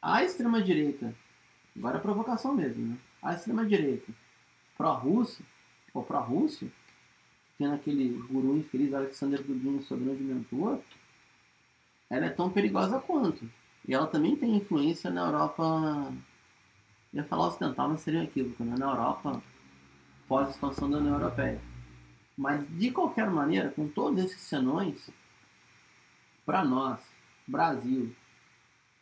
a 0.01 0.23
extrema-direita, 0.23 1.13
agora 1.77 1.97
é 1.97 2.01
provocação 2.01 2.55
mesmo, 2.55 2.87
né? 2.87 2.97
A 3.21 3.33
extrema-direita 3.33 4.11
pró-Rússia, 4.77 5.45
ou 5.93 6.03
pró-Rússia, 6.03 6.71
tendo 7.57 7.75
aquele 7.75 8.17
guru 8.29 8.57
infeliz 8.57 8.93
Alexander 8.93 9.43
Dugin, 9.43 9.81
seu 9.81 9.97
grande 9.97 10.23
mentor, 10.23 10.79
ela 12.09 12.25
é 12.25 12.29
tão 12.29 12.49
perigosa 12.49 12.99
quanto. 12.99 13.49
E 13.85 13.93
ela 13.93 14.07
também 14.07 14.37
tem 14.37 14.55
influência 14.55 15.09
na 15.09 15.25
Europa, 15.25 16.13
ia 17.13 17.23
falar 17.25 17.47
ocidental, 17.47 17.89
mas 17.89 17.99
seria 17.99 18.21
um 18.21 18.23
equívoco, 18.23 18.63
né? 18.63 18.75
na 18.77 18.89
Europa 18.89 19.41
pós-expansão 20.27 20.89
da 20.89 20.97
União 20.97 21.15
Europeia. 21.15 21.59
Mas, 22.39 22.65
de 22.69 22.89
qualquer 22.89 23.29
maneira, 23.29 23.69
com 23.69 23.85
todos 23.85 24.23
esses 24.23 24.39
senões, 24.39 25.09
para 26.45 26.63
nós, 26.63 26.97
Brasil, 27.45 28.15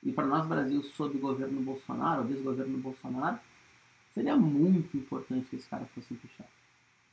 e 0.01 0.11
para 0.11 0.25
nós, 0.25 0.47
Brasil, 0.47 0.81
sob 0.81 1.17
o 1.17 1.21
governo 1.21 1.61
Bolsonaro, 1.61 2.23
ou 2.23 2.27
desgoverno 2.27 2.79
Bolsonaro, 2.79 3.37
seria 4.11 4.35
muito 4.35 4.97
importante 4.97 5.45
que 5.51 5.55
esse 5.55 5.69
cara 5.69 5.85
fosse 5.93 6.15
empichado. 6.15 6.49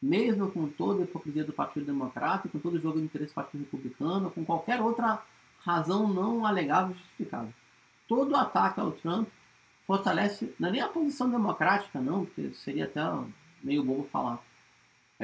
Mesmo 0.00 0.50
com 0.50 0.66
toda 0.66 1.02
a 1.02 1.04
hipocrisia 1.04 1.44
do 1.44 1.52
Partido 1.52 1.84
Democrata, 1.84 2.48
com 2.48 2.58
todo 2.58 2.76
o 2.76 2.80
jogo 2.80 2.98
de 2.98 3.04
interesse 3.04 3.32
do 3.32 3.34
Partido 3.34 3.60
Republicano, 3.64 4.30
com 4.30 4.46
qualquer 4.46 4.80
outra 4.80 5.22
razão 5.60 6.08
não 6.08 6.46
alegável 6.46 6.96
e 6.96 6.98
justificável. 7.00 7.52
Todo 8.08 8.34
ataque 8.34 8.80
ao 8.80 8.92
Trump 8.92 9.28
fortalece, 9.86 10.54
não 10.58 10.70
é 10.70 10.72
nem 10.72 10.80
a 10.80 10.88
posição 10.88 11.28
democrática, 11.28 12.00
não, 12.00 12.24
porque 12.24 12.54
seria 12.54 12.86
até 12.86 13.02
meio 13.62 13.84
bobo 13.84 14.08
falar. 14.10 14.42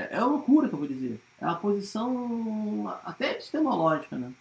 É, 0.00 0.16
é 0.16 0.20
loucura 0.20 0.68
que 0.68 0.74
eu 0.74 0.78
vou 0.78 0.88
dizer. 0.88 1.20
É 1.40 1.44
uma 1.44 1.56
posição 1.56 2.88
até 3.04 3.32
epistemológica, 3.32 4.16
né? 4.16 4.32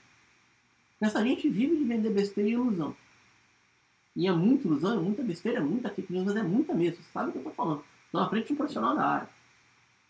Essa 1.02 1.24
gente 1.24 1.50
vive 1.50 1.78
de 1.78 1.84
vender 1.84 2.10
besteira 2.12 2.50
e 2.50 2.54
ilusão. 2.54 2.96
E 4.16 4.28
é 4.28 4.32
muito 4.32 4.68
ilusão, 4.68 5.00
é 5.00 5.02
muita 5.02 5.24
besteira, 5.24 5.60
é 5.60 5.62
muita 5.62 5.90
fake 5.90 6.12
news, 6.12 6.26
mas 6.26 6.36
é 6.36 6.44
muita 6.44 6.74
mesmo. 6.74 6.98
Você 6.98 7.12
sabe 7.12 7.30
o 7.30 7.32
que 7.32 7.40
eu 7.40 7.44
tô 7.44 7.52
falando. 7.52 7.84
Estou 8.06 8.22
na 8.22 8.30
frente 8.30 8.48
de 8.48 8.54
um 8.54 8.56
profissional 8.56 8.96
da 8.96 9.06
área. 9.06 9.30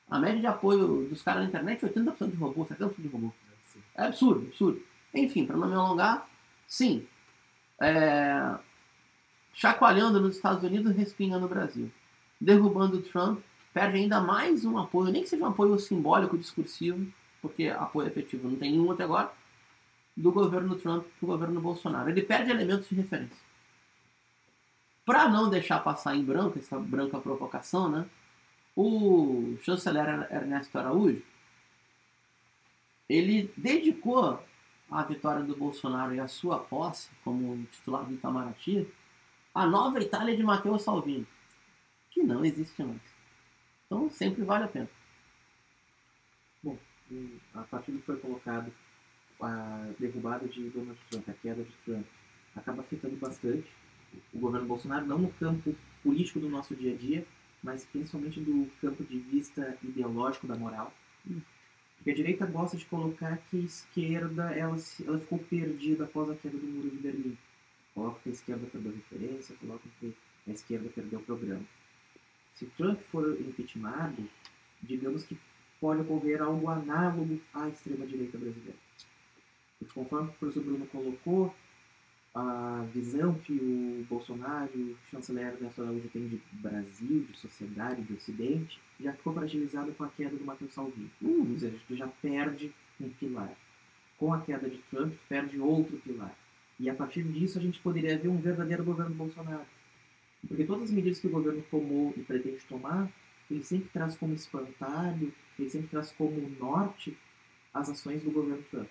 A 0.10 0.20
média 0.20 0.40
de 0.40 0.48
apoio 0.48 1.08
dos 1.08 1.22
caras 1.22 1.44
na 1.44 1.50
internet 1.50 1.86
é 1.86 1.90
80% 1.90 2.32
de 2.32 2.36
robô, 2.38 2.66
70% 2.66 2.96
de 2.98 3.08
robô. 3.08 3.32
É 3.96 4.06
absurdo, 4.06 4.48
absurdo. 4.48 4.82
Enfim, 5.14 5.46
para 5.46 5.58
não 5.58 5.68
me 5.68 5.76
alongar, 5.76 6.28
sim. 6.68 7.06
É... 7.80 8.56
Chacoalhando 9.54 10.20
nos 10.20 10.38
Estados 10.38 10.64
Unidos, 10.64 10.96
respingando 10.96 11.42
no 11.42 11.48
Brasil. 11.48 11.92
derrubando 12.42 12.98
o 12.98 13.02
Trump, 13.02 13.42
perde 13.74 13.98
ainda 13.98 14.20
mais 14.20 14.66
um 14.66 14.78
apoio, 14.78 15.12
nem 15.12 15.24
que 15.24 15.30
seja 15.30 15.44
um 15.44 15.48
apoio 15.48 15.78
simbólico, 15.80 16.38
discursivo, 16.38 17.06
porque 17.42 17.68
apoio 17.68 18.08
efetivo 18.08 18.50
não 18.50 18.58
tem 18.58 18.72
nenhum 18.72 18.92
até 18.92 19.04
agora, 19.04 19.32
do 20.16 20.32
governo 20.32 20.76
Trump 20.76 21.06
para 21.06 21.26
o 21.26 21.28
governo 21.28 21.62
Bolsonaro. 21.62 22.10
Ele 22.10 22.22
perde 22.22 22.52
elementos 22.52 22.90
de 22.90 22.96
referência. 22.96 23.38
Para 25.06 25.30
não 25.30 25.50
deixar 25.50 25.80
passar 25.80 26.16
em 26.16 26.24
branco, 26.24 26.60
essa 26.60 26.78
branca 26.78 27.20
provocação, 27.20 27.90
né? 27.90 28.06
o 28.76 29.58
chanceler 29.62 30.08
Ernesto 30.32 30.78
Araújo, 30.78 31.22
ele 33.10 33.52
dedicou 33.58 34.42
a 34.90 35.04
vitória 35.04 35.44
do 35.44 35.56
Bolsonaro 35.56 36.14
e 36.14 36.20
a 36.20 36.28
sua 36.30 36.60
posse 36.60 37.10
como 37.24 37.66
titular 37.66 38.06
do 38.06 38.14
Itamaraty 38.14 38.88
a 39.54 39.66
nova 39.66 40.00
Itália 40.00 40.38
de 40.38 40.44
Matteo 40.44 40.80
Salvini, 40.80 41.28
que 42.12 42.24
não 42.24 42.46
existe 42.46 42.82
mais. 42.82 43.02
Então 43.90 44.08
sempre 44.12 44.44
vale 44.44 44.66
a 44.66 44.68
pena. 44.68 44.88
Bom, 46.62 46.78
a 47.56 47.64
partir 47.64 47.92
do 47.92 47.98
que 47.98 48.06
foi 48.06 48.18
colocado, 48.18 48.72
a 49.42 49.90
derrubada 49.98 50.48
de 50.48 50.70
Donald 50.70 51.00
Trump, 51.10 51.28
a 51.28 51.34
queda 51.34 51.64
de 51.64 51.72
Trump, 51.84 52.06
acaba 52.56 52.82
afetando 52.82 53.16
bastante 53.16 53.68
o 54.32 54.40
governo 54.40 54.68
Bolsonaro, 54.68 55.08
não 55.08 55.18
no 55.18 55.32
campo 55.34 55.76
político 56.04 56.40
do 56.40 56.48
nosso 56.48 56.76
dia 56.76 56.94
a 56.94 56.98
dia, 56.98 57.26
mas 57.64 57.84
principalmente 57.86 58.40
do 58.40 58.70
campo 58.80 59.04
de 59.04 59.18
vista 59.18 59.76
ideológico 59.82 60.46
da 60.46 60.56
moral. 60.56 60.94
Porque 61.98 62.12
a 62.12 62.16
direita 62.16 62.46
gosta 62.46 62.78
de 62.78 62.86
colocar 62.86 63.38
que 63.50 63.58
a 63.58 63.64
esquerda 63.64 64.52
ela, 64.52 64.78
ela 65.06 65.20
ficou 65.20 65.40
perdida 65.40 66.04
após 66.04 66.30
a 66.30 66.36
queda 66.36 66.58
do 66.58 66.68
muro 66.68 66.92
de 66.92 66.98
Berlim. 66.98 67.38
Coloca 67.96 68.20
que 68.22 68.30
a 68.30 68.34
esquerda 68.34 68.68
perdeu 68.68 68.94
referência, 68.94 69.56
coloca 69.56 69.84
que 70.00 70.16
a 70.48 70.52
esquerda 70.52 70.90
perdeu 70.90 71.20
o 71.20 71.24
programa. 71.24 71.66
Se 72.60 72.66
Trump 72.78 73.00
for 73.00 73.40
impeachmentado, 73.40 74.30
digamos 74.84 75.24
que 75.24 75.38
pode 75.80 76.02
ocorrer 76.02 76.42
algo 76.42 76.68
análogo 76.68 77.40
à 77.54 77.70
extrema-direita 77.70 78.38
brasileira. 78.38 78.78
Porque 79.80 79.94
conforme 79.94 80.28
o 80.28 80.34
professor 80.34 80.66
Bruno 80.66 80.86
colocou, 80.88 81.56
a 82.36 82.86
visão 82.94 83.34
que 83.36 83.54
o 83.54 84.06
Bolsonaro, 84.10 84.70
o 84.78 84.98
chanceler 85.10 85.54
Ernesto 85.54 85.82
Araújo 85.82 86.10
tem 86.10 86.28
de 86.28 86.42
Brasil, 86.52 87.26
de 87.32 87.38
sociedade, 87.38 88.04
de 88.04 88.14
Ocidente, 88.14 88.78
já 89.00 89.14
ficou 89.14 89.34
fragilizada 89.34 89.94
com 89.94 90.04
a 90.04 90.10
queda 90.10 90.36
do 90.36 90.44
Matheus 90.44 90.74
Salvini. 90.74 91.10
Ou 91.24 91.58
seja, 91.58 91.80
tu 91.88 91.96
já 91.96 92.08
perde 92.22 92.74
um 93.00 93.10
pilar. 93.10 93.54
Com 94.18 94.34
a 94.34 94.42
queda 94.42 94.70
de 94.70 94.80
Trump, 94.92 95.14
tu 95.14 95.20
perde 95.30 95.62
outro 95.62 95.96
pilar. 96.00 96.36
E 96.78 96.90
a 96.90 96.94
partir 96.94 97.24
disso 97.24 97.58
a 97.58 97.62
gente 97.62 97.80
poderia 97.80 98.18
ver 98.18 98.28
um 98.28 98.42
verdadeiro 98.42 98.84
governo 98.84 99.16
Bolsonaro. 99.16 99.66
Porque 100.48 100.64
todas 100.64 100.86
as 100.86 100.92
medidas 100.92 101.20
que 101.20 101.28
o 101.28 101.32
governo 101.32 101.64
tomou 101.70 102.14
e 102.16 102.22
pretende 102.22 102.64
tomar, 102.68 103.12
ele 103.50 103.64
sempre 103.64 103.90
traz 103.90 104.16
como 104.16 104.34
espantalho, 104.34 105.34
ele 105.58 105.70
sempre 105.70 105.88
traz 105.88 106.12
como 106.12 106.50
norte 106.60 107.18
as 107.74 107.90
ações 107.90 108.24
do 108.24 108.32
governo 108.32 108.64
Trump. 108.72 108.88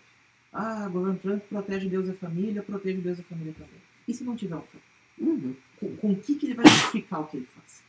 Ah, 0.53 0.87
o 0.89 0.93
governo 0.93 1.19
Trump 1.19 1.43
protege 1.45 1.89
Deus 1.89 2.09
e 2.09 2.11
a 2.11 2.15
família, 2.15 2.63
protege 2.63 3.01
Deus 3.01 3.19
e 3.19 3.21
a 3.21 3.25
família 3.25 3.55
também. 3.55 3.81
E 4.07 4.15
se 4.15 4.25
não 4.25 4.37
tiver 4.37 4.57
o 4.57 4.61
Trump? 4.61 4.83
Uhum. 5.19 5.57
Com, 5.79 5.97
com 5.97 6.13
o 6.13 6.17
que, 6.17 6.35
que 6.37 6.47
ele 6.47 6.55
vai 6.55 6.67
justificar 6.67 7.21
o 7.21 7.27
que 7.27 7.39
ele 7.39 7.49
faz? 7.55 7.83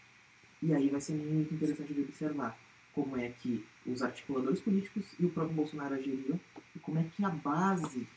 E 0.62 0.74
aí 0.74 0.90
vai 0.90 1.00
ser 1.00 1.14
muito 1.14 1.54
interessante 1.54 1.94
de 1.94 2.02
observar 2.02 2.58
como 2.94 3.18
é 3.18 3.30
que 3.30 3.64
os 3.86 4.02
articuladores 4.02 4.60
políticos 4.60 5.06
e 5.20 5.26
o 5.26 5.30
próprio 5.30 5.56
Bolsonaro 5.56 5.96
agiriam 5.96 6.40
e 6.76 6.80
como 6.80 7.00
é 7.00 7.06
que 7.16 7.24
a 7.24 7.30
base 7.30 8.08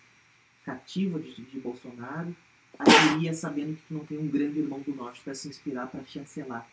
cativa 0.64 1.18
de, 1.18 1.34
de 1.34 1.60
Bolsonaro 1.60 2.34
agiria 2.78 3.32
sabendo 3.34 3.76
que 3.76 3.94
não 3.94 4.04
tem 4.04 4.18
um 4.18 4.28
grande 4.28 4.58
irmão 4.58 4.80
do 4.80 4.94
norte 4.94 5.20
para 5.22 5.34
se 5.34 5.48
inspirar 5.48 5.86
para 5.86 6.04
chancelar 6.04 6.68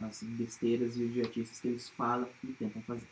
as 0.00 0.22
besteiras 0.22 0.96
e 0.96 1.04
idiotices 1.04 1.60
que 1.60 1.68
eles 1.68 1.88
falam 1.90 2.28
e 2.42 2.48
tentam 2.48 2.82
fazer. 2.82 3.06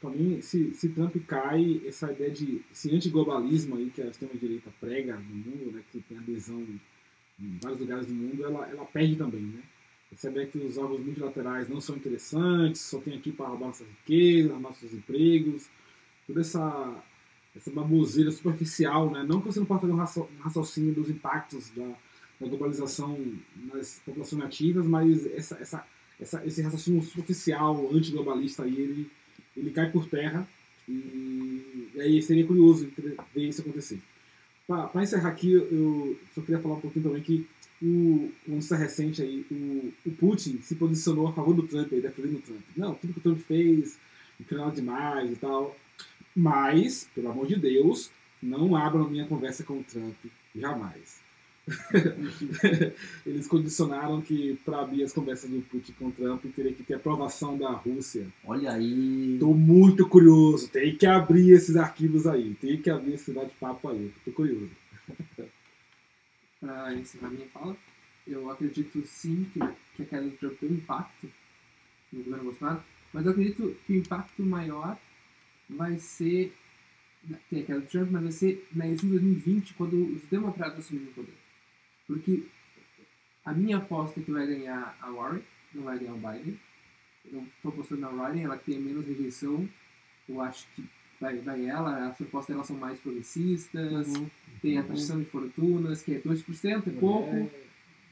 Para 0.00 0.10
mim, 0.10 0.40
se, 0.40 0.74
se 0.74 0.88
Trump 0.88 1.14
cai, 1.26 1.80
essa 1.86 2.10
ideia 2.10 2.30
de 2.30 2.62
esse 2.72 2.92
antiglobalismo 2.94 3.76
aí 3.76 3.90
que 3.90 4.02
a 4.02 4.06
extrema-direita 4.06 4.70
prega 4.80 5.16
no 5.16 5.34
mundo, 5.34 5.72
né, 5.72 5.82
que 5.92 6.00
tem 6.00 6.18
adesão 6.18 6.66
em 7.38 7.58
vários 7.62 7.80
lugares 7.80 8.06
do 8.06 8.14
mundo, 8.14 8.44
ela, 8.44 8.66
ela 8.68 8.84
perde 8.86 9.16
também, 9.16 9.42
né? 9.42 9.62
Perceber 10.08 10.46
que 10.46 10.58
os 10.58 10.78
órgãos 10.78 11.00
multilaterais 11.00 11.68
não 11.68 11.80
são 11.80 11.96
interessantes, 11.96 12.80
só 12.80 13.00
tem 13.00 13.16
aqui 13.16 13.32
para 13.32 13.46
roubar 13.46 13.66
nossas 13.66 13.86
riquezas, 13.88 14.60
nossos 14.60 14.92
empregos, 14.94 15.68
toda 16.26 16.40
essa, 16.40 17.04
essa 17.56 17.70
baboseira 17.70 18.30
superficial, 18.30 19.10
né? 19.10 19.24
Não 19.26 19.40
que 19.40 19.46
você 19.46 19.58
não 19.58 19.66
possa 19.66 19.82
fazer 19.82 19.92
um 19.92 20.40
raciocínio 20.40 20.92
dos 20.92 21.08
impactos 21.08 21.70
da, 21.70 21.86
da 22.40 22.46
globalização 22.46 23.18
nas 23.72 24.00
populações 24.04 24.42
nativas, 24.42 24.86
mas 24.86 25.26
essa, 25.26 25.56
essa, 25.56 25.86
essa, 26.20 26.46
esse 26.46 26.62
raciocínio 26.62 27.02
superficial, 27.02 27.88
antiglobalista 27.92 28.64
aí, 28.64 28.78
ele, 28.78 29.10
ele 29.56 29.70
cai 29.70 29.90
por 29.90 30.06
terra 30.06 30.46
e, 30.88 31.88
e 31.94 32.00
aí 32.00 32.22
seria 32.22 32.46
curioso 32.46 32.88
ver 33.34 33.48
isso 33.48 33.62
acontecer. 33.62 34.00
Para 34.66 35.02
encerrar 35.02 35.28
aqui, 35.28 35.52
eu 35.52 36.18
só 36.34 36.40
queria 36.40 36.60
falar 36.60 36.74
um 36.74 36.80
pouquinho 36.80 37.04
também 37.04 37.22
que 37.22 37.46
o, 37.80 38.32
uma 38.46 38.56
notícia 38.56 38.76
recente 38.76 39.22
aí, 39.22 39.46
o, 39.50 39.92
o 40.04 40.10
Putin 40.12 40.58
se 40.60 40.74
posicionou 40.74 41.28
a 41.28 41.32
favor 41.32 41.54
do 41.54 41.62
Trump, 41.62 41.90
defendendo 41.90 42.38
o 42.38 42.42
Trump. 42.42 42.62
Não, 42.76 42.94
tudo 42.94 43.12
que 43.12 43.18
o 43.20 43.22
Trump 43.22 43.38
fez, 43.38 43.98
final 44.44 44.70
demais 44.70 45.30
e 45.30 45.36
tal. 45.36 45.76
Mas, 46.36 47.08
pelo 47.14 47.30
amor 47.30 47.46
de 47.46 47.56
Deus, 47.56 48.10
não 48.42 48.76
abram 48.76 49.08
minha 49.08 49.26
conversa 49.26 49.64
com 49.64 49.78
o 49.78 49.84
Trump, 49.84 50.16
jamais. 50.54 51.24
Eles 53.24 53.48
condicionaram 53.48 54.20
que 54.20 54.56
para 54.64 54.82
abrir 54.82 55.02
as 55.02 55.14
conversas 55.14 55.50
do 55.50 55.62
Putin 55.62 55.92
com 55.92 56.08
o 56.08 56.12
Trump 56.12 56.44
teria 56.54 56.74
que 56.74 56.84
ter 56.84 56.94
aprovação 56.94 57.56
da 57.56 57.70
Rússia. 57.70 58.26
Olha 58.44 58.72
aí. 58.72 59.38
Tô 59.40 59.54
muito 59.54 60.06
curioso. 60.06 60.68
Tem 60.68 60.94
que 60.94 61.06
abrir 61.06 61.52
esses 61.52 61.74
arquivos 61.74 62.26
aí. 62.26 62.54
Tem 62.60 62.80
que 62.80 62.90
abrir 62.90 63.14
esse 63.14 63.32
bate-papo 63.32 63.88
aí. 63.88 64.12
Tô 64.24 64.30
curioso. 64.30 64.70
Para 66.60 66.94
encerrar 66.94 67.30
minha 67.30 67.48
fala, 67.48 67.76
eu 68.26 68.50
acredito 68.50 69.02
sim 69.06 69.46
que, 69.52 69.60
que 69.96 70.02
a 70.02 70.06
queda 70.06 70.24
do 70.24 70.36
Trump 70.36 70.58
tem 70.58 70.70
impacto 70.70 71.30
no 72.12 72.22
governo 72.22 72.44
Bolsonaro, 72.44 72.82
mas 73.12 73.24
eu 73.24 73.32
acredito 73.32 73.76
que 73.86 73.92
o 73.92 73.96
impacto 73.96 74.42
maior 74.42 74.98
vai 75.68 75.98
ser 75.98 76.54
tem 77.50 77.62
a 77.62 77.64
queda 77.64 77.80
do 77.80 77.86
Trump, 77.86 78.10
mas 78.10 78.22
vai 78.22 78.32
ser 78.32 78.68
na 78.72 78.86
eleição 78.86 79.08
de 79.08 79.18
2020, 79.18 79.74
quando 79.74 80.14
os 80.14 80.22
democratas 80.22 80.80
assumirem 80.80 81.08
o 81.08 81.12
poder. 81.12 81.34
Porque 82.06 82.44
a 83.44 83.52
minha 83.52 83.78
aposta 83.78 84.20
é 84.20 84.22
que 84.22 84.30
vai 84.30 84.46
ganhar 84.46 84.96
a 85.00 85.10
Warren, 85.10 85.42
não 85.74 85.84
vai 85.84 85.98
ganhar 85.98 86.14
o 86.14 86.18
Biden. 86.18 86.58
Eu 87.32 87.42
estou 87.42 87.72
apostando 87.72 88.02
na 88.02 88.08
Warren, 88.08 88.44
ela 88.44 88.56
tem 88.56 88.78
menos 88.78 89.06
rejeição. 89.06 89.68
Eu 90.28 90.40
acho 90.40 90.66
que 90.74 90.84
vai, 91.20 91.38
vai 91.38 91.66
ela, 91.66 92.08
as 92.08 92.16
propostas 92.16 92.54
dela 92.54 92.64
são 92.64 92.76
mais 92.76 93.00
progressistas, 93.00 94.16
uhum. 94.16 94.30
tem 94.62 94.78
a 94.78 94.82
taxação 94.84 95.18
de 95.18 95.26
fortunas, 95.26 96.02
que 96.02 96.14
é 96.14 96.20
2%, 96.20 96.86
é 96.86 96.90
pouco. 97.00 97.50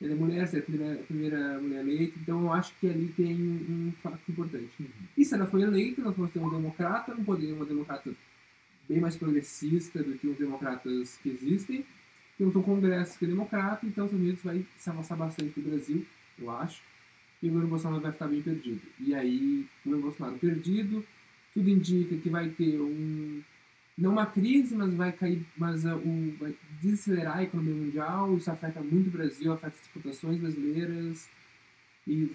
Ela 0.02 0.12
é 0.12 0.14
mulher, 0.14 0.50
é 0.52 0.58
a 0.58 0.62
primeira, 0.62 0.94
a 0.94 1.04
primeira 1.04 1.60
mulher 1.60 1.80
eleita, 1.80 2.18
então 2.20 2.40
eu 2.42 2.52
acho 2.52 2.74
que 2.80 2.88
ali 2.88 3.08
tem 3.16 3.34
um, 3.34 3.92
um 4.04 4.08
importante. 4.28 4.70
Uhum. 4.80 4.88
E 5.16 5.24
se 5.24 5.34
ela 5.34 5.46
foi 5.46 5.62
eleita, 5.62 6.02
nós 6.02 6.16
vamos 6.16 6.32
ter 6.32 6.40
um 6.40 6.50
democrata, 6.50 7.14
não 7.14 7.24
podemos 7.24 7.56
uma 7.56 7.64
democrata 7.64 8.10
bem 8.88 9.00
mais 9.00 9.16
progressista 9.16 10.02
do 10.02 10.18
que 10.18 10.26
os 10.26 10.36
democratas 10.36 11.18
que 11.22 11.30
existem. 11.30 11.84
Temos 12.36 12.56
um 12.56 12.62
Congresso 12.62 13.18
que 13.18 13.24
é 13.24 13.28
democrata, 13.28 13.86
então 13.86 14.04
os 14.04 14.10
Estados 14.10 14.26
Unidos 14.26 14.42
vai 14.42 14.66
se 14.76 14.90
avançar 14.90 15.16
bastante 15.16 15.60
do 15.60 15.70
Brasil, 15.70 16.04
eu 16.38 16.50
acho. 16.50 16.82
E 17.40 17.46
o 17.46 17.50
governo 17.50 17.70
Bolsonaro 17.70 18.02
vai 18.02 18.12
ficar 18.12 18.26
bem 18.26 18.42
perdido. 18.42 18.82
E 18.98 19.14
aí, 19.14 19.66
o 19.84 19.88
governo 19.88 20.08
Bolsonaro 20.08 20.38
perdido, 20.38 21.04
tudo 21.52 21.70
indica 21.70 22.16
que 22.16 22.28
vai 22.28 22.48
ter 22.48 22.80
um 22.80 23.42
não 23.96 24.10
uma 24.12 24.26
crise, 24.26 24.74
mas 24.74 24.92
vai 24.94 25.12
cair, 25.12 25.46
mas 25.56 25.84
uh, 25.84 25.94
um, 25.94 26.34
vai 26.38 26.54
desacelerar 26.82 27.38
a 27.38 27.42
economia 27.44 27.74
mundial. 27.74 28.36
Isso 28.36 28.50
afeta 28.50 28.80
muito 28.80 29.08
o 29.08 29.12
Brasil, 29.12 29.52
afeta 29.52 29.74
as 29.76 29.82
exportações 29.82 30.40
brasileiras 30.40 31.28
e 32.06 32.30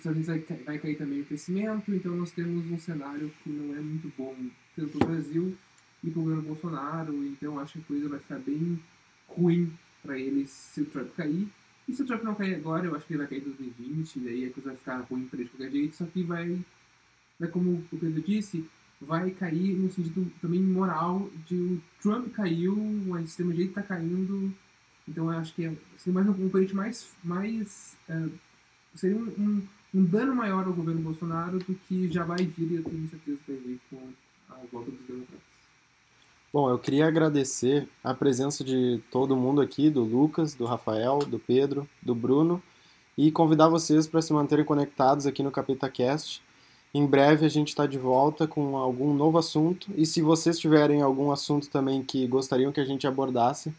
vai, 0.65 0.79
cair 0.79 0.97
também 0.97 1.21
o 1.21 1.25
crescimento. 1.25 1.93
Então 1.93 2.15
nós 2.15 2.31
temos 2.31 2.65
um 2.71 2.79
cenário 2.79 3.31
que 3.43 3.49
não 3.49 3.75
é 3.75 3.79
muito 3.81 4.11
bom 4.17 4.35
tanto 4.75 4.97
para 4.97 5.05
o 5.05 5.07
Brasil 5.09 5.57
e 6.01 6.09
para 6.09 6.19
o 6.19 6.23
governo 6.23 6.43
Bolsonaro. 6.43 7.25
Então 7.25 7.59
acho 7.59 7.73
que 7.73 7.79
a 7.79 7.87
coisa 7.87 8.09
vai 8.09 8.19
ficar 8.19 8.39
bem 8.39 8.79
ruim 9.27 9.71
para 10.01 10.17
eles 10.17 10.49
se 10.49 10.81
o 10.81 10.85
Trump 10.85 11.09
cair. 11.15 11.47
E 11.89 11.93
se 11.93 12.03
o 12.03 12.05
Trump 12.05 12.23
não 12.23 12.35
cair 12.35 12.55
agora, 12.55 12.85
eu 12.85 12.95
acho 12.95 13.05
que 13.05 13.13
ele 13.13 13.19
vai 13.19 13.27
cair 13.27 13.41
em 13.41 13.45
2020, 13.45 14.15
e 14.19 14.29
aí 14.29 14.45
a 14.45 14.51
coisa 14.51 14.69
vai 14.69 14.77
ficar 14.77 14.97
ruim 14.99 15.25
para 15.25 15.39
ele 15.39 15.49
de 15.49 15.49
qualquer 15.49 15.71
jeito. 15.71 15.95
Só 15.95 16.05
que 16.05 16.23
vai, 16.23 16.57
vai 17.37 17.49
como 17.49 17.83
o 17.91 17.97
Pedro 17.97 18.21
disse 18.21 18.65
vai 19.01 19.31
cair 19.31 19.75
no 19.75 19.89
sentido 19.91 20.31
também 20.41 20.61
moral 20.61 21.29
de 21.47 21.55
o 21.55 21.81
Trump 22.01 22.31
caiu, 22.33 22.75
sistema 23.25 23.53
de 23.53 23.63
está 23.63 23.81
caindo. 23.81 24.53
Então 25.07 25.31
eu 25.31 25.39
acho 25.39 25.53
que 25.55 25.65
é, 25.65 25.73
seria 25.97 26.13
mais 26.13 26.27
um 26.27 26.33
componente 26.33 26.75
mais. 26.75 27.09
mais 27.23 27.97
uh, 28.09 28.31
seria 28.93 29.17
um, 29.17 29.27
um, 29.39 29.67
um, 29.95 30.03
dano 30.03 30.35
maior 30.35 30.65
ao 30.65 30.73
governo 30.73 31.01
Bolsonaro 31.01 31.59
do 31.59 31.73
que 31.87 32.11
já 32.11 32.23
vai 32.23 32.45
vir, 32.45 32.71
e 32.71 32.75
eu 32.75 32.83
tenho 32.83 33.09
certeza 33.09 33.37
que 33.45 33.51
vai 33.51 33.61
vir 33.61 33.79
com 33.89 34.09
a 34.49 34.55
volta 34.71 34.91
dos 34.91 35.05
democratas. 35.07 35.49
Bom, 36.51 36.69
eu 36.69 36.79
queria 36.79 37.07
agradecer 37.07 37.87
a 38.03 38.13
presença 38.13 38.63
de 38.63 38.99
todo 39.11 39.35
mundo 39.35 39.61
aqui, 39.61 39.89
do 39.89 40.03
Lucas, 40.03 40.55
do 40.55 40.65
Rafael, 40.65 41.19
do 41.19 41.37
Pedro, 41.37 41.87
do 42.01 42.15
Bruno 42.15 42.61
e 43.15 43.31
convidar 43.31 43.67
vocês 43.67 44.07
para 44.07 44.21
se 44.21 44.33
manterem 44.33 44.65
conectados 44.65 45.27
aqui 45.27 45.43
no 45.43 45.51
Capeta 45.51 45.89
Cast. 45.89 46.41
Em 46.93 47.05
breve 47.05 47.45
a 47.45 47.49
gente 47.49 47.67
está 47.69 47.85
de 47.85 47.99
volta 47.99 48.47
com 48.47 48.75
algum 48.75 49.13
novo 49.13 49.37
assunto 49.37 49.91
e 49.95 50.05
se 50.05 50.21
vocês 50.21 50.57
tiverem 50.57 51.01
algum 51.01 51.31
assunto 51.31 51.69
também 51.69 52.01
que 52.01 52.25
gostariam 52.25 52.71
que 52.71 52.79
a 52.79 52.85
gente 52.85 53.05
abordasse, 53.05 53.71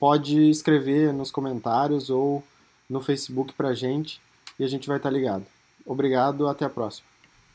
pode 0.00 0.50
escrever 0.50 1.12
nos 1.12 1.30
comentários 1.30 2.10
ou 2.10 2.42
no 2.88 3.00
Facebook 3.00 3.52
pra 3.52 3.72
gente 3.72 4.20
e 4.58 4.64
a 4.64 4.68
gente 4.68 4.88
vai 4.88 4.96
estar 4.96 5.10
ligado. 5.10 5.46
Obrigado, 5.86 6.48
até 6.48 6.64
a 6.64 6.70
próxima. 6.70 7.09